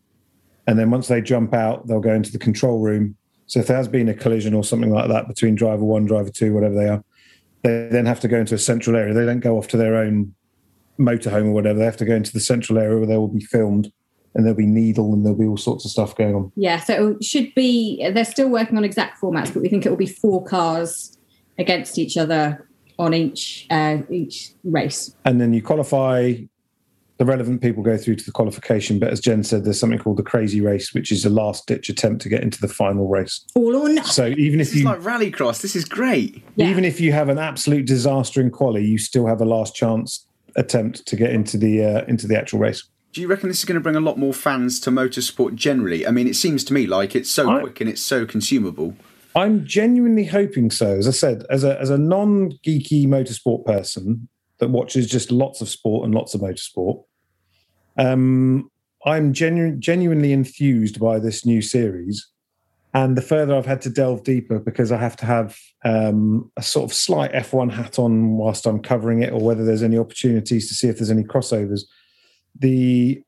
And 0.67 0.77
then 0.77 0.91
once 0.91 1.07
they 1.07 1.21
jump 1.21 1.53
out, 1.53 1.87
they'll 1.87 1.99
go 2.01 2.13
into 2.13 2.31
the 2.31 2.39
control 2.39 2.79
room. 2.79 3.15
So 3.45 3.61
if 3.61 3.67
there 3.67 3.77
has 3.77 3.87
been 3.87 4.09
a 4.09 4.13
collision 4.13 4.53
or 4.53 4.63
something 4.63 4.91
like 4.91 5.07
that 5.07 5.27
between 5.27 5.55
driver 5.55 5.83
one, 5.83 6.05
driver 6.05 6.29
two, 6.29 6.53
whatever 6.53 6.75
they 6.75 6.89
are, 6.89 7.03
they 7.63 7.87
then 7.89 8.05
have 8.05 8.19
to 8.21 8.27
go 8.27 8.37
into 8.37 8.55
a 8.55 8.59
central 8.59 8.95
area. 8.95 9.13
They 9.13 9.25
don't 9.25 9.39
go 9.39 9.57
off 9.57 9.69
to 9.69 9.77
their 9.77 9.95
own 9.95 10.33
motorhome 10.99 11.47
or 11.47 11.51
whatever. 11.51 11.79
They 11.79 11.85
have 11.85 11.97
to 11.97 12.05
go 12.05 12.15
into 12.15 12.33
the 12.33 12.41
central 12.41 12.77
area 12.77 12.97
where 12.97 13.07
they 13.07 13.17
will 13.17 13.29
be 13.29 13.39
filmed 13.43 13.91
and 14.37 14.45
there'll 14.45 14.57
be 14.57 14.65
needle 14.65 15.13
and 15.13 15.25
there'll 15.25 15.37
be 15.37 15.47
all 15.47 15.57
sorts 15.57 15.83
of 15.83 15.91
stuff 15.91 16.15
going 16.15 16.35
on. 16.35 16.51
yeah 16.55 16.79
so 16.79 17.15
it 17.19 17.23
should 17.23 17.53
be 17.55 18.07
they're 18.13 18.23
still 18.23 18.49
working 18.49 18.77
on 18.77 18.83
exact 18.83 19.19
formats 19.19 19.51
but 19.51 19.61
we 19.63 19.67
think 19.67 19.85
it 19.85 19.89
will 19.89 19.97
be 19.97 20.05
four 20.05 20.43
cars 20.45 21.16
against 21.57 21.97
each 21.97 22.17
other 22.17 22.67
on 22.99 23.13
each 23.13 23.67
uh, 23.69 23.97
each 24.09 24.51
race 24.63 25.15
and 25.25 25.39
then 25.39 25.53
you 25.53 25.61
qualify 25.61 26.33
the 27.19 27.25
relevant 27.25 27.61
people 27.61 27.81
go 27.81 27.97
through 27.97 28.15
to 28.15 28.23
the 28.25 28.31
qualification 28.31 28.99
but 28.99 29.09
as 29.09 29.19
jen 29.19 29.43
said 29.43 29.63
there's 29.65 29.79
something 29.79 29.99
called 29.99 30.17
the 30.17 30.23
crazy 30.23 30.61
race 30.61 30.93
which 30.93 31.11
is 31.11 31.25
a 31.25 31.29
last 31.29 31.67
ditch 31.67 31.89
attempt 31.89 32.21
to 32.21 32.29
get 32.29 32.41
into 32.43 32.59
the 32.59 32.67
final 32.67 33.07
race 33.07 33.43
all 33.55 33.75
or 33.75 33.89
nothing 33.89 34.03
so 34.11 34.27
even 34.37 34.59
if 34.59 34.67
This 34.67 34.75
is 34.75 34.81
you 34.81 34.85
like 34.85 35.01
rallycross. 35.01 35.61
This 35.61 35.75
is 35.75 35.85
great. 35.85 36.43
Yeah. 36.55 36.69
even 36.69 36.85
if 36.85 36.99
you 36.99 37.11
have 37.11 37.29
an 37.29 37.37
absolute 37.37 37.85
disaster 37.85 38.41
in 38.41 38.49
quali 38.51 38.83
you 38.85 38.97
still 38.97 39.25
have 39.27 39.41
a 39.41 39.45
last 39.45 39.75
chance 39.75 40.25
attempt 40.55 41.05
to 41.07 41.15
get 41.15 41.31
into 41.31 41.57
the 41.57 41.83
uh, 41.83 42.05
into 42.07 42.25
the 42.27 42.35
actual 42.37 42.59
race 42.59 42.83
Do 43.13 43.21
you 43.21 43.27
reckon 43.27 43.49
this 43.49 43.59
is 43.59 43.65
going 43.65 43.75
to 43.75 43.81
bring 43.81 43.95
a 43.95 43.99
lot 44.09 44.17
more 44.17 44.33
fans 44.33 44.79
to 44.81 44.91
motorsport 44.91 45.53
generally? 45.55 46.05
I 46.05 46.11
mean, 46.11 46.27
it 46.27 46.35
seems 46.35 46.63
to 46.65 46.73
me 46.73 46.85
like 46.87 47.15
it's 47.15 47.29
so 47.31 47.49
I- 47.49 47.61
quick 47.61 47.79
and 47.81 47.89
it's 47.89 48.01
so 48.01 48.25
consumable. 48.25 48.95
I'm 49.37 49.65
genuinely 49.65 50.25
hoping 50.25 50.69
so. 50.71 50.97
As 50.97 51.07
i 51.07 51.11
said 51.11 51.45
as 51.49 51.63
a 51.63 51.79
as 51.79 51.89
a 51.89 51.97
non-geeky 51.97 53.07
motorsport 53.07 53.65
person 53.65 54.27
that 54.59 54.69
watches 54.69 55.09
just 55.09 55.31
lots 55.31 55.61
of 55.61 55.69
sport 55.69 56.05
and 56.05 56.13
lots 56.13 56.33
of 56.33 56.41
motorsport 56.41 57.03
um 57.97 58.69
i'm 59.05 59.31
genu- 59.31 59.77
genuinely 59.77 60.33
enthused 60.33 60.99
by 60.99 61.19
this 61.19 61.45
new 61.45 61.61
series. 61.61 62.27
And 62.93 63.15
the 63.15 63.21
further 63.21 63.55
i've 63.55 63.65
had 63.67 63.81
to 63.81 63.91
delve 63.91 64.23
deeper 64.23 64.57
because 64.59 64.91
i 64.91 64.97
have 64.97 65.15
to 65.17 65.25
have 65.25 65.55
um, 65.85 66.51
a 66.57 66.63
sort 66.63 66.89
of 66.89 66.95
slight 66.95 67.31
f1 67.33 67.71
hat 67.71 67.99
on 67.99 68.37
whilst 68.37 68.65
i'm 68.65 68.81
covering 68.81 69.21
it 69.21 69.31
or 69.31 69.39
whether 69.39 69.63
there's 69.63 69.83
any 69.83 69.99
opportunities 69.99 70.67
to 70.67 70.73
see 70.73 70.87
if 70.87 70.97
there's 70.97 71.11
any 71.11 71.23
crossovers 71.23 71.81
the 72.57 73.21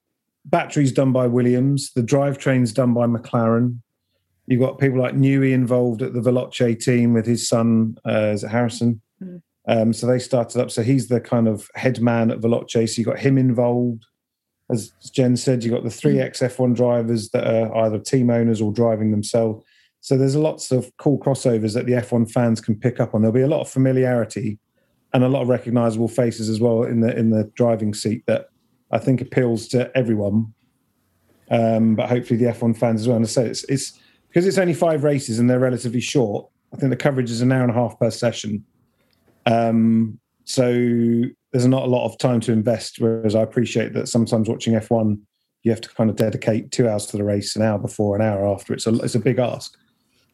batteries 0.45 0.91
done 0.91 1.11
by 1.11 1.27
williams 1.27 1.91
the 1.93 2.01
drivetrain's 2.01 2.73
done 2.73 2.93
by 2.95 3.05
mclaren 3.05 3.79
You've 4.49 4.61
got 4.61 4.79
people 4.79 4.99
like 4.99 5.13
Newey 5.13 5.53
involved 5.53 6.01
at 6.01 6.13
the 6.13 6.21
Veloce 6.21 6.83
team 6.83 7.13
with 7.13 7.27
his 7.27 7.47
son, 7.47 7.95
uh, 8.03 8.31
is 8.33 8.43
it 8.43 8.49
Harrison? 8.49 8.99
Mm. 9.23 9.41
Um, 9.67 9.93
so 9.93 10.07
they 10.07 10.17
started 10.17 10.59
up. 10.59 10.71
So 10.71 10.81
he's 10.81 11.07
the 11.07 11.21
kind 11.21 11.47
of 11.47 11.69
head 11.75 12.01
man 12.01 12.31
at 12.31 12.39
Veloce. 12.39 12.89
So 12.89 12.99
you've 12.99 13.05
got 13.05 13.19
him 13.19 13.37
involved. 13.37 14.07
As 14.71 14.91
Jen 15.13 15.37
said, 15.37 15.63
you've 15.63 15.75
got 15.75 15.83
the 15.83 15.91
three 15.91 16.15
XF1 16.15 16.75
drivers 16.75 17.29
that 17.29 17.45
are 17.45 17.75
either 17.85 17.99
team 17.99 18.31
owners 18.31 18.59
or 18.59 18.73
driving 18.73 19.11
themselves. 19.11 19.63
So 20.01 20.17
there's 20.17 20.35
lots 20.35 20.71
of 20.71 20.91
cool 20.97 21.19
crossovers 21.19 21.75
that 21.75 21.85
the 21.85 21.93
F1 21.93 22.31
fans 22.31 22.59
can 22.59 22.75
pick 22.75 22.99
up 22.99 23.13
on. 23.13 23.21
There'll 23.21 23.31
be 23.31 23.41
a 23.41 23.47
lot 23.47 23.61
of 23.61 23.69
familiarity 23.69 24.57
and 25.13 25.23
a 25.23 25.29
lot 25.29 25.43
of 25.43 25.47
recognizable 25.47 26.07
faces 26.07 26.49
as 26.49 26.59
well 26.59 26.83
in 26.83 27.01
the 27.01 27.15
in 27.15 27.29
the 27.29 27.51
driving 27.55 27.93
seat 27.93 28.23
that 28.25 28.47
I 28.91 28.97
think 28.97 29.21
appeals 29.21 29.67
to 29.69 29.95
everyone. 29.95 30.53
Um, 31.51 31.95
but 31.95 32.09
hopefully 32.09 32.39
the 32.39 32.51
F1 32.51 32.77
fans 32.77 33.01
as 33.01 33.07
well. 33.07 33.17
And 33.17 33.25
I 33.25 33.29
say 33.29 33.45
it's 33.45 33.63
it's 33.65 33.99
because 34.29 34.45
it's 34.45 34.57
only 34.57 34.73
five 34.73 35.03
races 35.03 35.39
and 35.39 35.49
they're 35.49 35.59
relatively 35.59 35.99
short. 35.99 36.47
I 36.73 36.77
think 36.77 36.91
the 36.91 36.97
coverage 36.97 37.31
is 37.31 37.41
an 37.41 37.51
hour 37.51 37.63
and 37.63 37.71
a 37.71 37.73
half 37.73 37.99
per 37.99 38.11
session. 38.11 38.63
Um, 39.45 40.19
so 40.45 40.71
there's 41.51 41.67
not 41.67 41.83
a 41.83 41.87
lot 41.87 42.05
of 42.05 42.17
time 42.19 42.39
to 42.41 42.51
invest. 42.51 42.97
Whereas 42.99 43.35
I 43.35 43.41
appreciate 43.41 43.93
that 43.93 44.07
sometimes 44.07 44.47
watching 44.47 44.73
F1, 44.73 45.19
you 45.63 45.71
have 45.71 45.81
to 45.81 45.89
kind 45.89 46.09
of 46.09 46.15
dedicate 46.15 46.71
two 46.71 46.87
hours 46.87 47.07
to 47.07 47.17
the 47.17 47.23
race, 47.23 47.55
an 47.55 47.63
hour 47.63 47.79
before, 47.79 48.15
an 48.15 48.21
hour 48.21 48.47
after. 48.47 48.73
It's 48.73 48.87
a 48.87 48.93
it's 48.99 49.15
a 49.15 49.19
big 49.19 49.39
ask. 49.39 49.75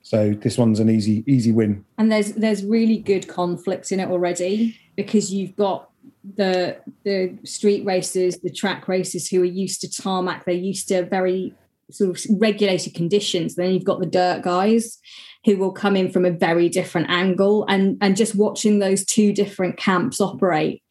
So 0.02 0.34
this 0.34 0.58
one's 0.58 0.80
an 0.80 0.90
easy 0.90 1.24
easy 1.26 1.52
win. 1.52 1.84
And 1.98 2.12
there's 2.12 2.34
there's 2.34 2.64
really 2.64 2.98
good 2.98 3.28
conflict 3.28 3.92
in 3.92 4.00
it 4.00 4.10
already 4.10 4.78
because 4.96 5.34
you've 5.34 5.56
got 5.56 5.90
the 6.36 6.78
the 7.04 7.38
street 7.44 7.86
racers, 7.86 8.38
the 8.38 8.52
track 8.52 8.88
racers 8.88 9.28
who 9.28 9.42
are 9.42 9.46
used 9.46 9.82
to 9.82 9.90
tarmac, 9.90 10.46
they're 10.46 10.54
used 10.54 10.90
to 10.90 11.04
very 11.06 11.54
sort 11.92 12.10
of 12.10 12.26
regulated 12.40 12.94
conditions. 12.94 13.56
Then 13.56 13.72
you've 13.72 13.84
got 13.84 14.00
the 14.00 14.06
dirt 14.06 14.42
guys 14.42 14.98
who 15.46 15.58
will 15.58 15.72
come 15.72 15.96
in 15.96 16.12
from 16.12 16.26
a 16.26 16.32
very 16.32 16.70
different 16.70 17.10
angle 17.10 17.66
and 17.70 17.98
and 18.02 18.16
just 18.16 18.36
watching 18.36 18.80
those 18.80 19.06
two 19.06 19.34
different 19.34 19.78
camps 19.78 20.20
operate 20.20 20.82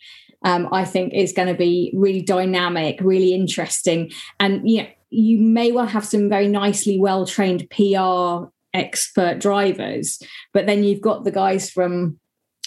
um, 0.44 0.68
I 0.70 0.84
think 0.84 1.14
is 1.14 1.32
going 1.32 1.48
to 1.48 1.54
be 1.54 1.90
really 1.94 2.22
dynamic, 2.22 2.98
really 3.00 3.32
interesting. 3.32 4.12
And 4.38 4.68
you 4.68 4.82
know, 4.82 4.88
you 5.10 5.40
may 5.40 5.72
well 5.72 5.86
have 5.86 6.04
some 6.04 6.28
very 6.28 6.48
nicely 6.48 7.00
well 7.00 7.26
trained 7.26 7.68
PR 7.70 8.50
expert 8.74 9.38
drivers, 9.38 10.20
but 10.52 10.66
then 10.66 10.84
you've 10.84 11.00
got 11.00 11.24
the 11.24 11.30
guys 11.30 11.70
from 11.70 12.18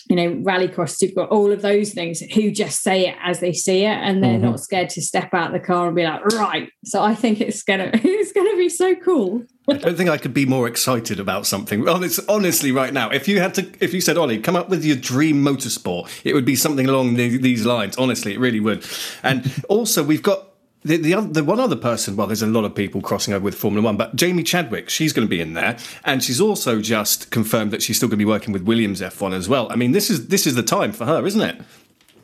you 0.09 0.15
know 0.15 0.35
rallycross 0.43 1.01
you've 1.01 1.15
got 1.15 1.29
all 1.29 1.51
of 1.51 1.61
those 1.61 1.93
things 1.93 2.19
who 2.19 2.49
just 2.51 2.81
say 2.81 3.07
it 3.07 3.15
as 3.21 3.39
they 3.39 3.53
see 3.53 3.83
it 3.83 3.89
and 3.89 4.23
they're 4.23 4.37
Mm-hmm. 4.37 4.45
not 4.45 4.59
scared 4.59 4.89
to 4.89 5.01
step 5.01 5.33
out 5.33 5.51
the 5.51 5.59
car 5.59 5.87
and 5.87 5.95
be 5.95 6.03
like 6.03 6.23
right 6.33 6.69
so 6.85 7.01
i 7.01 7.15
think 7.15 7.41
it's 7.41 7.63
gonna 7.63 7.89
it's 7.93 8.31
gonna 8.31 8.55
be 8.55 8.69
so 8.69 8.95
cool 8.95 9.43
I 9.69 9.73
don't 9.73 9.97
think 9.97 10.09
I 10.09 10.17
could 10.17 10.33
be 10.33 10.45
more 10.45 10.65
excited 10.65 11.19
about 11.19 11.45
something. 11.45 11.89
Honest, 11.89 12.21
honestly, 12.29 12.71
right 12.71 12.93
now, 12.93 13.09
if 13.09 13.27
you 13.27 13.41
had 13.41 13.53
to, 13.55 13.69
if 13.81 13.93
you 13.93 13.99
said, 13.99 14.17
Oli, 14.17 14.39
come 14.39 14.55
up 14.55 14.69
with 14.69 14.85
your 14.85 14.95
dream 14.95 15.43
motorsport, 15.43 16.09
it 16.23 16.33
would 16.33 16.45
be 16.45 16.55
something 16.55 16.87
along 16.87 17.15
the, 17.15 17.37
these 17.37 17.65
lines. 17.65 17.97
Honestly, 17.97 18.33
it 18.33 18.39
really 18.39 18.61
would. 18.61 18.85
And 19.23 19.51
also, 19.67 20.05
we've 20.05 20.23
got 20.23 20.47
the 20.87 20.97
the, 20.97 21.13
other, 21.13 21.27
the 21.27 21.43
one 21.43 21.59
other 21.59 21.75
person. 21.75 22.15
Well, 22.15 22.27
there's 22.27 22.41
a 22.41 22.47
lot 22.47 22.63
of 22.63 22.73
people 22.73 23.01
crossing 23.01 23.33
over 23.33 23.43
with 23.43 23.55
Formula 23.55 23.83
One, 23.83 23.97
but 23.97 24.15
Jamie 24.15 24.43
Chadwick, 24.43 24.89
she's 24.89 25.13
going 25.13 25.27
to 25.27 25.29
be 25.29 25.41
in 25.41 25.53
there, 25.53 25.77
and 26.05 26.23
she's 26.23 26.41
also 26.41 26.81
just 26.81 27.29
confirmed 27.31 27.71
that 27.71 27.81
she's 27.81 27.97
still 27.97 28.07
going 28.07 28.17
to 28.19 28.25
be 28.25 28.25
working 28.25 28.53
with 28.53 28.63
Williams 28.63 29.01
F1 29.01 29.33
as 29.33 29.47
well. 29.47 29.71
I 29.71 29.75
mean, 29.75 29.91
this 29.91 30.09
is 30.09 30.27
this 30.27 30.47
is 30.47 30.55
the 30.55 30.63
time 30.63 30.91
for 30.91 31.05
her, 31.05 31.25
isn't 31.25 31.41
it? 31.41 31.61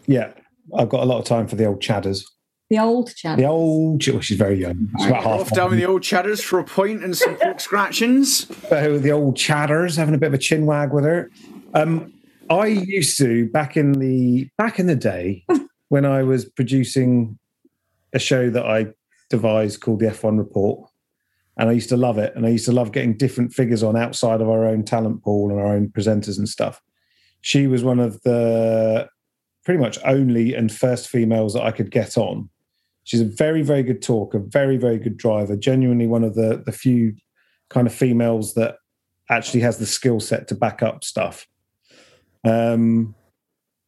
Yeah, 0.08 0.34
I've 0.76 0.90
got 0.90 1.02
a 1.02 1.06
lot 1.06 1.20
of 1.20 1.26
time 1.26 1.48
for 1.48 1.56
the 1.56 1.66
old 1.66 1.82
chadders. 1.82 2.26
the 2.70 2.80
old 2.80 3.16
chap 3.16 3.38
The 3.38 3.46
old, 3.46 4.06
well, 4.08 4.22
she's 4.22 4.38
very 4.38 4.60
young. 4.60 4.90
She's 4.98 5.08
about 5.08 5.24
half. 5.24 5.42
Off 5.42 5.52
down 5.54 5.70
with 5.70 5.80
the 5.80 5.86
old 5.86 6.04
chatters 6.04 6.42
for 6.42 6.60
a 6.60 6.64
point 6.64 7.04
and 7.04 7.16
some 7.16 7.36
pork 7.42 7.60
scratchings. 7.60 8.48
So 8.70 8.98
the 8.98 9.12
old 9.12 9.36
chatters 9.36 9.96
having 9.96 10.16
a 10.16 10.18
bit 10.18 10.28
of 10.28 10.34
a 10.34 10.38
chin 10.38 10.66
wag 10.66 10.94
with 10.94 11.06
her. 11.06 11.30
Um, 11.74 12.14
I 12.50 12.68
used 12.68 13.18
to 13.20 13.50
back 13.50 13.78
in 13.78 13.94
the 13.94 14.50
back 14.58 14.80
in 14.80 14.88
the 14.88 14.96
day 14.96 15.46
when 15.90 16.06
I 16.06 16.24
was 16.24 16.46
producing 16.46 17.38
a 18.14 18.20
show 18.20 18.50
that 18.50 18.66
I 18.66 18.88
devised 19.30 19.82
called 19.82 20.00
the 20.00 20.08
F1 20.08 20.38
Report, 20.38 20.90
and 21.58 21.70
I 21.70 21.74
used 21.74 21.90
to 21.90 21.98
love 21.98 22.18
it. 22.18 22.36
And 22.36 22.46
I 22.46 22.50
used 22.50 22.66
to 22.66 22.72
love 22.72 22.92
getting 22.92 23.18
different 23.18 23.54
figures 23.54 23.84
on 23.84 23.96
outside 23.96 24.42
of 24.42 24.50
our 24.50 24.66
own 24.66 24.84
talent 24.84 25.24
pool 25.24 25.50
and 25.50 25.60
our 25.60 25.76
own 25.76 25.90
presenters 25.90 26.38
and 26.38 26.48
stuff. 26.48 26.82
She 27.42 27.68
was 27.68 27.84
one 27.84 28.00
of 28.00 28.22
the 28.22 29.08
pretty 29.66 29.80
much 29.80 29.98
only 30.06 30.54
and 30.54 30.72
first 30.72 31.10
females 31.10 31.54
that 31.54 31.64
I 31.64 31.72
could 31.72 31.92
get 31.92 32.18
on. 32.18 32.50
She's 33.06 33.22
a 33.22 33.26
very, 33.26 33.62
very 33.62 33.84
good 33.84 34.02
talker, 34.02 34.40
very, 34.40 34.78
very 34.78 34.98
good 34.98 35.18
driver. 35.18 35.56
Genuinely 35.56 36.08
one 36.08 36.24
of 36.24 36.36
the 36.36 36.64
the 36.66 36.72
few 36.72 37.16
kind 37.70 37.88
of 37.88 37.94
females 37.94 38.54
that 38.54 38.76
actually 39.30 39.62
has 39.62 39.78
the 39.78 39.86
skill 39.86 40.20
set 40.20 40.48
to 40.48 40.56
back 40.56 40.82
up 40.82 41.04
stuff. 41.04 41.48
Um, 42.44 43.16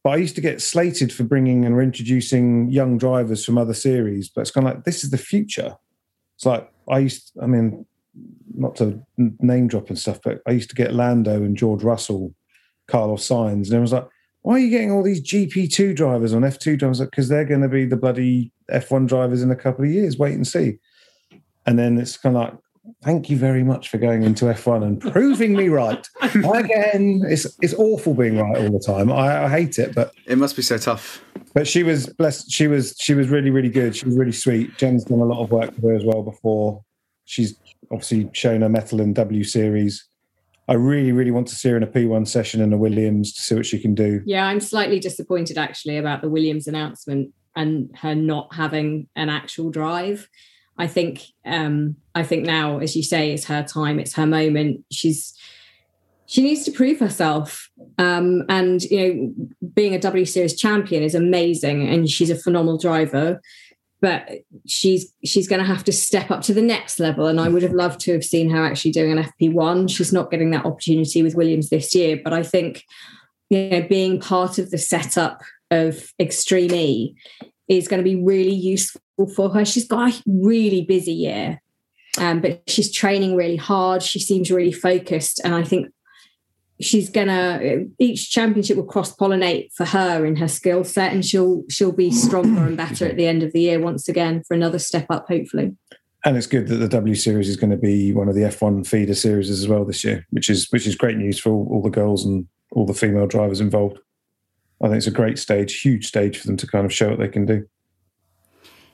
but 0.06 0.11
I 0.11 0.18
used 0.18 0.36
to 0.36 0.41
get 0.41 0.61
slated 0.61 1.11
for 1.11 1.23
bringing 1.23 1.65
and 1.65 1.82
introducing 1.82 2.69
young 2.69 2.99
drivers 2.99 3.44
from 3.44 3.57
other 3.57 3.73
series. 3.73 4.30
But 4.30 4.41
it's 4.41 4.52
kind 4.52 4.68
of 4.68 4.76
like 4.76 4.84
this 4.84 5.03
is 5.03 5.10
the 5.10 5.18
future. 5.18 5.77
It's 6.36 6.45
like 6.45 6.72
I 6.88 6.99
used, 6.99 7.32
I 7.41 7.48
mean, 7.48 7.88
not 8.56 8.76
to 8.76 9.02
name 9.18 9.68
drop 9.68 9.90
and 9.90 9.98
stuff, 9.98 10.19
but 10.23 10.41
I 10.45 10.52
used 10.52 10.69
to 10.69 10.76
get 10.76 10.94
Lando 10.94 11.38
and 11.38 11.57
George 11.57 11.82
Russell, 11.82 12.36
Carlos 12.88 13.27
Sainz, 13.27 13.72
and 13.72 13.82
was 13.82 13.94
like, 13.94 14.07
why 14.44 14.53
are 14.53 14.60
you 14.60 14.69
getting 14.69 14.91
all 14.91 15.02
these 15.02 15.23
GP2 15.23 15.95
drivers 15.95 16.36
on 16.36 16.44
F2 16.44 16.77
drivers? 16.77 16.99
Because 16.99 17.27
they're 17.27 17.44
going 17.44 17.61
to 17.61 17.68
be 17.68 17.86
the 17.86 17.98
bloody 17.98 18.52
F1 18.72 19.07
drivers 19.07 19.41
in 19.41 19.49
a 19.49 19.56
couple 19.56 19.86
of 19.86 19.90
years. 19.90 20.19
Wait 20.19 20.36
and 20.36 20.45
see. 20.45 20.77
And 21.65 21.80
then 21.80 21.98
it's 21.98 22.15
kind 22.15 22.38
of 22.38 22.44
like, 22.44 22.53
thank 23.06 23.30
you 23.30 23.38
very 23.38 23.64
much 23.64 23.90
for 23.90 23.98
going 23.99 24.23
into 24.23 24.45
F1 24.45 24.84
and 24.84 24.99
proving 24.99 25.53
me 25.53 25.69
right. 25.69 26.06
Again, 26.22 27.22
it's 27.27 27.45
it's 27.61 27.73
awful 27.76 28.14
being 28.15 28.38
right 28.40 28.57
all 28.57 28.72
the 28.72 28.80
time. 28.86 29.11
I, 29.11 29.45
I 29.45 29.49
hate 29.49 29.77
it, 29.80 29.94
but 29.95 30.11
It 30.26 30.38
must 30.38 30.56
be 30.56 30.61
so 30.64 30.77
tough. 30.77 31.23
but 31.53 31.68
she 31.68 31.84
was 31.84 32.07
blessed. 32.07 32.52
She 32.52 32.68
was 32.68 32.95
she 32.99 33.14
was 33.14 33.30
really 33.30 33.52
really 33.52 33.69
good. 33.69 33.95
She 33.95 34.06
was 34.06 34.18
really 34.18 34.32
sweet. 34.34 34.76
Jen's 34.77 35.06
done 35.06 35.19
a 35.19 35.26
lot 35.26 35.41
of 35.41 35.52
work 35.52 35.72
with 35.76 35.84
her 35.84 35.94
as 35.95 36.03
well 36.03 36.23
before. 36.23 36.84
She's 37.26 37.56
obviously 37.91 38.30
shown 38.34 38.61
her 38.61 38.69
mettle 38.69 38.99
in 38.99 39.14
W 39.14 39.44
series. 39.44 40.03
I 40.68 40.73
really 40.73 41.11
really 41.11 41.32
want 41.32 41.48
to 41.49 41.56
see 41.56 41.69
her 41.69 41.77
in 41.77 41.84
a 41.84 41.88
P1 41.88 42.27
session 42.27 42.60
in 42.60 42.73
a 42.73 42.77
Williams 42.77 43.32
to 43.34 43.41
see 43.41 43.53
what 43.56 43.68
she 43.68 43.80
can 43.80 43.94
do. 43.94 44.22
Yeah, 44.26 44.48
I'm 44.48 44.60
slightly 44.60 44.99
disappointed 44.99 45.57
actually 45.60 45.98
about 45.98 46.22
the 46.22 46.30
Williams 46.30 46.68
announcement 46.68 47.32
and 47.56 47.90
her 48.02 48.15
not 48.15 48.53
having 48.53 49.07
an 49.15 49.30
actual 49.30 49.69
drive. 49.69 50.27
I 50.77 50.88
think 50.88 51.22
um 51.45 51.95
I 52.14 52.23
think 52.23 52.45
now, 52.45 52.80
as 52.80 52.95
you 52.95 53.03
say, 53.03 53.31
it's 53.31 53.45
her 53.45 53.64
time, 53.64 53.99
it's 53.99 54.14
her 54.14 54.26
moment. 54.26 54.85
She's 54.91 55.34
she 56.27 56.41
needs 56.41 56.64
to 56.64 56.72
prove 56.72 56.99
herself. 56.99 57.69
Um, 57.97 58.43
and 58.49 58.81
you 58.84 59.14
know, 59.14 59.47
being 59.73 59.93
a 59.93 59.99
W 59.99 60.26
Series 60.26 60.56
champion 60.56 61.03
is 61.03 61.15
amazing, 61.15 61.88
and 61.88 62.10
she's 62.10 62.30
a 62.30 62.35
phenomenal 62.35 62.77
driver. 62.77 63.41
But 64.02 64.30
she's 64.68 65.14
she's 65.23 65.47
going 65.47 65.61
to 65.61 65.68
have 65.68 65.84
to 65.85 65.91
step 65.91 66.31
up 66.31 66.41
to 66.43 66.53
the 66.53 66.61
next 66.61 66.99
level, 66.99 67.27
and 67.27 67.39
I 67.39 67.47
would 67.47 67.64
have 67.64 67.73
loved 67.73 67.99
to 68.02 68.14
have 68.14 68.23
seen 68.23 68.49
her 68.49 68.65
actually 68.65 68.91
doing 68.91 69.11
an 69.11 69.23
FP1. 69.23 69.89
She's 69.89 70.14
not 70.14 70.31
getting 70.31 70.52
that 70.52 70.65
opportunity 70.65 71.23
with 71.23 71.35
Williams 71.35 71.69
this 71.69 71.93
year, 71.95 72.19
but 72.23 72.34
I 72.34 72.43
think 72.43 72.84
you 73.49 73.69
know, 73.69 73.81
being 73.88 74.19
part 74.19 74.57
of 74.57 74.72
the 74.72 74.77
setup 74.77 75.41
of 75.72 76.11
Extreme 76.19 76.73
E 76.73 77.15
is 77.68 77.88
going 77.88 77.99
to 77.99 78.03
be 78.03 78.22
really 78.22 78.53
useful 78.53 79.02
for 79.36 79.50
her. 79.50 79.66
She's 79.66 79.88
got 79.88 80.12
a 80.12 80.24
really 80.26 80.84
busy 80.84 81.14
year, 81.14 81.62
um, 82.18 82.42
but 82.42 82.64
she's 82.68 82.92
training 82.92 83.36
really 83.36 83.56
hard. 83.56 84.04
She 84.04 84.20
seems 84.20 84.52
really 84.52 84.72
focused, 84.72 85.42
and 85.44 85.56
I 85.56 85.64
think 85.64 85.88
she's 86.82 87.10
gonna 87.10 87.86
each 88.00 88.32
championship 88.32 88.76
will 88.76 88.84
cross 88.84 89.16
pollinate 89.16 89.72
for 89.74 89.86
her 89.86 90.26
in 90.26 90.36
her 90.38 90.48
skill 90.48 90.84
set, 90.84 91.14
and 91.14 91.26
she'll 91.26 91.64
she'll 91.70 91.92
be 91.92 92.12
stronger 92.12 92.66
and 92.66 92.78
better 92.78 93.06
at 93.08 93.16
the 93.16 93.28
end 93.28 93.44
of 93.44 93.54
the 93.54 93.62
year 93.62 93.80
once 93.80 94.08
again 94.10 94.44
for 94.48 94.54
another 94.54 94.80
step 94.80 95.06
up, 95.10 95.28
hopefully. 95.28 95.76
And 96.26 96.36
it's 96.36 96.48
good 96.48 96.68
that 96.70 96.78
the 96.78 96.88
W 96.88 97.14
series 97.14 97.48
is 97.48 97.56
going 97.56 97.70
to 97.70 97.78
be 97.78 98.12
one 98.12 98.28
of 98.28 98.34
the 98.34 98.42
F1 98.42 98.88
feeder 98.88 99.14
series 99.14 99.52
as 99.52 99.68
well 99.68 99.86
this 99.86 100.04
year, 100.04 100.26
which 100.32 100.50
is 100.50 100.68
which 100.72 100.88
is 100.88 100.96
great 100.96 101.18
news 101.18 101.40
for 101.40 101.52
all, 101.52 101.68
all 101.70 101.82
the 101.84 101.90
girls 101.90 102.26
and 102.26 102.48
all 102.72 102.86
the 102.86 102.96
female 102.96 103.28
drivers 103.28 103.62
involved. 103.62 104.00
I 104.82 104.88
think 104.88 104.98
it's 104.98 105.08
a 105.08 105.12
great 105.12 105.40
stage, 105.40 105.82
huge 105.82 106.08
stage 106.08 106.40
for 106.40 106.48
them 106.48 106.58
to 106.58 106.68
kind 106.68 106.86
of 106.86 106.94
show 106.94 107.10
what 107.10 107.20
they 107.20 107.28
can 107.28 107.46
do. 107.46 107.68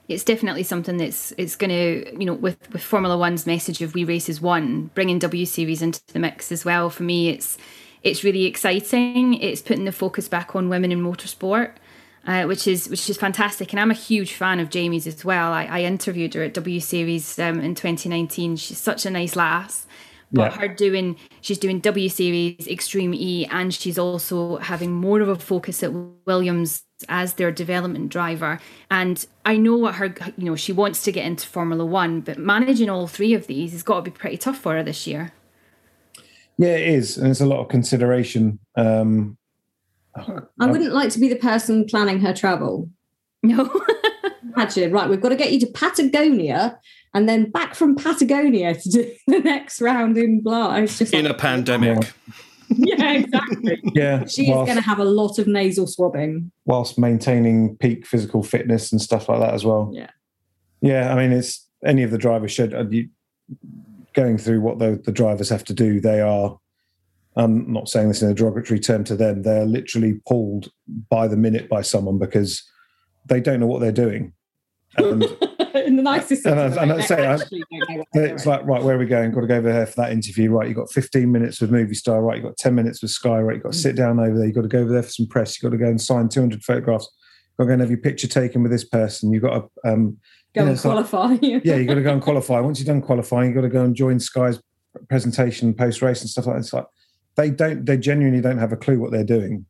It's 0.07 0.23
definitely 0.23 0.63
something 0.63 0.97
that's 0.97 1.31
it's 1.37 1.55
going 1.55 1.69
to 1.69 2.19
you 2.19 2.25
know 2.25 2.33
with 2.33 2.57
with 2.73 2.83
Formula 2.83 3.17
One's 3.17 3.45
message 3.45 3.81
of 3.81 3.93
We 3.93 4.03
Race 4.03 4.27
As 4.29 4.41
One, 4.41 4.89
bringing 4.93 5.19
W 5.19 5.45
Series 5.45 5.81
into 5.81 6.01
the 6.13 6.19
mix 6.19 6.51
as 6.51 6.65
well. 6.65 6.89
For 6.89 7.03
me, 7.03 7.29
it's 7.29 7.57
it's 8.03 8.23
really 8.23 8.45
exciting. 8.45 9.35
It's 9.35 9.61
putting 9.61 9.85
the 9.85 9.91
focus 9.91 10.27
back 10.27 10.55
on 10.55 10.69
women 10.69 10.91
in 10.91 11.01
motorsport. 11.01 11.73
Uh, 12.27 12.43
which 12.45 12.67
is 12.67 12.87
which 12.87 13.09
is 13.09 13.17
fantastic, 13.17 13.73
and 13.73 13.79
I'm 13.79 13.89
a 13.89 13.95
huge 13.95 14.33
fan 14.33 14.59
of 14.59 14.69
Jamie's 14.69 15.07
as 15.07 15.25
well. 15.25 15.51
I, 15.53 15.63
I 15.65 15.81
interviewed 15.81 16.35
her 16.35 16.43
at 16.43 16.53
W 16.53 16.79
Series 16.79 17.39
um, 17.39 17.59
in 17.59 17.73
2019. 17.73 18.57
She's 18.57 18.77
such 18.77 19.07
a 19.07 19.09
nice 19.09 19.35
lass, 19.35 19.87
but 20.31 20.51
Yeah. 20.51 20.59
her 20.59 20.67
doing 20.67 21.15
she's 21.41 21.57
doing 21.57 21.79
W 21.79 22.09
Series, 22.09 22.67
Extreme 22.67 23.15
E, 23.15 23.47
and 23.47 23.73
she's 23.73 23.97
also 23.97 24.57
having 24.57 24.93
more 24.93 25.19
of 25.21 25.29
a 25.29 25.35
focus 25.35 25.81
at 25.81 25.91
Williams 26.27 26.83
as 27.09 27.33
their 27.33 27.51
development 27.51 28.09
driver. 28.09 28.59
And 28.89 29.25
I 29.45 29.57
know 29.57 29.77
what 29.77 29.95
her 29.95 30.15
you 30.37 30.45
know 30.45 30.55
she 30.55 30.71
wants 30.71 31.03
to 31.03 31.11
get 31.11 31.25
into 31.25 31.47
Formula 31.47 31.85
One, 31.85 32.21
but 32.21 32.37
managing 32.37 32.89
all 32.89 33.07
three 33.07 33.33
of 33.33 33.47
these 33.47 33.71
has 33.71 33.83
got 33.83 33.97
to 33.97 34.01
be 34.03 34.11
pretty 34.11 34.37
tough 34.37 34.57
for 34.57 34.73
her 34.73 34.83
this 34.83 35.07
year. 35.07 35.33
Yeah, 36.57 36.75
it 36.75 36.87
is, 36.89 37.17
and 37.17 37.27
it's 37.27 37.41
a 37.41 37.45
lot 37.45 37.61
of 37.61 37.69
consideration. 37.69 38.59
Um, 38.75 39.37
I 40.15 40.65
wouldn't 40.65 40.93
like 40.93 41.09
to 41.11 41.19
be 41.19 41.29
the 41.29 41.37
person 41.37 41.85
planning 41.85 42.19
her 42.19 42.33
travel. 42.33 42.89
No. 43.43 43.83
Imagine, 44.55 44.91
right, 44.91 45.09
we've 45.09 45.21
got 45.21 45.29
to 45.29 45.35
get 45.35 45.53
you 45.53 45.59
to 45.61 45.67
Patagonia 45.67 46.77
and 47.13 47.27
then 47.27 47.49
back 47.49 47.75
from 47.75 47.95
Patagonia 47.95 48.75
to 48.75 48.89
do 48.89 49.11
the 49.27 49.39
next 49.39 49.81
round 49.81 50.17
in 50.17 50.41
blah. 50.41 50.75
It's 50.75 50.97
just 50.97 51.13
In 51.13 51.25
like, 51.25 51.35
a 51.35 51.37
pandemic. 51.37 52.11
yeah, 52.77 53.13
exactly. 53.13 53.81
yeah, 53.93 54.25
She 54.25 54.43
is 54.43 54.49
whilst, 54.49 54.67
going 54.67 54.77
to 54.77 54.83
have 54.83 54.99
a 54.99 55.05
lot 55.05 55.39
of 55.39 55.47
nasal 55.47 55.87
swabbing. 55.87 56.51
whilst 56.65 56.97
maintaining 56.97 57.77
peak 57.77 58.05
physical 58.05 58.43
fitness 58.43 58.91
and 58.91 59.01
stuff 59.01 59.29
like 59.29 59.39
that 59.39 59.53
as 59.53 59.65
well. 59.65 59.91
Yeah. 59.93 60.09
Yeah, 60.81 61.13
I 61.13 61.15
mean, 61.15 61.31
it's 61.31 61.67
any 61.85 62.03
of 62.03 62.11
the 62.11 62.17
drivers 62.17 62.51
should 62.51 62.73
uh, 62.73 62.87
you, 62.89 63.09
going 64.13 64.37
through 64.37 64.61
what 64.61 64.79
the, 64.79 65.01
the 65.03 65.11
drivers 65.11 65.49
have 65.49 65.63
to 65.65 65.73
do. 65.73 65.99
They 65.99 66.21
are 66.21 66.57
I'm 67.35 67.71
not 67.71 67.89
saying 67.89 68.09
this 68.09 68.21
in 68.21 68.29
a 68.29 68.33
derogatory 68.33 68.79
term 68.79 69.03
to 69.05 69.15
them. 69.15 69.43
They're 69.43 69.65
literally 69.65 70.19
pulled 70.27 70.69
by 71.09 71.27
the 71.27 71.37
minute 71.37 71.69
by 71.69 71.81
someone 71.81 72.17
because 72.17 72.61
they 73.27 73.39
don't 73.39 73.59
know 73.59 73.67
what 73.67 73.79
they're 73.79 73.91
doing. 73.91 74.33
And 74.97 75.23
in 75.91 75.97
the 75.97 76.03
nicest 76.03 76.45
And 76.45 76.59
I- 76.59 76.69
sense 76.69 76.77
and 76.81 76.91
I 76.93 77.01
say, 77.01 77.25
I- 77.27 77.33
actually 77.35 77.63
don't 77.71 77.89
know 77.89 77.97
what 77.97 78.07
they're 78.13 78.25
it's 78.33 78.45
like, 78.45 78.65
right, 78.65 78.81
where 78.83 78.95
are 78.95 78.99
we 78.99 79.05
going? 79.05 79.31
Got 79.31 79.41
to 79.41 79.47
go 79.47 79.55
over 79.57 79.71
there 79.71 79.85
for 79.85 79.95
that 80.01 80.11
interview. 80.11 80.49
Right, 80.49 80.67
you've 80.67 80.77
got 80.77 80.91
15 80.91 81.31
minutes 81.31 81.61
with 81.61 81.69
Movistar. 81.71 82.21
Right, 82.23 82.37
you've 82.37 82.45
got 82.45 82.57
10 82.57 82.73
minutes 82.73 83.01
with 83.01 83.11
Sky. 83.11 83.39
Right, 83.39 83.55
you've 83.55 83.63
got 83.63 83.73
to 83.73 83.77
sit 83.77 83.95
down 83.95 84.19
over 84.19 84.35
there. 84.37 84.47
You've 84.47 84.55
got 84.55 84.63
to 84.63 84.67
go 84.67 84.79
over 84.79 84.91
there 84.91 85.03
for 85.03 85.09
some 85.11 85.27
press. 85.27 85.55
You've 85.61 85.69
got 85.71 85.77
to 85.77 85.83
go 85.83 85.89
and 85.89 86.01
sign 86.01 86.29
200 86.29 86.63
photographs. 86.63 87.09
You've 87.51 87.57
got 87.57 87.63
to 87.63 87.67
go 87.67 87.73
and 87.73 87.81
have 87.81 87.89
your 87.91 87.99
picture 87.99 88.27
taken 88.27 88.63
with 88.63 88.71
this 88.71 88.83
person. 88.85 89.31
You've 89.31 89.43
got 89.43 89.69
to 89.83 89.91
um, 89.91 90.17
Go 90.53 90.61
you 90.61 90.65
know, 90.65 90.67
and 90.67 90.71
it's 90.71 90.85
like- 90.85 91.07
qualify. 91.09 91.37
yeah, 91.41 91.75
you've 91.75 91.87
got 91.87 91.95
to 91.95 92.01
go 92.01 92.13
and 92.13 92.21
qualify. 92.21 92.59
Once 92.59 92.79
you've 92.79 92.87
done 92.87 93.01
qualifying, 93.01 93.47
you've 93.49 93.55
got 93.55 93.61
to 93.61 93.69
go 93.69 93.83
and 93.83 93.95
join 93.95 94.19
Sky's 94.19 94.59
presentation 95.09 95.73
post 95.73 96.01
race 96.01 96.21
and 96.21 96.29
stuff 96.29 96.45
like 96.47 96.55
that. 96.55 96.59
It's 96.61 96.73
like 96.73 96.85
they 97.35 97.49
don't, 97.49 97.85
they 97.85 97.97
genuinely 97.97 98.41
don't 98.41 98.57
have 98.57 98.71
a 98.73 98.77
clue 98.77 98.99
what 98.99 99.11
they're 99.11 99.23
doing. 99.23 99.65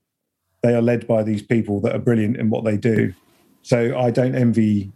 They 0.63 0.73
are 0.75 0.81
led 0.81 1.07
by 1.07 1.23
these 1.23 1.41
people 1.41 1.79
that 1.81 1.95
are 1.95 1.99
brilliant 1.99 2.37
in 2.37 2.49
what 2.49 2.63
they 2.65 2.77
do. 2.77 3.13
So 3.63 3.97
I 3.97 4.09
don't 4.11 4.33
envy 4.35 4.91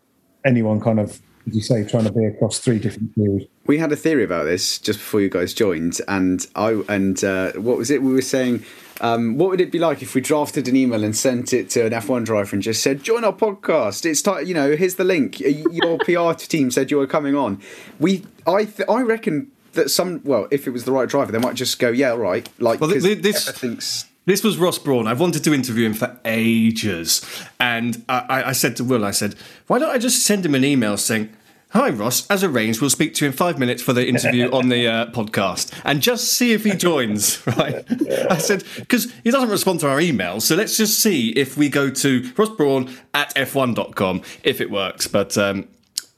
anyone 0.45 0.79
kind 0.79 0.99
of, 0.99 1.19
as 1.47 1.55
you 1.55 1.61
say, 1.61 1.83
trying 1.83 2.05
to 2.05 2.11
be 2.11 2.25
across 2.25 2.59
three 2.59 2.79
different 2.79 3.13
series. 3.15 3.47
We 3.67 3.77
had 3.79 3.91
a 3.91 3.95
theory 3.95 4.23
about 4.23 4.45
this 4.45 4.77
just 4.79 4.99
before 4.99 5.21
you 5.21 5.29
guys 5.29 5.53
joined, 5.53 5.99
and 6.07 6.45
I 6.55 6.81
and 6.87 7.21
uh, 7.23 7.51
what 7.53 7.77
was 7.77 7.89
it 7.91 8.01
we 8.01 8.13
were 8.13 8.21
saying? 8.21 8.63
Um, 9.01 9.37
what 9.37 9.49
would 9.49 9.59
it 9.59 9.71
be 9.73 9.79
like 9.79 10.01
if 10.01 10.15
we 10.15 10.21
drafted 10.21 10.69
an 10.69 10.75
email 10.77 11.03
and 11.03 11.13
sent 11.15 11.51
it 11.51 11.69
to 11.71 11.85
an 11.85 11.91
F1 11.91 12.23
driver 12.23 12.55
and 12.55 12.63
just 12.63 12.81
said, 12.81 13.03
"Join 13.03 13.23
our 13.25 13.33
podcast"? 13.33 14.05
It's 14.05 14.21
ti 14.21 14.47
you 14.47 14.53
know, 14.53 14.75
here's 14.75 14.95
the 14.95 15.03
link. 15.03 15.39
Your 15.41 15.97
PR 16.05 16.33
team 16.37 16.71
said 16.71 16.89
you 16.91 16.97
were 16.97 17.07
coming 17.07 17.35
on. 17.35 17.59
We, 17.99 18.23
I, 18.47 18.63
th- 18.65 18.87
I 18.87 19.01
reckon 19.01 19.51
that 19.73 19.89
some, 19.91 20.21
well, 20.23 20.47
if 20.51 20.65
it 20.67 20.69
was 20.69 20.85
the 20.85 20.93
right 20.93 21.09
driver, 21.09 21.33
they 21.33 21.39
might 21.39 21.55
just 21.55 21.77
go, 21.79 21.89
"Yeah, 21.89 22.11
all 22.11 22.19
right." 22.19 22.47
Like, 22.59 22.79
Well, 22.79 22.89
'cause 22.91 23.03
th- 23.03 23.21
this- 23.21 23.49
everything's 23.49 24.05
This 24.25 24.43
was 24.43 24.57
Ross 24.57 24.79
Brawn. 24.79 25.07
I've 25.07 25.19
wanted 25.19 25.43
to 25.43 25.53
interview 25.53 25.85
him 25.85 25.93
for 25.93 26.19
ages. 26.25 27.25
And 27.59 28.03
I, 28.09 28.25
I- 28.29 28.49
I 28.49 28.51
said 28.53 28.75
to 28.77 28.83
Will, 28.83 29.05
I 29.05 29.11
said, 29.11 29.35
why 29.67 29.79
don't 29.79 29.89
I 29.91 29.97
just 29.97 30.25
send 30.25 30.45
him 30.45 30.55
an 30.55 30.63
email 30.63 30.97
saying, 30.97 31.29
Hi, 31.71 31.89
Ross. 31.89 32.25
As 32.27 32.41
arranged, 32.41 32.79
we'll 32.79 32.89
speak 32.89 33.15
to 33.15 33.25
you 33.25 33.31
in 33.31 33.35
five 33.35 33.59
minutes 33.59 33.83
for 33.83 33.91
the 33.91 34.07
interview 34.07 34.49
on 34.53 34.69
the 34.69 34.87
uh, 34.87 35.05
podcast 35.07 35.77
and 35.83 36.01
just 36.01 36.31
see 36.31 36.53
if 36.53 36.63
he 36.63 36.71
joins, 36.71 37.45
right? 37.57 37.83
I 38.31 38.37
said, 38.37 38.63
because 38.77 39.11
he 39.25 39.31
doesn't 39.31 39.49
respond 39.49 39.81
to 39.81 39.89
our 39.89 39.97
emails. 39.97 40.43
So 40.43 40.55
let's 40.55 40.77
just 40.77 40.99
see 40.99 41.31
if 41.31 41.57
we 41.57 41.67
go 41.67 41.89
to 41.89 42.31
Ross 42.37 42.49
Brawn 42.51 42.95
at 43.13 43.35
f1.com 43.35 44.21
if 44.43 44.61
it 44.61 44.71
works. 44.71 45.07
But 45.07 45.37
um, 45.37 45.67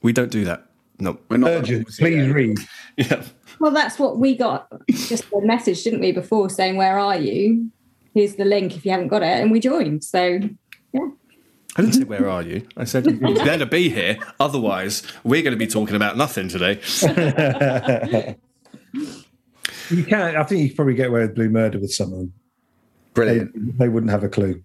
we 0.00 0.12
don't 0.12 0.30
do 0.30 0.44
that. 0.44 0.64
No. 1.00 1.18
we're 1.28 1.38
not 1.38 1.50
Urgent, 1.50 1.88
please 1.88 2.28
read. 2.30 2.58
Yeah. 2.96 3.24
Well, 3.58 3.72
that's 3.72 3.98
what 3.98 4.18
we 4.18 4.36
got. 4.36 4.70
Just 4.88 5.24
a 5.32 5.40
message, 5.40 5.82
didn't 5.82 6.00
we, 6.00 6.12
before 6.12 6.48
saying, 6.50 6.76
"Where 6.76 6.98
are 7.00 7.16
you?" 7.16 7.70
Here's 8.18 8.34
the 8.34 8.44
link 8.44 8.74
if 8.74 8.84
you 8.84 8.90
haven't 8.90 9.06
got 9.06 9.22
it, 9.22 9.40
and 9.40 9.52
we 9.52 9.60
joined. 9.60 10.02
So 10.02 10.40
yeah, 10.92 11.08
I 11.76 11.82
didn't 11.82 11.92
say, 11.92 12.02
Where 12.02 12.28
are 12.28 12.42
you? 12.42 12.66
I 12.76 12.82
said, 12.82 13.06
You 13.06 13.16
better 13.20 13.64
be 13.64 13.90
here. 13.90 14.18
Otherwise, 14.40 15.04
we're 15.22 15.42
going 15.42 15.52
to 15.52 15.56
be 15.56 15.68
talking 15.68 15.94
about 15.94 16.16
nothing 16.16 16.48
today. 16.48 16.80
You 19.90 20.04
can't. 20.04 20.36
I 20.36 20.44
think 20.44 20.68
you 20.68 20.74
probably 20.74 20.92
get 20.92 21.08
away 21.08 21.20
with 21.20 21.34
blue 21.34 21.48
murder 21.48 21.78
with 21.78 21.92
someone. 21.92 22.26
They, 22.26 23.12
brilliant. 23.14 23.78
they 23.78 23.88
wouldn't 23.88 24.10
have 24.10 24.22
a 24.22 24.28
clue. 24.28 24.62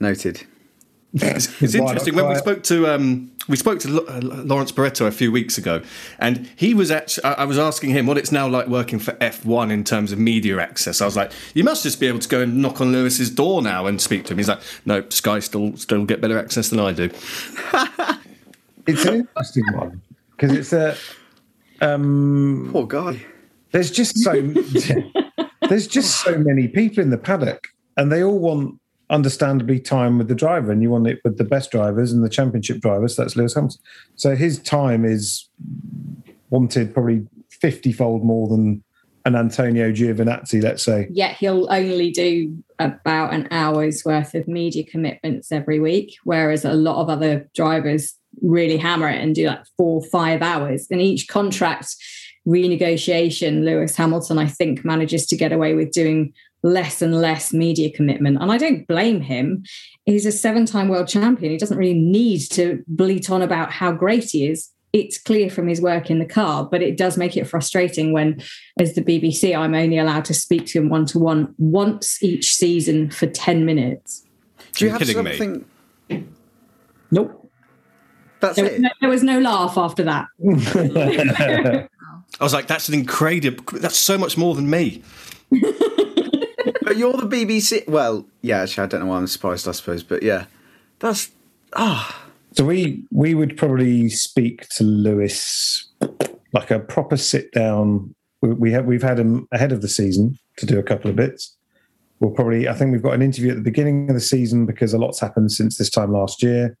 Noted. 0.00 0.46
It's, 1.14 1.62
it's 1.62 1.74
interesting 1.74 2.14
when 2.14 2.28
we 2.28 2.36
spoke 2.36 2.62
to 2.64 2.86
um, 2.88 3.30
we 3.48 3.56
spoke 3.56 3.80
to 3.80 4.06
uh, 4.06 4.20
Lawrence 4.22 4.72
Barretto 4.72 5.06
a 5.06 5.12
few 5.12 5.30
weeks 5.30 5.58
ago, 5.58 5.82
and 6.18 6.48
he 6.56 6.74
was 6.74 6.90
actually 6.90 7.24
I 7.24 7.32
I 7.32 7.44
was 7.44 7.58
asking 7.58 7.90
him 7.90 8.06
what 8.06 8.16
it's 8.16 8.32
now 8.32 8.48
like 8.48 8.66
working 8.66 8.98
for 8.98 9.12
F1 9.12 9.70
in 9.70 9.84
terms 9.84 10.12
of 10.12 10.18
media 10.18 10.58
access. 10.58 11.00
I 11.00 11.04
was 11.04 11.16
like, 11.16 11.32
you 11.54 11.64
must 11.64 11.82
just 11.82 12.00
be 12.00 12.06
able 12.06 12.20
to 12.20 12.28
go 12.28 12.40
and 12.40 12.62
knock 12.62 12.80
on 12.80 12.92
Lewis's 12.92 13.30
door 13.30 13.62
now 13.62 13.86
and 13.86 14.00
speak 14.00 14.24
to 14.26 14.32
him. 14.32 14.38
He's 14.38 14.48
like, 14.48 14.60
no, 14.86 15.04
Sky 15.10 15.40
still 15.40 15.76
still 15.76 16.04
get 16.04 16.20
better 16.20 16.38
access 16.38 16.68
than 16.70 16.80
I 16.80 16.92
do. 16.92 17.10
It's 18.86 19.04
an 19.04 19.14
interesting 19.14 19.64
one 19.74 20.02
because 20.30 20.56
it's 20.56 20.72
a. 20.72 20.96
Um, 21.80 22.70
Poor 22.72 22.86
guy. 22.86 23.24
there's 23.72 23.90
just 23.90 24.18
so 24.18 24.32
there's 25.68 25.86
just 25.86 26.20
so 26.22 26.38
many 26.38 26.68
people 26.68 27.02
in 27.02 27.10
the 27.10 27.18
paddock, 27.18 27.68
and 27.96 28.10
they 28.10 28.22
all 28.22 28.38
want 28.38 28.80
understandably 29.12 29.78
time 29.78 30.18
with 30.18 30.26
the 30.26 30.34
driver, 30.34 30.72
and 30.72 30.82
you 30.82 30.90
want 30.90 31.06
it 31.06 31.20
with 31.22 31.38
the 31.38 31.44
best 31.44 31.70
drivers 31.70 32.10
and 32.12 32.24
the 32.24 32.28
championship 32.28 32.80
drivers. 32.80 33.14
That's 33.14 33.36
Lewis 33.36 33.54
Hamilton. 33.54 33.80
So 34.16 34.34
his 34.34 34.58
time 34.58 35.04
is 35.04 35.48
wanted 36.50 36.92
probably 36.92 37.26
fifty-fold 37.60 38.24
more 38.24 38.48
than 38.48 38.82
an 39.24 39.36
Antonio 39.36 39.92
Giovinazzi, 39.92 40.60
let's 40.60 40.82
say. 40.82 41.06
yet 41.10 41.36
he'll 41.36 41.68
only 41.70 42.10
do 42.10 42.56
about 42.80 43.32
an 43.32 43.46
hour's 43.52 44.04
worth 44.04 44.34
of 44.34 44.48
media 44.48 44.82
commitments 44.84 45.52
every 45.52 45.78
week, 45.78 46.16
whereas 46.24 46.64
a 46.64 46.72
lot 46.72 47.00
of 47.00 47.08
other 47.08 47.48
drivers 47.54 48.16
really 48.40 48.76
hammer 48.76 49.08
it 49.08 49.20
and 49.20 49.34
do 49.36 49.46
like 49.46 49.62
four, 49.76 50.02
five 50.06 50.42
hours. 50.42 50.88
And 50.90 51.00
each 51.00 51.28
contract 51.28 51.94
renegotiation, 52.48 53.64
Lewis 53.64 53.94
Hamilton, 53.94 54.38
I 54.38 54.48
think, 54.48 54.84
manages 54.84 55.26
to 55.26 55.36
get 55.36 55.52
away 55.52 55.74
with 55.74 55.92
doing 55.92 56.32
less 56.62 57.02
and 57.02 57.20
less 57.20 57.52
media 57.52 57.90
commitment. 57.90 58.38
And 58.40 58.52
I 58.52 58.58
don't 58.58 58.86
blame 58.86 59.20
him. 59.20 59.64
He's 60.06 60.26
a 60.26 60.32
seven 60.32 60.66
time 60.66 60.88
world 60.88 61.08
champion. 61.08 61.52
He 61.52 61.58
doesn't 61.58 61.76
really 61.78 61.98
need 61.98 62.40
to 62.52 62.82
bleat 62.86 63.30
on 63.30 63.42
about 63.42 63.72
how 63.72 63.92
great 63.92 64.30
he 64.30 64.46
is. 64.46 64.70
It's 64.92 65.18
clear 65.18 65.48
from 65.48 65.68
his 65.68 65.80
work 65.80 66.10
in 66.10 66.18
the 66.18 66.26
car, 66.26 66.64
but 66.70 66.82
it 66.82 66.98
does 66.98 67.16
make 67.16 67.34
it 67.36 67.46
frustrating 67.46 68.12
when, 68.12 68.42
as 68.78 68.94
the 68.94 69.00
BBC, 69.00 69.56
I'm 69.56 69.74
only 69.74 69.96
allowed 69.96 70.26
to 70.26 70.34
speak 70.34 70.66
to 70.66 70.78
him 70.80 70.90
one 70.90 71.06
to 71.06 71.18
one 71.18 71.54
once 71.56 72.22
each 72.22 72.54
season 72.54 73.10
for 73.10 73.26
10 73.26 73.64
minutes. 73.64 74.22
Do 74.74 74.84
you 74.84 74.90
You're 74.90 74.98
have 74.98 75.06
kidding 75.06 75.24
me. 75.24 75.36
something? 75.38 76.28
Nope. 77.10 77.50
That's 78.40 78.56
There 78.56 78.64
was, 78.66 78.74
it. 78.74 78.80
no, 78.80 78.88
there 79.00 79.08
was 79.10 79.22
no 79.22 79.38
laugh 79.40 79.78
after 79.78 80.02
that. 80.02 80.26
I 82.40 82.44
was 82.44 82.52
like, 82.52 82.66
that's 82.66 82.88
an 82.88 82.94
incredible. 82.94 83.64
That's 83.78 83.96
so 83.96 84.18
much 84.18 84.36
more 84.36 84.54
than 84.54 84.68
me. 84.68 85.02
But 86.92 86.98
you're 86.98 87.14
the 87.14 87.26
BBC. 87.26 87.88
Well, 87.88 88.26
yeah. 88.42 88.60
Actually, 88.60 88.84
I 88.84 88.86
don't 88.88 89.00
know 89.00 89.06
why 89.06 89.16
I'm 89.16 89.26
surprised. 89.26 89.66
I 89.66 89.72
suppose, 89.72 90.02
but 90.02 90.22
yeah, 90.22 90.44
that's 90.98 91.30
ah. 91.72 92.28
So 92.52 92.66
we 92.66 93.02
we 93.10 93.34
would 93.34 93.56
probably 93.56 94.10
speak 94.10 94.68
to 94.76 94.84
Lewis 94.84 95.88
like 96.52 96.70
a 96.70 96.78
proper 96.78 97.16
sit 97.16 97.50
down. 97.52 98.14
We, 98.42 98.50
we 98.50 98.72
have 98.72 98.84
we've 98.84 99.02
had 99.02 99.18
him 99.18 99.48
ahead 99.52 99.72
of 99.72 99.80
the 99.80 99.88
season 99.88 100.38
to 100.58 100.66
do 100.66 100.78
a 100.78 100.82
couple 100.82 101.08
of 101.08 101.16
bits. 101.16 101.56
We'll 102.20 102.32
probably 102.32 102.68
I 102.68 102.74
think 102.74 102.92
we've 102.92 103.02
got 103.02 103.14
an 103.14 103.22
interview 103.22 103.52
at 103.52 103.56
the 103.56 103.62
beginning 103.62 104.10
of 104.10 104.14
the 104.14 104.20
season 104.20 104.66
because 104.66 104.92
a 104.92 104.98
lot's 104.98 105.18
happened 105.18 105.50
since 105.50 105.78
this 105.78 105.88
time 105.88 106.12
last 106.12 106.42
year, 106.42 106.76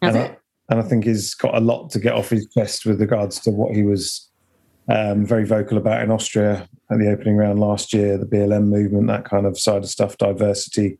Has 0.00 0.14
and 0.14 0.24
it? 0.24 0.30
I, 0.30 0.72
and 0.72 0.80
I 0.80 0.88
think 0.88 1.04
he's 1.04 1.34
got 1.34 1.54
a 1.54 1.60
lot 1.60 1.90
to 1.90 1.98
get 1.98 2.14
off 2.14 2.30
his 2.30 2.48
chest 2.54 2.86
with 2.86 2.98
regards 2.98 3.38
to 3.40 3.50
what 3.50 3.74
he 3.74 3.82
was 3.82 4.26
um, 4.90 5.24
very 5.24 5.44
vocal 5.44 5.78
about 5.78 6.02
in 6.02 6.10
Austria 6.10 6.68
at 6.90 6.98
the 6.98 7.10
opening 7.10 7.36
round 7.36 7.60
last 7.60 7.92
year, 7.92 8.18
the 8.18 8.26
BLM 8.26 8.66
movement, 8.66 9.06
that 9.06 9.24
kind 9.24 9.46
of 9.46 9.58
side 9.58 9.84
of 9.84 9.88
stuff, 9.88 10.18
diversity. 10.18 10.98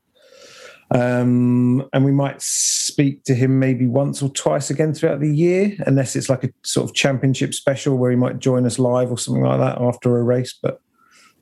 Um, 0.93 1.89
and 1.93 2.05
we 2.05 2.13
might 2.13 2.41
speak 2.41 3.25
to 3.25 3.35
him 3.35 3.59
maybe 3.59 3.87
once 3.87 4.23
or 4.23 4.29
twice 4.31 4.71
again 4.71 4.95
throughout 4.95 5.21
the 5.21 5.35
year, 5.35 5.77
unless 5.87 6.17
it's 6.17 6.29
like 6.29 6.45
a 6.45 6.51
sort 6.63 6.89
of 6.89 6.95
championship 6.95 7.53
special 7.53 7.97
where 7.97 8.11
he 8.11 8.17
might 8.17 8.39
join 8.39 8.65
us 8.65 8.79
live 8.79 9.11
or 9.11 9.19
something 9.19 9.43
like 9.43 9.59
that 9.59 9.81
after 9.81 10.17
a 10.17 10.23
race. 10.23 10.57
But 10.61 10.81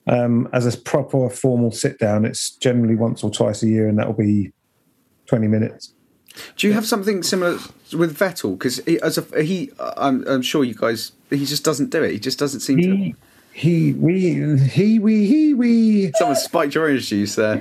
um, 0.07 0.49
as 0.53 0.66
a 0.66 0.79
proper 0.79 1.29
formal 1.29 1.70
sit 1.70 1.99
down, 1.99 2.25
it's 2.25 2.57
generally 2.57 2.97
once 2.97 3.23
or 3.23 3.31
twice 3.31 3.62
a 3.62 3.69
year, 3.69 3.89
and 3.89 3.99
that 3.99 4.07
will 4.07 4.15
be 4.15 4.53
20 5.27 5.49
minutes. 5.49 5.95
Do 6.57 6.66
you 6.66 6.73
have 6.73 6.87
something 6.87 7.23
similar 7.23 7.59
with 7.93 8.19
Vettel? 8.19 8.53
Because 8.53 8.79
as 8.81 9.19
a 9.19 9.43
he, 9.43 9.70
I'm, 9.79 10.27
I'm 10.27 10.43
sure 10.43 10.65
you 10.65 10.75
guys. 10.75 11.12
He 11.30 11.44
just 11.44 11.64
doesn't 11.64 11.90
do 11.90 12.02
it. 12.02 12.12
He 12.12 12.18
just 12.18 12.38
doesn't 12.38 12.60
seem 12.60 12.78
to. 12.78 12.96
He, 12.96 13.14
he, 13.52 13.92
we, 13.94 14.59
he, 14.68 14.98
we, 14.98 15.26
he, 15.26 15.55
we. 15.55 16.12
Someone 16.14 16.36
spiked 16.36 16.74
your 16.74 16.84
orange 16.84 17.09
juice 17.09 17.34
there. 17.34 17.60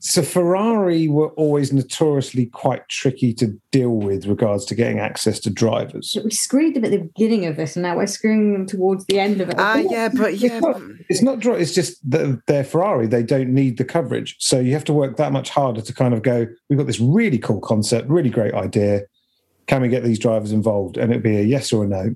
So 0.00 0.22
Ferrari 0.22 1.08
were 1.08 1.30
always 1.30 1.72
notoriously 1.72 2.46
quite 2.46 2.86
tricky 2.88 3.32
to 3.34 3.58
deal 3.70 3.90
with 3.90 4.26
regards 4.26 4.64
to 4.66 4.74
getting 4.74 4.98
access 4.98 5.40
to 5.40 5.50
drivers. 5.50 6.16
We 6.22 6.30
screwed 6.30 6.74
them 6.74 6.84
at 6.84 6.90
the 6.90 6.98
beginning 6.98 7.46
of 7.46 7.56
this, 7.56 7.76
and 7.76 7.82
now 7.82 7.96
we're 7.96 8.06
screwing 8.06 8.52
them 8.52 8.66
towards 8.66 9.06
the 9.06 9.18
end 9.18 9.40
of 9.40 9.48
it. 9.48 9.54
Ah, 9.58 9.76
yeah, 9.76 10.10
but 10.10 10.34
yeah, 10.34 10.60
It's 11.08 11.22
not, 11.22 11.40
it's 11.40 11.44
not. 11.46 11.60
It's 11.60 11.74
just 11.74 12.10
that 12.10 12.40
they're 12.46 12.64
Ferrari. 12.64 13.06
They 13.06 13.22
don't 13.22 13.54
need 13.54 13.78
the 13.78 13.84
coverage. 13.84 14.36
So 14.38 14.60
you 14.60 14.74
have 14.74 14.84
to 14.84 14.92
work 14.92 15.16
that 15.16 15.32
much 15.32 15.48
harder 15.50 15.80
to 15.80 15.94
kind 15.94 16.12
of 16.12 16.22
go, 16.22 16.46
we've 16.68 16.78
got 16.78 16.86
this 16.86 17.00
really 17.00 17.38
cool 17.38 17.60
concept, 17.60 18.08
really 18.08 18.30
great 18.30 18.54
idea. 18.54 19.02
Can 19.66 19.82
we 19.82 19.88
get 19.88 20.04
these 20.04 20.18
drivers 20.18 20.52
involved? 20.52 20.98
And 20.98 21.10
it'd 21.10 21.22
be 21.22 21.38
a 21.38 21.42
yes 21.42 21.72
or 21.72 21.84
a 21.84 21.88
no. 21.88 22.14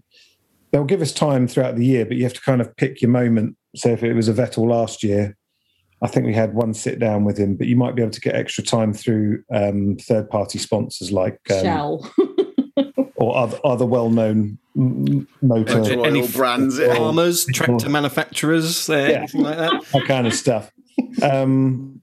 They'll 0.72 0.84
give 0.84 1.02
us 1.02 1.12
time 1.12 1.48
throughout 1.48 1.76
the 1.76 1.84
year, 1.84 2.04
but 2.04 2.16
you 2.16 2.22
have 2.24 2.34
to 2.34 2.40
kind 2.40 2.60
of 2.60 2.74
pick 2.76 3.02
your 3.02 3.10
moment. 3.10 3.56
So 3.76 3.90
if 3.90 4.02
it 4.02 4.14
was 4.14 4.28
a 4.28 4.32
Vettel 4.32 4.68
last 4.68 5.02
year, 5.02 5.36
I 6.02 6.06
think 6.06 6.26
we 6.26 6.34
had 6.34 6.54
one 6.54 6.72
sit 6.74 6.98
down 6.98 7.24
with 7.24 7.36
him, 7.38 7.56
but 7.56 7.66
you 7.66 7.76
might 7.76 7.94
be 7.94 8.02
able 8.02 8.12
to 8.12 8.20
get 8.20 8.34
extra 8.34 8.64
time 8.64 8.92
through 8.94 9.42
um, 9.52 9.96
third 10.00 10.30
party 10.30 10.58
sponsors 10.58 11.12
like 11.12 11.38
um, 11.50 11.60
Shell. 11.62 12.12
or 13.16 13.36
other, 13.36 13.58
other 13.64 13.84
well 13.84 14.08
known 14.10 14.58
motor 14.74 15.80
Royal 15.82 16.26
brands. 16.28 16.78
yeah. 16.78 16.94
farmers, 16.94 17.44
tractor 17.52 17.90
manufacturers, 17.90 18.88
uh, 18.88 18.94
Yeah. 18.96 19.18
anything 19.18 19.42
like 19.42 19.58
that? 19.58 19.84
that 19.92 20.04
kind 20.06 20.26
of 20.26 20.34
stuff. 20.34 20.70
um, 21.22 22.00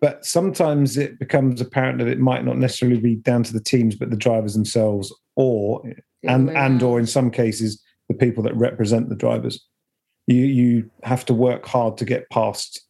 but 0.00 0.24
sometimes 0.24 0.96
it 0.96 1.18
becomes 1.18 1.60
apparent 1.60 1.98
that 1.98 2.08
it 2.08 2.18
might 2.18 2.44
not 2.44 2.56
necessarily 2.58 2.98
be 2.98 3.16
down 3.16 3.42
to 3.44 3.52
the 3.52 3.60
teams, 3.62 3.94
but 3.94 4.10
the 4.10 4.16
drivers 4.16 4.54
themselves, 4.54 5.14
or 5.36 5.82
and 6.22 6.48
way 6.48 6.54
and 6.54 6.82
or 6.82 6.98
in 6.98 7.06
some 7.06 7.30
cases 7.30 7.82
the 8.08 8.14
people 8.14 8.42
that 8.44 8.54
represent 8.56 9.08
the 9.08 9.14
drivers. 9.16 9.64
You 10.26 10.42
you 10.44 10.90
have 11.02 11.24
to 11.26 11.34
work 11.34 11.66
hard 11.66 11.96
to 11.98 12.04
get 12.04 12.28
past 12.30 12.80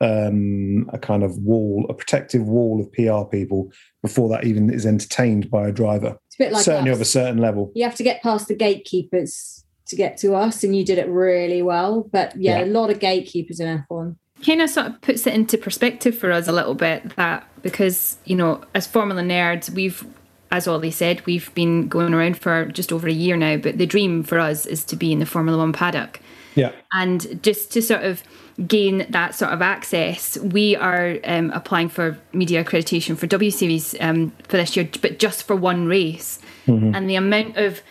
um, 0.00 0.88
a 0.92 0.98
kind 0.98 1.22
of 1.22 1.38
wall, 1.38 1.86
a 1.88 1.94
protective 1.94 2.42
wall 2.46 2.80
of 2.80 2.92
PR 2.92 3.24
people 3.30 3.70
before 4.02 4.28
that 4.30 4.44
even 4.44 4.68
is 4.70 4.84
entertained 4.84 5.50
by 5.50 5.68
a 5.68 5.72
driver. 5.72 6.18
It's 6.26 6.36
a 6.36 6.38
bit 6.38 6.52
like 6.52 6.64
Certainly 6.64 6.90
us. 6.90 6.96
of 6.96 7.00
a 7.00 7.04
certain 7.06 7.38
level. 7.38 7.72
you 7.74 7.84
have 7.84 7.94
to 7.96 8.02
get 8.02 8.22
past 8.22 8.48
the 8.48 8.54
gatekeepers 8.54 9.64
to 9.86 9.96
get 9.96 10.16
to 10.18 10.34
us, 10.34 10.64
and 10.64 10.74
you 10.76 10.84
did 10.84 10.98
it 10.98 11.08
really 11.08 11.62
well. 11.62 12.08
But 12.12 12.34
yeah, 12.36 12.58
Yeah. 12.60 12.64
a 12.64 12.66
lot 12.66 12.90
of 12.90 12.98
gatekeepers 13.00 13.60
in 13.60 13.68
F1. 13.90 14.16
kind 14.44 14.60
of 14.62 14.68
sort 14.70 14.86
of 14.88 15.00
puts 15.00 15.26
it 15.26 15.34
into 15.34 15.56
perspective 15.56 16.16
for 16.18 16.30
us 16.32 16.48
a 16.48 16.52
little 16.52 16.74
bit 16.74 17.14
that 17.16 17.46
because 17.62 18.18
you 18.24 18.36
know 18.36 18.60
as 18.74 18.86
formula 18.86 19.22
nerds 19.22 19.70
we've 19.70 20.04
as 20.50 20.68
oli 20.68 20.90
said 20.90 21.24
we've 21.26 21.54
been 21.54 21.88
going 21.88 22.14
around 22.14 22.38
for 22.38 22.66
just 22.66 22.92
over 22.92 23.08
a 23.08 23.12
year 23.12 23.36
now 23.36 23.56
but 23.56 23.78
the 23.78 23.86
dream 23.86 24.22
for 24.22 24.38
us 24.38 24.66
is 24.66 24.84
to 24.84 24.96
be 24.96 25.12
in 25.12 25.18
the 25.18 25.26
formula 25.26 25.58
one 25.58 25.72
paddock. 25.72 26.20
Yeah. 26.54 26.70
and 26.92 27.42
just 27.42 27.72
to 27.72 27.82
sort 27.82 28.04
of 28.04 28.22
gain 28.68 29.06
that 29.10 29.34
sort 29.34 29.52
of 29.52 29.60
access 29.60 30.38
we 30.38 30.76
are 30.76 31.18
um, 31.24 31.50
applying 31.50 31.88
for 31.88 32.16
media 32.32 32.64
accreditation 32.64 33.16
for 33.16 33.26
w 33.26 33.50
series 33.50 33.96
um, 34.00 34.30
for 34.46 34.56
this 34.56 34.76
year 34.76 34.88
but 35.02 35.18
just 35.18 35.44
for 35.44 35.56
one 35.56 35.86
race. 35.86 36.38
And 36.66 37.10
the 37.10 37.16
amount 37.16 37.56
of 37.56 37.82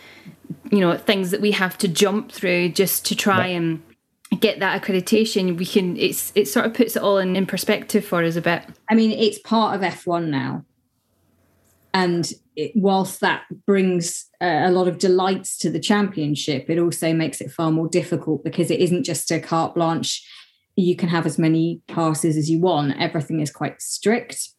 you 0.70 0.80
know 0.80 0.96
things 0.96 1.30
that 1.30 1.40
we 1.40 1.52
have 1.52 1.76
to 1.78 1.88
jump 1.88 2.32
through 2.32 2.70
just 2.70 3.06
to 3.06 3.14
try 3.14 3.46
and 3.46 3.82
get 4.40 4.58
that 4.60 4.82
accreditation 4.82 5.56
we 5.56 5.66
can 5.66 5.96
it's 5.96 6.32
it 6.34 6.48
sort 6.48 6.66
of 6.66 6.74
puts 6.74 6.96
it 6.96 7.02
all 7.02 7.18
in, 7.18 7.36
in 7.36 7.46
perspective 7.46 8.04
for 8.04 8.24
us 8.24 8.36
a 8.36 8.40
bit. 8.40 8.64
I 8.88 8.94
mean, 8.94 9.12
it's 9.12 9.38
part 9.38 9.74
of 9.74 9.80
F1 9.82 10.28
now. 10.28 10.64
And 11.94 12.30
it, 12.56 12.72
whilst 12.74 13.20
that 13.20 13.44
brings 13.66 14.26
a 14.40 14.70
lot 14.70 14.88
of 14.88 14.98
delights 14.98 15.56
to 15.58 15.70
the 15.70 15.78
championship, 15.78 16.68
it 16.68 16.78
also 16.78 17.14
makes 17.14 17.40
it 17.40 17.52
far 17.52 17.70
more 17.70 17.88
difficult 17.88 18.42
because 18.42 18.70
it 18.70 18.80
isn't 18.80 19.04
just 19.04 19.30
a 19.30 19.38
carte 19.38 19.76
blanche. 19.76 20.28
You 20.74 20.96
can 20.96 21.08
have 21.08 21.24
as 21.24 21.38
many 21.38 21.80
passes 21.86 22.36
as 22.36 22.50
you 22.50 22.60
want. 22.60 23.00
Everything 23.00 23.38
is 23.38 23.52
quite 23.52 23.80
strict, 23.80 24.50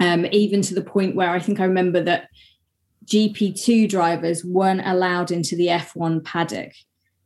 um, 0.00 0.26
even 0.32 0.60
to 0.62 0.74
the 0.74 0.82
point 0.82 1.16
where 1.16 1.30
I 1.30 1.38
think 1.38 1.60
I 1.60 1.64
remember 1.64 2.02
that 2.02 2.28
GP2 3.06 3.88
drivers 3.88 4.44
weren't 4.44 4.82
allowed 4.84 5.30
into 5.30 5.56
the 5.56 5.68
F1 5.68 6.22
paddock. 6.24 6.72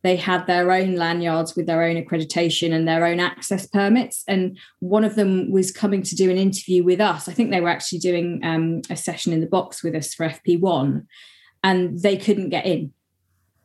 They 0.05 0.17
had 0.17 0.47
their 0.47 0.71
own 0.71 0.97
lanyards 0.97 1.57
with 1.57 1.65
their 1.67 1.83
own 1.83 1.97
accreditation 1.97 2.75
and 2.75 2.87
their 2.87 3.07
own 3.07 3.21
access 3.21 3.67
permits. 3.67 4.23
And 4.29 4.59
one 4.81 5.03
of 5.03 5.15
them 5.15 5.51
was 5.51 5.73
coming 5.73 6.03
to 6.03 6.15
do 6.15 6.31
an 6.31 6.37
interview 6.37 6.85
with 6.85 7.01
us. 7.01 7.27
I 7.27 7.33
think 7.33 7.51
they 7.51 7.63
were 7.63 7.71
actually 7.71 8.01
doing 8.01 8.41
um, 8.45 8.83
a 8.91 8.97
session 8.97 9.33
in 9.33 9.41
the 9.41 9.47
box 9.47 9.83
with 9.83 9.95
us 9.95 10.13
for 10.13 10.29
FP1, 10.29 11.07
and 11.65 11.99
they 11.99 12.19
couldn't 12.19 12.51
get 12.51 12.67
in 12.67 12.93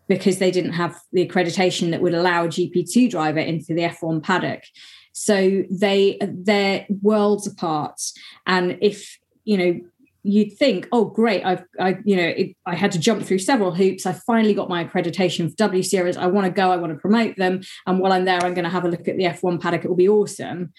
because 0.07 0.40
they 0.40 0.49
didn't 0.49 0.74
have 0.74 0.98
the 1.11 1.28
accreditation 1.28 1.91
that 1.91 2.02
would 2.02 2.16
allow 2.16 2.45
a 2.45 2.48
GP2 2.48 3.11
driver 3.11 3.40
into 3.40 3.74
the 3.74 3.82
F1 3.82 4.24
paddock. 4.24 4.64
So 5.11 5.64
they 5.70 6.18
they're 6.22 6.86
worlds 7.02 7.48
apart. 7.48 7.99
And 8.48 8.78
if 8.82 9.20
you 9.44 9.57
know 9.57 9.80
you'd 10.24 10.58
think, 10.58 10.88
oh, 10.91 11.06
great, 11.06 11.44
I've, 11.46 11.64
I, 11.80 11.98
you 12.04 12.16
know, 12.16 12.24
it, 12.24 12.56
I 12.66 12.76
had 12.76 12.91
to 12.91 13.00
jump 13.00 13.24
through 13.24 13.40
several 13.40 13.74
hoops. 13.74 14.06
I 14.06 14.14
finally 14.14 14.54
got 14.54 14.70
my 14.70 14.84
accreditation 14.84 15.50
for 15.50 15.56
W 15.56 15.84
Series. 15.84 16.18
I 16.18 16.28
want 16.28 16.46
to 16.46 16.52
go. 16.52 16.72
I 16.72 16.78
want 16.78 16.94
to 16.94 17.00
promote 17.00 17.38
them. 17.38 17.62
And 17.88 18.00
while 18.00 18.12
I'm 18.12 18.26
there, 18.26 18.44
I'm 18.44 18.54
going 18.54 18.66
to 18.66 18.70
have 18.70 18.86
a 18.86 18.90
look 18.90 19.08
at 19.08 19.18
the 19.18 19.24
F1 19.24 19.62
paddock. 19.62 19.86
It 19.86 19.90
will 19.90 19.96
be 19.96 20.10
awesome. 20.10 20.74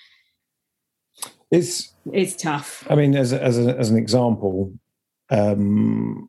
It's 1.51 1.95
It's 2.13 2.35
tough. 2.35 2.87
I 2.89 2.95
mean, 2.95 3.17
as 3.17 3.33
a, 3.33 3.43
as 3.43 3.59
a, 3.59 3.77
as 3.77 3.91
an 3.91 3.97
example, 3.97 4.73
um, 5.31 6.29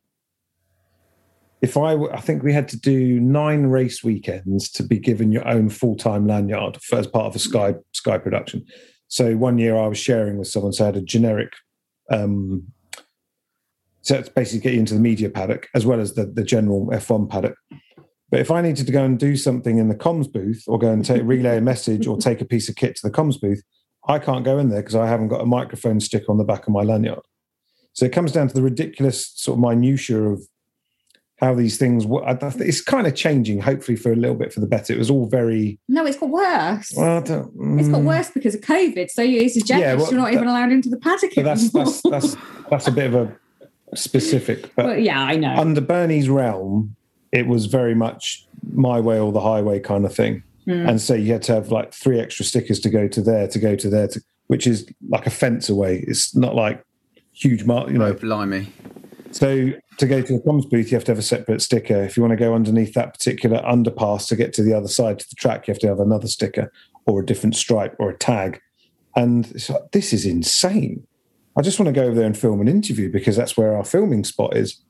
if 1.61 1.77
I 1.77 1.93
I 1.93 2.19
think 2.19 2.41
we 2.41 2.53
had 2.53 2.67
to 2.69 2.79
do 2.79 3.19
nine 3.19 3.67
race 3.67 4.03
weekends 4.03 4.69
to 4.71 4.83
be 4.83 4.97
given 4.97 5.31
your 5.31 5.47
own 5.47 5.69
full 5.69 5.95
time 5.95 6.25
lanyard 6.25 6.77
as 6.91 7.07
part 7.07 7.27
of 7.27 7.35
a 7.35 7.39
Sky 7.39 7.75
Sky 7.93 8.17
production. 8.17 8.65
So 9.07 9.35
one 9.35 9.57
year 9.57 9.77
I 9.77 9.87
was 9.87 9.99
sharing 9.99 10.37
with 10.37 10.47
someone, 10.47 10.73
so 10.73 10.85
I 10.85 10.87
had 10.87 10.95
a 10.95 11.01
generic. 11.01 11.53
Um, 12.09 12.63
so 14.01 14.15
it's 14.15 14.29
basically 14.29 14.61
get 14.61 14.73
you 14.73 14.79
into 14.79 14.93
the 14.93 14.99
media 14.99 15.29
paddock 15.29 15.69
as 15.75 15.85
well 15.85 15.99
as 15.99 16.13
the, 16.15 16.25
the 16.25 16.43
general 16.43 16.87
F1 16.87 17.29
paddock. 17.29 17.55
But 18.29 18.39
if 18.39 18.49
I 18.49 18.61
needed 18.61 18.85
to 18.85 18.91
go 18.91 19.03
and 19.03 19.19
do 19.19 19.35
something 19.35 19.77
in 19.77 19.89
the 19.89 19.95
comms 19.95 20.31
booth 20.31 20.63
or 20.67 20.79
go 20.79 20.91
and 20.91 21.03
take 21.03 21.21
relay 21.23 21.57
a 21.57 21.61
message 21.61 22.07
or 22.07 22.17
take 22.17 22.41
a 22.41 22.45
piece 22.45 22.69
of 22.69 22.75
kit 22.75 22.95
to 22.95 23.01
the 23.03 23.11
comms 23.13 23.39
booth, 23.39 23.61
I 24.07 24.19
can't 24.19 24.45
go 24.45 24.57
in 24.57 24.69
there 24.69 24.81
because 24.81 24.95
I 24.95 25.07
haven't 25.07 25.27
got 25.27 25.41
a 25.41 25.45
microphone 25.45 25.99
stick 25.99 26.29
on 26.29 26.37
the 26.37 26.43
back 26.43 26.65
of 26.65 26.73
my 26.73 26.81
lanyard. 26.81 27.19
So 27.93 28.05
it 28.05 28.13
comes 28.13 28.31
down 28.31 28.47
to 28.47 28.53
the 28.53 28.61
ridiculous 28.61 29.31
sort 29.35 29.57
of 29.57 29.61
minutiae 29.61 30.23
of 30.23 30.41
how 31.41 31.55
these 31.55 31.77
things 31.77 32.05
work. 32.05 32.23
It's 32.41 32.81
kind 32.81 33.05
of 33.05 33.15
changing, 33.15 33.59
hopefully 33.59 33.97
for 33.97 34.13
a 34.13 34.15
little 34.15 34.35
bit 34.35 34.53
for 34.53 34.59
the 34.59 34.67
better. 34.67 34.93
It 34.93 34.99
was 34.99 35.09
all 35.09 35.27
very 35.27 35.79
No, 35.89 36.05
it's 36.05 36.17
got 36.17 36.29
worse. 36.29 36.93
well. 36.95 37.17
I 37.17 37.21
don't, 37.21 37.79
It's 37.79 37.89
got 37.89 38.01
mm, 38.01 38.05
worse 38.05 38.29
because 38.29 38.55
of 38.55 38.61
COVID. 38.61 39.09
So 39.09 39.23
you 39.23 39.41
it's 39.41 39.57
a 39.57 39.75
Yeah, 39.77 39.95
well, 39.95 40.09
you're 40.09 40.19
not 40.19 40.33
even 40.33 40.47
allowed 40.47 40.71
into 40.71 40.89
the 40.89 40.97
paddock 40.99 41.33
that's 41.35 41.75
anymore. 41.75 41.85
that's 41.85 42.01
that's 42.03 42.37
that's 42.69 42.87
a 42.87 42.91
bit 42.91 43.07
of 43.07 43.15
a 43.15 43.35
specific. 43.95 44.73
But 44.75 44.85
Well, 44.85 44.97
yeah, 44.97 45.21
I 45.21 45.35
know. 45.35 45.55
under 45.55 45.81
Bernie's 45.81 46.29
realm, 46.29 46.95
it 47.31 47.47
was 47.47 47.65
very 47.65 47.95
much 47.95 48.45
my 48.73 48.99
way 48.99 49.19
or 49.19 49.31
the 49.31 49.41
highway 49.41 49.79
kind 49.79 50.05
of 50.05 50.13
thing. 50.13 50.43
Hmm. 50.65 50.87
And 50.87 51.01
so 51.01 51.13
you 51.13 51.31
had 51.33 51.41
to 51.43 51.53
have 51.53 51.71
like 51.71 51.93
three 51.93 52.19
extra 52.19 52.45
stickers 52.45 52.79
to 52.81 52.89
go 52.89 53.07
to 53.07 53.21
there, 53.21 53.47
to 53.47 53.59
go 53.59 53.75
to 53.75 53.89
there, 53.89 54.07
to, 54.09 54.21
which 54.47 54.67
is 54.67 54.87
like 55.09 55.25
a 55.25 55.31
fence 55.31 55.69
away. 55.69 56.03
It's 56.07 56.35
not 56.35 56.55
like 56.55 56.83
huge 57.33 57.63
mark, 57.63 57.89
you 57.89 57.97
know. 57.97 58.07
Oh, 58.07 58.13
blimey. 58.13 58.71
So 59.31 59.71
to 59.97 60.07
go 60.07 60.21
to 60.21 60.33
the 60.33 60.39
comms 60.39 60.69
booth, 60.69 60.91
you 60.91 60.95
have 60.97 61.05
to 61.05 61.11
have 61.11 61.19
a 61.19 61.23
separate 61.23 61.61
sticker. 61.61 62.03
If 62.03 62.17
you 62.17 62.23
want 62.23 62.31
to 62.31 62.37
go 62.37 62.53
underneath 62.53 62.93
that 62.93 63.13
particular 63.13 63.59
underpass 63.61 64.27
to 64.27 64.35
get 64.35 64.53
to 64.53 64.63
the 64.63 64.73
other 64.73 64.89
side 64.89 65.19
to 65.19 65.29
the 65.29 65.35
track, 65.35 65.67
you 65.67 65.71
have 65.71 65.79
to 65.79 65.87
have 65.87 65.99
another 65.99 66.27
sticker 66.27 66.71
or 67.07 67.21
a 67.21 67.25
different 67.25 67.55
stripe 67.55 67.95
or 67.97 68.09
a 68.09 68.17
tag. 68.17 68.59
And 69.15 69.49
it's 69.51 69.69
like, 69.69 69.91
this 69.91 70.13
is 70.13 70.25
insane. 70.25 71.05
I 71.57 71.61
just 71.61 71.79
want 71.79 71.87
to 71.87 71.93
go 71.93 72.05
over 72.05 72.15
there 72.15 72.25
and 72.25 72.37
film 72.37 72.61
an 72.61 72.67
interview 72.67 73.11
because 73.11 73.35
that's 73.35 73.57
where 73.57 73.75
our 73.75 73.83
filming 73.83 74.23
spot 74.23 74.55
is. 74.55 74.81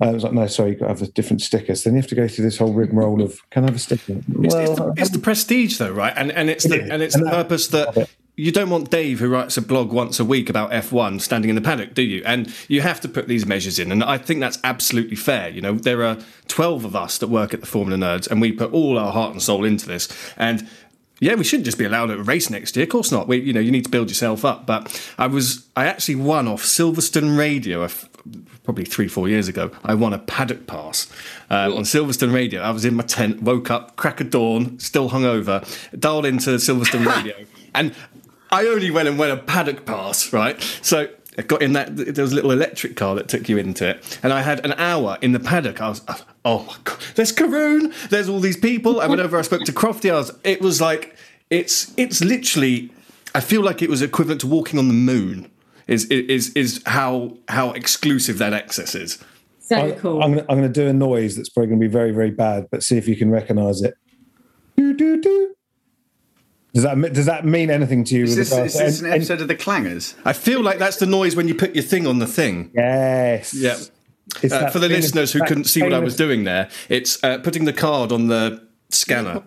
Uh, 0.00 0.06
I 0.08 0.12
was 0.12 0.24
like, 0.24 0.32
no, 0.32 0.46
sorry, 0.46 0.70
you've 0.70 0.80
got 0.80 0.86
to 0.86 0.92
have 0.92 1.02
a 1.02 1.06
different 1.06 1.42
sticker. 1.42 1.74
So 1.74 1.88
then 1.88 1.96
you 1.96 2.02
have 2.02 2.08
to 2.10 2.14
go 2.14 2.28
through 2.28 2.44
this 2.44 2.58
whole 2.58 2.72
rigmarole 2.72 3.22
of, 3.22 3.40
can 3.50 3.64
I 3.64 3.66
have 3.68 3.76
a 3.76 3.78
sticker? 3.78 4.14
It's, 4.42 4.54
it's, 4.54 4.78
the, 4.78 4.94
it's 4.96 5.10
the 5.10 5.18
prestige, 5.18 5.78
though, 5.78 5.92
right? 5.92 6.12
And 6.16 6.32
and 6.32 6.50
it's 6.50 6.64
the 6.64 6.82
and 6.90 7.02
it's 7.02 7.14
And 7.14 7.26
the 7.26 7.30
purpose 7.30 7.68
that 7.68 8.08
you 8.36 8.50
don't 8.50 8.70
want 8.70 8.90
Dave, 8.90 9.20
who 9.20 9.28
writes 9.28 9.56
a 9.56 9.62
blog 9.62 9.92
once 9.92 10.18
a 10.18 10.24
week 10.24 10.48
about 10.48 10.70
F1, 10.70 11.20
standing 11.20 11.50
in 11.50 11.54
the 11.54 11.60
paddock, 11.60 11.94
do 11.94 12.02
you? 12.02 12.22
And 12.24 12.52
you 12.66 12.80
have 12.80 13.00
to 13.02 13.08
put 13.08 13.28
these 13.28 13.44
measures 13.44 13.78
in, 13.78 13.92
and 13.92 14.02
I 14.02 14.18
think 14.18 14.40
that's 14.40 14.58
absolutely 14.64 15.16
fair. 15.16 15.50
You 15.50 15.60
know, 15.60 15.74
there 15.74 16.02
are 16.02 16.18
twelve 16.48 16.84
of 16.84 16.96
us 16.96 17.18
that 17.18 17.28
work 17.28 17.52
at 17.54 17.60
the 17.60 17.66
Formula 17.66 17.98
Nerds, 17.98 18.30
and 18.30 18.40
we 18.40 18.52
put 18.52 18.72
all 18.72 18.98
our 18.98 19.12
heart 19.12 19.32
and 19.32 19.42
soul 19.42 19.64
into 19.64 19.86
this, 19.86 20.08
and. 20.36 20.68
Yeah, 21.22 21.36
we 21.36 21.44
shouldn't 21.44 21.66
just 21.66 21.78
be 21.78 21.84
allowed 21.84 22.10
at 22.10 22.18
a 22.18 22.22
race 22.24 22.50
next 22.50 22.74
year. 22.74 22.82
Of 22.82 22.88
course 22.88 23.12
not. 23.12 23.28
We, 23.28 23.36
you 23.36 23.52
know, 23.52 23.60
you 23.60 23.70
need 23.70 23.84
to 23.84 23.90
build 23.90 24.08
yourself 24.08 24.44
up. 24.44 24.66
But 24.66 25.00
I 25.18 25.28
was, 25.28 25.68
I 25.76 25.86
actually 25.86 26.16
won 26.16 26.48
off 26.48 26.64
Silverstone 26.64 27.38
Radio 27.38 27.82
a 27.82 27.84
f- 27.84 28.08
probably 28.64 28.84
three, 28.84 29.06
four 29.06 29.28
years 29.28 29.46
ago. 29.46 29.70
I 29.84 29.94
won 29.94 30.12
a 30.12 30.18
paddock 30.18 30.66
pass 30.66 31.08
uh, 31.48 31.70
on 31.72 31.84
Silverstone 31.84 32.34
Radio. 32.34 32.60
I 32.60 32.72
was 32.72 32.84
in 32.84 32.96
my 32.96 33.04
tent, 33.04 33.40
woke 33.40 33.70
up, 33.70 33.94
crack 33.94 34.20
of 34.20 34.30
dawn, 34.30 34.80
still 34.80 35.10
hungover, 35.10 35.62
dialed 35.96 36.26
into 36.26 36.50
Silverstone 36.56 37.06
Radio, 37.16 37.36
and 37.72 37.94
I 38.50 38.66
only 38.66 38.90
went 38.90 39.06
and 39.06 39.16
went 39.16 39.30
a 39.30 39.36
paddock 39.36 39.86
pass, 39.86 40.32
right? 40.32 40.60
So 40.82 41.08
I 41.38 41.42
got 41.42 41.62
in 41.62 41.74
that. 41.74 41.94
There 41.94 42.24
was 42.24 42.32
a 42.32 42.34
little 42.34 42.50
electric 42.50 42.96
car 42.96 43.14
that 43.14 43.28
took 43.28 43.48
you 43.48 43.58
into 43.58 43.90
it, 43.90 44.18
and 44.24 44.32
I 44.32 44.42
had 44.42 44.64
an 44.66 44.72
hour 44.72 45.18
in 45.22 45.30
the 45.30 45.40
paddock. 45.40 45.80
I 45.80 45.88
was, 45.88 46.02
oh 46.44 46.64
my 46.64 46.76
god, 46.84 46.98
there's 47.14 47.32
Karun, 47.32 47.92
there's 48.08 48.28
all 48.28 48.40
these 48.40 48.56
people. 48.56 49.00
And 49.00 49.10
whenever 49.10 49.38
I 49.38 49.42
spoke 49.42 49.64
to 49.64 49.72
Crofty, 49.72 50.10
I 50.12 50.38
it 50.48 50.60
was 50.60 50.80
like 50.80 51.16
it's 51.50 51.92
it's 51.96 52.22
literally. 52.22 52.90
I 53.34 53.40
feel 53.40 53.62
like 53.62 53.80
it 53.80 53.88
was 53.88 54.02
equivalent 54.02 54.40
to 54.42 54.46
walking 54.46 54.78
on 54.78 54.88
the 54.88 54.94
moon. 54.94 55.50
Is 55.88 56.04
is 56.06 56.50
is 56.50 56.82
how 56.86 57.36
how 57.48 57.72
exclusive 57.72 58.38
that 58.38 58.52
access 58.52 58.94
is. 58.94 59.18
so 59.60 59.76
I, 59.76 59.92
cool. 59.92 60.22
I'm, 60.22 60.32
gonna, 60.34 60.46
I'm 60.48 60.58
going 60.58 60.72
to 60.72 60.80
do 60.80 60.86
a 60.86 60.92
noise 60.92 61.36
that's 61.36 61.48
probably 61.48 61.68
going 61.68 61.80
to 61.80 61.86
be 61.88 61.92
very, 61.92 62.12
very 62.12 62.30
bad, 62.30 62.68
but 62.70 62.82
see 62.82 62.96
if 62.98 63.08
you 63.08 63.16
can 63.16 63.30
recognize 63.30 63.82
it. 63.82 63.94
Do, 64.76 64.92
do, 64.94 65.20
do. 65.20 65.54
Does 66.74 66.84
that 66.84 67.12
does 67.12 67.26
that 67.26 67.44
mean 67.44 67.68
anything 67.70 68.04
to 68.04 68.14
you? 68.16 68.24
Is 68.24 68.36
this, 68.36 68.50
regards 68.50 68.74
is 68.74 68.80
this 68.80 69.00
an 69.00 69.06
and- 69.06 69.14
and- 69.14 69.22
episode 69.22 69.40
of 69.42 69.48
The 69.48 69.56
Clangers? 69.56 70.14
I 70.24 70.32
feel 70.32 70.62
like 70.62 70.78
that's 70.78 70.96
the 70.96 71.06
noise 71.06 71.36
when 71.36 71.48
you 71.48 71.54
put 71.54 71.74
your 71.74 71.84
thing 71.84 72.06
on 72.06 72.18
the 72.18 72.26
thing. 72.26 72.70
yes. 72.74 73.52
Yeah. 73.54 73.76
It's 74.42 74.54
Uh, 74.54 74.70
for 74.70 74.78
the 74.78 74.88
listeners 74.88 75.32
who 75.32 75.40
couldn't 75.40 75.64
see 75.64 75.82
what 75.82 75.92
I 75.92 75.98
was 75.98 76.16
doing 76.16 76.44
there, 76.44 76.68
it's 76.88 77.22
uh, 77.22 77.38
putting 77.38 77.64
the 77.64 77.72
card 77.72 78.12
on 78.12 78.28
the 78.28 78.62
scanner. 78.90 79.42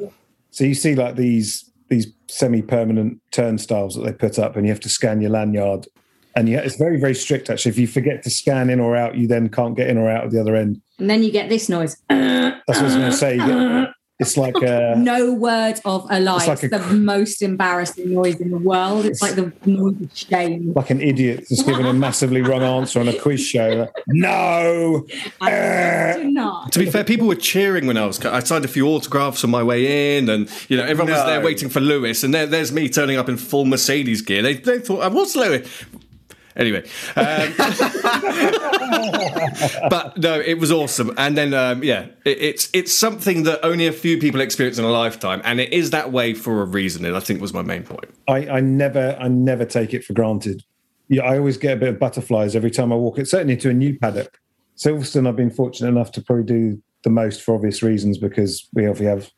So 0.52 0.64
you 0.64 0.74
see 0.74 0.96
like 0.96 1.16
these 1.16 1.70
these 1.90 2.08
semi-permanent 2.28 3.20
turnstiles 3.32 3.96
that 3.96 4.04
they 4.04 4.12
put 4.12 4.40
up, 4.40 4.56
and 4.56 4.66
you 4.66 4.72
have 4.72 4.80
to 4.82 4.90
scan 4.90 5.22
your 5.22 5.30
lanyard. 5.32 5.88
And 6.36 6.50
yeah, 6.50 6.60
it's 6.60 6.76
very, 6.78 7.00
very 7.00 7.14
strict 7.16 7.50
actually. 7.50 7.70
If 7.72 7.78
you 7.78 7.88
forget 7.88 8.24
to 8.24 8.30
scan 8.30 8.70
in 8.70 8.80
or 8.80 8.96
out, 8.96 9.16
you 9.16 9.28
then 9.28 9.50
can't 9.50 9.76
get 9.78 9.88
in 9.90 9.98
or 9.98 10.10
out 10.10 10.26
of 10.26 10.32
the 10.32 10.40
other 10.42 10.56
end. 10.56 10.82
and 11.00 11.10
then 11.10 11.24
you 11.24 11.32
get 11.32 11.48
this 11.50 11.70
noise. 11.70 11.96
That's 12.10 12.62
what 12.68 12.78
I 12.78 12.84
was 12.84 12.96
going 12.96 13.12
to 13.12 13.18
say. 13.18 13.36
You 13.38 13.46
get, 13.46 13.90
It's 14.20 14.38
like 14.38 14.56
a, 14.62 14.96
no 14.98 15.34
word 15.34 15.80
of 15.84 16.08
a 16.10 16.20
lie. 16.20 16.38
It's 16.38 16.48
It's, 16.48 16.64
like 16.64 16.72
a 16.72 16.86
the 16.86 16.94
most 16.96 17.42
embarrassing 17.42 18.14
noise 18.14 18.40
in 18.40 18.52
the 18.52 18.58
world. 18.58 19.06
It's 19.06 19.22
like 19.22 19.36
the 19.36 19.52
noise 19.66 20.02
of 20.02 20.18
shame. 20.18 20.74
like 20.74 20.90
an 20.90 21.02
idiot 21.02 21.46
that's 21.50 21.64
given 21.64 21.86
a 21.86 21.94
massively 21.94 22.42
wrong 22.42 22.62
answer 22.62 23.00
on 23.00 23.08
a 23.08 23.20
quiz 23.20 23.46
show. 23.46 23.70
Like, 23.70 24.04
no. 24.08 25.06
I 25.42 26.14
do 26.18 26.32
not. 26.32 26.72
To 26.74 26.80
be 26.80 26.90
fair, 26.90 27.04
people 27.04 27.28
were 27.28 27.36
cheering 27.36 27.88
when 27.88 27.98
I 27.98 28.06
was. 28.06 28.24
I 28.26 28.40
signed 28.40 28.66
a 28.66 28.70
few 28.70 28.88
autographs 28.88 29.44
on 29.44 29.50
my 29.50 29.64
way 29.64 30.18
in, 30.18 30.30
and 30.30 30.50
you 30.70 30.78
know 30.78 30.84
everyone 30.84 31.12
was 31.12 31.26
there 31.26 31.42
waiting 31.42 31.70
for 31.70 31.80
Lewis, 31.82 32.24
and 32.24 32.34
there, 32.34 32.46
there's 32.46 32.72
me 32.72 32.88
turning 32.90 33.18
up 33.18 33.28
in 33.28 33.38
full 33.38 33.66
Mercedes 33.66 34.22
gear. 34.22 34.42
They, 34.42 34.56
they 34.56 34.80
thought 34.80 35.00
uh, 35.00 35.06
I 35.06 35.08
was 35.08 35.36
Lewis. 35.36 35.86
Anyway, 36.58 36.88
um, 37.18 37.54
but 39.90 40.18
no, 40.18 40.40
it 40.40 40.58
was 40.58 40.72
awesome. 40.72 41.14
And 41.18 41.38
then, 41.38 41.54
um, 41.54 41.84
yeah, 41.84 42.08
it, 42.24 42.42
it's 42.42 42.70
it's 42.74 42.94
something 42.94 43.44
that 43.44 43.66
only 43.66 43.88
a 43.88 43.92
few 43.92 44.18
people 44.18 44.40
experience 44.40 44.78
in 44.78 44.86
a 44.86 44.92
lifetime, 44.92 45.42
and 45.44 45.60
it 45.60 45.74
is 45.74 45.90
that 45.90 46.14
way 46.14 46.34
for 46.34 46.62
a 46.62 46.66
reason. 46.66 47.04
And 47.06 47.16
I 47.16 47.20
think 47.20 47.42
was 47.42 47.54
my 47.54 47.62
main 47.62 47.84
point. 47.84 48.06
I, 48.28 48.48
I 48.48 48.60
never 48.62 49.18
I 49.20 49.28
never 49.28 49.66
take 49.66 49.94
it 49.94 50.06
for 50.06 50.14
granted. 50.14 50.64
Yeah, 51.10 51.24
I 51.24 51.38
always 51.38 51.58
get 51.58 51.74
a 51.74 51.80
bit 51.80 51.90
of 51.90 52.00
butterflies 52.00 52.56
every 52.56 52.72
time 52.72 52.94
I 52.94 52.96
walk 52.96 53.20
it, 53.20 53.28
certainly 53.28 53.58
to 53.58 53.70
a 53.70 53.74
new 53.74 54.00
paddock. 54.00 54.40
Silverstone, 54.78 55.28
I've 55.28 55.36
been 55.36 55.52
fortunate 55.52 55.90
enough 55.90 56.12
to 56.14 56.22
probably 56.22 56.46
do 56.46 56.82
the 57.04 57.10
most 57.10 57.44
for 57.44 57.56
obvious 57.56 57.84
reasons 57.84 58.18
because 58.18 58.68
we 58.74 58.88
obviously 58.88 59.06
have, 59.06 59.30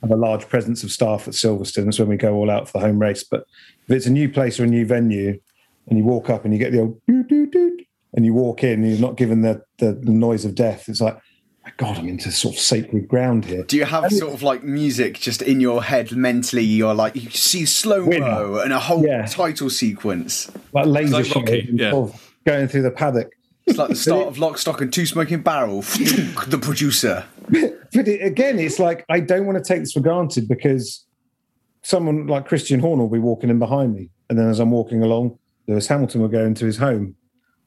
have 0.00 0.10
a 0.10 0.16
large 0.16 0.48
presence 0.48 0.84
of 0.84 0.90
staff 0.90 1.26
at 1.26 1.34
Silverstone. 1.34 1.86
That's 1.86 1.98
when 1.98 2.08
we 2.08 2.16
go 2.16 2.34
all 2.34 2.50
out 2.50 2.68
for 2.68 2.78
the 2.78 2.86
home 2.86 3.00
race. 3.00 3.24
But 3.24 3.46
if 3.88 3.96
it's 3.96 4.06
a 4.06 4.10
new 4.10 4.28
place 4.28 4.60
or 4.60 4.64
a 4.64 4.68
new 4.68 4.86
venue 4.86 5.40
and 5.88 5.98
you 5.98 6.04
walk 6.04 6.30
up 6.30 6.44
and 6.44 6.52
you 6.52 6.58
get 6.58 6.72
the 6.72 6.80
old 6.80 7.00
doot, 7.06 7.28
doot, 7.28 7.52
doot, 7.52 7.82
and 8.14 8.24
you 8.24 8.34
walk 8.34 8.64
in 8.64 8.82
and 8.82 8.90
you're 8.90 9.00
not 9.00 9.16
given 9.16 9.42
the, 9.42 9.62
the, 9.78 9.92
the 9.92 10.10
noise 10.12 10.44
of 10.44 10.54
death, 10.54 10.88
it's 10.88 11.00
like, 11.00 11.18
my 11.64 11.72
God, 11.78 11.98
I'm 11.98 12.08
into 12.08 12.30
sort 12.30 12.54
of 12.54 12.60
sacred 12.60 13.08
ground 13.08 13.44
here. 13.44 13.64
Do 13.64 13.76
you 13.76 13.84
have 13.84 14.10
sort 14.12 14.32
of 14.32 14.42
like 14.44 14.62
music 14.62 15.18
just 15.18 15.42
in 15.42 15.60
your 15.60 15.82
head 15.82 16.12
mentally? 16.12 16.62
You're 16.62 16.94
like 16.94 17.16
you 17.16 17.28
see 17.30 17.66
slow 17.66 18.06
mo 18.06 18.60
and 18.62 18.72
a 18.72 18.78
whole 18.78 19.04
Yeah. 19.04 19.26
title 19.26 19.68
sequence. 19.68 20.48
Like 20.72 20.86
laser 20.86 21.14
like 21.14 21.26
shot 21.26 21.36
Rocky, 21.38 21.68
yeah. 21.72 21.90
going 22.44 22.68
through 22.68 22.82
the 22.82 22.92
paddock. 22.92 23.32
It's 23.66 23.78
like 23.78 23.88
the 23.88 23.96
start 24.06 24.28
of 24.28 24.38
Lock, 24.38 24.58
Stock, 24.58 24.80
and 24.80 24.92
Two 24.92 25.06
Smoking 25.06 25.42
Barrel. 25.42 25.80
the 25.82 26.58
producer. 26.62 27.24
but 27.48 28.06
it, 28.08 28.24
again, 28.24 28.60
it's 28.60 28.78
like 28.78 29.04
I 29.08 29.18
don't 29.18 29.44
want 29.44 29.58
to 29.58 29.64
take 29.64 29.80
this 29.80 29.92
for 29.92 30.00
granted 30.00 30.46
because 30.46 31.04
someone 31.82 32.28
like 32.28 32.46
Christian 32.46 32.78
Horner 32.78 33.02
will 33.02 33.10
be 33.10 33.18
walking 33.18 33.50
in 33.50 33.58
behind 33.58 33.92
me, 33.92 34.10
and 34.30 34.38
then 34.38 34.48
as 34.48 34.60
I'm 34.60 34.70
walking 34.70 35.02
along, 35.02 35.36
Lewis 35.66 35.86
Hamilton 35.88 36.20
will 36.20 36.28
go 36.28 36.44
into 36.44 36.64
his 36.66 36.76
home, 36.78 37.16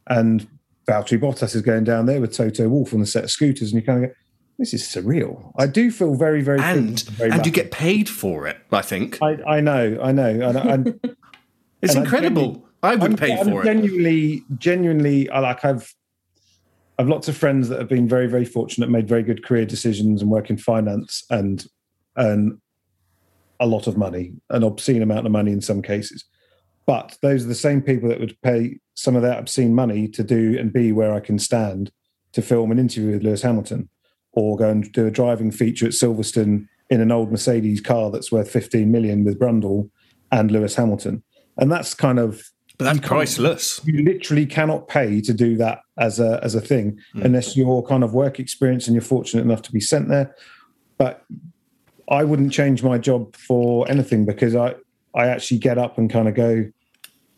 and 0.08 0.48
Valtteri 0.88 1.20
Bottas 1.20 1.56
is 1.56 1.62
going 1.62 1.84
down 1.84 2.06
there 2.06 2.22
with 2.22 2.34
Toto 2.34 2.68
Wolff 2.70 2.94
on 2.94 3.02
a 3.02 3.06
set 3.06 3.24
of 3.26 3.32
scooters, 3.32 3.72
and 3.72 3.82
you 3.82 3.86
kind 3.86 4.04
of 4.06 4.10
go, 4.10 4.16
"This 4.58 4.74
is 4.74 4.84
surreal." 4.84 5.52
I 5.58 5.68
do 5.68 5.92
feel 5.92 6.16
very, 6.16 6.42
very 6.42 6.60
And 6.60 7.00
very 7.02 7.32
and 7.32 7.46
you 7.46 7.52
get 7.52 7.72
paid 7.72 8.10
for 8.10 8.48
it. 8.48 8.58
I 8.72 8.82
think 8.82 9.20
I, 9.22 9.38
I 9.44 9.62
know, 9.62 10.00
I 10.02 10.12
know, 10.12 10.30
and, 10.30 10.58
and 10.58 11.00
it's 11.82 11.96
and 11.96 12.06
incredible. 12.06 12.42
genuinely- 12.44 12.66
I 12.82 12.96
would 12.96 13.12
I'm, 13.12 13.18
pay 13.18 13.38
I'm 13.38 13.46
for 13.50 13.62
it. 13.62 13.66
genuinely, 13.66 14.42
genuinely, 14.58 15.30
I 15.30 15.40
like 15.40 15.66
I've 15.66 15.94
I've 16.98 17.10
lots 17.10 17.28
of 17.28 17.36
friends 17.36 17.68
that 17.70 17.78
have 17.80 17.90
been 17.90 18.08
very, 18.08 18.28
very 18.28 18.46
fortunate, 18.46 18.90
made 18.90 19.08
very 19.08 19.24
good 19.24 19.44
career 19.46 19.66
decisions 19.66 20.22
and 20.22 20.32
work 20.32 20.50
in 20.50 20.58
finance 20.58 21.26
and 21.30 21.66
earn 22.18 22.62
a 23.60 23.66
lot 23.68 23.88
of 23.88 23.98
money, 23.98 24.34
an 24.50 24.64
obscene 24.64 25.02
amount 25.02 25.26
of 25.26 25.32
money 25.32 25.52
in 25.52 25.60
some 25.62 25.82
cases. 25.82 26.24
But 26.90 27.20
those 27.22 27.46
are 27.46 27.48
the 27.48 27.54
same 27.54 27.84
people 27.84 28.10
that 28.10 28.20
would 28.20 28.36
pay 28.42 28.80
some 28.96 29.16
of 29.16 29.22
that 29.22 29.38
obscene 29.38 29.76
money 29.76 30.08
to 30.08 30.24
do 30.24 30.58
and 30.58 30.74
be 30.74 30.92
where 30.92 31.14
I 31.14 31.20
can 31.20 31.38
stand 31.38 31.92
to 32.32 32.42
film 32.42 32.72
an 32.72 32.80
interview 32.80 33.12
with 33.12 33.22
Lewis 33.22 33.44
Hamilton 33.44 33.90
or 34.32 34.58
go 34.58 34.72
and 34.72 34.92
do 34.92 35.06
a 35.06 35.12
driving 35.12 35.52
feature 35.52 35.86
at 35.86 35.92
Silverstone 35.92 36.68
in 36.90 37.00
an 37.00 37.12
old 37.12 37.32
Mercedes 37.32 37.80
car 37.80 38.10
that's 38.10 38.32
worth 38.32 38.50
15 38.50 38.92
million 38.92 39.24
with 39.24 39.40
Brundle 39.40 39.92
and 40.32 40.50
Lewis 40.50 40.74
Hamilton. 40.74 41.22
And 41.58 41.72
that's 41.72 41.94
kind 41.94 42.18
of 42.18 42.42
But 42.80 42.86
that's 42.86 43.08
priceless. 43.08 43.80
you 43.86 44.04
literally 44.04 44.48
cannot 44.48 44.88
pay 44.88 45.22
to 45.22 45.32
do 45.32 45.58
that 45.58 45.82
as 46.00 46.20
a 46.20 46.40
as 46.42 46.56
a 46.56 46.62
thing 46.62 47.00
hmm. 47.14 47.22
unless 47.22 47.56
your 47.56 47.86
kind 47.86 48.04
of 48.04 48.16
work 48.16 48.40
experience 48.40 48.88
and 48.88 48.96
you're 48.96 49.04
fortunate 49.04 49.44
enough 49.44 49.62
to 49.62 49.72
be 49.72 49.80
sent 49.80 50.10
there. 50.10 50.36
But 50.98 51.24
I 52.10 52.24
wouldn't 52.24 52.52
change 52.52 52.82
my 52.82 52.98
job 52.98 53.36
for 53.36 53.88
anything 53.88 54.26
because 54.26 54.56
I 54.56 54.74
I 55.16 55.28
actually 55.28 55.60
get 55.60 55.78
up 55.78 55.98
and 55.98 56.10
kind 56.10 56.28
of 56.28 56.36
go, 56.36 56.66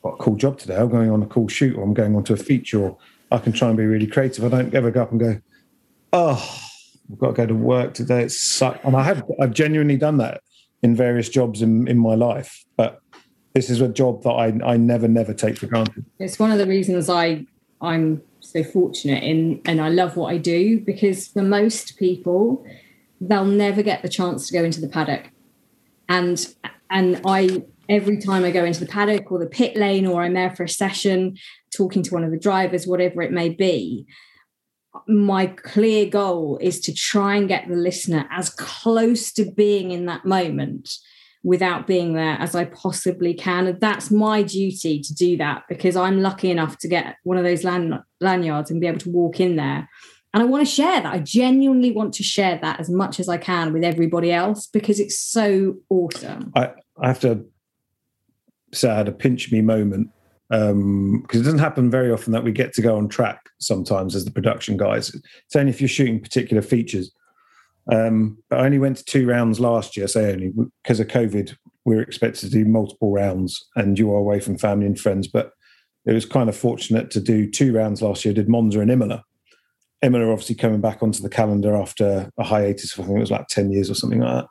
"What 0.02 0.14
a 0.14 0.18
cool 0.18 0.36
job 0.36 0.58
today! 0.60 0.76
I'm 0.76 0.90
going 0.90 1.10
on 1.10 1.24
a 1.24 1.28
cool 1.28 1.48
shoot, 1.48 1.76
or 1.76 1.84
I'm 1.84 1.94
going 1.94 2.16
on 2.16 2.24
to 2.26 2.34
a 2.34 2.38
feature, 2.38 2.80
or 2.80 2.98
I 3.32 3.38
can 3.38 3.54
try 3.54 3.70
and 3.70 3.78
be 3.78 3.86
really 3.86 4.08
creative. 4.08 4.44
I 4.44 4.50
don't 4.50 4.74
ever 4.74 4.92
go 4.92 5.04
up 5.04 5.12
and 5.12 5.20
go, 5.20 5.42
oh, 6.14 6.60
I've 7.12 7.18
got 7.18 7.28
to 7.28 7.34
go 7.34 7.46
to 7.48 7.56
work 7.56 7.94
today. 7.94 8.24
It's. 8.24 8.62
And 8.62 8.96
I 8.96 9.04
have 9.04 9.24
I've 9.42 9.54
genuinely 9.54 9.98
done 9.98 10.18
that 10.18 10.42
in 10.84 10.96
various 10.96 11.30
jobs 11.30 11.62
in 11.62 11.88
in 11.88 11.98
my 11.98 12.16
life, 12.16 12.64
but 12.78 13.02
this 13.54 13.70
is 13.70 13.82
a 13.82 13.88
job 13.88 14.24
that 14.24 14.32
I 14.32 14.54
I 14.66 14.78
never 14.78 15.08
never 15.08 15.34
take 15.34 15.58
for 15.58 15.68
granted. 15.68 16.06
It's 16.20 16.40
one 16.40 16.52
of 16.52 16.58
the 16.58 16.68
reasons 16.68 17.10
I 17.10 17.46
I'm 17.82 18.22
so 18.40 18.64
fortunate 18.64 19.24
in 19.24 19.62
and 19.66 19.82
I 19.82 19.90
love 19.90 20.18
what 20.18 20.34
I 20.34 20.38
do 20.38 20.80
because 20.80 21.28
for 21.28 21.44
most 21.44 21.98
people 21.98 22.66
they'll 23.20 23.46
never 23.46 23.84
get 23.84 24.02
the 24.02 24.10
chance 24.10 24.48
to 24.48 24.54
go 24.54 24.64
into 24.64 24.82
the 24.82 24.88
paddock. 24.88 25.32
And 26.10 26.54
and 26.90 27.22
I 27.26 27.64
every 27.92 28.18
time 28.18 28.44
I 28.44 28.52
go 28.52 28.66
into 28.66 28.80
the 28.80 28.92
paddock 28.92 29.32
or 29.32 29.40
the 29.40 29.46
pit 29.46 29.76
lane 29.76 30.08
or 30.08 30.24
I'm 30.24 30.34
there 30.34 30.56
for 30.56 30.64
a 30.64 30.70
session 30.70 31.38
talking 31.76 32.02
to 32.04 32.14
one 32.14 32.24
of 32.24 32.32
the 32.32 32.40
drivers 32.40 32.88
whatever 32.88 33.22
it 33.22 33.32
may 33.32 33.50
be 33.50 34.08
my 35.08 35.48
clear 35.48 36.06
goal 36.06 36.58
is 36.62 36.80
to 36.82 36.94
try 36.94 37.36
and 37.36 37.48
get 37.48 37.68
the 37.68 37.76
listener 37.76 38.28
as 38.32 38.50
close 38.50 39.32
to 39.34 39.52
being 39.52 39.92
in 39.92 40.06
that 40.06 40.26
moment 40.26 40.90
without 41.44 41.88
being 41.88 42.14
there 42.14 42.38
as 42.40 42.56
I 42.56 42.66
possibly 42.66 43.34
can. 43.34 43.68
And 43.68 43.82
that's 43.82 44.12
my 44.12 44.44
duty 44.44 45.00
to 45.02 45.14
do 45.14 45.38
that 45.38 45.64
because 45.68 45.96
I'm 45.96 46.22
lucky 46.22 46.52
enough 46.52 46.78
to 46.80 46.88
get 46.88 47.16
one 47.24 47.38
of 47.38 47.44
those 47.44 47.64
land, 47.64 47.96
lanyards 48.20 48.70
and 48.70 48.80
be 48.80 48.88
able 48.88 49.00
to 49.00 49.10
walk 49.10 49.40
in 49.40 49.56
there. 49.56 49.90
And 50.34 50.44
I 50.44 50.46
want 50.46 50.66
to 50.66 50.72
share 50.72 51.02
that. 51.02 51.14
I 51.14 51.20
genuinely 51.20 51.92
want 51.92 52.14
to 52.16 52.24
share 52.24 52.60
that 52.62 52.80
as 52.80 52.90
much 52.90 53.20
as 53.20 53.28
I 53.28 53.38
can 53.38 53.74
with 53.74 53.84
everybody 53.84 54.32
else 54.32 54.68
because 54.68 55.00
it's 55.00 55.20
so 55.20 55.78
awesome. 55.90 56.52
I, 56.56 56.72
I 57.02 57.08
have 57.08 57.20
to 57.22 57.46
had 58.74 59.08
a 59.08 59.12
pinch 59.12 59.52
me 59.52 59.62
moment 59.62 60.10
because 60.50 61.40
it 61.40 61.44
doesn't 61.44 61.60
happen 61.60 61.90
very 61.90 62.12
often 62.12 62.34
that 62.34 62.44
we 62.44 62.52
get 62.52 62.74
to 62.74 62.82
go 62.82 62.98
on 62.98 63.08
track 63.08 63.40
sometimes 63.60 64.16
as 64.16 64.26
the 64.26 64.32
production 64.32 64.76
guys. 64.76 65.16
It's 65.46 65.56
only 65.56 65.70
if 65.70 65.80
you're 65.80 65.88
shooting 65.88 66.20
particular 66.20 66.62
features. 66.62 67.12
Um, 67.92 68.38
but 68.50 68.60
I 68.60 68.66
only 68.66 68.78
went 68.78 68.98
to 68.98 69.06
two 69.06 69.26
rounds 69.26 69.62
last 69.62 69.96
year, 69.96 70.08
say 70.08 70.34
only 70.34 70.52
because 70.84 71.00
of 71.00 71.08
COVID. 71.08 71.56
We 71.86 71.96
were 71.96 72.02
expected 72.02 72.42
to 72.42 72.50
do 72.50 72.66
multiple 72.66 73.12
rounds, 73.12 73.66
and 73.76 73.98
you 73.98 74.12
are 74.14 74.18
away 74.18 74.40
from 74.40 74.58
family 74.58 74.86
and 74.86 75.00
friends. 75.00 75.28
But 75.28 75.52
it 76.06 76.14
was 76.14 76.26
kind 76.26 76.50
of 76.50 76.56
fortunate 76.56 77.10
to 77.12 77.22
do 77.22 77.50
two 77.50 77.74
rounds 77.74 78.02
last 78.02 78.26
year. 78.26 78.34
Did 78.34 78.50
Monza 78.50 78.82
and 78.82 78.92
Imola. 78.92 79.24
Imola 80.02 80.32
obviously 80.32 80.56
coming 80.56 80.82
back 80.82 81.02
onto 81.02 81.24
the 81.24 81.30
calendar 81.30 81.76
after 81.76 82.30
a 82.38 82.44
hiatus. 82.44 83.00
I 83.00 83.04
think 83.04 83.18
it 83.18 83.22
was 83.22 83.32
like 83.32 83.48
ten 83.48 83.72
years 83.72 83.90
or 83.90 83.96
something 83.96 84.20
like 84.20 84.44
that. 84.44 84.48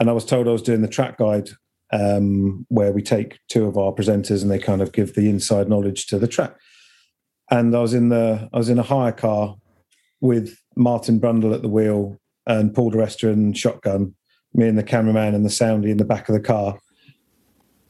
And 0.00 0.10
I 0.10 0.12
was 0.12 0.24
told 0.24 0.46
I 0.46 0.52
was 0.52 0.62
doing 0.62 0.82
the 0.82 0.88
track 0.88 1.16
guide 1.16 1.48
um, 1.94 2.66
where 2.68 2.92
we 2.92 3.00
take 3.00 3.38
two 3.48 3.66
of 3.66 3.78
our 3.78 3.92
presenters 3.92 4.42
and 4.42 4.50
they 4.50 4.58
kind 4.58 4.82
of 4.82 4.92
give 4.92 5.14
the 5.14 5.30
inside 5.30 5.68
knowledge 5.68 6.06
to 6.08 6.18
the 6.18 6.26
track. 6.26 6.56
And 7.50 7.74
I 7.74 7.80
was 7.80 7.94
in 7.94 8.08
the 8.08 8.48
I 8.52 8.58
was 8.58 8.68
in 8.68 8.78
a 8.78 8.82
hire 8.82 9.12
car 9.12 9.56
with 10.20 10.58
Martin 10.76 11.20
Brundle 11.20 11.54
at 11.54 11.62
the 11.62 11.68
wheel 11.68 12.18
and 12.46 12.74
Paul 12.74 12.90
di 12.90 12.98
Resta 12.98 13.32
and 13.32 13.56
shotgun, 13.56 14.14
me 14.52 14.66
and 14.66 14.76
the 14.76 14.82
cameraman 14.82 15.34
and 15.34 15.44
the 15.44 15.50
soundy 15.50 15.90
in 15.90 15.98
the 15.98 16.04
back 16.04 16.28
of 16.28 16.34
the 16.34 16.40
car. 16.40 16.80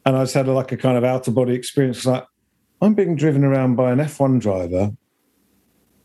And 0.04 0.16
I 0.16 0.22
just 0.22 0.34
had 0.34 0.48
like 0.48 0.70
a 0.70 0.76
kind 0.76 0.98
of 0.98 1.04
out 1.04 1.26
of 1.26 1.34
body 1.34 1.54
experience. 1.54 2.04
Like 2.04 2.26
I'm 2.82 2.94
being 2.94 3.16
driven 3.16 3.42
around 3.42 3.76
by 3.76 3.90
an 3.90 4.00
F1 4.00 4.38
driver 4.38 4.92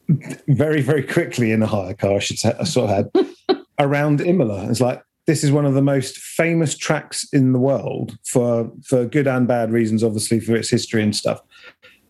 very, 0.48 0.82
very 0.82 1.04
quickly 1.04 1.52
in 1.52 1.62
a 1.62 1.68
hire 1.68 1.96
car, 1.96 2.16
I 2.16 2.20
should 2.20 2.40
say, 2.40 2.54
I 2.58 2.64
sort 2.64 2.90
of 2.90 2.96
had 2.96 3.58
around 3.80 4.22
Imola. 4.22 4.70
It's 4.70 4.80
like 4.80 5.04
this 5.30 5.44
is 5.44 5.52
one 5.52 5.68
of 5.68 5.76
the 5.76 5.82
most 5.84 6.18
famous 6.18 6.76
tracks 6.76 7.24
in 7.32 7.54
the 7.54 7.60
world 7.60 8.18
for 8.26 8.72
for 8.84 9.06
good 9.06 9.28
and 9.28 9.48
bad 9.48 9.72
reasons, 9.72 10.04
obviously 10.04 10.40
for 10.40 10.56
its 10.56 10.72
history 10.72 11.04
and 11.04 11.16
stuff. 11.16 11.40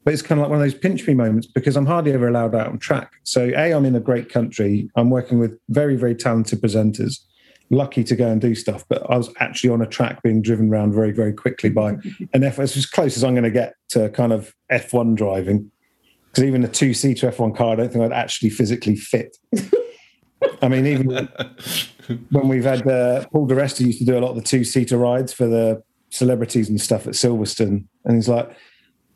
But 0.06 0.14
it's 0.14 0.22
kind 0.22 0.40
of 0.40 0.44
like 0.44 0.52
one 0.52 0.62
of 0.62 0.64
those 0.64 0.80
pinch 0.80 1.06
me 1.06 1.14
moments 1.14 1.46
because 1.46 1.76
I'm 1.76 1.86
hardly 1.86 2.14
ever 2.14 2.30
allowed 2.30 2.56
out 2.56 2.68
on 2.68 2.80
track. 2.80 3.12
So 3.24 3.52
a, 3.58 3.74
I'm 3.74 3.84
in 3.84 3.98
a 3.98 4.00
great 4.00 4.30
country. 4.30 4.90
I'm 4.96 5.10
working 5.10 5.38
with 5.38 5.60
very, 5.68 5.98
very 5.98 6.16
talented 6.16 6.62
presenters. 6.62 7.18
Lucky 7.70 8.06
to 8.06 8.16
go 8.16 8.30
and 8.30 8.40
do 8.40 8.56
stuff, 8.56 8.86
but 8.88 9.06
I 9.12 9.18
was 9.18 9.30
actually 9.42 9.72
on 9.72 9.82
a 9.82 9.86
track 9.86 10.24
being 10.24 10.42
driven 10.42 10.70
around 10.70 10.94
very, 10.94 11.12
very 11.12 11.34
quickly 11.34 11.70
by 11.70 11.98
an 12.34 12.46
F. 12.46 12.58
It's 12.58 12.78
as 12.78 12.86
close 12.86 13.18
as 13.18 13.26
I'm 13.26 13.34
going 13.34 13.44
to 13.44 13.52
get 13.52 13.74
to 13.90 14.10
kind 14.12 14.32
of 14.32 14.56
F1 14.72 15.18
driving 15.18 15.70
because 16.32 16.46
even 16.46 16.64
a 16.64 16.70
two 16.70 16.94
seater 16.94 17.30
F1 17.30 17.58
car, 17.58 17.74
I 17.74 17.76
don't 17.76 17.92
think 17.92 18.06
I'd 18.06 18.14
actually 18.14 18.52
physically 18.52 18.96
fit. 18.96 19.36
I 20.62 20.68
mean, 20.68 20.86
even 20.86 21.10
when 22.32 22.48
we've 22.48 22.64
had 22.64 22.88
uh, 22.88 23.26
Paul 23.32 23.48
di 23.48 23.56
Resta 23.56 23.86
used 23.86 24.00
to 24.00 24.06
do 24.06 24.18
a 24.18 24.20
lot 24.20 24.32
of 24.32 24.36
the 24.36 24.42
two 24.42 24.64
seater 24.64 24.98
rides 24.98 25.34
for 25.34 25.48
the 25.48 25.84
celebrities 26.10 26.70
and 26.70 26.80
stuff 26.80 27.08
at 27.08 27.14
Silverstone, 27.14 27.86
and 28.06 28.16
he's 28.16 28.30
like, 28.30 28.50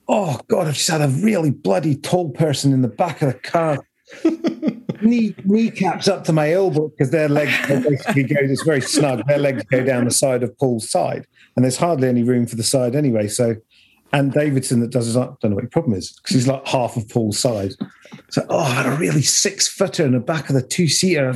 "Oh 0.07 0.39
God, 0.47 0.67
I've 0.67 0.75
just 0.75 0.89
had 0.89 1.01
a 1.01 1.07
really 1.07 1.51
bloody 1.51 1.95
tall 1.95 2.29
person 2.31 2.73
in 2.73 2.81
the 2.81 2.87
back 2.87 3.21
of 3.21 3.33
the 3.33 3.39
car." 3.39 3.79
knee 5.03 5.35
kneecaps 5.45 6.07
up 6.07 6.23
to 6.25 6.33
my 6.33 6.51
elbow 6.51 6.89
because 6.89 7.11
their 7.11 7.29
legs 7.29 7.53
basically 7.67 8.23
go. 8.23 8.35
It's 8.39 8.63
very 8.63 8.81
snug. 8.81 9.25
Their 9.27 9.37
legs 9.37 9.63
go 9.63 9.83
down 9.83 10.05
the 10.05 10.11
side 10.11 10.43
of 10.43 10.57
Paul's 10.57 10.89
side, 10.89 11.25
and 11.55 11.63
there's 11.63 11.77
hardly 11.77 12.07
any 12.07 12.23
room 12.23 12.45
for 12.45 12.55
the 12.55 12.63
side 12.63 12.95
anyway. 12.95 13.27
So, 13.27 13.55
and 14.13 14.31
Davidson 14.31 14.79
that 14.79 14.91
does 14.91 15.07
his. 15.07 15.17
I 15.17 15.25
don't 15.25 15.43
know 15.45 15.55
what 15.55 15.63
the 15.65 15.69
problem 15.69 15.93
is 15.95 16.11
because 16.13 16.35
he's 16.35 16.47
like 16.47 16.65
half 16.67 16.95
of 16.95 17.09
Paul's 17.09 17.37
size. 17.39 17.75
So, 18.29 18.45
oh, 18.49 18.59
I 18.59 18.69
had 18.69 18.85
a 18.85 18.95
really 18.95 19.21
six 19.23 19.67
footer 19.67 20.05
in 20.05 20.13
the 20.13 20.19
back 20.19 20.47
of 20.49 20.55
the 20.55 20.61
two 20.61 20.87
seater. 20.87 21.33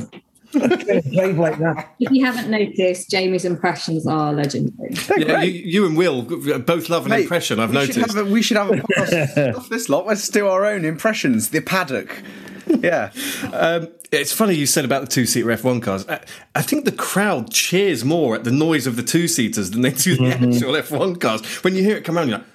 like 0.54 1.58
that. 1.58 1.94
If 2.00 2.10
you 2.10 2.24
haven't 2.24 2.50
noticed, 2.50 3.10
Jamie's 3.10 3.44
impressions 3.44 4.06
are 4.06 4.32
legendary. 4.32 4.94
Yeah, 5.18 5.42
you, 5.42 5.52
you 5.60 5.86
and 5.86 5.96
Will 5.96 6.22
both 6.22 6.88
love 6.88 7.04
an 7.04 7.10
Mate, 7.10 7.22
impression. 7.22 7.60
I've 7.60 7.70
we 7.74 7.84
should 7.86 7.96
noticed. 7.98 8.16
have 8.16 8.26
a- 8.26 8.30
we 8.30 8.42
should 8.42 8.56
have 8.56 8.70
a 8.70 8.72
podcast 8.76 9.56
off 9.56 9.68
this 9.68 9.88
lot. 9.90 10.06
Let's 10.06 10.26
do 10.28 10.48
our 10.48 10.64
own 10.64 10.84
impressions. 10.86 11.50
The 11.50 11.60
paddock. 11.60 12.22
Yeah. 12.66 13.12
Um, 13.52 13.88
it's 14.10 14.32
funny 14.32 14.54
you 14.54 14.64
said 14.66 14.84
about 14.86 15.02
the 15.02 15.06
two 15.06 15.26
seater 15.26 15.48
F1 15.48 15.82
cars. 15.82 16.08
I, 16.08 16.20
I 16.54 16.62
think 16.62 16.86
the 16.86 16.92
crowd 16.92 17.50
cheers 17.50 18.04
more 18.04 18.34
at 18.34 18.44
the 18.44 18.50
noise 18.50 18.86
of 18.86 18.96
the 18.96 19.02
two 19.02 19.28
seaters 19.28 19.70
than 19.72 19.82
they 19.82 19.90
do 19.90 20.16
the 20.16 20.22
Mm-hmm. 20.22 20.52
actual 20.52 20.72
F1 20.72 21.20
cars. 21.20 21.44
When 21.62 21.74
you 21.74 21.82
hear 21.82 21.96
it 21.98 22.04
come 22.04 22.16
around, 22.16 22.28
you're 22.28 22.38
like, 22.38 22.46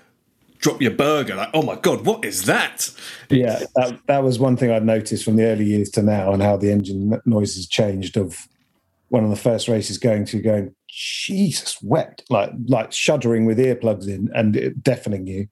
drop 0.63 0.81
your 0.81 0.91
burger. 0.91 1.35
Like, 1.35 1.49
oh 1.53 1.61
my 1.61 1.75
God, 1.75 2.05
what 2.05 2.23
is 2.23 2.45
that? 2.45 2.89
Yeah, 3.29 3.59
that, 3.75 3.99
that 4.07 4.23
was 4.23 4.39
one 4.39 4.55
thing 4.55 4.71
I'd 4.71 4.85
noticed 4.85 5.25
from 5.25 5.35
the 5.35 5.43
early 5.43 5.65
years 5.65 5.89
to 5.91 6.01
now, 6.01 6.31
and 6.31 6.41
how 6.41 6.55
the 6.57 6.71
engine 6.71 7.21
noise 7.25 7.55
has 7.55 7.67
changed. 7.67 8.17
Of 8.17 8.47
one 9.09 9.23
of 9.23 9.29
the 9.29 9.35
first 9.35 9.67
races 9.67 9.97
going 9.97 10.25
to 10.25 10.41
going, 10.41 10.73
Jesus 10.89 11.77
wept, 11.83 12.23
like 12.29 12.51
like 12.67 12.91
shuddering 12.93 13.45
with 13.45 13.59
earplugs 13.59 14.07
in 14.07 14.31
and 14.33 14.55
it 14.55 14.81
deafening 14.81 15.27
you, 15.27 15.47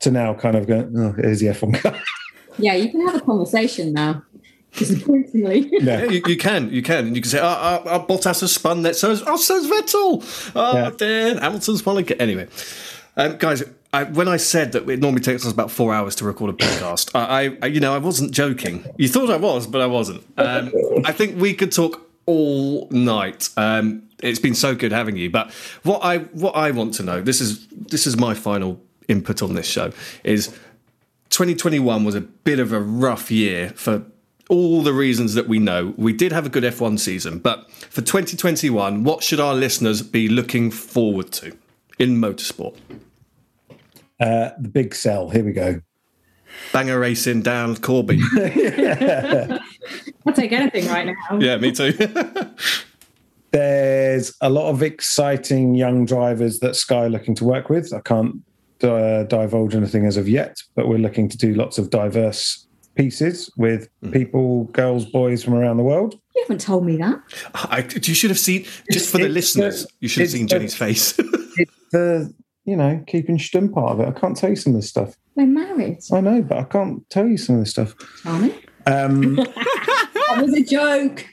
to 0.00 0.10
now 0.10 0.34
kind 0.34 0.56
of 0.56 0.66
going, 0.66 0.92
oh, 0.98 1.12
here's 1.12 1.40
the 1.40 1.46
F1 1.46 1.80
car. 1.80 1.98
Yeah, 2.58 2.72
you 2.72 2.90
can 2.90 3.06
have 3.06 3.16
a 3.16 3.20
conversation 3.20 3.92
now. 3.92 4.22
Disappointingly. 4.72 5.70
Yeah, 5.80 6.04
you, 6.04 6.22
you 6.26 6.38
can, 6.38 6.70
you 6.72 6.80
can, 6.82 7.06
and 7.06 7.14
you 7.14 7.20
can 7.20 7.30
say, 7.30 7.38
"Oh, 7.38 7.44
oh, 7.44 7.82
oh 7.84 8.06
Bottas 8.08 8.40
has 8.40 8.54
spun 8.54 8.80
that." 8.82 8.96
So, 8.96 9.14
oh, 9.26 9.36
so's 9.36 9.66
Vettel. 9.68 10.52
Oh, 10.56 10.74
Yeah. 10.74 10.90
dear, 10.96 11.34
Hamilton's 11.38 11.84
won 11.84 11.98
again. 11.98 12.16
Anyway, 12.18 12.48
um, 13.18 13.36
guys, 13.36 13.62
I, 13.96 14.04
when 14.04 14.28
I 14.28 14.36
said 14.36 14.72
that 14.72 14.88
it 14.88 15.00
normally 15.00 15.22
takes 15.22 15.46
us 15.46 15.52
about 15.52 15.70
four 15.70 15.94
hours 15.94 16.14
to 16.16 16.24
record 16.26 16.50
a 16.50 16.52
podcast, 16.64 17.10
I, 17.14 17.56
I, 17.62 17.66
you 17.66 17.80
know, 17.80 17.94
I 17.94 17.98
wasn't 17.98 18.32
joking. 18.32 18.84
You 18.98 19.08
thought 19.08 19.30
I 19.30 19.38
was, 19.38 19.66
but 19.66 19.80
I 19.80 19.86
wasn't. 19.86 20.22
Um, 20.36 20.72
I 21.04 21.12
think 21.12 21.40
we 21.40 21.54
could 21.54 21.72
talk 21.72 22.06
all 22.26 22.88
night. 22.90 23.48
Um, 23.56 24.02
it's 24.22 24.38
been 24.38 24.54
so 24.54 24.74
good 24.74 24.92
having 24.92 25.16
you. 25.16 25.30
But 25.30 25.50
what 25.82 26.04
I, 26.04 26.18
what 26.18 26.54
I 26.56 26.72
want 26.72 26.94
to 26.94 27.02
know, 27.02 27.22
this 27.22 27.40
is 27.40 27.66
this 27.68 28.06
is 28.06 28.16
my 28.16 28.34
final 28.34 28.80
input 29.08 29.42
on 29.42 29.54
this 29.54 29.66
show, 29.66 29.92
is 30.24 30.48
2021 31.30 32.04
was 32.04 32.14
a 32.14 32.20
bit 32.20 32.58
of 32.58 32.72
a 32.72 32.80
rough 32.80 33.30
year 33.30 33.70
for 33.70 34.04
all 34.48 34.82
the 34.82 34.92
reasons 34.92 35.34
that 35.34 35.48
we 35.48 35.58
know. 35.58 35.94
We 35.96 36.12
did 36.12 36.32
have 36.32 36.46
a 36.46 36.48
good 36.48 36.64
F1 36.64 37.00
season, 37.00 37.38
but 37.38 37.70
for 37.70 38.00
2021, 38.00 39.04
what 39.04 39.24
should 39.24 39.40
our 39.40 39.54
listeners 39.54 40.02
be 40.02 40.28
looking 40.28 40.70
forward 40.70 41.32
to 41.32 41.56
in 41.98 42.20
motorsport? 42.20 42.76
Uh, 44.20 44.50
the 44.58 44.68
big 44.68 44.94
sell. 44.94 45.28
Here 45.30 45.44
we 45.44 45.52
go. 45.52 45.80
Banger 46.72 46.98
racing 46.98 47.42
down 47.42 47.76
Corby. 47.76 48.20
I'll 50.26 50.32
take 50.32 50.52
anything 50.52 50.86
right 50.86 51.06
now. 51.06 51.38
yeah, 51.38 51.56
me 51.58 51.72
too. 51.72 51.92
There's 53.50 54.34
a 54.40 54.50
lot 54.50 54.70
of 54.70 54.82
exciting 54.82 55.74
young 55.74 56.04
drivers 56.04 56.58
that 56.60 56.76
Sky 56.76 57.04
are 57.04 57.08
looking 57.10 57.34
to 57.36 57.44
work 57.44 57.68
with. 57.68 57.92
I 57.92 58.00
can't 58.00 58.36
uh, 58.82 59.24
divulge 59.24 59.74
anything 59.74 60.06
as 60.06 60.16
of 60.16 60.28
yet, 60.28 60.62
but 60.74 60.88
we're 60.88 60.98
looking 60.98 61.28
to 61.28 61.36
do 61.36 61.54
lots 61.54 61.78
of 61.78 61.90
diverse 61.90 62.66
pieces 62.96 63.50
with 63.56 63.88
people, 64.10 64.64
girls, 64.64 65.04
boys 65.06 65.42
from 65.44 65.54
around 65.54 65.76
the 65.76 65.82
world. 65.82 66.18
You 66.34 66.42
haven't 66.42 66.60
told 66.60 66.84
me 66.84 66.96
that. 66.96 67.20
I, 67.54 67.86
you 68.02 68.14
should 68.14 68.30
have 68.30 68.38
seen, 68.38 68.66
just 68.90 69.10
for 69.10 69.18
the 69.18 69.26
It's, 69.26 69.34
listeners, 69.34 69.86
you 70.00 70.08
should 70.08 70.22
have 70.22 70.30
seen 70.30 70.48
Jennie's 70.48 70.74
face. 70.76 71.18
It's 71.58 71.72
the 71.90 72.34
you 72.66 72.76
know 72.76 73.02
keeping 73.06 73.38
stum 73.38 73.72
part 73.72 73.92
of 73.92 74.00
it. 74.00 74.08
I 74.08 74.18
can't 74.18 74.36
tell 74.36 74.50
you 74.50 74.56
some 74.56 74.74
of 74.74 74.80
this 74.80 74.88
stuff. 74.90 75.16
We're 75.34 75.46
married. 75.46 75.98
I 76.12 76.20
know, 76.20 76.42
but 76.42 76.58
I 76.58 76.64
can't 76.64 77.08
tell 77.08 77.26
you 77.26 77.38
some 77.38 77.56
of 77.56 77.62
this 77.62 77.70
stuff. 77.70 77.94
Charming. 78.22 78.52
Um, 78.86 79.36
That 80.28 80.42
was 80.44 80.54
a 80.54 80.62
joke. 80.62 81.24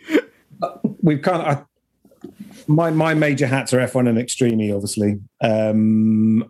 we've 1.02 1.22
kind 1.22 1.42
of 1.42 1.58
I, 1.58 2.30
my 2.68 2.92
my 2.92 3.14
major 3.14 3.48
hats 3.48 3.74
are 3.74 3.80
F1 3.80 4.08
and 4.08 4.18
Extreme, 4.18 4.74
obviously. 4.74 5.20
Um, 5.42 6.50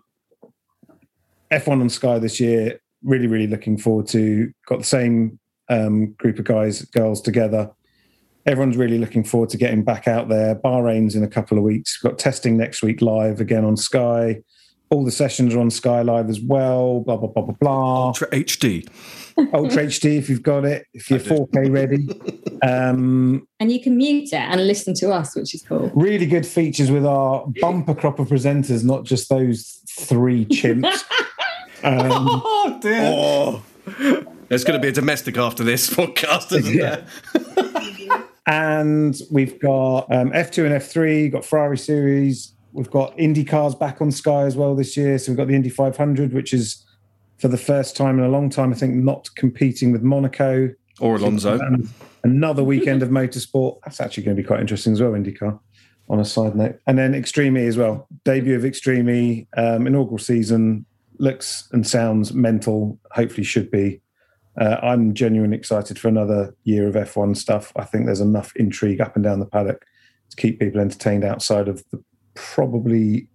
F1 1.50 1.80
on 1.80 1.88
Sky 1.88 2.18
this 2.18 2.38
year. 2.38 2.80
Really, 3.02 3.26
really 3.26 3.46
looking 3.46 3.78
forward 3.78 4.06
to. 4.08 4.52
Got 4.66 4.80
the 4.80 4.84
same 4.84 5.38
um, 5.68 6.12
group 6.12 6.38
of 6.38 6.44
guys, 6.44 6.82
girls 6.82 7.20
together. 7.20 7.70
Everyone's 8.46 8.76
really 8.76 8.98
looking 8.98 9.24
forward 9.24 9.48
to 9.50 9.56
getting 9.56 9.82
back 9.82 10.06
out 10.06 10.28
there. 10.28 10.54
Bahrain's 10.54 11.16
in 11.16 11.24
a 11.24 11.28
couple 11.28 11.56
of 11.56 11.64
weeks. 11.64 11.98
We've 12.02 12.10
got 12.10 12.18
testing 12.18 12.56
next 12.56 12.82
week 12.82 13.00
live 13.00 13.40
again 13.40 13.64
on 13.64 13.76
Sky. 13.76 14.42
All 14.90 15.04
the 15.04 15.10
sessions 15.10 15.54
are 15.54 15.60
on 15.60 15.70
Sky 15.70 16.02
Live 16.02 16.28
as 16.28 16.40
well. 16.40 17.00
Blah 17.00 17.16
blah 17.16 17.28
blah 17.28 17.42
blah 17.42 17.54
blah. 17.54 18.06
Ultra 18.08 18.28
HD. 18.28 18.86
Ultra 19.52 19.84
HD 19.86 20.16
if 20.18 20.28
you've 20.28 20.42
got 20.42 20.64
it. 20.64 20.86
If 20.94 21.10
you're 21.10 21.18
4K 21.18 21.70
ready. 21.72 22.08
Um, 22.62 23.48
And 23.58 23.72
you 23.72 23.80
can 23.82 23.96
mute 23.96 24.28
it 24.32 24.34
and 24.34 24.64
listen 24.66 24.94
to 24.94 25.10
us, 25.12 25.34
which 25.34 25.54
is 25.54 25.62
cool. 25.62 25.90
really 25.94 26.26
good 26.26 26.46
features 26.46 26.90
with 26.90 27.04
our 27.04 27.44
bumper 27.60 27.94
crop 27.94 28.20
of 28.20 28.28
presenters, 28.28 28.84
not 28.84 29.02
just 29.04 29.28
those 29.28 29.80
three 29.88 30.44
chimps. 30.46 31.02
Um, 31.82 32.00
Oh, 32.42 32.78
dear. 32.80 33.02
Oh. 33.04 33.62
There's 34.48 34.64
going 34.64 34.78
to 34.78 34.82
be 34.82 34.88
a 34.88 34.92
domestic 34.92 35.36
after 35.36 35.62
this 35.64 35.90
podcast, 35.90 36.56
isn't 36.56 36.72
Yeah. 36.74 37.02
there? 37.34 38.22
and 38.46 39.14
we've 39.30 39.58
got 39.60 40.10
um, 40.10 40.30
F2 40.30 40.64
and 40.64 40.74
F3, 40.80 41.30
got 41.32 41.44
Ferrari 41.44 41.76
Series. 41.76 42.53
We've 42.74 42.90
got 42.90 43.16
Indy 43.16 43.44
cars 43.44 43.76
back 43.76 44.02
on 44.02 44.10
Sky 44.10 44.42
as 44.42 44.56
well 44.56 44.74
this 44.74 44.96
year. 44.96 45.16
So 45.18 45.30
we've 45.30 45.36
got 45.36 45.46
the 45.46 45.54
Indy 45.54 45.68
500, 45.68 46.32
which 46.32 46.52
is 46.52 46.84
for 47.38 47.46
the 47.46 47.56
first 47.56 47.96
time 47.96 48.18
in 48.18 48.24
a 48.24 48.28
long 48.28 48.50
time, 48.50 48.72
I 48.72 48.74
think, 48.74 48.96
not 48.96 49.28
competing 49.36 49.92
with 49.92 50.02
Monaco. 50.02 50.74
Or 50.98 51.14
Alonso. 51.14 51.58
Another 52.24 52.64
weekend 52.64 53.02
of 53.04 53.10
motorsport. 53.10 53.78
That's 53.84 54.00
actually 54.00 54.24
going 54.24 54.36
to 54.36 54.42
be 54.42 54.46
quite 54.46 54.60
interesting 54.60 54.92
as 54.92 55.00
well, 55.00 55.12
IndyCar, 55.12 55.58
on 56.08 56.18
a 56.18 56.24
side 56.24 56.56
note. 56.56 56.80
And 56.88 56.98
then 56.98 57.14
Extreme 57.14 57.56
E 57.58 57.66
as 57.66 57.76
well. 57.76 58.08
Debut 58.24 58.56
of 58.56 58.64
Extreme 58.64 59.08
E, 59.08 59.46
um, 59.56 59.86
inaugural 59.86 60.18
season, 60.18 60.84
looks 61.18 61.68
and 61.70 61.86
sounds 61.86 62.32
mental, 62.32 62.98
hopefully 63.12 63.44
should 63.44 63.70
be. 63.70 64.00
Uh, 64.60 64.78
I'm 64.82 65.14
genuinely 65.14 65.56
excited 65.56 65.96
for 65.96 66.08
another 66.08 66.56
year 66.64 66.88
of 66.88 66.94
F1 66.94 67.36
stuff. 67.36 67.72
I 67.76 67.84
think 67.84 68.06
there's 68.06 68.20
enough 68.20 68.52
intrigue 68.56 69.00
up 69.00 69.14
and 69.14 69.22
down 69.24 69.38
the 69.38 69.46
paddock 69.46 69.84
to 70.30 70.36
keep 70.36 70.58
people 70.58 70.80
entertained 70.80 71.24
outside 71.24 71.68
of 71.68 71.84
the 71.90 72.02
probably 72.34 73.28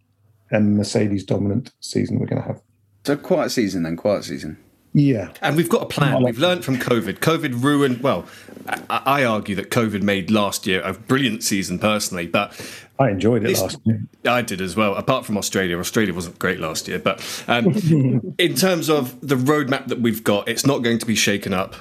a 0.51 0.59
Mercedes 0.59 1.23
dominant 1.23 1.71
season 1.79 2.19
we're 2.19 2.27
going 2.27 2.41
to 2.41 2.47
have. 2.47 2.61
So 3.05 3.15
quiet 3.15 3.49
season 3.49 3.83
then, 3.83 3.95
quiet 3.95 4.23
season. 4.23 4.57
Yeah. 4.93 5.31
And 5.41 5.55
we've 5.55 5.69
got 5.69 5.83
a 5.83 5.85
plan. 5.85 6.23
We've 6.23 6.39
learned 6.39 6.65
from 6.65 6.77
COVID. 6.77 7.19
COVID 7.19 7.63
ruined, 7.63 8.01
well, 8.01 8.25
I, 8.67 9.01
I 9.05 9.23
argue 9.23 9.55
that 9.55 9.69
COVID 9.69 10.01
made 10.01 10.31
last 10.31 10.65
year 10.65 10.81
a 10.81 10.93
brilliant 10.93 11.43
season 11.43 11.77
personally, 11.77 12.27
but 12.27 12.59
I 12.97 13.11
enjoyed 13.11 13.45
it 13.45 13.57
last 13.57 13.79
year. 13.85 14.01
I 14.25 14.41
did 14.41 14.61
as 14.61 14.75
well, 14.75 14.95
apart 14.95 15.25
from 15.25 15.37
Australia. 15.37 15.77
Australia 15.79 16.13
wasn't 16.13 16.39
great 16.39 16.59
last 16.59 16.87
year, 16.87 16.99
but 16.99 17.21
um, 17.47 18.35
in 18.37 18.55
terms 18.55 18.89
of 18.89 19.19
the 19.21 19.35
roadmap 19.35 19.87
that 19.87 20.01
we've 20.01 20.23
got, 20.23 20.49
it's 20.49 20.65
not 20.65 20.79
going 20.79 20.97
to 20.99 21.05
be 21.05 21.15
shaken 21.15 21.53
up. 21.53 21.75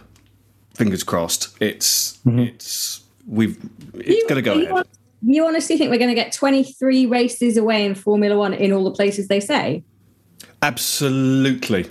Fingers 0.74 1.02
crossed. 1.02 1.60
It's 1.60 2.20
it's 2.24 3.02
we've 3.26 3.58
it's 3.94 4.22
going 4.30 4.36
to 4.36 4.42
go 4.42 4.60
ahead. 4.60 4.86
Hon- 5.22 5.32
you 5.32 5.46
honestly 5.46 5.76
think 5.76 5.90
we're 5.90 5.98
going 5.98 6.10
to 6.10 6.14
get 6.14 6.32
23 6.32 7.06
races 7.06 7.56
away 7.56 7.84
in 7.84 7.94
Formula 7.94 8.36
One 8.36 8.54
in 8.54 8.72
all 8.72 8.84
the 8.84 8.90
places 8.90 9.28
they 9.28 9.40
say? 9.40 9.84
Absolutely. 10.62 11.86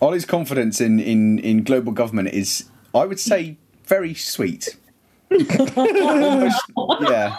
Oli's 0.00 0.24
confidence 0.24 0.80
in, 0.80 0.98
in, 0.98 1.38
in 1.40 1.62
global 1.62 1.92
government 1.92 2.28
is, 2.28 2.68
I 2.94 3.04
would 3.04 3.20
say, 3.20 3.58
very 3.84 4.14
sweet. 4.14 4.76
Almost, 5.30 6.62
yeah. 7.02 7.36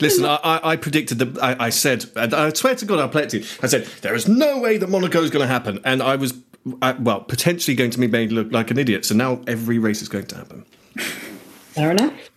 Listen, 0.00 0.24
I, 0.24 0.36
I, 0.36 0.70
I 0.72 0.76
predicted 0.76 1.18
that. 1.18 1.42
I, 1.42 1.66
I 1.66 1.70
said, 1.70 2.06
and 2.16 2.34
I 2.34 2.52
swear 2.52 2.74
to 2.74 2.84
God, 2.84 2.98
I'll 2.98 3.08
play 3.08 3.22
it 3.22 3.30
to 3.30 3.38
you. 3.40 3.46
I 3.62 3.66
said 3.66 3.86
there 4.02 4.14
is 4.14 4.28
no 4.28 4.58
way 4.58 4.78
that 4.78 4.88
Monaco 4.88 5.22
is 5.22 5.30
going 5.30 5.42
to 5.42 5.52
happen, 5.52 5.78
and 5.84 6.02
I 6.02 6.16
was, 6.16 6.34
uh, 6.82 6.94
well, 6.98 7.20
potentially 7.20 7.74
going 7.74 7.90
to 7.90 7.98
be 7.98 8.08
made 8.08 8.32
look 8.32 8.50
like 8.52 8.70
an 8.70 8.78
idiot. 8.78 9.04
So 9.04 9.14
now 9.14 9.40
every 9.46 9.78
race 9.78 10.02
is 10.02 10.08
going 10.08 10.26
to 10.26 10.36
happen. 10.36 10.64
Fair 10.96 11.92
enough. 11.92 12.30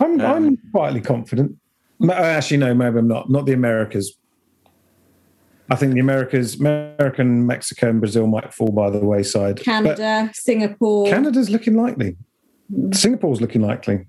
I'm, 0.00 0.20
I'm 0.20 0.58
quietly 0.72 1.00
confident. 1.00 1.56
Uh, 2.02 2.12
Actually, 2.12 2.58
no, 2.58 2.74
maybe 2.74 2.98
I'm 2.98 3.08
not. 3.08 3.30
Not 3.30 3.46
the 3.46 3.52
Americas. 3.52 4.16
I 5.70 5.74
think 5.74 5.94
the 5.94 6.00
Americas, 6.00 6.60
American, 6.60 7.46
Mexico, 7.46 7.90
and 7.90 8.00
Brazil 8.00 8.26
might 8.26 8.54
fall 8.54 8.70
by 8.70 8.90
the 8.90 9.00
wayside. 9.00 9.56
But 9.56 9.64
Canada, 9.64 10.30
Singapore. 10.32 11.06
Canada's 11.08 11.50
looking 11.50 11.74
likely. 11.74 12.16
Singapore's 12.92 13.40
looking 13.40 13.62
likely. 13.62 14.06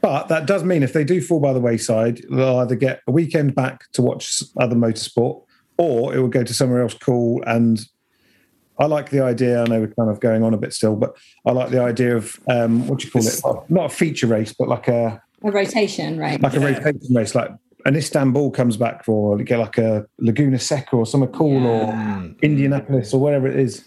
But 0.00 0.28
that 0.28 0.46
does 0.46 0.62
mean 0.62 0.82
if 0.82 0.92
they 0.92 1.04
do 1.04 1.20
fall 1.20 1.40
by 1.40 1.52
the 1.52 1.60
wayside, 1.60 2.22
they'll 2.30 2.58
either 2.58 2.76
get 2.76 3.00
a 3.06 3.12
weekend 3.12 3.54
back 3.54 3.90
to 3.92 4.02
watch 4.02 4.42
other 4.58 4.76
motorsport, 4.76 5.42
or 5.78 6.14
it 6.14 6.20
will 6.20 6.28
go 6.28 6.44
to 6.44 6.54
somewhere 6.54 6.82
else 6.82 6.94
cool 6.94 7.42
and 7.46 7.84
I 8.78 8.86
like 8.86 9.10
the 9.10 9.22
idea. 9.22 9.62
I 9.62 9.66
know 9.66 9.80
we're 9.80 9.94
kind 9.94 10.10
of 10.10 10.20
going 10.20 10.42
on 10.42 10.52
a 10.54 10.56
bit 10.58 10.72
still, 10.72 10.96
but 10.96 11.16
I 11.46 11.52
like 11.52 11.70
the 11.70 11.80
idea 11.80 12.16
of 12.16 12.38
um, 12.48 12.86
what 12.88 12.98
do 13.00 13.06
you 13.06 13.10
call 13.10 13.26
it? 13.26 13.40
Well, 13.42 13.64
not 13.68 13.86
a 13.86 13.88
feature 13.94 14.26
race, 14.26 14.52
but 14.58 14.68
like 14.68 14.88
a 14.88 15.22
A 15.44 15.50
rotation, 15.50 16.18
right? 16.18 16.40
like 16.40 16.54
a 16.54 16.60
rotation 16.60 17.14
race, 17.14 17.34
like 17.34 17.50
an 17.84 17.96
Istanbul 17.96 18.50
comes 18.50 18.76
back 18.76 19.04
for, 19.04 19.38
get 19.38 19.58
like 19.58 19.78
a 19.78 20.06
Laguna 20.18 20.58
Seca 20.58 20.96
or 20.96 21.06
something 21.06 21.30
cool, 21.30 21.66
or 21.66 21.92
Indianapolis 22.42 23.14
or 23.14 23.20
whatever 23.20 23.46
it 23.46 23.56
is, 23.56 23.84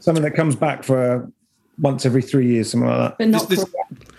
something 0.00 0.22
that 0.24 0.32
comes 0.34 0.56
back 0.56 0.82
for 0.84 1.30
once 1.78 2.04
every 2.06 2.22
three 2.22 2.46
years, 2.46 2.70
something 2.70 2.88
like 2.88 2.98
that. 2.98 3.18
but 3.18 3.28
not 3.28 3.48
This- 3.48 3.62
for 3.64 3.70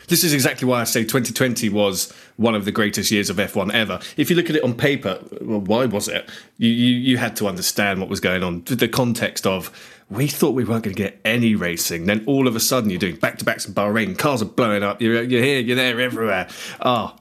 This 0.07 0.23
is 0.23 0.33
exactly 0.33 0.67
why 0.67 0.81
I 0.81 0.83
say 0.83 1.03
2020 1.03 1.69
was 1.69 2.11
one 2.35 2.55
of 2.55 2.65
the 2.65 2.71
greatest 2.71 3.09
years 3.09 3.29
of 3.29 3.37
F1 3.37 3.73
ever. 3.73 3.99
If 4.17 4.29
you 4.29 4.35
look 4.35 4.49
at 4.49 4.55
it 4.55 4.63
on 4.63 4.73
paper, 4.73 5.19
well, 5.41 5.61
why 5.61 5.85
was 5.85 6.07
it? 6.09 6.29
You, 6.57 6.69
you, 6.69 6.95
you 6.97 7.17
had 7.17 7.35
to 7.37 7.47
understand 7.47 7.99
what 8.01 8.09
was 8.09 8.19
going 8.19 8.43
on. 8.43 8.63
The 8.65 8.87
context 8.89 9.47
of 9.47 9.71
we 10.13 10.27
thought 10.27 10.51
we 10.51 10.63
weren't 10.63 10.83
going 10.83 10.95
to 10.95 11.01
get 11.01 11.19
any 11.25 11.55
racing. 11.55 12.05
Then 12.05 12.23
all 12.27 12.47
of 12.47 12.55
a 12.55 12.59
sudden 12.59 12.89
you're 12.89 12.99
doing 12.99 13.15
back 13.15 13.37
to 13.39 13.45
backs 13.45 13.67
in 13.67 13.73
Bahrain. 13.73 14.17
Cars 14.17 14.41
are 14.41 14.45
blowing 14.45 14.83
up. 14.83 15.01
You're, 15.01 15.23
you're 15.23 15.41
here, 15.43 15.59
you're 15.59 15.75
there, 15.75 15.99
everywhere. 15.99 16.47
Ah, 16.81 17.15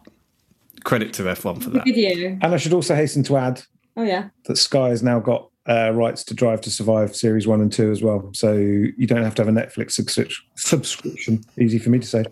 credit 0.84 1.12
to 1.14 1.22
F1 1.22 1.62
for 1.62 1.70
that. 1.70 1.84
Did 1.84 1.96
you? 1.96 2.38
And 2.42 2.52
I 2.54 2.56
should 2.56 2.72
also 2.72 2.94
hasten 2.94 3.22
to 3.24 3.36
add 3.36 3.62
Oh 3.96 4.02
yeah. 4.02 4.28
that 4.44 4.56
Sky 4.56 4.88
has 4.88 5.02
now 5.02 5.20
got 5.20 5.48
uh, 5.68 5.92
rights 5.92 6.24
to 6.24 6.34
Drive 6.34 6.60
to 6.62 6.70
Survive 6.70 7.14
Series 7.14 7.46
1 7.46 7.60
and 7.60 7.72
2 7.72 7.90
as 7.90 8.02
well. 8.02 8.30
So 8.34 8.54
you 8.54 9.06
don't 9.06 9.22
have 9.22 9.34
to 9.36 9.44
have 9.44 9.48
a 9.48 9.58
Netflix 9.58 10.00
subscri- 10.00 10.32
subscription. 10.56 11.44
Easy 11.58 11.78
for 11.78 11.90
me 11.90 11.98
to 11.98 12.06
say. 12.06 12.24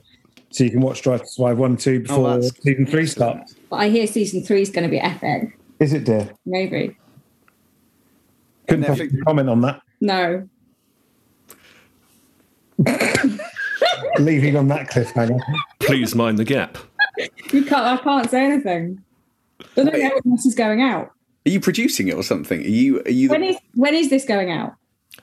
So 0.50 0.64
you 0.64 0.70
can 0.70 0.80
watch 0.80 1.02
Drive 1.02 1.20
to 1.20 1.26
Survive 1.28 1.58
1 1.58 1.76
2 1.76 2.00
before 2.00 2.28
Oh, 2.28 2.40
season 2.40 2.86
3 2.86 3.06
starts. 3.06 3.54
But 3.70 3.76
I 3.76 3.88
hear 3.88 4.06
season 4.08 4.42
three 4.42 4.62
is 4.62 4.70
going 4.70 4.82
to 4.82 4.90
be 4.90 4.98
epic. 4.98 5.56
Is 5.78 5.92
it, 5.92 6.04
dear? 6.04 6.28
Maybe. 6.44 6.96
Couldn't 8.68 8.84
Netflix- 8.84 8.88
possibly 8.98 9.20
comment 9.20 9.48
on 9.48 9.60
that. 9.60 9.80
No. 10.00 10.48
Leaving 14.18 14.56
on 14.56 14.68
that 14.68 14.90
cliffhanger. 14.90 15.40
Please 15.80 16.14
mind 16.14 16.38
the 16.38 16.44
gap. 16.44 16.78
You 17.52 17.64
can't. 17.64 17.72
I 17.74 17.96
can't 17.98 18.30
say 18.30 18.44
anything. 18.44 19.02
I 19.76 19.84
don't 19.84 19.92
know 19.92 20.20
when 20.22 20.34
this 20.36 20.46
is 20.46 20.54
going 20.54 20.82
out. 20.82 21.12
Are 21.46 21.50
you 21.50 21.60
producing 21.60 22.08
it 22.08 22.14
or 22.14 22.22
something? 22.22 22.60
Are 22.60 22.64
you? 22.64 23.00
Are 23.02 23.10
you? 23.10 23.28
When 23.28 23.42
is 23.42 23.56
when 23.74 23.94
is 23.94 24.10
this 24.10 24.24
going 24.24 24.50
out? 24.50 24.74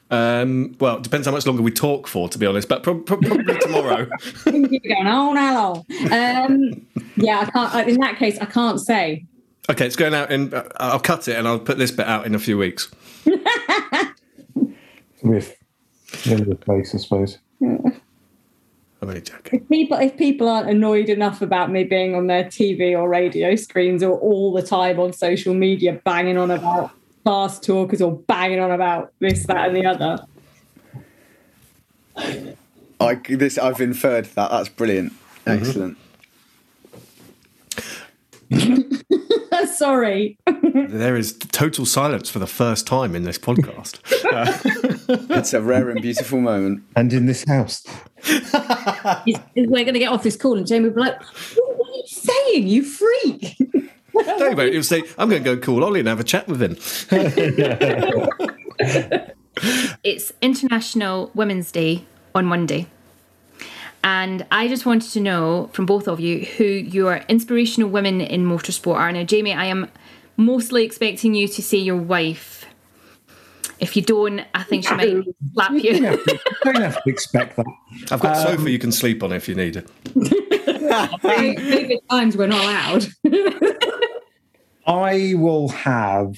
Um, 0.09 0.75
well, 0.79 0.97
it 0.97 1.03
depends 1.03 1.25
how 1.27 1.34
much 1.34 1.45
longer 1.45 1.61
we 1.61 1.71
talk 1.71 2.07
for, 2.07 2.29
to 2.29 2.38
be 2.38 2.45
honest, 2.45 2.69
but 2.69 2.84
prob- 2.84 3.05
prob- 3.05 3.23
probably 3.25 3.57
tomorrow. 3.59 4.07
We 4.45 4.51
can 4.51 4.69
keep 4.69 4.84
going 4.84 5.07
on 5.07 5.35
how 5.35 5.53
long? 5.55 5.85
Um, 6.11 6.85
yeah, 7.17 7.39
I 7.39 7.45
can't. 7.51 7.89
In 7.89 7.99
that 7.99 8.17
case, 8.17 8.38
I 8.39 8.45
can't 8.45 8.79
say. 8.79 9.25
okay, 9.69 9.85
it's 9.85 9.95
going 9.95 10.13
out, 10.13 10.31
and 10.31 10.53
uh, 10.53 10.63
I'll 10.77 10.99
cut 10.99 11.27
it 11.27 11.35
and 11.35 11.47
I'll 11.47 11.59
put 11.59 11.77
this 11.77 11.91
bit 11.91 12.07
out 12.07 12.25
in 12.25 12.35
a 12.35 12.39
few 12.39 12.57
weeks. 12.57 12.89
With 15.23 15.57
the 16.23 16.57
place, 16.59 16.95
I 16.95 16.99
suppose. 16.99 17.39
I'm 17.61 18.01
only 19.01 19.21
joking. 19.21 19.61
If 19.61 19.69
people, 19.69 19.97
if 19.97 20.17
people 20.17 20.49
aren't 20.49 20.69
annoyed 20.69 21.09
enough 21.09 21.41
about 21.41 21.71
me 21.71 21.84
being 21.84 22.15
on 22.15 22.27
their 22.27 22.45
TV 22.45 22.97
or 22.97 23.07
radio 23.07 23.55
screens 23.55 24.01
or 24.01 24.17
all 24.17 24.53
the 24.53 24.63
time 24.63 24.99
on 24.99 25.13
social 25.13 25.53
media 25.53 26.01
banging 26.03 26.38
on 26.38 26.51
about 26.51 26.91
fast 27.23 27.63
talkers 27.63 28.01
or 28.01 28.15
banging 28.15 28.59
on 28.59 28.71
about 28.71 29.13
this, 29.19 29.45
that, 29.45 29.67
and 29.67 29.75
the 29.75 29.85
other. 29.85 30.25
I 32.99 33.15
this 33.15 33.57
I've 33.57 33.81
inferred 33.81 34.25
that. 34.25 34.49
That's 34.49 34.69
brilliant. 34.69 35.13
Mm-hmm. 35.13 35.51
Excellent. 35.51 35.97
Sorry. 39.75 40.37
There 40.89 41.15
is 41.15 41.37
total 41.51 41.85
silence 41.85 42.29
for 42.29 42.39
the 42.39 42.47
first 42.47 42.87
time 42.87 43.15
in 43.15 43.23
this 43.23 43.37
podcast. 43.37 43.99
It's 45.29 45.53
a 45.53 45.61
rare 45.61 45.89
and 45.89 46.01
beautiful 46.01 46.41
moment. 46.41 46.83
And 46.95 47.13
in 47.13 47.27
this 47.27 47.45
house. 47.47 47.83
We're 48.27 48.41
going 49.55 49.93
to 49.93 49.99
get 49.99 50.11
off 50.11 50.23
this 50.23 50.35
call, 50.35 50.57
and 50.57 50.67
Jamie 50.67 50.89
will 50.89 50.95
be 50.95 51.01
like, 51.01 51.21
"What 51.21 51.89
are 51.89 51.95
you 51.95 52.03
saying, 52.07 52.67
you 52.67 52.83
freak?" 52.83 53.55
no, 54.13 54.55
but 54.55 54.73
he'll 54.73 54.83
say, 54.83 55.03
I'm 55.17 55.29
going 55.29 55.43
to 55.43 55.55
go 55.55 55.61
call 55.61 55.83
Oli 55.83 55.99
and 55.99 56.09
have 56.09 56.19
a 56.19 56.23
chat 56.23 56.47
with 56.47 56.61
him. 56.61 56.77
It's 60.03 60.31
International 60.39 61.31
Women's 61.33 61.71
Day 61.71 62.05
on 62.35 62.45
Monday. 62.45 62.85
And 64.03 64.45
I 64.51 64.67
just 64.67 64.85
wanted 64.85 65.11
to 65.11 65.19
know 65.19 65.69
from 65.73 65.85
both 65.85 66.07
of 66.07 66.19
you 66.19 66.45
who 66.45 66.63
your 66.63 67.17
inspirational 67.27 67.89
women 67.89 68.21
in 68.21 68.45
motorsport 68.45 68.95
are. 68.95 69.11
Now, 69.11 69.23
Jamie, 69.23 69.53
I 69.53 69.65
am 69.65 69.89
mostly 70.37 70.85
expecting 70.85 71.33
you 71.33 71.47
to 71.49 71.61
say 71.61 71.77
your 71.77 71.97
wife. 71.97 72.65
If 73.79 73.95
you 73.95 74.01
don't, 74.01 74.41
I 74.55 74.63
think 74.63 74.87
she 74.87 74.95
might 74.95 75.23
slap 75.53 75.71
You 75.71 75.81
don't 75.81 76.01
you. 76.01 76.05
have 76.05 76.23
to, 76.23 76.39
don't 76.63 76.81
have 76.81 77.03
to 77.03 77.09
expect 77.09 77.57
that. 77.57 77.65
I've 78.11 78.19
got 78.21 78.37
a 78.37 78.41
sofa 78.41 78.71
you 78.71 78.79
can 78.79 78.91
sleep 78.91 79.21
on 79.21 79.31
if 79.31 79.47
you 79.47 79.53
need 79.55 79.75
it. 79.75 79.87
Maybe 81.23 81.95
at 81.95 82.09
times 82.09 82.37
we're 82.37 82.47
not 82.47 82.63
allowed. 82.63 83.07
I 84.87 85.33
will 85.35 85.69
have. 85.69 86.35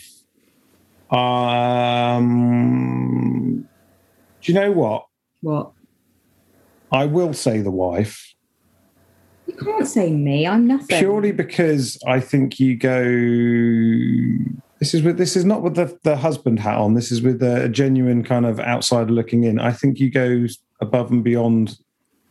Um, 1.12 2.28
do 4.42 4.52
you 4.52 4.54
know 4.54 4.72
what? 4.72 5.06
what? 5.42 5.72
I 6.92 7.06
will 7.06 7.34
say 7.34 7.62
the 7.62 7.72
wife 7.72 8.34
You 9.48 9.54
can't 9.54 9.88
say 9.88 10.12
me. 10.12 10.48
I'm 10.48 10.68
nothing. 10.68 11.00
purely 11.00 11.32
because 11.32 11.98
I 12.08 12.20
think 12.20 12.60
you 12.60 12.76
go. 12.76 13.04
This 14.80 14.94
is 14.94 15.04
with 15.04 15.18
this 15.18 15.36
is 15.36 15.46
not 15.46 15.62
with 15.62 15.76
the, 15.76 15.98
the 16.04 16.16
husband 16.16 16.60
hat 16.60 16.78
on. 16.78 16.94
This 16.94 17.12
is 17.12 17.22
with 17.22 17.42
a, 17.44 17.68
genuine 17.70 18.24
kind 18.24 18.46
of 18.46 18.60
outsider 18.60 19.12
looking 19.12 19.44
in. 19.44 19.60
I 19.60 19.72
think 19.72 20.00
you 20.00 20.10
go 20.10 20.46
above 20.82 21.12
and 21.12 21.24
beyond 21.24 21.78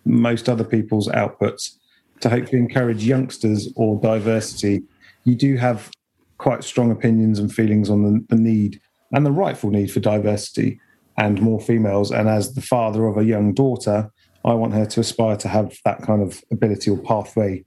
most 0.04 0.48
other 0.48 0.64
people's 0.64 1.08
outputs 1.08 1.76
to 2.20 2.28
hopefully 2.28 2.58
encourage 2.58 3.04
youngsters 3.04 3.70
or 3.76 4.00
diversity. 4.00 4.82
You 5.24 5.34
do 5.34 5.56
have 5.56 5.90
quite 6.38 6.64
strong 6.64 6.90
opinions 6.90 7.38
and 7.38 7.52
feelings 7.52 7.90
on 7.90 8.02
the, 8.02 8.24
the 8.34 8.40
need 8.40 8.80
and 9.12 9.26
the 9.26 9.32
rightful 9.32 9.70
need 9.70 9.90
for 9.90 10.00
diversity 10.00 10.80
and 11.16 11.42
more 11.42 11.60
females. 11.60 12.10
And 12.10 12.28
as 12.28 12.54
the 12.54 12.62
father 12.62 13.06
of 13.06 13.18
a 13.18 13.24
young 13.24 13.52
daughter, 13.52 14.10
I 14.44 14.54
want 14.54 14.74
her 14.74 14.86
to 14.86 15.00
aspire 15.00 15.36
to 15.38 15.48
have 15.48 15.76
that 15.84 16.02
kind 16.02 16.22
of 16.22 16.42
ability 16.50 16.90
or 16.90 16.98
pathway 16.98 17.64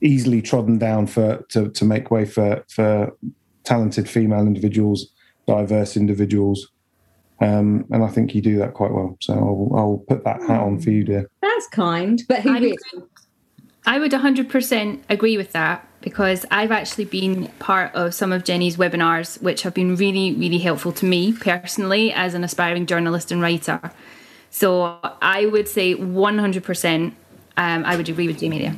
easily 0.00 0.40
trodden 0.40 0.78
down 0.78 1.06
for 1.06 1.44
to, 1.50 1.70
to 1.70 1.84
make 1.84 2.10
way 2.10 2.24
for 2.24 2.64
for 2.68 3.12
talented 3.64 4.08
female 4.08 4.46
individuals, 4.46 5.12
diverse 5.46 5.96
individuals. 5.96 6.68
Um, 7.40 7.84
and 7.90 8.02
I 8.02 8.08
think 8.08 8.34
you 8.34 8.40
do 8.40 8.58
that 8.58 8.74
quite 8.74 8.90
well. 8.90 9.16
So 9.20 9.34
I'll, 9.34 9.78
I'll 9.78 10.04
put 10.08 10.24
that 10.24 10.40
hat 10.42 10.60
on 10.60 10.80
for 10.80 10.90
you, 10.90 11.04
dear. 11.04 11.30
That's 11.40 11.68
kind. 11.68 12.22
But 12.28 12.40
who 12.40 12.54
I'm- 12.54 12.64
is? 12.64 12.76
I 13.86 13.98
would 13.98 14.12
100% 14.12 15.00
agree 15.08 15.38
with 15.38 15.52
that 15.52 15.86
because 16.02 16.44
I've 16.50 16.72
actually 16.72 17.06
been 17.06 17.48
part 17.58 17.94
of 17.94 18.12
some 18.12 18.32
of 18.32 18.44
Jennie's 18.44 18.76
webinars, 18.76 19.40
which 19.40 19.62
have 19.62 19.72
been 19.72 19.96
really, 19.96 20.34
really 20.34 20.58
helpful 20.58 20.92
to 20.92 21.06
me 21.06 21.32
personally 21.32 22.12
as 22.12 22.34
an 22.34 22.44
aspiring 22.44 22.84
journalist 22.84 23.32
and 23.32 23.40
writer. 23.40 23.80
So 24.50 24.98
I 25.22 25.46
would 25.46 25.68
say 25.68 25.94
100%. 25.94 27.12
Um, 27.56 27.84
I 27.84 27.96
would 27.96 28.08
agree 28.08 28.26
with 28.26 28.38
Jamie 28.38 28.60
there. 28.60 28.76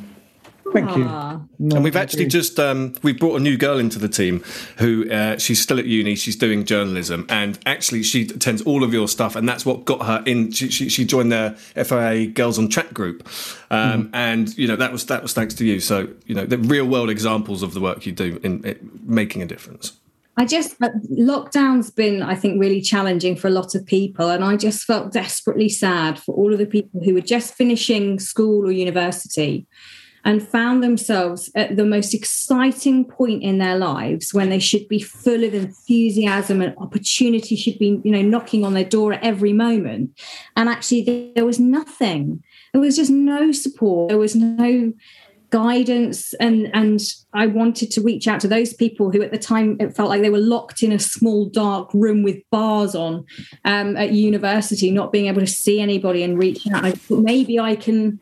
Thank 0.73 0.95
you. 0.95 1.03
And 1.03 1.83
we've 1.83 1.95
actually 1.95 2.27
just 2.27 2.59
um, 2.59 2.95
we've 3.03 3.19
brought 3.19 3.35
a 3.35 3.39
new 3.39 3.57
girl 3.57 3.77
into 3.77 3.99
the 3.99 4.07
team 4.07 4.43
who 4.77 5.09
uh, 5.09 5.37
she's 5.37 5.61
still 5.61 5.79
at 5.79 5.85
uni 5.85 6.15
she's 6.15 6.35
doing 6.35 6.65
journalism 6.65 7.25
and 7.29 7.59
actually 7.65 8.03
she 8.03 8.23
attends 8.23 8.61
all 8.61 8.83
of 8.83 8.93
your 8.93 9.07
stuff 9.07 9.35
and 9.35 9.47
that's 9.47 9.65
what 9.65 9.85
got 9.85 10.05
her 10.05 10.23
in 10.25 10.51
she, 10.51 10.69
she, 10.69 10.89
she 10.89 11.05
joined 11.05 11.31
the 11.31 11.55
FIA 11.75 12.27
girls 12.27 12.57
on 12.57 12.69
track 12.69 12.93
group 12.93 13.27
um, 13.69 14.09
and 14.13 14.57
you 14.57 14.67
know 14.67 14.75
that 14.75 14.91
was 14.91 15.05
that 15.07 15.21
was 15.21 15.33
thanks 15.33 15.53
to 15.55 15.65
you 15.65 15.79
so 15.79 16.07
you 16.25 16.35
know 16.35 16.45
the 16.45 16.57
real 16.57 16.85
world 16.85 17.09
examples 17.09 17.63
of 17.63 17.73
the 17.73 17.81
work 17.81 18.05
you 18.05 18.11
do 18.11 18.39
in, 18.43 18.63
in 18.65 18.99
making 19.03 19.41
a 19.41 19.45
difference 19.45 19.93
I 20.37 20.45
just 20.45 20.81
uh, 20.81 20.89
lockdown's 21.11 21.91
been, 21.91 22.21
I 22.21 22.35
think, 22.35 22.59
really 22.59 22.81
challenging 22.81 23.35
for 23.35 23.47
a 23.47 23.51
lot 23.51 23.75
of 23.75 23.85
people, 23.85 24.29
and 24.29 24.43
I 24.43 24.55
just 24.55 24.83
felt 24.85 25.11
desperately 25.11 25.69
sad 25.69 26.19
for 26.19 26.33
all 26.35 26.53
of 26.53 26.59
the 26.59 26.65
people 26.65 27.01
who 27.03 27.13
were 27.13 27.21
just 27.21 27.53
finishing 27.53 28.19
school 28.19 28.65
or 28.67 28.71
university 28.71 29.67
and 30.23 30.47
found 30.47 30.83
themselves 30.83 31.49
at 31.55 31.75
the 31.75 31.85
most 31.85 32.13
exciting 32.13 33.03
point 33.03 33.41
in 33.41 33.57
their 33.57 33.77
lives 33.77 34.33
when 34.33 34.49
they 34.49 34.59
should 34.59 34.87
be 34.87 35.01
full 35.01 35.43
of 35.43 35.53
enthusiasm 35.53 36.61
and 36.61 36.77
opportunity 36.77 37.55
should 37.55 37.79
be, 37.79 37.99
you 38.03 38.11
know, 38.11 38.21
knocking 38.21 38.63
on 38.63 38.73
their 38.73 38.85
door 38.85 39.13
at 39.13 39.23
every 39.23 39.53
moment, 39.53 40.11
and 40.55 40.69
actually 40.69 41.33
there 41.35 41.45
was 41.45 41.59
nothing. 41.59 42.43
There 42.71 42.81
was 42.81 42.95
just 42.95 43.11
no 43.11 43.51
support. 43.51 44.09
There 44.09 44.17
was 44.17 44.35
no 44.35 44.93
guidance 45.51 46.33
and 46.35 46.69
and 46.73 46.99
I 47.33 47.45
wanted 47.45 47.91
to 47.91 48.01
reach 48.01 48.27
out 48.27 48.39
to 48.41 48.47
those 48.47 48.73
people 48.73 49.11
who 49.11 49.21
at 49.21 49.31
the 49.31 49.37
time 49.37 49.77
it 49.79 49.95
felt 49.95 50.09
like 50.09 50.21
they 50.21 50.29
were 50.29 50.39
locked 50.39 50.81
in 50.81 50.91
a 50.91 50.99
small 50.99 51.45
dark 51.45 51.93
room 51.93 52.23
with 52.23 52.37
bars 52.49 52.95
on 52.95 53.25
um, 53.65 53.95
at 53.97 54.11
university 54.11 54.89
not 54.91 55.11
being 55.11 55.27
able 55.27 55.41
to 55.41 55.47
see 55.47 55.79
anybody 55.79 56.23
and 56.23 56.39
reach 56.39 56.67
out 56.71 56.83
I 56.83 56.91
thought 56.91 57.23
maybe 57.23 57.59
I 57.59 57.75
can 57.75 58.19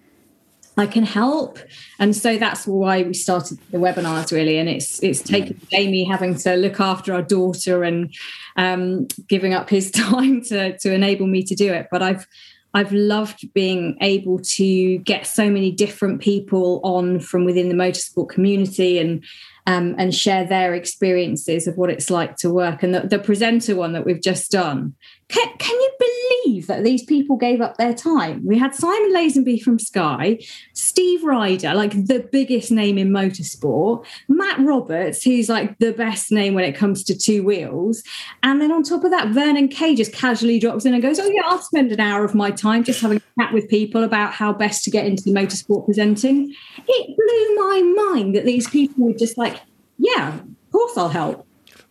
I 0.80 0.88
can 0.88 1.04
help. 1.04 1.60
And 2.00 2.16
so 2.16 2.38
that's 2.38 2.66
why 2.66 3.04
we 3.04 3.14
started 3.14 3.60
the 3.72 3.78
webinars 3.78 4.32
really. 4.32 4.58
And 4.58 4.70
it's 4.70 5.04
it's 5.04 5.22
taken 5.22 5.60
Jamie 5.72 6.06
having 6.06 6.36
to 6.36 6.56
look 6.56 6.80
after 6.80 7.14
our 7.14 7.22
daughter 7.22 7.84
and 7.84 8.14
um, 8.56 9.08
giving 9.28 9.54
up 9.54 9.70
his 9.70 9.92
time 10.10 10.42
to 10.46 10.78
to 10.78 10.94
enable 10.94 11.28
me 11.28 11.44
to 11.44 11.56
do 11.56 11.72
it. 11.74 11.88
But 11.92 12.02
I've 12.02 12.26
I've 12.74 12.94
loved 12.94 13.52
being 13.54 13.98
able 14.02 14.40
to 14.40 14.98
get 15.00 15.26
so 15.26 15.50
many 15.50 15.72
different 15.72 16.22
people 16.22 16.82
on 16.84 17.20
from 17.20 17.46
within 17.46 17.70
the 17.70 17.76
motorsport 17.76 18.30
community 18.30 19.00
and 19.00 19.24
um, 19.66 19.94
and 20.00 20.16
share 20.16 20.46
their 20.46 20.74
experiences 20.74 21.68
of 21.68 21.78
what 21.78 21.92
it's 21.92 22.10
like 22.10 22.38
to 22.38 22.50
work. 22.50 22.82
And 22.82 22.94
the, 22.94 23.02
the 23.02 23.20
presenter 23.20 23.76
one 23.76 23.94
that 23.94 24.04
we've 24.04 24.22
just 24.22 24.52
done, 24.52 24.96
can, 25.30 25.48
can 25.60 25.80
you 25.80 25.92
believe 26.00 26.66
that 26.68 26.84
these 26.84 27.04
people 27.04 27.38
gave 27.38 27.62
up 27.62 27.78
their 27.78 27.94
time? 27.94 28.44
We 28.44 28.58
had 28.58 28.74
Simon 28.74 29.14
Lazenby 29.14 29.62
from 29.62 29.78
Sky, 29.78 30.40
Steve 30.74 31.24
Rider, 31.24 31.76
like 31.76 31.92
the 32.08 32.28
biggest 32.32 32.72
name 32.72 32.98
in 32.98 33.12
motorsport, 33.12 34.04
Matt 34.28 34.60
Roberts, 34.60 35.22
who's 35.22 35.48
like 35.48 35.78
the 35.78 35.94
best 35.94 36.32
name 36.32 36.56
when 36.56 36.64
it 36.64 36.76
comes 36.76 37.04
to 37.04 37.18
two 37.18 37.44
wheels. 37.44 38.04
And 38.42 38.60
then 38.60 38.72
on 38.72 38.82
top 38.82 39.04
of 39.04 39.12
that, 39.12 39.28
Vernon 39.28 39.68
Kay 39.68 39.96
just 39.96 40.14
casually 40.14 40.58
drops 40.58 40.86
in 40.86 40.96
and 40.96 41.04
goes, 41.04 41.20
Oh, 41.20 41.30
yeah, 41.30 41.44
I'll 41.46 41.62
spend 41.62 41.92
an 41.92 42.00
hour 42.00 42.26
of 42.26 42.34
my 42.34 42.50
time 42.50 42.84
just 42.84 43.00
having 43.00 43.18
a 43.20 43.42
chat 43.42 43.54
with 43.54 43.70
people 43.70 44.04
about 44.04 44.34
how 44.34 44.52
best 44.52 44.84
to 44.86 44.90
get 44.90 45.06
into 45.06 45.22
the 45.22 45.32
motorsport 45.32 45.86
presenting. 45.86 46.56
It 46.88 47.16
blew 47.16 47.68
my 47.68 48.14
mind 48.14 48.36
that 48.36 48.46
these 48.46 48.68
people 48.68 49.06
were 49.06 49.14
just 49.14 49.38
like, 49.38 49.60
Yeah, 50.00 50.40
of 50.40 50.72
course 50.72 50.98
I'll 50.98 51.10
help. 51.10 51.46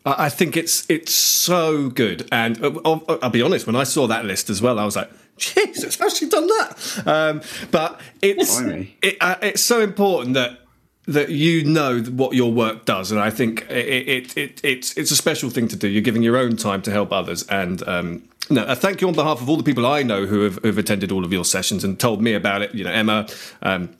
I 0.09 0.27
I 0.27 0.29
think 0.29 0.57
it's 0.57 0.85
it's 0.91 1.15
so 1.15 1.89
good, 1.91 2.29
and 2.33 2.63
uh, 2.65 2.73
I'll, 2.85 3.05
I'll 3.23 3.31
be 3.31 3.43
honest. 3.43 3.67
When 3.67 3.77
I 3.77 3.85
saw 3.85 4.07
that 4.09 4.25
list 4.25 4.51
as 4.51 4.61
well, 4.63 4.79
I 4.79 4.85
was 4.85 4.97
like, 4.97 5.11
"Jesus, 5.37 5.97
how's 5.99 6.17
she 6.19 6.29
done 6.29 6.47
that?" 6.47 7.03
Um, 7.07 7.43
but 7.71 8.01
it's 8.23 8.59
it, 9.03 9.17
uh, 9.21 9.37
it's 9.43 9.63
so 9.63 9.81
important 9.81 10.35
that 10.35 10.61
that 11.07 11.29
you 11.31 11.65
know 11.65 12.01
what 12.03 12.35
your 12.35 12.53
work 12.53 12.85
does, 12.85 13.11
and 13.13 13.21
I 13.21 13.31
think 13.31 13.67
it, 13.71 14.09
it, 14.09 14.37
it 14.37 14.61
it's 14.65 14.97
it's 14.99 15.11
a 15.11 15.17
special 15.17 15.51
thing 15.51 15.69
to 15.69 15.77
do. 15.77 15.89
You're 15.89 16.03
giving 16.03 16.23
your 16.23 16.37
own 16.37 16.57
time 16.57 16.83
to 16.83 16.91
help 16.91 17.13
others, 17.13 17.45
and 17.49 17.87
um, 17.89 18.23
no, 18.51 18.63
uh, 18.63 18.75
thank 18.75 19.01
you 19.01 19.09
on 19.09 19.15
behalf 19.15 19.41
of 19.41 19.49
all 19.49 19.57
the 19.57 19.63
people 19.71 19.87
I 19.87 20.03
know 20.03 20.27
who 20.27 20.43
have, 20.43 20.57
who 20.57 20.69
have 20.69 20.79
attended 20.79 21.11
all 21.13 21.25
of 21.25 21.33
your 21.33 21.45
sessions 21.45 21.85
and 21.85 21.99
told 21.99 22.21
me 22.23 22.35
about 22.35 22.63
it. 22.63 22.75
You 22.75 22.85
know, 22.85 22.93
Emma. 22.93 23.27
Um, 23.63 23.91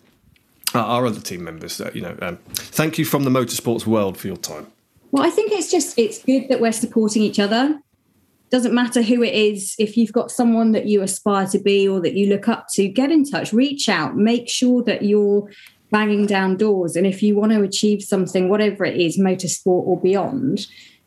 our- 0.75 0.85
our 0.85 1.07
other 1.07 1.21
team 1.21 1.45
members, 1.45 1.81
uh, 1.81 1.91
you 1.95 2.03
know, 2.03 2.15
um, 2.21 2.37
thank 2.55 2.99
you 2.99 3.07
from 3.07 3.25
the 3.25 3.31
motorsports 3.31 3.87
world 3.87 4.19
for 4.19 4.27
your 4.27 4.37
time. 4.37 4.67
Well, 5.11 5.25
I 5.25 5.31
think 5.31 5.53
it's 5.53 5.71
just 5.71 5.99
it's 5.99 6.23
good 6.23 6.49
that 6.49 6.61
we're 6.61 6.73
supporting 6.73 7.23
each 7.23 7.39
other. 7.39 7.81
Doesn't 8.51 8.75
matter 8.75 9.03
who 9.03 9.23
it 9.23 9.35
is. 9.35 9.75
If 9.79 9.97
you've 9.97 10.13
got 10.13 10.31
someone 10.31 10.73
that 10.73 10.87
you 10.87 11.03
aspire 11.03 11.47
to 11.49 11.59
be 11.59 11.87
or 11.87 12.01
that 12.01 12.15
you 12.15 12.29
look 12.29 12.49
up 12.49 12.67
to, 12.75 12.89
get 12.89 13.11
in 13.11 13.25
touch, 13.25 13.53
reach 13.53 13.89
out, 13.89 14.17
make 14.17 14.49
sure 14.49 14.83
that 14.85 15.03
you're 15.03 15.51
banging 15.91 16.27
down 16.27 16.57
doors. 16.57 16.97
And 16.97 17.07
if 17.07 17.23
you 17.23 17.37
want 17.37 17.53
to 17.53 17.63
achieve 17.63 18.03
something, 18.03 18.49
whatever 18.49 18.85
it 18.85 18.99
is, 18.99 19.19
motorsport 19.19 19.87
or 19.87 20.01
beyond, 20.01 20.67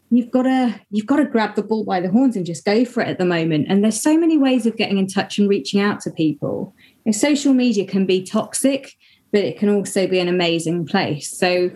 you've 0.09 0.31
got 0.31 0.43
to 0.43 0.79
you've 0.91 1.07
got 1.07 1.17
to 1.17 1.25
grab 1.25 1.55
the 1.55 1.63
bull 1.63 1.83
by 1.83 1.99
the 1.99 2.11
horns 2.11 2.35
and 2.35 2.45
just 2.45 2.65
go 2.65 2.85
for 2.85 3.01
it 3.01 3.07
at 3.07 3.17
the 3.17 3.25
moment. 3.25 3.67
And 3.69 3.83
there's 3.83 4.01
so 4.01 4.17
many 4.17 4.37
ways 4.37 4.65
of 4.65 4.77
getting 4.77 4.97
in 4.97 5.07
touch 5.07 5.37
and 5.37 5.49
reaching 5.49 5.79
out 5.79 5.99
to 6.01 6.11
people. 6.11 6.75
Know, 7.05 7.11
social 7.11 7.53
media 7.53 7.85
can 7.85 8.05
be 8.05 8.23
toxic, 8.23 8.95
but 9.31 9.41
it 9.41 9.57
can 9.57 9.69
also 9.69 10.07
be 10.07 10.19
an 10.19 10.27
amazing 10.27 10.85
place. 10.85 11.35
So 11.35 11.71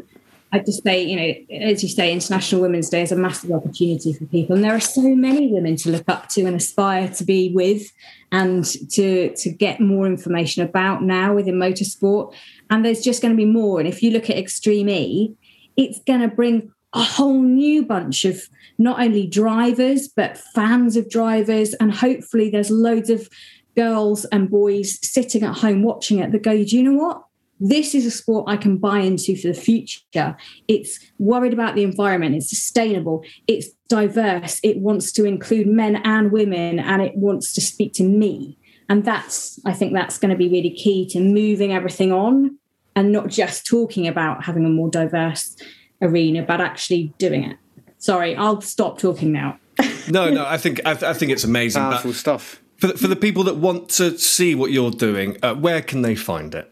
I 0.56 0.60
just 0.60 0.84
say, 0.84 1.03
you 1.03 1.18
know, 1.18 1.68
as 1.68 1.84
you 1.84 1.90
say, 1.90 2.14
International 2.14 2.61
Women's 2.61 2.90
Day 2.90 3.02
is 3.02 3.11
a 3.11 3.18
massive 3.18 3.52
opportunity 3.52 4.14
for 4.14 4.23
people, 4.26 4.56
and 4.56 4.64
there 4.64 4.73
are 4.73 4.80
so 4.80 5.02
many 5.02 5.52
women 5.52 5.76
to 5.77 5.90
look 5.90 6.07
up 6.07 6.30
to 6.30 6.45
and 6.45 6.56
aspire 6.56 7.10
to 7.10 7.26
be 7.26 7.52
with, 7.53 7.91
and 8.32 8.64
to 8.91 9.36
to 9.36 9.49
get 9.52 9.82
more 9.82 10.07
information 10.07 10.64
about 10.64 11.03
now 11.03 11.34
within 11.34 11.56
motorsport. 11.56 12.34
And 12.69 12.86
there's 12.86 13.03
just 13.03 13.22
going 13.22 13.34
to 13.34 13.38
be 13.38 13.44
more. 13.44 13.82
And 13.82 13.90
if 13.90 14.02
you 14.02 14.11
look 14.11 14.30
at 14.30 14.38
Extreme 14.38 14.88
E, 14.88 15.36
it's 15.76 15.99
going 16.07 16.22
to 16.22 16.30
bring 16.30 16.72
a 16.94 17.03
whole 17.03 17.41
new 17.41 17.86
bunch 17.86 18.23
of 18.23 18.48
not 18.77 19.02
only 19.02 19.27
drivers 19.27 20.07
but 20.07 20.38
fans 20.38 20.95
of 20.95 21.10
drivers, 21.10 21.73
and 21.82 21.94
hopefully 21.94 22.49
there's 22.49 22.72
loads 22.72 23.10
of 23.10 23.27
girls 23.76 24.23
and 24.32 24.49
boys 24.49 25.06
sitting 25.06 25.44
at 25.44 25.57
home 25.57 25.84
watching 25.84 26.19
it 26.19 26.32
that 26.32 26.44
go, 26.44 26.64
do 26.64 26.77
you 26.77 26.84
know 26.84 26.94
what? 26.94 27.24
This 27.60 27.95
is 27.95 28.06
a 28.06 28.11
sport 28.11 28.45
I 28.48 28.57
can 28.57 28.77
buy 28.77 28.99
into 28.99 29.36
for 29.36 29.48
the 29.48 29.53
future. 29.53 30.36
It's 30.68 30.99
worried 31.19 31.53
about 31.53 31.76
the 31.76 31.84
environment, 31.84 32.36
it's 32.36 32.49
sustainable, 32.49 33.23
it's 33.48 33.69
diverse, 33.88 34.60
it 34.64 34.77
wants 34.77 35.11
to 35.14 35.26
include 35.26 35.68
men 35.68 35.98
and 35.98 36.32
women, 36.32 36.80
and 36.80 37.02
it 37.02 37.15
wants 37.15 37.53
to 37.53 37.61
speak 37.61 37.94
to 37.94 38.03
me. 38.03 38.57
And 38.90 39.03
that's, 39.06 39.60
I 39.65 39.73
think 39.73 39.94
that's 39.94 40.18
going 40.19 40.32
to 40.32 40.38
be 40.38 40.48
really 40.49 40.69
key 40.69 41.07
to 41.10 41.19
moving 41.19 41.72
everything 41.73 42.11
on 42.11 42.57
and 42.95 43.11
not 43.11 43.30
just 43.30 43.65
talking 43.65 44.07
about 44.07 44.44
having 44.45 44.65
a 44.65 44.69
more 44.69 44.90
diverse 44.90 45.56
arena, 46.02 46.44
but 46.44 46.61
actually 46.61 47.14
doing 47.18 47.44
it. 47.44 47.57
Sorry, 47.98 48.36
I'll 48.36 48.61
stop 48.61 48.99
talking 48.99 49.32
now. 49.32 49.60
No, 50.07 50.30
no, 50.30 50.45
I 50.45 50.57
think 50.57 50.82
I, 50.86 50.91
I 50.91 51.14
think 51.14 51.32
it's 51.32 51.44
amazing. 51.44 51.82
but- 51.82 51.94
Powerful 51.94 52.14
stuff. 52.14 52.61
For 52.77 52.88
the, 52.88 52.98
for 52.98 53.07
the 53.07 53.15
people 53.15 53.44
that 53.45 53.56
want 53.56 53.90
to 53.91 54.15
see 54.19 54.53
what 54.53 54.69
you're 54.69 54.91
doing, 54.91 55.38
uh, 55.41 55.56
where 55.56 55.82
can 55.82 56.03
they 56.03 56.14
find 56.14 56.53
it? 56.53 56.72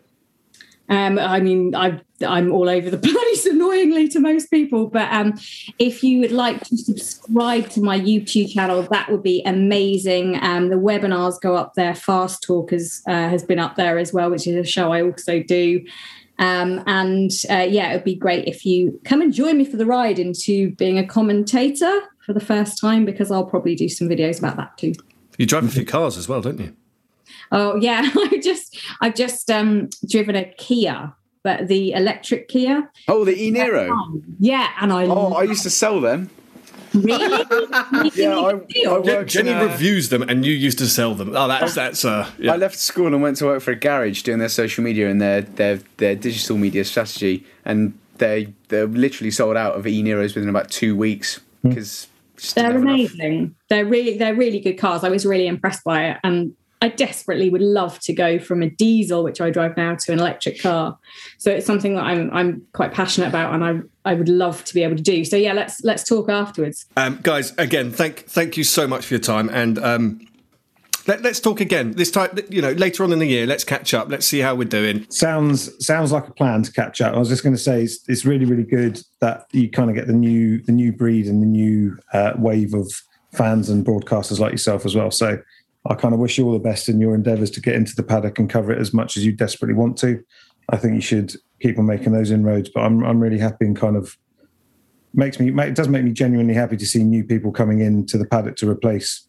Um, 0.94 1.18
I 1.18 1.40
mean, 1.40 1.74
I, 1.74 2.00
I'm 2.26 2.52
all 2.52 2.70
over 2.70 2.92
the 2.92 2.98
place, 3.00 3.46
annoyingly 3.48 4.08
to 4.10 4.20
most 4.20 4.52
people. 4.52 4.88
But 4.88 5.12
um, 5.12 5.34
if 5.80 6.04
you 6.04 6.20
would 6.20 6.32
like 6.32 6.62
to 6.66 6.78
subscribe 6.78 7.70
to 7.72 7.82
my 7.82 8.00
YouTube 8.00 8.54
channel, 8.54 8.84
that 8.84 9.10
would 9.10 9.24
be 9.24 9.42
amazing. 9.44 10.38
Um, 10.44 10.70
the 10.70 10.76
webinars 10.76 11.42
go 11.42 11.56
up 11.56 11.74
there. 11.74 11.96
Fast 11.96 12.44
Talkers 12.44 13.02
uh, 13.08 13.12
has 13.30 13.44
been 13.44 13.58
up 13.58 13.76
there 13.76 13.98
as 13.98 14.14
well, 14.14 14.30
which 14.30 14.46
is 14.46 14.56
a 14.56 14.64
show 14.64 14.92
I 14.92 15.02
also 15.02 15.42
do. 15.42 15.84
Um, 16.38 16.84
and 16.86 17.32
uh, 17.50 17.66
yeah, 17.68 17.92
it 17.92 17.96
would 17.96 18.04
be 18.04 18.16
great 18.16 18.48
if 18.48 18.64
you 18.64 19.00
come 19.04 19.22
and 19.22 19.34
join 19.34 19.58
me 19.58 19.66
for 19.66 19.78
the 19.78 19.86
ride 19.88 20.20
into 20.20 20.76
being 20.76 21.00
a 21.00 21.08
commentator 21.08 22.02
for 22.24 22.34
the 22.34 22.40
first 22.40 22.80
time, 22.80 23.04
because 23.04 23.32
I'll 23.32 23.46
probably 23.46 23.76
do 23.76 23.90
some 23.90 24.08
videos 24.08 24.38
about 24.38 24.58
that 24.58 24.78
too. 24.78 24.94
You 25.40 25.48
drive 25.48 25.66
a 25.66 25.70
few 25.70 25.86
cars 25.86 26.18
as 26.18 26.30
well, 26.30 26.42
don't 26.42 26.60
you? 26.60 26.76
Oh 27.54 27.76
yeah, 27.78 28.02
I 28.16 28.40
just 28.44 28.78
I've 29.00 29.16
just 29.16 29.50
um 29.50 29.90
driven 30.10 30.36
a 30.36 30.46
Kia, 30.58 31.14
but 31.44 31.68
the 31.68 31.92
electric 31.94 32.48
Kia. 32.50 32.90
Oh, 33.08 33.24
the 33.24 33.42
E 33.42 33.52
Nero. 33.52 33.96
Yeah, 34.40 34.70
and 34.82 34.92
I 34.92 35.06
Oh, 35.06 35.34
I 35.34 35.44
used 35.44 35.64
to 35.64 35.70
sell 35.70 36.02
them. 36.02 36.30
really 36.94 37.26
Yeah, 38.16 38.38
I, 38.38 38.60
I 38.88 38.98
worked 39.00 39.30
Jennie 39.30 39.52
in 39.52 39.58
a- 39.58 39.66
reviews 39.66 40.10
them, 40.10 40.22
and 40.24 40.46
you 40.46 40.54
used 40.54 40.78
to 40.80 40.88
sell 40.88 41.14
them. 41.16 41.36
Oh, 41.36 41.48
that's 41.48 41.74
that's. 41.76 42.04
Uh, 42.06 42.30
yeah. 42.40 42.54
I 42.54 42.58
left 42.58 42.76
school 42.78 43.08
and 43.08 43.22
went 43.22 43.38
to 43.38 43.46
work 43.46 43.62
for 43.62 43.72
a 43.72 43.76
garage 43.76 44.22
doing 44.24 44.40
their 44.40 44.50
social 44.50 44.84
media 44.84 45.10
and 45.10 45.22
their 45.22 45.42
their 45.42 45.80
their 45.98 46.16
digital 46.16 46.58
media 46.58 46.84
strategy, 46.86 47.46
and 47.66 47.94
they 48.18 48.54
they're 48.70 48.88
literally 48.88 49.32
sold 49.32 49.58
out 49.58 49.76
of 49.76 49.86
E 49.88 50.02
Neros 50.04 50.36
within 50.36 50.50
about 50.50 50.70
two 50.72 50.96
weeks 50.96 51.40
because 51.64 52.08
they're 52.56 52.78
amazing. 52.78 53.56
They're 53.70 53.86
really 53.86 54.18
they're 54.18 54.36
really 54.36 54.60
good 54.60 54.78
cars. 54.78 55.04
I 55.04 55.10
was 55.10 55.26
really 55.26 55.48
impressed 55.48 55.84
by 55.84 56.10
it, 56.12 56.18
and 56.24 56.56
I 56.84 56.90
desperately 56.90 57.50
would 57.50 57.62
love 57.62 57.98
to 58.02 58.12
go 58.12 58.38
from 58.40 58.62
a 58.62 58.70
diesel, 58.70 59.24
which 59.24 59.40
I 59.40 59.50
drive 59.50 59.78
now, 59.78 59.96
to 59.96 60.12
an 60.12 60.20
electric 60.20 60.62
car. 60.62 60.98
So 61.38 61.50
it's 61.50 61.66
something 61.66 61.96
that 61.96 62.04
I'm 62.04 62.30
I'm 62.32 62.62
quite 62.74 62.92
passionate 62.92 63.30
about, 63.30 63.54
and 63.54 63.64
I 63.64 64.12
I 64.12 64.16
would 64.16 64.28
love 64.28 64.66
to 64.66 64.74
be 64.74 64.84
able 64.84 64.98
to 64.98 65.02
do. 65.02 65.24
So 65.24 65.38
yeah, 65.38 65.54
let's 65.54 65.82
let's 65.86 66.04
talk 66.04 66.28
afterwards. 66.28 66.86
Um, 66.98 67.20
guys, 67.24 67.54
again, 67.58 67.90
thank 67.90 68.26
thank 68.26 68.58
you 68.58 68.66
so 68.66 68.86
much 68.86 69.06
for 69.06 69.14
your 69.14 69.22
time, 69.22 69.50
and 69.50 69.80
um, 69.80 70.28
let, 71.08 71.26
us 71.26 71.40
talk 71.40 71.62
again 71.62 71.92
this 71.92 72.12
time. 72.12 72.38
You 72.50 72.62
know, 72.62 72.74
later 72.74 73.06
on 73.06 73.14
in 73.14 73.20
the 73.20 73.28
year, 73.28 73.46
let's 73.46 73.64
catch 73.64 73.94
up. 73.94 74.10
Let's 74.10 74.26
see 74.26 74.40
how 74.40 74.54
we're 74.54 74.66
doing. 74.68 75.10
Sounds 75.10 75.72
sounds 75.86 76.12
like 76.12 76.28
a 76.28 76.34
plan 76.34 76.64
to 76.64 76.72
catch 76.74 77.00
up. 77.00 77.16
I 77.16 77.18
was 77.18 77.30
just 77.30 77.44
going 77.44 77.56
to 77.56 77.62
say 77.62 77.84
it's, 77.84 78.00
it's 78.10 78.26
really 78.26 78.44
really 78.44 78.66
good 78.66 79.02
that 79.22 79.46
you 79.54 79.72
kind 79.72 79.90
of 79.90 79.96
get 79.96 80.08
the 80.08 80.12
new 80.12 80.62
the 80.64 80.74
new 80.74 80.92
breed 80.92 81.28
and 81.28 81.42
the 81.42 81.48
new 81.48 81.98
uh, 82.12 82.34
wave 82.36 82.74
of 82.74 82.92
fans 83.32 83.70
and 83.70 83.86
broadcasters 83.86 84.40
like 84.40 84.52
yourself 84.52 84.86
as 84.86 84.96
well. 84.96 85.12
So 85.12 85.40
I 85.90 85.96
kind 85.96 86.14
of 86.14 86.20
wish 86.20 86.38
you 86.38 86.46
all 86.46 86.54
the 86.54 86.60
best 86.60 86.88
in 86.88 87.00
your 87.02 87.14
endeavours 87.14 87.52
to 87.52 87.62
get 87.62 87.76
into 87.76 87.96
the 87.96 88.04
paddock 88.04 88.40
and 88.40 88.50
cover 88.50 88.72
it 88.72 88.80
as 88.80 88.94
much 88.94 89.18
as 89.18 89.26
you 89.26 89.32
desperately 89.34 89.76
want 89.76 89.98
to. 89.98 90.24
I 90.70 90.78
think 90.78 90.96
you 90.96 91.02
should 91.02 91.36
keep 91.62 91.78
on 91.78 91.86
making 91.86 92.14
those 92.14 92.32
inroads. 92.32 92.70
But 92.74 92.82
I'm 92.82 93.04
I'm 93.04 93.20
really 93.20 93.40
happy 93.40 93.66
and 93.66 93.76
kind 93.76 93.98
of 93.98 94.18
makes 95.14 95.40
me 95.40 95.50
it 95.62 95.76
does 95.76 95.90
make 95.90 96.04
me 96.04 96.12
genuinely 96.12 96.54
happy 96.54 96.78
to 96.78 96.86
see 96.86 97.04
new 97.04 97.24
people 97.24 97.52
coming 97.52 97.82
into 97.82 98.18
the 98.18 98.26
paddock 98.26 98.56
to 98.58 98.70
replace 98.70 99.28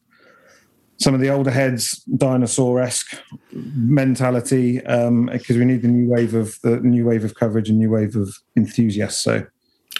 some 1.00 1.12
of 1.12 1.20
the 1.20 1.28
older 1.28 1.50
heads, 1.50 2.04
dinosaur-esque 2.16 3.20
mentality, 3.52 4.80
um, 4.86 5.26
because 5.26 5.56
we 5.56 5.64
need 5.64 5.82
the 5.82 5.88
new 5.88 6.08
wave 6.08 6.34
of 6.34 6.58
the 6.62 6.78
new 6.80 7.04
wave 7.04 7.24
of 7.24 7.34
coverage 7.34 7.68
and 7.68 7.78
new 7.78 7.90
wave 7.90 8.14
of 8.14 8.38
enthusiasts. 8.56 9.22
So, 9.22 9.44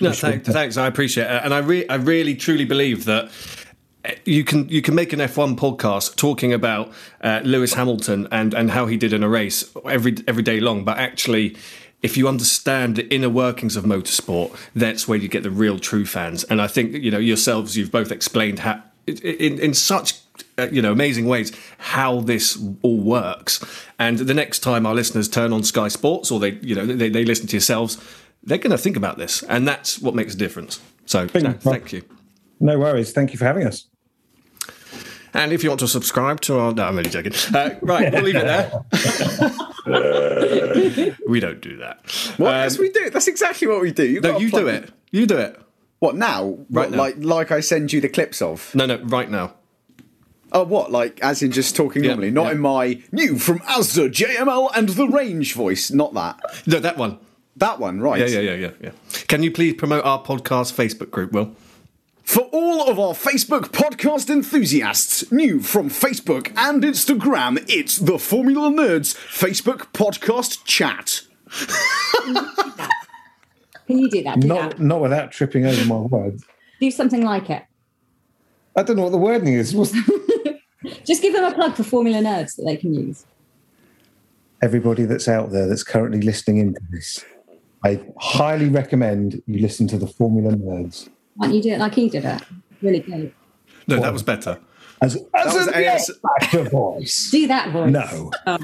No, 0.01 0.10
wish 0.10 0.22
you 0.22 0.26
all 0.28 0.32
thank, 0.32 0.44
the 0.44 0.48
best. 0.51 0.55
thanks. 0.55 0.76
I 0.76 0.86
appreciate 0.86 1.24
it, 1.24 1.40
and 1.44 1.52
I 1.52 1.59
re- 1.59 1.89
I 1.89 1.97
really 1.97 2.36
truly 2.36 2.64
believe 2.64 3.06
that 3.06 3.28
you 4.24 4.44
can 4.44 4.68
you 4.68 4.82
can 4.82 4.94
make 4.94 5.12
an 5.12 5.18
F1 5.20 5.56
podcast 5.56 6.16
talking 6.16 6.52
about 6.52 6.93
uh, 7.22 7.40
Lewis 7.44 7.74
Hamilton 7.74 8.28
and 8.31 8.55
and 8.55 8.70
how 8.70 8.86
he 8.86 8.97
did 8.97 9.12
in 9.12 9.22
a 9.22 9.28
race 9.28 9.70
every 9.85 10.16
every 10.26 10.43
day 10.43 10.60
long, 10.60 10.85
but 10.85 10.98
actually. 10.98 11.56
If 12.02 12.18
you 12.18 12.28
understand 12.28 12.97
the 12.97 13.09
inner 13.09 13.31
workings 13.31 13.76
of 13.76 13.85
motorsport, 13.85 14.55
that's 14.74 15.09
where 15.09 15.16
you 15.16 15.26
get 15.26 15.43
the 15.43 15.51
real 15.51 15.78
true 15.78 16.05
fans. 16.05 16.44
And 16.44 16.60
I 16.60 16.66
think 16.66 16.93
you 16.93 17.10
know 17.10 17.18
yourselves, 17.18 17.78
you've 17.78 17.90
both 17.90 18.12
explained 18.12 18.59
how 18.59 18.82
in, 19.06 19.59
in 19.59 19.72
such 19.72 20.12
uh, 20.59 20.68
you 20.70 20.82
know, 20.82 20.93
amazing 20.93 21.26
ways 21.26 21.52
how 21.78 22.20
this 22.20 22.62
all 22.82 23.01
works. 23.01 23.64
And 23.98 24.18
the 24.18 24.35
next 24.35 24.60
time 24.60 24.86
our 24.86 24.94
listeners 24.94 25.28
turn 25.28 25.52
on 25.52 25.62
Sky 25.64 25.89
Sports 25.89 26.31
or 26.31 26.40
they, 26.40 26.52
you 26.60 26.74
know, 26.74 26.86
they, 26.86 27.09
they 27.09 27.24
listen 27.24 27.47
to 27.48 27.56
yourselves, 27.56 28.02
they're 28.43 28.59
going 28.59 28.70
to 28.70 28.78
think 28.78 28.97
about 28.97 29.18
this, 29.18 29.43
and 29.44 29.66
that's 29.66 29.98
what 30.01 30.14
makes 30.14 30.35
a 30.35 30.36
difference. 30.36 30.81
So, 31.06 31.26
no, 31.35 31.52
thank 31.52 31.93
you. 31.93 32.02
No 32.60 32.78
worries. 32.78 33.12
Thank 33.12 33.32
you 33.32 33.39
for 33.39 33.44
having 33.44 33.66
us. 33.66 33.86
And 35.35 35.52
if 35.52 35.65
you 35.65 35.70
want 35.70 35.81
to 35.81 35.89
subscribe 35.89 36.40
to 36.43 36.59
our, 36.59 36.73
no, 36.73 36.85
I'm 36.85 36.97
only 36.97 37.11
joking. 37.11 37.32
Uh, 37.52 37.70
right, 37.82 38.12
we'll 38.12 38.23
leave 38.23 38.36
it 38.36 38.44
there. 38.44 38.70
we 41.28 41.40
don't 41.40 41.61
do 41.61 41.77
that. 41.78 41.98
What? 42.36 42.55
Um, 42.55 42.62
yes, 42.62 42.78
we 42.78 42.90
do. 42.90 43.11
That's 43.11 43.27
exactly 43.27 43.66
what 43.66 43.81
we 43.81 43.90
do. 43.90 44.05
You've 44.06 44.23
no, 44.23 44.39
you 44.39 44.51
do 44.51 44.69
it. 44.69 44.90
You 45.11 45.27
do 45.27 45.36
it. 45.36 45.61
What 45.98 46.16
now? 46.16 46.44
Right 46.70 46.90
What, 46.90 46.90
now. 46.93 46.97
Like, 46.98 47.16
like 47.19 47.51
I 47.51 47.61
send 47.61 47.93
you 47.93 48.01
the 48.01 48.09
clips 48.09 48.40
of. 48.40 48.74
No, 48.74 48.86
no, 48.86 48.98
right 49.05 49.28
now. 49.31 49.55
Oh, 50.52 50.62
what? 50.62 50.93
Like, 50.93 51.19
as 51.20 51.43
in 51.43 51.51
just 51.51 51.74
talking 51.74 52.05
Yeah, 52.05 52.11
normally, 52.11 52.31
not 52.31 52.47
yeah. 52.47 52.52
in 52.52 52.59
my 52.61 53.02
new 53.11 53.39
from 53.39 53.59
Asda, 53.61 54.09
JML, 54.11 54.70
and 54.77 54.90
the 54.90 55.09
Range 55.09 55.52
voice. 55.52 55.90
Not 55.90 56.15
that. 56.15 56.39
No, 56.66 56.78
that 56.78 56.97
one. 56.97 57.19
That 57.56 57.81
one, 57.81 58.01
right? 58.01 58.20
Yeah, 58.20 58.40
yeah, 58.40 58.52
yeah, 58.52 58.55
yeah, 58.55 58.70
yeah. 58.81 58.90
Can 59.27 59.43
you 59.43 59.51
please 59.51 59.74
promote 59.74 60.05
our 60.05 60.23
podcast 60.23 60.73
Facebook 60.74 61.11
group, 61.11 61.32
Will? 61.32 61.56
For 62.24 62.40
all 62.52 62.88
of 62.88 62.98
our 62.98 63.12
Facebook 63.12 63.68
podcast 63.70 64.30
enthusiasts, 64.30 65.30
new 65.30 65.60
from 65.60 65.90
Facebook 65.90 66.52
and 66.56 66.82
Instagram, 66.82 67.62
it's 67.68 67.98
the 67.98 68.18
Formula 68.18 68.70
Nerds 68.70 69.14
Facebook 69.14 69.92
podcast 69.92 70.64
chat. 70.64 71.20
Can 73.86 73.98
you 73.98 74.09
do 74.09 74.22
that? 74.22 74.40
Do, 74.40 74.48
Not 74.48 74.70
that. 74.70 74.80
not 74.80 75.01
without 75.02 75.32
tripping 75.32 75.66
over 75.66 75.84
my 75.84 75.96
words. 75.96 76.44
do 76.80 76.90
something 76.90 77.22
like 77.22 77.51
it. 77.51 77.62
I 78.76 78.82
don't 78.82 78.96
know 78.96 79.02
what 79.05 79.12
the 79.12 79.18
wording 79.18 79.52
is. 79.55 79.74
What's 79.74 79.92
Just 81.05 81.22
give 81.22 81.34
them 81.34 81.44
a 81.44 81.55
plug 81.55 81.74
for 81.74 81.82
Formula 81.82 82.18
Nerds 82.18 82.56
that 82.56 82.64
they 82.64 82.76
can 82.76 82.94
use. 82.94 83.26
everybody 84.62 85.05
that's 85.05 85.28
out 85.28 85.51
there 85.51 85.66
that's 85.68 85.82
currently 85.84 86.20
listening 86.22 86.59
into 86.59 86.80
this? 86.90 87.22
I 87.84 88.02
highly 88.18 88.70
recommend 88.70 89.42
you 89.46 89.60
listen 89.60 89.86
to 89.88 89.98
the 89.98 90.06
Formula 90.06 90.52
Nerds. 90.56 91.10
Why 91.36 91.47
don't 91.47 91.55
you 91.56 91.62
do 91.62 91.70
it 91.70 91.78
like 91.78 91.94
he 91.94 92.09
did 92.09 92.24
it? 92.24 92.43
Really 92.82 93.01
good. 93.01 93.32
No, 93.86 94.01
that 94.01 94.12
was 94.12 94.23
better. 94.23 94.59
As, 95.02 95.16
as 95.35 95.55
was 95.55 95.66
an 95.66 95.74
AS 95.74 96.11
actor 96.40 96.65
voice. 96.70 97.28
Do 97.31 97.47
that 97.48 97.70
voice. 97.73 97.90
No. 97.90 98.31
No. 98.47 98.56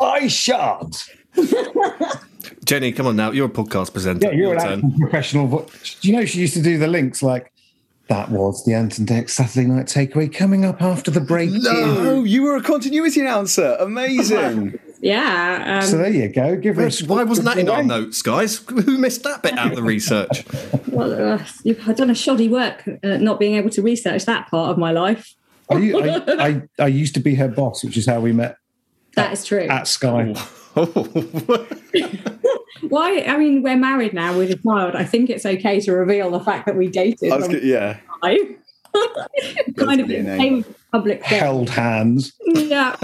I 0.04 0.26
shan't. 0.28 1.04
Jennie, 2.64 2.92
come 2.92 3.06
on 3.06 3.16
now. 3.16 3.30
You're 3.30 3.46
a 3.46 3.50
podcast 3.50 3.92
presenter. 3.92 4.26
Yeah, 4.28 4.32
you're 4.32 4.54
Your 4.54 4.66
an 4.66 4.80
turn. 4.82 4.98
professional. 4.98 5.46
vo- 5.46 5.66
Do 6.00 6.08
you 6.08 6.16
know 6.16 6.24
she 6.24 6.40
used 6.40 6.54
to 6.54 6.62
do 6.62 6.78
the 6.78 6.88
links 6.88 7.22
like 7.22 7.52
that 8.08 8.30
was 8.30 8.64
the 8.64 8.74
Ant 8.74 8.98
and 8.98 9.06
Dec 9.08 9.30
Saturday 9.30 9.66
night 9.66 9.86
takeaway 9.86 10.32
coming 10.32 10.64
up 10.64 10.80
after 10.82 11.10
the 11.10 11.20
break. 11.20 11.50
Oh, 11.66 12.24
you 12.24 12.42
were 12.42 12.56
a 12.56 12.62
continuity 12.62 13.20
announcer. 13.20 13.76
Amazing. 13.80 14.78
Yeah. 15.00 15.80
Um, 15.82 15.88
So 15.88 15.98
there 15.98 16.10
you 16.10 16.28
go. 16.28 16.56
Give 16.56 16.76
her 16.76 16.82
a 16.82 16.84
Rich, 16.86 17.04
why 17.04 17.24
wasn't 17.24 17.46
that 17.46 17.58
in 17.58 17.68
our 17.68 17.82
notes, 17.82 18.22
guys? 18.22 18.58
Who 18.68 18.98
missed 18.98 19.22
that 19.24 19.42
bit 19.42 19.58
out 19.58 19.70
of 19.70 19.76
the 19.76 19.82
research? 19.82 20.44
well, 20.88 21.34
uh, 21.34 21.44
you've 21.64 21.88
I've 21.88 21.96
done 21.96 22.10
a 22.10 22.14
shoddy 22.14 22.48
work 22.48 22.86
uh, 22.86 23.16
not 23.18 23.38
being 23.38 23.54
able 23.54 23.70
to 23.70 23.82
research 23.82 24.24
that 24.24 24.48
part 24.50 24.70
of 24.70 24.78
my 24.78 24.92
life. 24.92 25.34
I, 25.70 25.74
I, 25.74 26.22
I, 26.46 26.62
I 26.78 26.86
used 26.86 27.14
to 27.14 27.20
be 27.20 27.34
her 27.34 27.48
boss, 27.48 27.84
which 27.84 27.96
is 27.96 28.06
how 28.06 28.20
we 28.20 28.32
met 28.32 28.56
That 29.14 29.32
is 29.32 29.44
true. 29.44 29.66
at 29.68 29.88
Sky. 29.88 30.34
Why? 32.82 33.22
I 33.22 33.36
mean, 33.36 33.62
we're 33.62 33.76
married 33.76 34.12
now 34.12 34.36
with 34.36 34.50
a 34.50 34.56
child. 34.56 34.94
I 34.94 35.04
think 35.04 35.30
it's 35.30 35.46
okay 35.46 35.80
to 35.80 35.92
reveal 35.92 36.30
the 36.30 36.40
fact 36.40 36.66
that 36.66 36.76
we 36.76 36.88
dated. 36.88 37.32
I 37.32 37.36
was 37.36 37.48
on 37.48 37.60
yeah. 37.62 37.98
Skype. 38.22 38.56
kind 39.76 40.00
of 40.00 40.08
be 40.08 40.16
a 40.16 40.22
became 40.22 40.64
public. 40.92 41.22
Held 41.22 41.70
hands. 41.70 42.32
Yeah. 42.46 42.96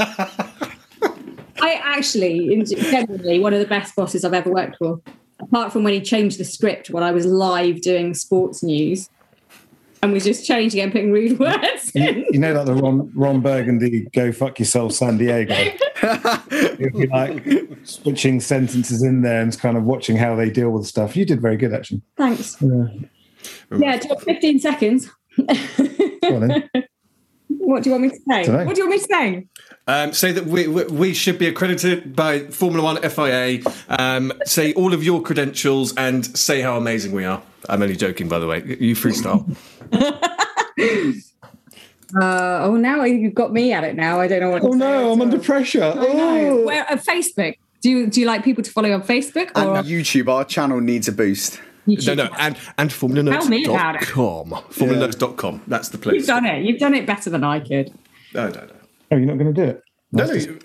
I 1.61 1.75
actually, 1.83 2.63
generally, 2.65 3.39
one 3.39 3.53
of 3.53 3.61
the 3.61 3.67
best 3.67 3.95
bosses 3.95 4.25
I've 4.25 4.35
ever 4.35 4.51
worked 4.51 4.77
for. 4.77 5.01
Apart 5.41 5.73
from 5.73 5.83
when 5.83 5.93
he 5.93 6.01
changed 6.01 6.39
the 6.39 6.45
script 6.45 6.91
when 6.91 7.03
I 7.03 7.11
was 7.11 7.27
live 7.27 7.81
doing 7.81 8.15
sports 8.15 8.63
news, 8.63 9.09
and 10.03 10.13
was 10.13 10.25
just 10.25 10.47
changing 10.47 10.81
and 10.81 10.91
putting 10.93 11.13
rude 11.13 11.39
words 11.39 11.93
You, 11.95 12.09
in. 12.09 12.27
you 12.31 12.39
know, 12.39 12.53
like 12.53 12.67
the 12.67 12.75
Ron, 12.75 13.11
Ron 13.15 13.41
Burgundy 13.41 14.09
"Go 14.13 14.33
fuck 14.33 14.59
yourself, 14.59 14.93
San 14.93 15.17
Diego." 15.19 15.55
It'd 16.51 16.93
be 16.93 17.07
like 17.07 17.45
switching 17.85 18.41
sentences 18.41 19.03
in 19.03 19.23
there 19.23 19.41
and 19.43 19.57
kind 19.59 19.77
of 19.77 19.85
watching 19.85 20.17
how 20.17 20.35
they 20.35 20.51
deal 20.51 20.71
with 20.71 20.87
stuff. 20.87 21.17
You 21.17 21.25
did 21.25 21.41
very 21.41 21.57
good, 21.57 21.73
actually. 21.73 22.03
Thanks. 22.17 22.57
Yeah, 23.71 23.99
15 23.99 24.61
seconds. 24.61 25.11
Go 25.37 25.47
on 26.37 26.49
then. 26.49 26.71
What 27.65 27.85
do 27.85 27.91
you 27.91 27.93
want 27.93 28.03
me 28.05 28.11
to 28.11 28.17
say? 28.29 28.65
What 28.65 28.75
do 28.75 28.83
you 28.83 28.89
want 28.89 28.91
me 28.91 28.99
to 28.99 29.05
say? 29.05 29.47
Um, 29.87 30.13
say 30.13 30.31
that 30.33 30.47
we, 30.47 30.69
we, 30.69 30.85
we 30.85 31.15
should 31.15 31.39
be 31.39 31.49
accredited 31.49 32.15
by 32.15 32.41
Formula 32.47 32.85
One 32.85 33.03
FIA. 33.03 33.63
Um, 33.89 34.33
say 34.45 34.73
all 34.75 34.95
of 34.95 35.03
your 35.03 35.23
credentials 35.23 35.95
and 35.97 36.25
say 36.37 36.61
how 36.61 36.77
amazing 36.77 37.13
we 37.13 37.25
are. 37.25 37.43
I'm 37.69 37.83
only 37.83 37.97
joking, 37.97 38.29
by 38.29 38.39
the 38.39 38.47
way. 38.47 38.63
You 38.81 38.95
freestyle. 38.95 39.57
Uh, 42.15 42.61
oh, 42.65 42.77
now 42.77 43.05
you've 43.05 43.35
got 43.35 43.53
me 43.53 43.73
at 43.73 43.85
it. 43.85 43.97
Now 43.97 44.21
I 44.21 44.29
don't 44.29 44.41
know 44.41 44.51
what. 44.51 44.63
Oh 44.63 44.73
say 44.73 44.79
no, 44.79 45.13
I'm 45.13 45.21
under 45.23 45.39
pressure. 45.39 45.83
I 45.83 45.95
know. 45.95 46.59
Oh. 46.61 46.67
Where, 46.67 46.85
uh, 46.91 46.97
Facebook. 46.97 47.57
Do 47.81 47.89
you 47.91 48.07
do 48.07 48.21
you 48.21 48.27
like 48.27 48.45
people 48.45 48.63
to 48.63 48.71
follow 48.71 48.89
you 48.89 48.95
on 48.95 49.03
Facebook 49.03 49.51
And 49.55 49.71
or 49.71 49.83
YouTube, 49.83 50.29
our 50.29 50.45
channel 50.45 50.81
needs 50.81 51.09
a 51.09 51.13
boost. 51.13 51.59
YouTube? 51.87 52.17
No, 52.17 52.25
no, 52.25 52.31
and, 52.39 52.57
and 52.79 52.91
Tell 52.91 53.09
me 53.09 53.65
about 53.65 53.97
it. 53.97 54.03
formulanerds.com. 54.03 54.51
Formulanerds.com. 54.51 55.63
That's 55.67 55.89
the 55.89 55.99
place. 55.99 56.17
You've 56.17 56.27
done 56.27 56.45
it. 56.47 56.65
You've 56.65 56.79
done 56.79 56.95
it 56.95 57.07
better 57.07 57.31
than 57.31 57.43
I 57.45 57.61
could. 57.61 57.93
No, 58.35 58.51
no, 58.51 58.61
no. 58.61 58.82
Oh, 59.13 59.17
you're 59.17 59.27
not 59.27 59.37
going 59.37 59.53
to 59.53 59.65
do 59.65 59.69
it. 59.69 59.83
No, 60.13 60.25
no, 60.25 60.59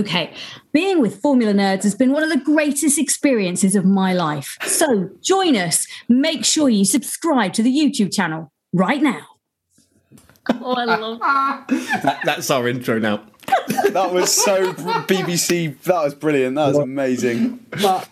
Okay, 0.00 0.34
being 0.72 1.00
with 1.00 1.20
Formula 1.22 1.52
Nerds 1.52 1.84
has 1.84 1.94
been 1.94 2.10
one 2.10 2.24
of 2.24 2.28
the 2.28 2.38
greatest 2.38 2.98
experiences 2.98 3.76
of 3.76 3.84
my 3.84 4.12
life. 4.12 4.58
So 4.66 5.10
join 5.22 5.54
us. 5.54 5.86
Make 6.08 6.44
sure 6.44 6.68
you 6.68 6.84
subscribe 6.84 7.52
to 7.52 7.62
the 7.62 7.70
YouTube 7.70 8.12
channel 8.12 8.52
right 8.72 9.00
now. 9.00 9.20
Oh, 10.50 10.74
I 10.74 10.84
love 10.84 11.20
that, 11.20 12.20
that's 12.24 12.50
our 12.50 12.66
intro 12.66 12.98
now. 12.98 13.24
That 13.92 14.12
was 14.12 14.32
so 14.32 14.72
BBC. 14.72 15.80
That 15.82 16.02
was 16.02 16.14
brilliant. 16.14 16.56
That 16.56 16.68
was 16.68 16.78
amazing. 16.78 17.64
But 17.80 18.08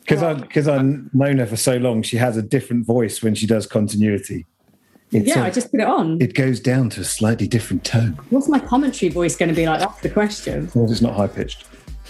Because 0.00 0.22
I 0.22 0.34
because 0.34 0.68
I've 0.68 1.12
known 1.12 1.38
her 1.38 1.46
for 1.46 1.56
so 1.56 1.76
long, 1.76 2.02
she 2.02 2.18
has 2.18 2.36
a 2.36 2.42
different 2.42 2.86
voice 2.86 3.20
when 3.20 3.34
she 3.34 3.48
does 3.48 3.66
continuity. 3.66 4.46
It's 5.12 5.26
yeah, 5.28 5.42
a- 5.42 5.46
I 5.46 5.50
just 5.50 5.70
put 5.70 5.80
it 5.80 5.86
on. 5.86 6.20
it 6.22 6.34
goes 6.34 6.60
down 6.60 6.88
to 6.90 7.00
a 7.00 7.04
slightly 7.04 7.48
different 7.48 7.84
tone. 7.84 8.18
What's 8.30 8.48
my 8.48 8.58
commentary 8.60 9.10
voice 9.10 9.34
going 9.36 9.48
to 9.48 9.54
be 9.54 9.66
like? 9.66 9.80
That's 9.80 10.00
the 10.00 10.10
question. 10.10 10.66
As 10.66 10.76
long 10.76 10.84
as 10.84 10.92
it's 10.92 11.00
not 11.00 11.14
high 11.14 11.26
pitched. 11.26 11.64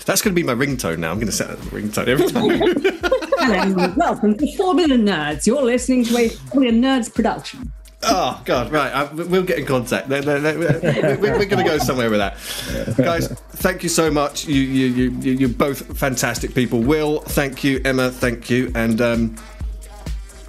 That's 0.07 0.23
going 0.23 0.35
to 0.35 0.41
be 0.41 0.47
my 0.47 0.55
ringtone 0.55 0.99
now. 0.99 1.11
I'm 1.11 1.17
going 1.17 1.27
to 1.27 1.33
set 1.33 1.49
that 1.49 1.59
as 1.59 1.67
a 1.67 1.71
ringtone 1.71 2.09
every 2.09 2.29
time. 2.29 3.11
Hello, 3.75 3.95
welcome 3.97 4.37
to 4.37 4.57
Formula 4.57 4.97
Nerds. 4.97 5.47
You're 5.47 5.63
listening 5.63 6.05
to 6.05 6.17
a 6.19 6.29
Formula 6.29 6.73
Nerds 6.77 7.15
production. 7.15 7.73
oh, 8.03 8.41
God, 8.47 8.71
right. 8.73 8.93
I, 8.95 9.05
we'll 9.13 9.43
get 9.43 9.59
in 9.59 9.67
contact. 9.67 10.09
We're, 10.09 10.23
we're, 10.23 11.19
we're 11.39 11.45
going 11.47 11.49
to 11.49 11.65
go 11.65 11.79
somewhere 11.79 12.09
with 12.11 12.19
that. 12.19 12.97
Guys, 12.97 13.29
thank 13.29 13.83
you 13.83 13.89
so 13.91 14.11
much. 14.11 14.47
You, 14.47 14.61
you, 14.61 14.87
you, 14.87 15.11
you- 15.21 15.33
you're 15.33 15.49
both 15.51 15.99
fantastic 15.99 16.55
people. 16.55 16.81
Will, 16.81 17.21
thank 17.21 17.63
you. 17.65 17.81
Emma, 17.85 18.11
thank 18.11 18.49
you. 18.51 18.73
And 18.75 19.01
um, 19.03 19.37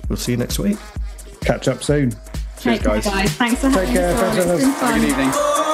we'll 0.10 0.18
see 0.18 0.32
you 0.32 0.38
next 0.38 0.60
week. 0.60 0.78
Catch 1.41 1.68
up 1.68 1.84
soon. 1.84 2.14
Take 2.61 2.81
care, 2.83 2.93
guys. 2.95 3.05
guys. 3.05 3.31
Thanks 3.33 3.61
for 3.61 3.69
having 3.69 3.93
care, 3.93 4.13
us 4.13 4.21
on. 4.21 4.31
thanks 4.31 4.45
for 4.45 4.53
It's 4.53 4.63
been 4.63 4.71
having 4.71 4.73
fun. 4.73 4.99
Good 4.99 5.09
evening. 5.09 5.70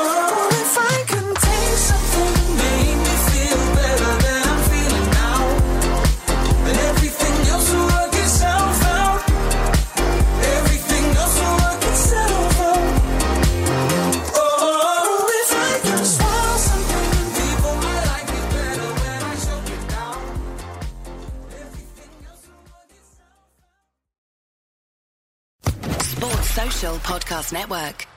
Podcast 26.99 27.51
Network. 27.51 28.16